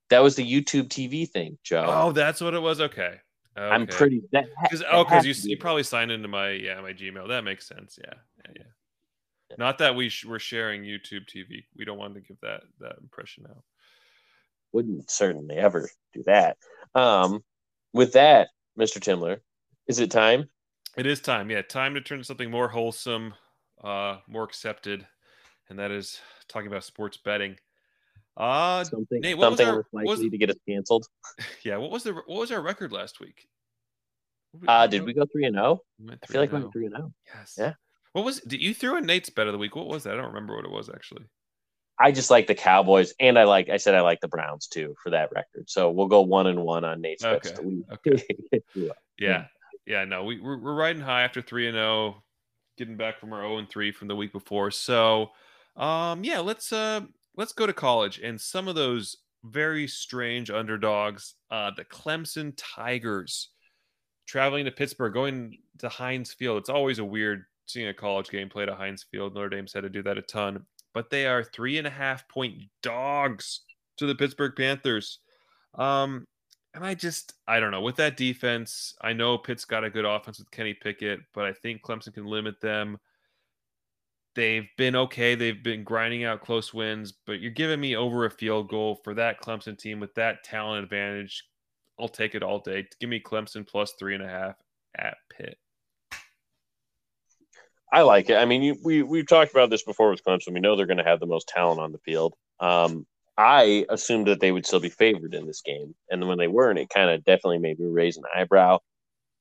That 0.10 0.20
was 0.20 0.36
the 0.36 0.44
YouTube 0.50 0.88
TV 0.88 1.30
thing, 1.30 1.58
Joe. 1.64 1.86
Oh, 1.88 2.12
that's 2.12 2.40
what 2.42 2.54
it 2.54 2.62
was. 2.62 2.80
Okay. 2.80 3.02
okay. 3.04 3.20
I'm 3.58 3.88
pretty. 3.88 4.22
That 4.32 4.46
because 4.64 4.84
oh, 4.90 5.04
because 5.04 5.26
you 5.26 5.34
you 5.50 5.58
probably 5.58 5.84
signed 5.84 6.12
into 6.12 6.28
my 6.28 6.52
yeah 6.52 6.80
my 6.80 6.94
Gmail. 6.94 7.28
That 7.28 7.44
makes 7.44 7.68
sense. 7.68 8.00
Yeah, 8.02 8.14
yeah, 8.46 8.52
yeah. 8.56 8.64
yeah. 9.50 9.56
Not 9.58 9.80
that 9.80 9.96
we 9.96 10.08
sh- 10.10 10.26
we're 10.26 10.40
sharing 10.40 10.84
YouTube 10.84 11.28
TV. 11.28 11.66
We 11.76 11.84
don't 11.84 11.98
want 11.98 12.14
to 12.14 12.22
give 12.22 12.38
that 12.42 12.62
that 12.80 12.96
impression 13.02 13.46
out 13.50 13.64
wouldn't 14.72 15.10
certainly 15.10 15.56
ever 15.56 15.90
do 16.14 16.24
that. 16.26 16.58
Um, 16.96 17.44
with 17.94 18.14
that, 18.14 18.50
Mr. 18.78 19.00
Timler, 19.00 19.40
is 19.88 20.00
it 20.00 20.12
time? 20.12 20.50
It 20.98 21.06
is 21.06 21.22
time. 21.22 21.50
Yeah, 21.50 21.62
time 21.62 21.94
to 21.94 22.02
turn 22.02 22.20
to 22.20 22.24
something 22.24 22.50
more 22.50 22.68
wholesome, 22.68 23.34
uh, 23.84 24.18
more 24.28 24.44
accepted, 24.44 25.06
and 25.70 25.80
that 25.80 25.92
is 25.92 26.20
talking 26.48 26.68
about 26.68 26.84
sports 26.84 27.18
betting. 27.18 27.58
Uh, 28.36 28.84
something 28.84 29.20
Nate, 29.22 29.40
something 29.40 29.68
our, 29.68 29.86
likely 29.92 30.10
was, 30.10 30.20
to 30.20 30.38
get 30.38 30.50
us 30.50 30.58
canceled. 30.68 31.06
Yeah, 31.64 31.78
what 31.78 31.92
was 31.92 32.04
the 32.04 32.14
what 32.14 32.40
was 32.40 32.52
our 32.52 32.62
record 32.62 32.92
last 32.92 33.20
week? 33.20 33.48
uh, 34.68 34.88
did 34.88 35.04
we 35.04 35.14
go 35.14 35.26
three 35.32 35.46
and 35.46 35.56
zero? 35.56 35.82
Oh? 36.02 36.14
I 36.22 36.26
feel 36.26 36.42
like 36.42 36.52
we 36.52 36.60
went 36.60 36.68
oh. 36.68 36.72
three 36.72 36.86
and 36.86 36.96
zero. 36.96 37.12
Oh. 37.12 37.14
Yes. 37.34 37.56
Yeah. 37.58 37.74
What 38.14 38.26
was? 38.26 38.40
Did 38.42 38.62
you 38.62 38.74
threw 38.74 38.98
in 38.98 39.06
Nate's 39.06 39.30
bet 39.30 39.48
of 39.48 39.54
the 39.54 39.60
week? 39.60 39.76
What 39.76 39.88
was 39.88 40.04
that? 40.04 40.14
I 40.14 40.18
don't 40.18 40.34
remember 40.34 40.56
what 40.56 40.66
it 40.66 40.72
was 40.72 40.90
actually. 40.90 41.26
I 42.00 42.12
just 42.12 42.30
like 42.30 42.48
the 42.48 42.56
Cowboys, 42.56 43.14
and 43.20 43.40
I 43.40 43.46
like 43.46 43.70
I 43.70 43.78
said 43.78 43.96
I 43.96 44.02
like 44.02 44.22
the 44.22 44.28
Browns 44.28 44.68
too 44.68 44.96
for 45.02 45.10
that 45.10 45.32
record. 45.34 45.70
So 45.70 45.90
we'll 45.90 46.08
go 46.08 46.22
one 46.22 46.48
and 46.48 46.64
one 46.64 46.84
on 46.84 47.02
Nate's 47.02 47.24
okay. 47.24 47.54
okay. 47.92 48.24
yeah, 49.18 49.46
yeah. 49.86 50.06
No, 50.06 50.24
we 50.24 50.40
we're, 50.40 50.60
we're 50.60 50.76
riding 50.76 51.02
high 51.02 51.24
after 51.24 51.42
three 51.42 51.68
and 51.68 51.76
zero, 51.76 51.88
oh, 51.88 52.24
getting 52.78 52.98
back 52.98 53.20
from 53.20 53.34
our 53.34 53.42
zero 53.42 53.58
and 53.58 53.70
three 53.70 53.92
from 53.92 54.08
the 54.08 54.16
week 54.16 54.32
before. 54.32 54.70
So, 54.70 55.32
um, 55.76 56.24
yeah, 56.24 56.40
let's 56.40 56.72
uh 56.72 57.02
let's 57.36 57.54
go 57.54 57.66
to 57.66 57.74
college 57.74 58.20
and 58.20 58.40
some 58.40 58.68
of 58.68 58.76
those 58.76 59.18
very 59.44 59.88
strange 59.88 60.52
underdogs. 60.52 61.34
Uh, 61.50 61.72
the 61.76 61.86
Clemson 61.86 62.54
Tigers 62.58 63.50
traveling 64.28 64.66
to 64.66 64.72
Pittsburgh, 64.72 65.14
going 65.14 65.58
to 65.80 65.90
Heinz 65.90 66.34
Field. 66.34 66.60
It's 66.60 66.70
always 66.70 67.00
a 67.00 67.06
weird 67.06 67.46
seeing 67.66 67.88
a 67.88 67.94
college 67.94 68.30
game 68.30 68.50
played 68.50 68.70
at 68.70 68.78
Heinz 68.78 69.06
Field. 69.10 69.34
Notre 69.34 69.50
Dame's 69.50 69.74
had 69.74 69.82
to 69.82 69.90
do 69.90 70.04
that 70.04 70.18
a 70.18 70.22
ton 70.22 70.66
but 70.98 71.12
they 71.12 71.28
are 71.28 71.44
three 71.44 71.78
and 71.78 71.86
a 71.86 71.92
half 71.92 72.28
point 72.28 72.56
dogs 72.82 73.60
to 73.98 74.08
the 74.08 74.16
Pittsburgh 74.16 74.54
Panthers. 74.58 75.20
Um, 75.76 76.26
and 76.74 76.84
I 76.84 76.96
just, 76.96 77.36
I 77.48 77.60
don't 77.60 77.70
know. 77.70 77.82
With 77.82 77.98
that 77.98 78.18
defense, 78.18 78.96
I 79.00 79.14
know 79.14 79.38
Pitt's 79.38 79.64
got 79.64 79.84
a 79.84 79.92
good 79.92 80.06
offense 80.06 80.40
with 80.40 80.50
Kenny 80.50 80.74
Pickett, 80.74 81.20
but 81.36 81.46
I 81.46 81.54
think 81.54 81.84
Clemson 81.84 82.16
can 82.16 82.26
limit 82.26 82.60
them. 82.62 82.98
They've 84.34 84.68
been 84.76 84.96
okay. 84.96 85.36
They've 85.36 85.64
been 85.64 85.84
grinding 85.84 86.24
out 86.24 86.42
close 86.42 86.74
wins, 86.74 87.14
but 87.28 87.42
you're 87.42 87.52
giving 87.52 87.80
me 87.80 87.96
over 87.96 88.26
a 88.26 88.32
field 88.32 88.68
goal 88.68 89.00
for 89.04 89.14
that 89.14 89.40
Clemson 89.40 89.78
team 89.78 90.00
with 90.00 90.16
that 90.16 90.44
talent 90.44 90.84
advantage. 90.84 91.44
I'll 92.00 92.10
take 92.10 92.34
it 92.34 92.42
all 92.42 92.58
day. 92.58 92.88
Give 93.00 93.12
me 93.12 93.20
Clemson 93.20 93.68
plus 93.68 93.94
three 94.00 94.16
and 94.16 94.24
a 94.24 94.28
half 94.28 94.56
at 94.98 95.18
Pitt. 95.30 95.60
I 97.92 98.02
like 98.02 98.30
it. 98.30 98.36
I 98.36 98.46
mean, 98.46 98.64
you, 98.64 98.78
we 98.84 99.04
we've 99.04 99.28
talked 99.28 99.52
about 99.52 99.70
this 99.70 99.84
before 99.84 100.10
with 100.10 100.24
Clemson. 100.24 100.54
We 100.54 100.60
know 100.60 100.76
they're 100.76 100.86
going 100.86 100.98
to 100.98 101.04
have 101.04 101.20
the 101.20 101.26
most 101.26 101.48
talent 101.48 101.80
on 101.80 101.92
the 101.92 102.00
field. 102.00 102.34
Um, 102.60 103.06
I 103.38 103.86
assumed 103.90 104.28
that 104.28 104.40
they 104.40 104.52
would 104.52 104.66
still 104.66 104.80
be 104.80 104.90
favored 104.90 105.34
in 105.34 105.46
this 105.46 105.62
game, 105.62 105.96
and 106.10 106.28
when 106.28 106.38
they 106.38 106.48
weren't, 106.48 106.80
it 106.80 106.90
kind 106.90 107.10
of 107.10 107.24
definitely 107.24 107.60
made 107.60 107.80
me 107.80 107.86
raise 107.88 108.18
an 108.18 108.24
eyebrow. 108.36 108.80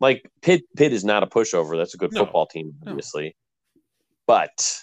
Like 0.00 0.30
Pitt, 0.42 0.62
Pitt 0.76 0.92
is 0.92 1.04
not 1.04 1.22
a 1.22 1.26
pushover. 1.26 1.76
That's 1.76 1.94
a 1.94 1.98
good 1.98 2.12
no. 2.12 2.24
football 2.24 2.46
team, 2.46 2.74
obviously, 2.86 3.34
no. 3.74 3.82
but 4.26 4.82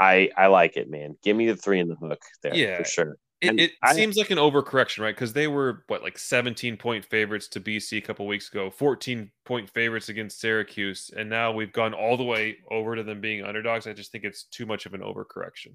I 0.00 0.30
I 0.36 0.46
like 0.48 0.76
it, 0.76 0.90
man. 0.90 1.16
Give 1.22 1.36
me 1.36 1.46
the 1.46 1.56
three 1.56 1.78
in 1.78 1.88
the 1.88 1.94
hook 1.94 2.22
there, 2.42 2.54
yeah, 2.54 2.78
for 2.78 2.84
sure. 2.84 3.16
It, 3.42 3.58
it 3.58 3.72
I, 3.82 3.92
seems 3.92 4.16
like 4.16 4.30
an 4.30 4.38
overcorrection, 4.38 5.00
right? 5.00 5.14
Because 5.14 5.32
they 5.32 5.48
were 5.48 5.82
what 5.88 6.02
like 6.02 6.16
17 6.16 6.76
point 6.76 7.04
favorites 7.04 7.48
to 7.48 7.60
BC 7.60 7.98
a 7.98 8.00
couple 8.00 8.24
weeks 8.26 8.48
ago, 8.48 8.70
14 8.70 9.32
point 9.44 9.68
favorites 9.68 10.08
against 10.08 10.40
Syracuse, 10.40 11.10
and 11.16 11.28
now 11.28 11.50
we've 11.50 11.72
gone 11.72 11.92
all 11.92 12.16
the 12.16 12.22
way 12.22 12.58
over 12.70 12.94
to 12.94 13.02
them 13.02 13.20
being 13.20 13.44
underdogs. 13.44 13.88
I 13.88 13.94
just 13.94 14.12
think 14.12 14.22
it's 14.22 14.44
too 14.44 14.64
much 14.64 14.86
of 14.86 14.94
an 14.94 15.00
overcorrection. 15.00 15.74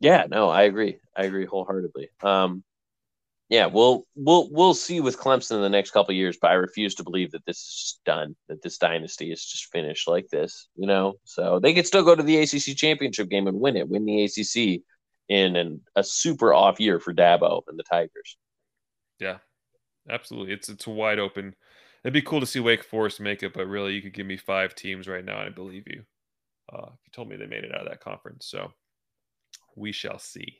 Yeah, 0.00 0.26
no, 0.28 0.48
I 0.48 0.62
agree. 0.62 0.96
I 1.14 1.24
agree 1.24 1.44
wholeheartedly. 1.44 2.08
Um, 2.22 2.64
yeah, 3.50 3.66
we'll 3.66 4.04
we'll 4.16 4.48
we'll 4.50 4.72
see 4.72 5.00
with 5.02 5.18
Clemson 5.18 5.56
in 5.56 5.60
the 5.60 5.68
next 5.68 5.90
couple 5.90 6.14
years, 6.14 6.38
but 6.40 6.50
I 6.50 6.54
refuse 6.54 6.94
to 6.94 7.04
believe 7.04 7.32
that 7.32 7.44
this 7.44 7.58
is 7.58 7.74
just 7.76 8.04
done. 8.06 8.34
That 8.48 8.62
this 8.62 8.78
dynasty 8.78 9.30
is 9.30 9.44
just 9.44 9.70
finished 9.70 10.08
like 10.08 10.28
this. 10.28 10.68
You 10.76 10.86
know, 10.86 11.16
so 11.24 11.58
they 11.58 11.74
could 11.74 11.86
still 11.86 12.02
go 12.02 12.14
to 12.14 12.22
the 12.22 12.38
ACC 12.38 12.74
championship 12.74 13.28
game 13.28 13.46
and 13.46 13.60
win 13.60 13.76
it, 13.76 13.90
win 13.90 14.06
the 14.06 14.24
ACC 14.24 14.80
in 15.28 15.56
an, 15.56 15.80
a 15.96 16.04
super 16.04 16.52
off 16.52 16.80
year 16.80 16.98
for 17.00 17.14
Dabo 17.14 17.62
and 17.68 17.78
the 17.78 17.84
Tigers. 17.84 18.36
Yeah, 19.18 19.38
absolutely. 20.08 20.52
It's 20.52 20.68
it's 20.68 20.86
wide 20.86 21.18
open. 21.18 21.54
It'd 22.04 22.12
be 22.12 22.22
cool 22.22 22.40
to 22.40 22.46
see 22.46 22.60
Wake 22.60 22.82
Forest 22.82 23.20
make 23.20 23.42
it, 23.42 23.52
but 23.52 23.66
really, 23.66 23.94
you 23.94 24.02
could 24.02 24.14
give 24.14 24.26
me 24.26 24.36
five 24.36 24.74
teams 24.74 25.06
right 25.06 25.24
now, 25.24 25.38
and 25.38 25.48
I 25.48 25.52
believe 25.52 25.84
you. 25.86 26.02
Uh, 26.72 26.86
you 26.86 27.10
told 27.12 27.28
me 27.28 27.36
they 27.36 27.46
made 27.46 27.64
it 27.64 27.74
out 27.74 27.82
of 27.82 27.88
that 27.88 28.00
conference, 28.00 28.46
so 28.46 28.72
we 29.76 29.92
shall 29.92 30.18
see. 30.18 30.58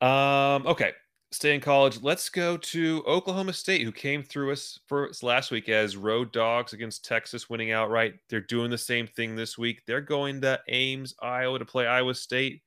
Um, 0.00 0.66
okay, 0.66 0.92
stay 1.30 1.54
in 1.54 1.60
college. 1.60 2.00
Let's 2.02 2.28
go 2.30 2.56
to 2.56 3.04
Oklahoma 3.06 3.52
State, 3.52 3.82
who 3.82 3.92
came 3.92 4.22
through 4.22 4.52
us 4.52 4.78
for 4.86 5.10
last 5.22 5.50
week 5.50 5.68
as 5.68 5.96
road 5.96 6.32
dogs 6.32 6.72
against 6.72 7.04
Texas, 7.04 7.50
winning 7.50 7.72
outright. 7.72 8.14
They're 8.28 8.40
doing 8.40 8.70
the 8.70 8.78
same 8.78 9.06
thing 9.06 9.36
this 9.36 9.58
week. 9.58 9.82
They're 9.86 10.00
going 10.00 10.40
to 10.42 10.60
Ames, 10.68 11.14
Iowa, 11.20 11.58
to 11.58 11.64
play 11.64 11.86
Iowa 11.86 12.14
State. 12.14 12.62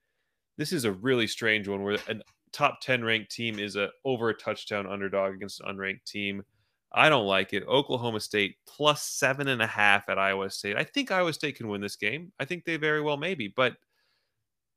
This 0.58 0.74
is 0.74 0.86
a 0.86 0.92
really 0.92 1.28
strange 1.28 1.68
one 1.68 1.84
where 1.84 1.98
a 2.08 2.16
top 2.52 2.82
10 2.82 3.04
ranked 3.04 3.32
team 3.32 3.60
is 3.60 3.76
a 3.76 3.90
over 4.06 4.30
a 4.30 4.34
touchdown 4.34 4.86
underdog 4.88 5.34
against 5.34 5.62
an 5.62 5.76
unranked 5.76 6.06
team. 6.06 6.44
I 6.94 7.10
don't 7.10 7.26
like 7.26 7.54
it. 7.54 7.64
Oklahoma 7.68 8.20
State 8.20 8.58
plus 8.68 9.04
seven 9.04 9.48
and 9.48 9.62
a 9.62 9.68
half 9.68 10.10
at 10.10 10.20
Iowa 10.20 10.50
State. 10.50 10.76
I 10.76 10.84
think 10.84 11.10
Iowa 11.10 11.32
State 11.32 11.56
can 11.56 11.70
win 11.70 11.80
this 11.80 11.96
game. 11.96 12.34
I 12.40 12.46
think 12.46 12.66
they 12.66 12.76
very 12.76 13.02
well 13.02 13.18
maybe, 13.18 13.54
but 13.56 13.78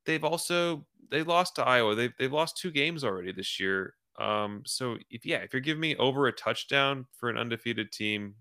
they've 0.06 0.22
also 0.24 0.86
they 1.10 1.22
lost 1.22 1.56
to 1.56 1.64
Iowa. 1.64 1.94
They've 1.94 2.12
they've 2.18 2.32
lost 2.32 2.56
two 2.56 2.70
games 2.70 3.02
already 3.02 3.32
this 3.32 3.58
year. 3.58 3.94
Um, 4.18 4.62
so 4.64 4.96
if 5.10 5.26
yeah, 5.26 5.38
if 5.38 5.52
you're 5.52 5.60
giving 5.60 5.80
me 5.80 5.96
over 5.96 6.26
a 6.26 6.32
touchdown 6.32 7.06
for 7.16 7.28
an 7.30 7.36
undefeated 7.36 7.90
team, 7.90 8.36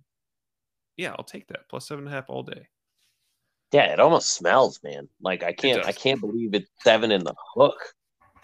yeah, 0.97 1.15
I'll 1.17 1.25
take 1.25 1.47
that 1.47 1.67
plus 1.69 1.87
seven 1.87 2.05
and 2.05 2.13
a 2.13 2.15
half 2.15 2.29
all 2.29 2.43
day. 2.43 2.67
Yeah, 3.73 3.91
it 3.91 3.99
almost 3.99 4.35
smells, 4.35 4.79
man. 4.83 5.09
Like 5.19 5.43
I 5.43 5.51
can't 5.51 5.83
I 5.85 5.91
can't 5.91 6.21
believe 6.21 6.53
it's 6.53 6.69
seven 6.83 7.11
in 7.11 7.23
the 7.23 7.33
hook. 7.55 7.77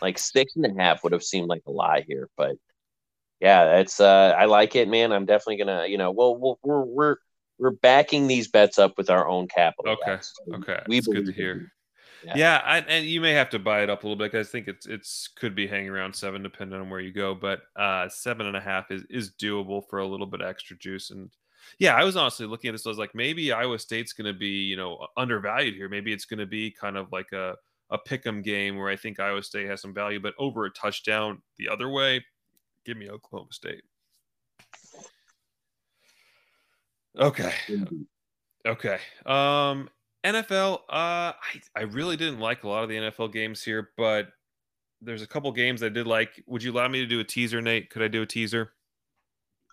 Like 0.02 0.18
six 0.18 0.56
and 0.56 0.66
a 0.66 0.82
half 0.82 1.04
would 1.04 1.14
have 1.14 1.24
seemed 1.24 1.48
like 1.48 1.62
a 1.68 1.72
lie 1.72 2.04
here, 2.08 2.30
but 2.36 2.56
yeah, 3.40 3.78
it's 3.78 4.00
uh 4.00 4.36
I 4.38 4.46
like 4.46 4.76
it, 4.76 4.90
man. 4.90 5.12
I'm 5.12 5.26
definitely 5.26 5.58
gonna, 5.58 5.86
you 5.86 6.00
know, 6.00 6.10
well, 6.12 6.36
we 6.36 6.54
we're 6.64 6.84
we're 6.84 7.16
we're 7.60 7.72
backing 7.72 8.26
these 8.26 8.48
bets 8.48 8.80
up 8.80 8.98
with 8.98 9.12
our 9.12 9.28
own 9.28 9.48
capital. 9.48 9.98
Okay, 10.02 10.18
so 10.22 10.56
okay, 10.56 10.80
we 10.88 11.00
good 11.00 11.28
to 11.28 11.32
hear. 11.32 11.72
Yeah, 12.26 12.34
yeah 12.36 12.62
I, 12.66 12.80
and 12.80 13.06
you 13.06 13.22
may 13.22 13.34
have 13.34 13.50
to 13.52 13.60
buy 13.60 13.84
it 13.84 13.90
up 13.90 14.04
a 14.04 14.08
little 14.08 14.18
bit. 14.18 14.32
Because 14.32 14.48
I 14.48 14.52
think 14.52 14.68
it's 14.68 14.88
it's 14.88 15.30
could 15.36 15.54
be 15.56 15.68
hanging 15.68 15.90
around 15.90 16.16
seven, 16.16 16.42
depending 16.42 16.80
on 16.80 16.90
where 16.90 17.00
you 17.00 17.14
go. 17.14 17.36
But 17.36 17.62
uh, 17.76 18.10
seven 18.10 18.48
and 18.48 18.58
a 18.58 18.62
half 18.62 18.90
is 18.90 19.04
is 19.10 19.32
doable 19.40 19.84
for 19.90 20.00
a 20.00 20.08
little 20.08 20.26
bit 20.26 20.42
extra 20.42 20.76
juice. 20.76 21.12
And 21.12 21.30
yeah, 21.78 21.96
I 21.96 22.04
was 22.04 22.16
honestly 22.16 22.46
looking 22.46 22.70
at 22.70 22.72
this. 22.74 22.86
I 22.86 22.90
was 22.90 22.98
like, 22.98 23.14
maybe 23.14 23.52
Iowa 23.52 23.78
State's 23.78 24.14
going 24.14 24.32
to 24.32 24.38
be 24.38 24.48
you 24.48 24.78
know 24.78 25.08
undervalued 25.18 25.76
here. 25.76 25.90
Maybe 25.90 26.14
it's 26.14 26.26
going 26.26 26.40
to 26.40 26.46
be 26.46 26.72
kind 26.72 26.98
of 26.98 27.12
like 27.12 27.32
a 27.32 27.56
a 27.92 27.98
pick'em 27.98 28.44
game 28.44 28.78
where 28.78 28.90
I 28.90 28.96
think 28.96 29.20
Iowa 29.20 29.42
State 29.44 29.68
has 29.68 29.82
some 29.82 29.94
value, 29.94 30.20
but 30.20 30.34
over 30.38 30.66
a 30.66 30.72
touchdown 30.72 31.42
the 31.58 31.70
other 31.70 31.90
way, 31.90 32.24
give 32.86 32.98
me 32.98 33.10
Oklahoma 33.10 33.52
State. 33.52 33.82
Okay. 37.18 37.54
Okay. 38.66 39.00
Um, 39.26 39.90
NFL. 40.26 40.80
Uh, 40.90 41.34
I 41.34 41.62
I 41.76 41.82
really 41.82 42.18
didn't 42.18 42.40
like 42.40 42.64
a 42.64 42.70
lot 42.70 42.84
of 42.84 42.90
the 42.90 42.96
NFL 42.96 43.34
games 43.34 43.64
here, 43.64 43.92
but 43.98 44.28
there's 45.02 45.22
a 45.22 45.28
couple 45.28 45.52
games 45.52 45.82
I 45.82 45.90
did 45.90 46.08
like. 46.08 46.44
Would 46.48 46.64
you 46.64 46.72
allow 46.72 46.88
me 46.88 47.00
to 47.00 47.06
do 47.06 47.20
a 47.20 47.24
teaser, 47.24 47.62
Nate? 47.62 47.90
Could 47.90 48.02
I 48.02 48.08
do 48.08 48.22
a 48.22 48.26
teaser? 48.26 48.74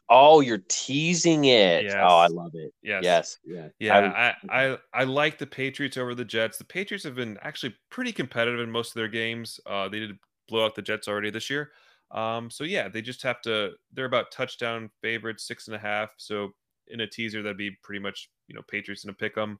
Oh, 0.08 0.40
you're 0.40 0.62
teasing 0.68 1.46
it. 1.46 1.84
Yes. 1.84 1.94
Oh, 1.98 2.16
I 2.16 2.28
love 2.28 2.52
it. 2.54 2.72
Yes. 2.82 3.02
Yes. 3.02 3.38
Yeah. 3.44 3.68
Yeah. 3.80 4.34
I, 4.48 4.66
I, 4.72 4.78
I 4.94 5.04
like 5.04 5.38
the 5.38 5.46
Patriots 5.46 5.96
over 5.96 6.14
the 6.14 6.24
Jets. 6.24 6.58
The 6.58 6.64
Patriots 6.64 7.04
have 7.04 7.16
been 7.16 7.38
actually 7.42 7.74
pretty 7.90 8.12
competitive 8.12 8.60
in 8.60 8.70
most 8.70 8.90
of 8.90 8.94
their 8.94 9.08
games. 9.08 9.58
Uh, 9.66 9.88
they 9.88 9.98
did 9.98 10.16
blow 10.48 10.64
out 10.64 10.74
the 10.76 10.82
Jets 10.82 11.08
already 11.08 11.30
this 11.30 11.50
year. 11.50 11.72
Um, 12.12 12.50
so 12.50 12.62
yeah, 12.62 12.88
they 12.88 13.02
just 13.02 13.22
have 13.24 13.40
to. 13.42 13.72
They're 13.92 14.04
about 14.04 14.30
touchdown 14.30 14.90
favorites, 15.02 15.46
six 15.46 15.66
and 15.66 15.74
a 15.74 15.78
half. 15.80 16.14
So 16.18 16.50
in 16.86 17.00
a 17.00 17.06
teaser, 17.06 17.42
that'd 17.42 17.56
be 17.56 17.76
pretty 17.82 18.00
much 18.00 18.30
you 18.46 18.54
know 18.54 18.62
Patriots 18.68 19.02
in 19.02 19.10
a 19.10 19.14
pick 19.14 19.36
'em. 19.36 19.58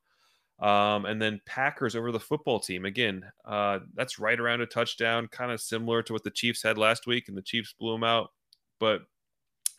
Um, 0.61 1.05
and 1.05 1.21
then 1.21 1.41
Packers 1.45 1.97
over 1.97 2.13
the 2.13 2.21
football 2.21 2.61
team 2.61 2.85
again. 2.85 3.25
Uh, 3.45 3.81
that's 3.95 4.19
right 4.21 4.39
around 4.39 4.61
a 4.61 4.67
touchdown, 4.67 5.27
kind 5.29 5.51
of 5.51 5.61
similar 5.61 6.03
to 6.05 6.13
what 6.13 6.23
the 6.23 6.31
Chiefs 6.31 6.63
had 6.63 6.79
last 6.79 7.07
week, 7.09 7.29
and 7.29 7.37
the 7.37 7.43
Chiefs 7.43 7.75
blew 7.79 7.93
them 7.93 8.05
out. 8.05 8.31
But 8.79 9.03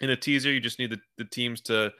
in 0.01 0.09
a 0.09 0.15
teaser, 0.15 0.51
you 0.51 0.59
just 0.59 0.79
need 0.79 0.91
the, 0.91 0.99
the 1.17 1.25
teams 1.25 1.61
to 1.61 1.91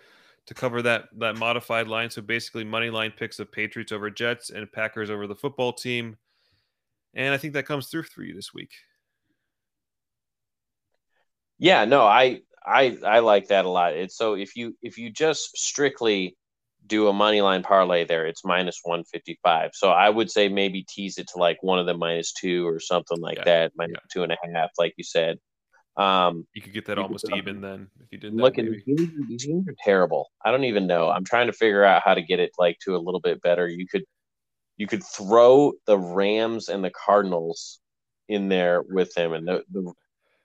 to 0.48 0.54
cover 0.54 0.82
that 0.82 1.06
that 1.18 1.38
modified 1.38 1.88
line. 1.88 2.10
So 2.10 2.22
basically, 2.22 2.64
money 2.64 2.90
line 2.90 3.12
picks 3.16 3.40
of 3.40 3.52
Patriots 3.52 3.92
over 3.92 4.10
Jets 4.10 4.50
and 4.50 4.72
Packers 4.72 5.10
over 5.10 5.28
the 5.28 5.36
football 5.36 5.74
team. 5.74 6.18
And 7.14 7.34
I 7.34 7.38
think 7.38 7.54
that 7.54 7.66
comes 7.66 7.88
through 7.88 8.04
for 8.04 8.24
you 8.24 8.34
this 8.34 8.54
week. 8.54 8.72
Yeah, 11.60 11.86
no, 11.86 12.06
I 12.06 12.42
I 12.66 12.98
I 13.04 13.20
like 13.20 13.48
that 13.48 13.66
a 13.66 13.70
lot. 13.70 13.94
It's 13.94 14.16
so 14.16 14.36
if 14.36 14.56
you 14.56 14.76
if 14.82 14.98
you 14.98 15.10
just 15.10 15.58
strictly 15.58 16.38
do 16.86 17.08
a 17.08 17.14
money 17.14 17.42
line 17.42 17.64
parlay 17.64 18.06
there, 18.06 18.28
it's 18.28 18.46
minus 18.46 18.80
one 18.84 19.04
fifty 19.04 19.40
five. 19.44 19.72
So 19.74 19.90
I 19.90 20.10
would 20.10 20.30
say 20.30 20.48
maybe 20.48 20.86
tease 20.88 21.18
it 21.18 21.28
to 21.30 21.40
like 21.40 21.62
one 21.62 21.80
of 21.80 21.86
the 21.86 21.94
minus 21.94 22.34
two 22.34 22.68
or 22.68 22.80
something 22.80 23.20
like 23.20 23.40
yeah, 23.40 23.44
that, 23.46 23.72
minus 23.76 23.96
yeah. 23.96 24.08
two 24.14 24.24
and 24.24 24.32
a 24.32 24.38
half, 24.54 24.70
like 24.78 24.94
you 24.98 25.04
said. 25.04 25.40
Um, 25.98 26.46
you 26.54 26.62
could 26.62 26.74
get 26.74 26.86
that 26.86 27.00
almost 27.00 27.26
even 27.36 27.60
then 27.60 27.90
if 28.04 28.12
you 28.12 28.20
did 28.20 28.34
that. 28.34 28.42
Look 28.42 28.60
at 28.60 28.66
these 28.66 29.46
games 29.46 29.68
are 29.68 29.76
terrible. 29.84 30.30
I 30.46 30.52
don't 30.52 30.66
even 30.66 30.86
know. 30.86 31.10
I'm 31.10 31.26
trying 31.26 31.48
to 31.48 31.54
figure 31.54 31.84
out 31.84 32.04
how 32.06 32.14
to 32.14 32.22
get 32.22 32.40
it 32.40 32.52
like 32.60 32.78
to 32.86 32.96
a 32.96 33.00
little 33.00 33.20
bit 33.20 33.42
better. 33.42 33.68
You 33.68 33.88
could 33.88 34.04
you 34.78 34.86
could 34.86 35.04
throw 35.04 35.74
the 35.88 35.98
Rams 35.98 36.70
and 36.70 36.84
the 36.84 36.92
Cardinals 36.92 37.80
in 38.30 38.48
there 38.48 38.84
with 38.84 39.12
them, 39.16 39.34
and 39.34 39.48
the 39.48 39.64
the 39.72 39.92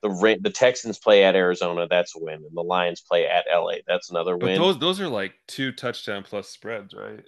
the, 0.03 0.39
the 0.41 0.51
Texans 0.51 0.99
play 0.99 1.23
at 1.23 1.37
Arizona. 1.37 1.87
That's 1.89 2.17
a 2.17 2.19
win, 2.19 2.37
and 2.37 2.57
the 2.57 2.63
Lions 2.63 3.03
play 3.03 3.27
at 3.27 3.45
LA. 3.53 3.77
That's 3.87 4.11
another 4.11 4.37
win. 4.37 4.57
But 4.59 4.63
those 4.63 4.79
those 4.79 5.01
are 5.01 5.09
like 5.09 5.35
two 5.47 5.71
touchdown 5.71 6.23
plus 6.23 6.49
spreads, 6.49 6.95
right? 6.95 7.25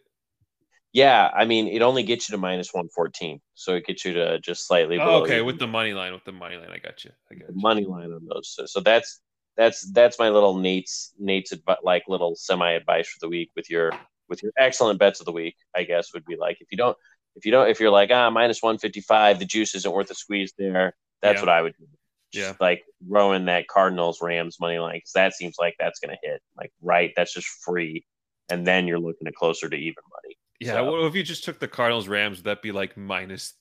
Yeah, 0.95 1.28
I 1.36 1.45
mean, 1.45 1.66
it 1.66 1.82
only 1.82 2.05
gets 2.05 2.28
you 2.28 2.34
to 2.34 2.40
minus 2.40 2.72
one 2.72 2.88
fourteen, 2.88 3.40
so 3.55 3.74
it 3.74 3.84
gets 3.84 4.05
you 4.05 4.14
to 4.14 4.38
just 4.38 4.68
slightly. 4.68 4.97
Oh, 5.01 5.22
okay, 5.22 5.42
with 5.42 5.59
the 5.59 5.66
money 5.66 5.92
line, 5.92 6.12
with 6.12 6.24
the 6.24 6.30
money 6.30 6.57
line, 6.57 6.70
I 6.72 6.78
got 6.78 7.05
you. 7.05 7.11
I 7.32 7.34
got 7.34 7.49
you. 7.49 7.55
money 7.57 7.84
line 7.84 8.12
on 8.12 8.24
those. 8.32 8.55
So, 8.55 8.64
so 8.66 8.80
that's 8.80 9.20
that's 9.57 9.90
that's 9.90 10.20
my 10.20 10.28
little 10.28 10.57
Nate's 10.57 11.12
Nate's 11.18 11.53
like 11.82 12.05
little 12.07 12.36
semi 12.36 12.70
advice 12.70 13.09
for 13.09 13.18
the 13.20 13.28
week 13.28 13.51
with 13.57 13.68
your 13.68 13.90
with 14.28 14.40
your 14.45 14.53
excellent 14.57 15.01
bets 15.01 15.18
of 15.18 15.26
the 15.26 15.32
week. 15.32 15.57
I 15.74 15.82
guess 15.82 16.14
would 16.14 16.24
be 16.24 16.36
like 16.36 16.59
if 16.61 16.68
you 16.70 16.78
don't 16.78 16.97
if 17.34 17.45
you 17.45 17.51
don't 17.51 17.68
if 17.68 17.80
you're 17.80 17.90
like 17.90 18.12
ah 18.12 18.30
minus 18.30 18.62
one 18.62 18.78
fifty 18.78 19.01
five, 19.01 19.40
the 19.40 19.47
juice 19.47 19.74
isn't 19.74 19.92
worth 19.92 20.12
a 20.12 20.14
squeeze 20.14 20.53
there. 20.57 20.95
That's 21.22 21.38
yeah. 21.38 21.42
what 21.42 21.49
I 21.49 21.62
would 21.62 21.74
do. 21.76 21.86
Just 22.32 22.51
yeah, 22.51 22.57
like 22.61 22.84
throwing 23.09 23.47
that 23.47 23.66
Cardinals 23.66 24.22
Rams 24.22 24.59
money 24.61 24.78
line 24.78 24.99
because 24.99 25.12
that 25.14 25.34
seems 25.34 25.57
like 25.59 25.74
that's 25.80 25.99
going 25.99 26.16
to 26.16 26.28
hit 26.28 26.40
like 26.57 26.70
right. 26.80 27.12
That's 27.16 27.34
just 27.34 27.49
free, 27.49 28.05
and 28.49 28.64
then 28.64 28.86
you're 28.86 29.01
looking 29.01 29.26
at 29.26 29.34
closer 29.34 29.68
to 29.68 29.76
even 29.76 30.03
money. 30.09 30.36
Yeah. 30.61 30.74
So, 30.74 30.92
well, 30.92 31.07
if 31.07 31.14
you 31.14 31.22
just 31.22 31.44
took 31.44 31.59
the 31.59 31.68
Cardinals 31.68 32.09
Rams, 32.09 32.38
would 32.38 32.44
that 32.44 32.62
be 32.62 32.72
like 32.72 32.96
minus 32.96 33.55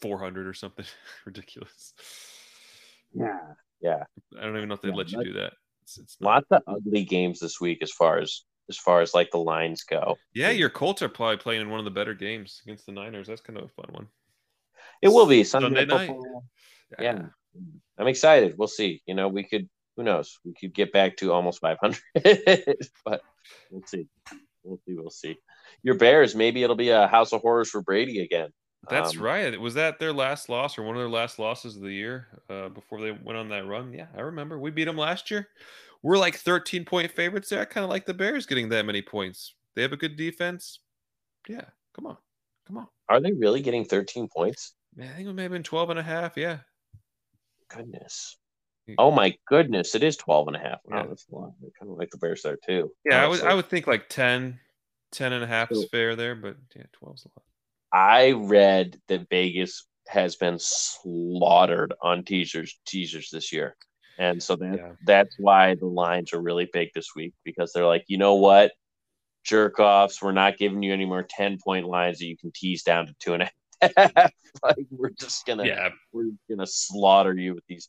400 0.00 0.46
or 0.46 0.54
something 0.54 0.84
ridiculous? 1.26 1.94
Yeah. 3.12 3.38
Yeah. 3.80 4.04
I 4.38 4.42
don't 4.42 4.56
even 4.56 4.68
know 4.68 4.74
if 4.74 4.82
they'd 4.82 4.90
yeah, 4.90 4.94
let 4.94 5.12
you 5.12 5.24
do 5.24 5.32
that. 5.34 5.52
It's, 5.82 5.98
it's 5.98 6.16
lots 6.20 6.46
of 6.50 6.62
ugly 6.66 7.04
games 7.04 7.40
this 7.40 7.60
week 7.60 7.78
as 7.82 7.90
far 7.90 8.18
as 8.18 8.44
as 8.68 8.76
far 8.76 9.00
as 9.00 9.12
like 9.12 9.30
the 9.32 9.38
lines 9.38 9.82
go. 9.82 10.16
Yeah, 10.34 10.50
your 10.50 10.70
Colts 10.70 11.02
are 11.02 11.08
probably 11.08 11.36
playing 11.36 11.62
in 11.62 11.70
one 11.70 11.80
of 11.80 11.84
the 11.84 11.90
better 11.90 12.14
games 12.14 12.62
against 12.64 12.86
the 12.86 12.92
Niners. 12.92 13.26
That's 13.26 13.40
kind 13.40 13.58
of 13.58 13.64
a 13.64 13.68
fun 13.68 13.90
one. 13.90 14.06
It 15.02 15.08
will 15.08 15.26
be 15.26 15.42
Sunday, 15.42 15.80
Sunday 15.80 15.84
night. 15.84 16.16
Yeah. 16.98 17.12
yeah. 17.12 17.22
I'm 17.98 18.06
excited. 18.06 18.54
We'll 18.56 18.68
see. 18.68 19.02
You 19.04 19.14
know, 19.14 19.28
we 19.28 19.42
could 19.42 19.68
who 19.96 20.04
knows? 20.04 20.38
We 20.44 20.54
could 20.54 20.72
get 20.72 20.92
back 20.92 21.16
to 21.18 21.32
almost 21.32 21.60
500, 21.60 22.00
but 23.04 23.22
we'll 23.70 23.82
see. 23.86 24.06
We'll 24.64 24.80
see. 24.86 24.94
We'll 24.94 25.10
see 25.10 25.36
your 25.82 25.96
Bears, 25.96 26.34
maybe 26.34 26.62
it'll 26.62 26.76
be 26.76 26.90
a 26.90 27.06
house 27.06 27.32
of 27.32 27.40
horrors 27.40 27.70
for 27.70 27.82
Brady 27.82 28.20
again. 28.20 28.50
That's 28.88 29.16
um, 29.16 29.22
right. 29.22 29.60
Was 29.60 29.74
that 29.74 29.98
their 29.98 30.12
last 30.12 30.48
loss 30.48 30.76
or 30.76 30.82
one 30.82 30.96
of 30.96 31.00
their 31.00 31.08
last 31.08 31.38
losses 31.38 31.76
of 31.76 31.82
the 31.82 31.92
year 31.92 32.26
uh, 32.50 32.68
before 32.68 33.00
they 33.00 33.12
went 33.12 33.38
on 33.38 33.48
that 33.50 33.66
run? 33.66 33.92
Yeah, 33.92 34.06
I 34.16 34.20
remember. 34.22 34.58
We 34.58 34.70
beat 34.70 34.84
them 34.84 34.96
last 34.96 35.30
year. 35.30 35.48
We're 36.02 36.18
like 36.18 36.36
13 36.36 36.84
point 36.84 37.10
favorites 37.12 37.48
there. 37.48 37.60
I 37.60 37.64
kind 37.64 37.84
of 37.84 37.90
like 37.90 38.06
the 38.06 38.14
Bears 38.14 38.46
getting 38.46 38.68
that 38.70 38.86
many 38.86 39.02
points. 39.02 39.54
They 39.76 39.82
have 39.82 39.92
a 39.92 39.96
good 39.96 40.16
defense. 40.16 40.80
Yeah, 41.48 41.64
come 41.94 42.06
on. 42.06 42.16
Come 42.66 42.78
on. 42.78 42.88
Are 43.08 43.20
they 43.20 43.32
really 43.32 43.62
getting 43.62 43.84
13 43.84 44.28
points? 44.28 44.74
Yeah, 44.96 45.10
I 45.10 45.16
think 45.16 45.28
it 45.28 45.32
may 45.32 45.42
have 45.42 45.52
been 45.52 45.62
12 45.62 45.90
and 45.90 45.98
a 45.98 46.02
half. 46.02 46.36
Yeah. 46.36 46.58
Goodness. 47.68 48.36
Oh 48.98 49.10
my 49.10 49.34
goodness, 49.46 49.94
it 49.94 50.02
is 50.02 50.16
12 50.16 50.48
and 50.48 50.56
a 50.56 50.60
half. 50.60 50.80
Wow, 50.84 51.02
yeah. 51.02 51.06
that's 51.08 51.26
a 51.30 51.34
lot. 51.34 51.52
I 51.62 51.68
kind 51.78 51.90
of 51.92 51.98
like 51.98 52.10
the 52.10 52.18
Bears 52.18 52.42
there 52.42 52.58
too. 52.66 52.92
Yeah, 53.04 53.26
honestly. 53.26 53.46
I 53.46 53.46
would 53.46 53.52
I 53.52 53.54
would 53.54 53.68
think 53.68 53.86
like 53.86 54.08
10, 54.08 54.58
10 55.12 55.32
and 55.32 55.44
a 55.44 55.46
half 55.46 55.70
is 55.70 55.86
fair 55.90 56.16
there, 56.16 56.34
but 56.34 56.56
yeah, 56.74 56.84
12's 57.02 57.24
a 57.24 57.28
lot. 57.36 57.44
I 57.92 58.32
read 58.32 58.98
that 59.08 59.28
Vegas 59.28 59.86
has 60.08 60.36
been 60.36 60.56
slaughtered 60.58 61.94
on 62.02 62.24
teasers 62.24 62.78
teasers 62.86 63.30
this 63.30 63.52
year. 63.52 63.76
And 64.18 64.42
so 64.42 64.56
that 64.56 64.76
yeah. 64.76 64.92
that's 65.06 65.34
why 65.38 65.74
the 65.74 65.86
lines 65.86 66.32
are 66.32 66.40
really 66.40 66.68
big 66.72 66.88
this 66.94 67.14
week 67.16 67.32
because 67.44 67.72
they're 67.72 67.86
like, 67.86 68.04
you 68.08 68.18
know 68.18 68.34
what? 68.34 68.72
Jerk 69.44 69.80
offs, 69.80 70.22
we're 70.22 70.32
not 70.32 70.58
giving 70.58 70.82
you 70.82 70.92
any 70.92 71.04
more 71.04 71.26
10 71.28 71.58
point 71.64 71.86
lines 71.86 72.18
that 72.18 72.26
you 72.26 72.36
can 72.36 72.52
tease 72.54 72.82
down 72.82 73.06
to 73.06 73.14
two 73.18 73.34
and 73.34 73.42
a 73.42 73.50
half. 73.96 74.32
like 74.62 74.86
we're 74.90 75.10
just 75.10 75.46
gonna 75.46 75.64
yeah. 75.66 75.88
we're 76.12 76.30
gonna 76.48 76.66
slaughter 76.66 77.34
you 77.34 77.54
with 77.54 77.64
these 77.68 77.88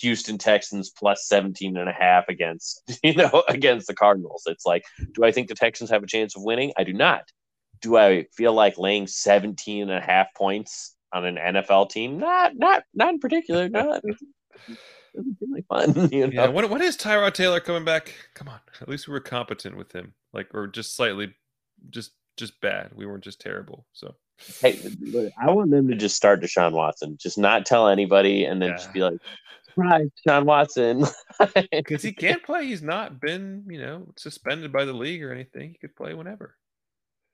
Houston 0.00 0.38
Texans 0.38 0.90
plus 0.90 1.26
17 1.26 1.76
and 1.76 1.88
a 1.88 1.92
half 1.92 2.28
against, 2.28 2.82
you 3.02 3.14
know, 3.14 3.42
against 3.48 3.86
the 3.86 3.94
Cardinals. 3.94 4.44
It's 4.46 4.66
like, 4.66 4.84
do 5.12 5.24
I 5.24 5.32
think 5.32 5.48
the 5.48 5.54
Texans 5.54 5.90
have 5.90 6.02
a 6.02 6.06
chance 6.06 6.36
of 6.36 6.42
winning? 6.42 6.72
I 6.76 6.84
do 6.84 6.92
not. 6.92 7.24
Do 7.80 7.96
I 7.96 8.26
feel 8.34 8.52
like 8.52 8.78
laying 8.78 9.06
17 9.06 9.82
and 9.82 9.90
a 9.90 10.00
half 10.00 10.28
points 10.34 10.96
on 11.12 11.24
an 11.24 11.36
NFL 11.36 11.90
team? 11.90 12.18
Not, 12.18 12.56
not, 12.56 12.82
not 12.94 13.10
in 13.10 13.20
particular. 13.20 13.68
Not. 13.68 14.02
doesn't 15.14 15.38
seem 15.38 15.52
like 15.52 15.66
fun. 15.66 16.08
You 16.12 16.26
know? 16.26 16.32
Yeah. 16.32 16.48
When, 16.48 16.68
when 16.70 16.82
is 16.82 16.96
Tyrod 16.96 17.34
Taylor 17.34 17.60
coming 17.60 17.84
back? 17.84 18.14
Come 18.34 18.48
on. 18.48 18.60
At 18.80 18.88
least 18.88 19.06
we 19.06 19.12
were 19.12 19.20
competent 19.20 19.76
with 19.76 19.92
him, 19.92 20.14
like, 20.32 20.52
or 20.54 20.66
just 20.66 20.96
slightly, 20.96 21.34
just, 21.90 22.12
just 22.36 22.60
bad. 22.60 22.92
We 22.94 23.06
weren't 23.06 23.24
just 23.24 23.40
terrible. 23.40 23.86
So 23.92 24.14
Hey, 24.60 24.78
I 25.40 25.50
want 25.50 25.70
them 25.70 25.88
to 25.88 25.96
just 25.96 26.16
start 26.16 26.40
Deshaun 26.40 26.72
Watson, 26.72 27.16
just 27.20 27.38
not 27.38 27.66
tell 27.66 27.88
anybody, 27.88 28.44
and 28.44 28.62
then 28.62 28.70
yeah. 28.70 28.76
just 28.76 28.92
be 28.92 29.00
like, 29.00 29.18
"Surprise, 29.66 30.08
Deshaun 30.26 30.44
Watson," 30.44 31.04
because 31.72 32.02
he 32.02 32.12
can't 32.12 32.42
play. 32.42 32.66
He's 32.66 32.82
not 32.82 33.20
been, 33.20 33.64
you 33.68 33.80
know, 33.80 34.06
suspended 34.16 34.72
by 34.72 34.84
the 34.84 34.92
league 34.92 35.24
or 35.24 35.32
anything. 35.32 35.70
He 35.70 35.78
could 35.78 35.96
play 35.96 36.14
whenever. 36.14 36.54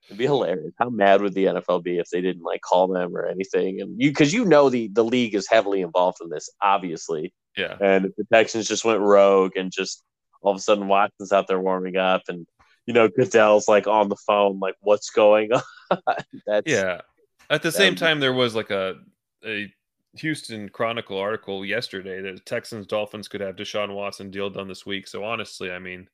It'd 0.07 0.17
be 0.17 0.25
hilarious. 0.25 0.73
How 0.77 0.89
mad 0.89 1.21
would 1.21 1.33
the 1.33 1.45
NFL 1.45 1.83
be 1.83 1.97
if 1.97 2.09
they 2.09 2.21
didn't 2.21 2.43
like 2.43 2.61
call 2.61 2.87
them 2.87 3.15
or 3.15 3.25
anything? 3.25 3.81
And 3.81 3.99
you, 3.99 4.09
because 4.09 4.33
you 4.33 4.45
know 4.45 4.69
the 4.69 4.87
the 4.89 5.03
league 5.03 5.35
is 5.35 5.47
heavily 5.47 5.81
involved 5.81 6.19
in 6.21 6.29
this, 6.29 6.49
obviously. 6.61 7.33
Yeah. 7.57 7.77
And 7.81 8.05
if 8.05 8.15
the 8.15 8.25
Texans 8.31 8.67
just 8.67 8.85
went 8.85 8.99
rogue 8.99 9.55
and 9.55 9.71
just 9.71 10.03
all 10.41 10.51
of 10.51 10.57
a 10.57 10.61
sudden 10.61 10.87
Watson's 10.87 11.31
out 11.31 11.47
there 11.47 11.59
warming 11.59 11.97
up 11.97 12.23
and 12.27 12.45
you 12.85 12.93
know 12.93 13.07
Goodell's 13.07 13.67
like 13.67 13.87
on 13.87 14.09
the 14.09 14.15
phone, 14.15 14.59
like 14.59 14.75
what's 14.81 15.09
going 15.09 15.51
on? 15.51 15.61
That's 16.45 16.71
yeah. 16.71 17.01
At 17.49 17.61
the 17.61 17.71
same 17.71 17.95
time, 17.95 18.19
there 18.19 18.33
was 18.33 18.55
like 18.55 18.71
a 18.71 18.95
a 19.45 19.71
Houston 20.17 20.69
Chronicle 20.69 21.17
article 21.17 21.65
yesterday 21.65 22.21
that 22.21 22.45
Texans 22.45 22.87
Dolphins 22.87 23.27
could 23.27 23.41
have 23.41 23.55
Deshaun 23.55 23.93
Watson 23.93 24.31
deal 24.31 24.49
done 24.49 24.67
this 24.67 24.85
week. 24.85 25.07
So 25.07 25.23
honestly, 25.23 25.71
I 25.71 25.79
mean, 25.79 26.07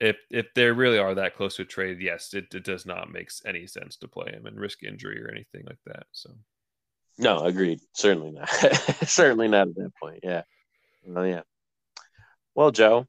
if 0.00 0.16
if 0.30 0.46
they 0.54 0.66
really 0.66 0.98
are 0.98 1.14
that 1.14 1.36
close 1.36 1.56
to 1.56 1.62
a 1.62 1.66
trade, 1.66 2.00
yes, 2.00 2.32
it, 2.34 2.54
it 2.54 2.64
does 2.64 2.86
not 2.86 3.12
make 3.12 3.30
any 3.44 3.66
sense 3.66 3.96
to 3.96 4.08
play 4.08 4.30
him 4.32 4.46
and 4.46 4.58
risk 4.58 4.82
injury 4.82 5.22
or 5.22 5.30
anything 5.30 5.64
like 5.66 5.80
that. 5.86 6.06
So 6.12 6.30
no, 7.18 7.40
agreed. 7.40 7.80
Certainly 7.94 8.32
not. 8.32 8.48
Certainly 9.06 9.48
not 9.48 9.68
at 9.68 9.74
that 9.74 9.92
point. 10.00 10.20
Yeah. 10.22 10.42
Well, 11.04 11.26
yeah. 11.26 11.42
Well, 12.54 12.70
Joe, 12.70 13.06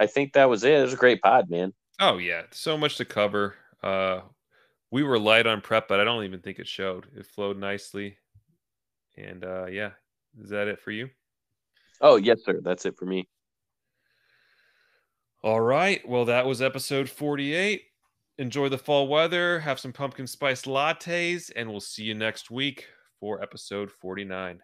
I 0.00 0.06
think 0.06 0.32
that 0.32 0.48
was 0.48 0.64
it. 0.64 0.72
It 0.72 0.82
was 0.82 0.94
a 0.94 0.96
great 0.96 1.20
pod, 1.20 1.50
man. 1.50 1.74
Oh 2.00 2.16
yeah, 2.16 2.44
so 2.50 2.78
much 2.78 2.96
to 2.96 3.04
cover. 3.04 3.54
Uh, 3.82 4.22
we 4.90 5.02
were 5.02 5.18
light 5.18 5.46
on 5.46 5.60
prep, 5.60 5.86
but 5.88 6.00
I 6.00 6.04
don't 6.04 6.24
even 6.24 6.40
think 6.40 6.58
it 6.58 6.66
showed. 6.66 7.06
It 7.14 7.26
flowed 7.26 7.58
nicely, 7.58 8.16
and 9.18 9.44
uh, 9.44 9.66
yeah, 9.66 9.90
is 10.42 10.48
that 10.48 10.68
it 10.68 10.80
for 10.80 10.90
you? 10.90 11.10
Oh 12.00 12.16
yes, 12.16 12.38
sir. 12.46 12.60
That's 12.62 12.86
it 12.86 12.96
for 12.96 13.04
me. 13.04 13.28
All 15.42 15.60
right. 15.60 16.06
Well, 16.08 16.24
that 16.26 16.46
was 16.46 16.62
episode 16.62 17.08
48. 17.08 17.82
Enjoy 18.38 18.70
the 18.70 18.78
fall 18.78 19.06
weather, 19.06 19.60
have 19.60 19.78
some 19.78 19.92
pumpkin 19.92 20.26
spice 20.26 20.62
lattes, 20.62 21.50
and 21.54 21.68
we'll 21.68 21.80
see 21.80 22.04
you 22.04 22.14
next 22.14 22.50
week 22.50 22.86
for 23.18 23.42
episode 23.42 23.90
49. 23.90 24.60